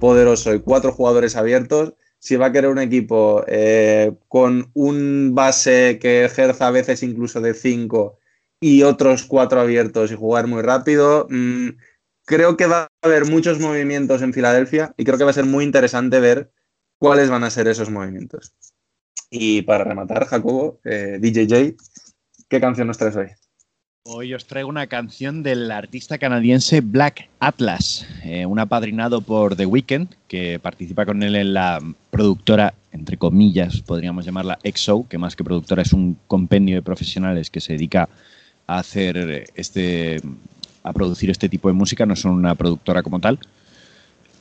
poderoso 0.00 0.52
y 0.54 0.60
cuatro 0.60 0.92
jugadores 0.92 1.34
abiertos, 1.34 1.94
si 2.24 2.36
va 2.36 2.46
a 2.46 2.52
querer 2.52 2.70
un 2.70 2.78
equipo 2.78 3.44
eh, 3.46 4.14
con 4.28 4.70
un 4.72 5.34
base 5.34 5.98
que 6.00 6.24
ejerza 6.24 6.68
a 6.68 6.70
veces 6.70 7.02
incluso 7.02 7.42
de 7.42 7.52
cinco 7.52 8.18
y 8.58 8.82
otros 8.82 9.24
cuatro 9.24 9.60
abiertos 9.60 10.10
y 10.10 10.14
jugar 10.14 10.46
muy 10.46 10.62
rápido. 10.62 11.26
Mm, 11.28 11.76
creo 12.24 12.56
que 12.56 12.64
va 12.64 12.84
a 12.84 12.88
haber 13.02 13.26
muchos 13.26 13.60
movimientos 13.60 14.22
en 14.22 14.32
Filadelfia 14.32 14.94
y 14.96 15.04
creo 15.04 15.18
que 15.18 15.24
va 15.24 15.32
a 15.32 15.34
ser 15.34 15.44
muy 15.44 15.64
interesante 15.64 16.18
ver 16.18 16.50
cuáles 16.96 17.28
van 17.28 17.44
a 17.44 17.50
ser 17.50 17.68
esos 17.68 17.90
movimientos. 17.90 18.54
Y 19.28 19.60
para 19.60 19.84
rematar, 19.84 20.24
Jacobo, 20.24 20.80
eh, 20.82 21.18
DJJ, 21.20 21.76
¿qué 22.48 22.58
canción 22.58 22.86
nos 22.86 22.96
traes 22.96 23.16
hoy? 23.16 23.28
Hoy 24.06 24.34
os 24.34 24.46
traigo 24.46 24.68
una 24.68 24.86
canción 24.86 25.42
del 25.42 25.70
artista 25.70 26.18
canadiense 26.18 26.82
Black 26.82 27.30
Atlas, 27.40 28.06
eh, 28.22 28.44
un 28.44 28.58
apadrinado 28.58 29.22
por 29.22 29.56
The 29.56 29.64
Weeknd, 29.64 30.08
que 30.28 30.58
participa 30.58 31.06
con 31.06 31.22
él 31.22 31.36
en 31.36 31.54
la 31.54 31.80
productora, 32.14 32.74
entre 32.92 33.16
comillas, 33.16 33.80
podríamos 33.80 34.24
llamarla 34.24 34.60
EXO, 34.62 35.04
que 35.08 35.18
más 35.18 35.34
que 35.34 35.42
productora 35.42 35.82
es 35.82 35.92
un 35.92 36.16
compendio 36.28 36.76
de 36.76 36.82
profesionales 36.82 37.50
que 37.50 37.60
se 37.60 37.72
dedica 37.72 38.08
a 38.68 38.78
hacer 38.78 39.46
este, 39.56 40.20
a 40.84 40.92
producir 40.92 41.28
este 41.30 41.48
tipo 41.48 41.66
de 41.66 41.74
música, 41.74 42.06
no 42.06 42.14
son 42.14 42.34
una 42.34 42.54
productora 42.54 43.02
como 43.02 43.18
tal. 43.18 43.40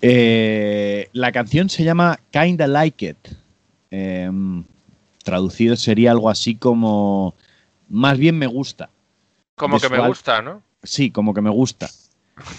Eh, 0.04 1.10
la 1.14 1.32
canción 1.32 1.68
se 1.68 1.84
llama 1.84 2.20
Kinda 2.30 2.68
Like 2.68 3.10
It. 3.10 3.36
Eh, 3.90 4.30
traducido 5.24 5.76
sería 5.76 6.12
algo 6.12 6.30
así 6.30 6.54
como 6.54 7.34
más 7.90 8.20
bien 8.20 8.38
me 8.38 8.46
gusta. 8.46 8.92
Como 9.56 9.80
que 9.80 9.90
me 9.90 10.08
gusta, 10.08 10.44
¿no? 10.44 10.62
Sí, 10.84 11.10
como 11.10 11.34
que 11.34 11.42
me 11.42 11.50
gusta. 11.50 11.90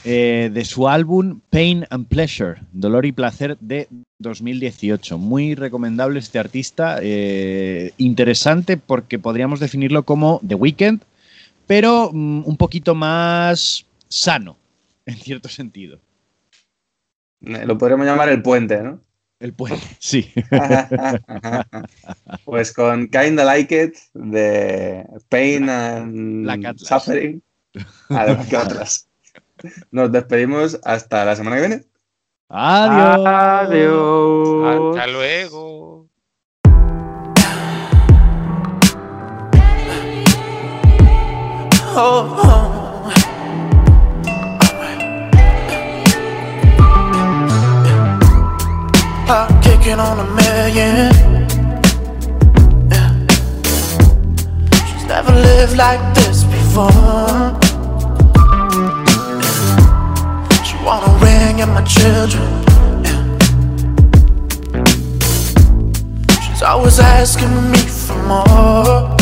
Eh, 0.05 0.51
de 0.53 0.65
su 0.65 0.89
álbum 0.89 1.41
Pain 1.51 1.85
and 1.91 2.07
Pleasure, 2.07 2.61
Dolor 2.73 3.07
y 3.07 3.13
Placer 3.13 3.59
de 3.59 3.89
2018. 4.19 5.19
Muy 5.19 5.55
recomendable 5.55 6.21
este 6.21 6.39
artista. 6.39 6.99
eh, 7.03 7.93
interesante 7.99 8.77
porque 8.77 9.19
podríamos 9.19 9.61
definirlo 9.61 10.05
como 10.05 10.41
The 10.47 10.55
Weeknd, 10.55 11.03
pero 11.67 12.11
mm, 12.13 12.45
un 12.47 12.57
poquito 12.57 12.95
más 12.95 13.87
sano, 14.09 14.57
en 15.07 15.17
cierto 15.17 15.49
sentido. 15.49 15.99
Lo 17.41 17.77
podríamos 17.77 18.07
llamar 18.07 18.29
el 18.29 18.43
puente, 18.43 18.81
¿no? 18.83 19.01
El 19.41 19.53
puente, 19.53 19.85
sí. 19.99 20.31
pues 22.45 22.73
con 22.73 23.09
Kinda 23.09 23.45
Like 23.45 23.85
It 23.85 23.95
de 24.15 25.05
Pain 25.29 25.69
and. 25.69 26.79
Suffering. 26.79 27.43
De 27.75 27.85
Black 28.09 28.55
Atlas. 28.55 29.09
Nos 29.91 30.13
despedimos 30.13 30.79
hasta 30.85 31.25
la 31.25 31.37
semana 31.37 31.57
que 31.57 31.63
viene. 31.63 31.85
Adiós. 32.49 33.27
Adiós. 33.27 34.95
Hasta 34.97 35.07
luego. 35.09 36.07
Oh, 41.97 42.43
oh. 42.43 43.13
I'm 49.27 49.63
kicking 49.63 50.01
on 50.01 50.19
a 50.19 50.25
million. 50.35 51.13
Yeah. 52.91 53.13
She's 54.87 55.05
never 55.07 55.33
lived 55.33 55.77
like 55.77 56.01
this 56.15 56.43
before. 56.45 57.74
Want 61.57 61.61
a 61.61 61.61
ring 61.61 61.61
and 61.61 61.73
my 61.75 61.83
children. 61.83 62.65
She's 66.43 66.63
always 66.63 66.99
asking 66.99 67.71
me 67.71 67.79
for 67.79 68.17
more. 68.23 69.17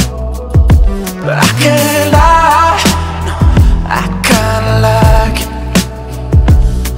But 1.24 1.38
I 1.38 1.48
can't 1.60 2.12
lie, 2.12 2.82
no, 3.26 3.34
I 3.88 4.02
kinda 4.28 4.74
like 4.88 5.40
it. 5.40 5.48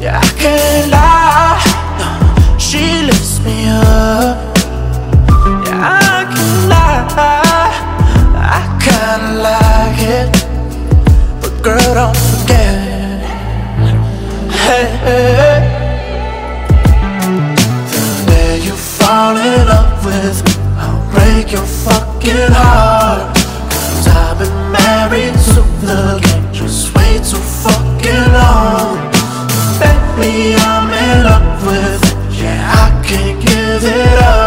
Yeah, 0.02 0.18
I 0.18 0.28
can't 0.38 0.90
lie, 0.90 1.62
no, 1.98 2.58
she 2.58 3.02
lifts 3.02 3.40
me 3.40 3.68
up. 3.68 4.56
Yeah, 5.66 5.78
I 5.82 6.24
can't 6.34 6.68
lie, 6.68 7.06
I 8.34 8.62
kinda 8.80 9.32
like 9.42 10.00
it. 10.00 10.28
But 11.40 11.62
girl, 11.62 11.94
don't 11.94 12.23
the 17.90 18.26
day 18.26 18.58
you 18.64 18.72
fall 18.72 19.36
in 19.36 19.66
love 19.66 20.04
with 20.04 20.44
me, 20.44 20.52
I'll 20.76 21.10
break 21.12 21.52
your 21.52 21.64
fucking 21.64 22.52
heart. 22.52 23.36
Cause 23.70 24.08
I've 24.08 24.38
been 24.38 24.72
married 24.72 25.34
to 25.52 25.62
the 25.84 26.20
game 26.22 26.52
just 26.52 26.94
way 26.94 27.18
too 27.18 27.44
fucking 27.62 28.32
long. 28.32 28.96
Baby, 29.80 30.54
I'm 30.56 30.92
in 30.92 31.24
love 31.24 31.66
with 31.66 32.02
it. 32.02 32.42
Yeah, 32.42 32.60
I 32.82 33.02
can't 33.06 33.40
give 33.40 33.84
it 33.84 34.18
up. 34.22 34.43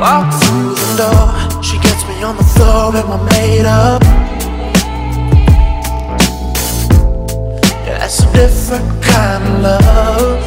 Walk 0.00 0.32
through 0.42 0.74
the 0.76 0.96
door, 0.96 1.62
she 1.62 1.78
gets 1.78 2.02
me 2.08 2.22
on 2.22 2.34
the 2.34 2.42
floor 2.42 2.96
and 2.96 3.06
we're 3.06 3.22
made 3.36 3.66
up. 3.66 4.02
Yeah, 7.84 7.98
that's 7.98 8.20
a 8.20 8.32
different 8.32 9.02
kind 9.02 9.44
of 9.44 9.60
love. 9.60 10.40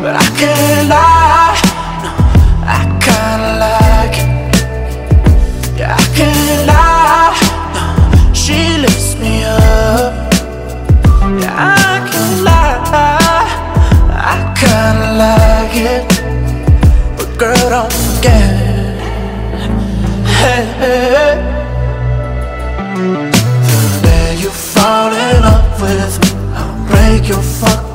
But 0.00 0.14
I 0.14 0.26
can't 0.38 0.88
lie, 0.88 1.11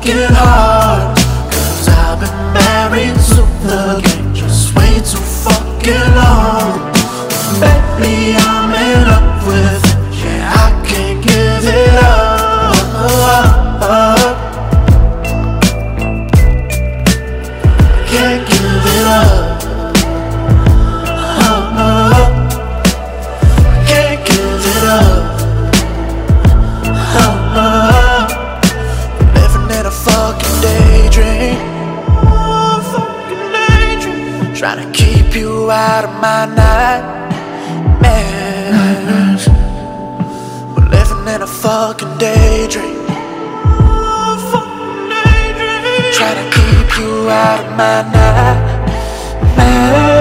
fucking 0.08 0.37
out 35.98 36.04
of 36.04 36.14
my 36.22 36.46
nightmares. 38.04 39.48
We're 40.76 40.90
living 40.90 41.28
in 41.34 41.42
a 41.42 41.48
fucking 41.48 42.18
daydream. 42.20 43.08
Try 46.18 46.32
to 46.40 46.46
keep 46.56 46.88
you 47.00 47.30
out 47.30 47.60
of 47.66 47.72
my 47.82 47.98
nightmares. 48.14 50.17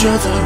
each 0.00 0.06
other 0.06 0.39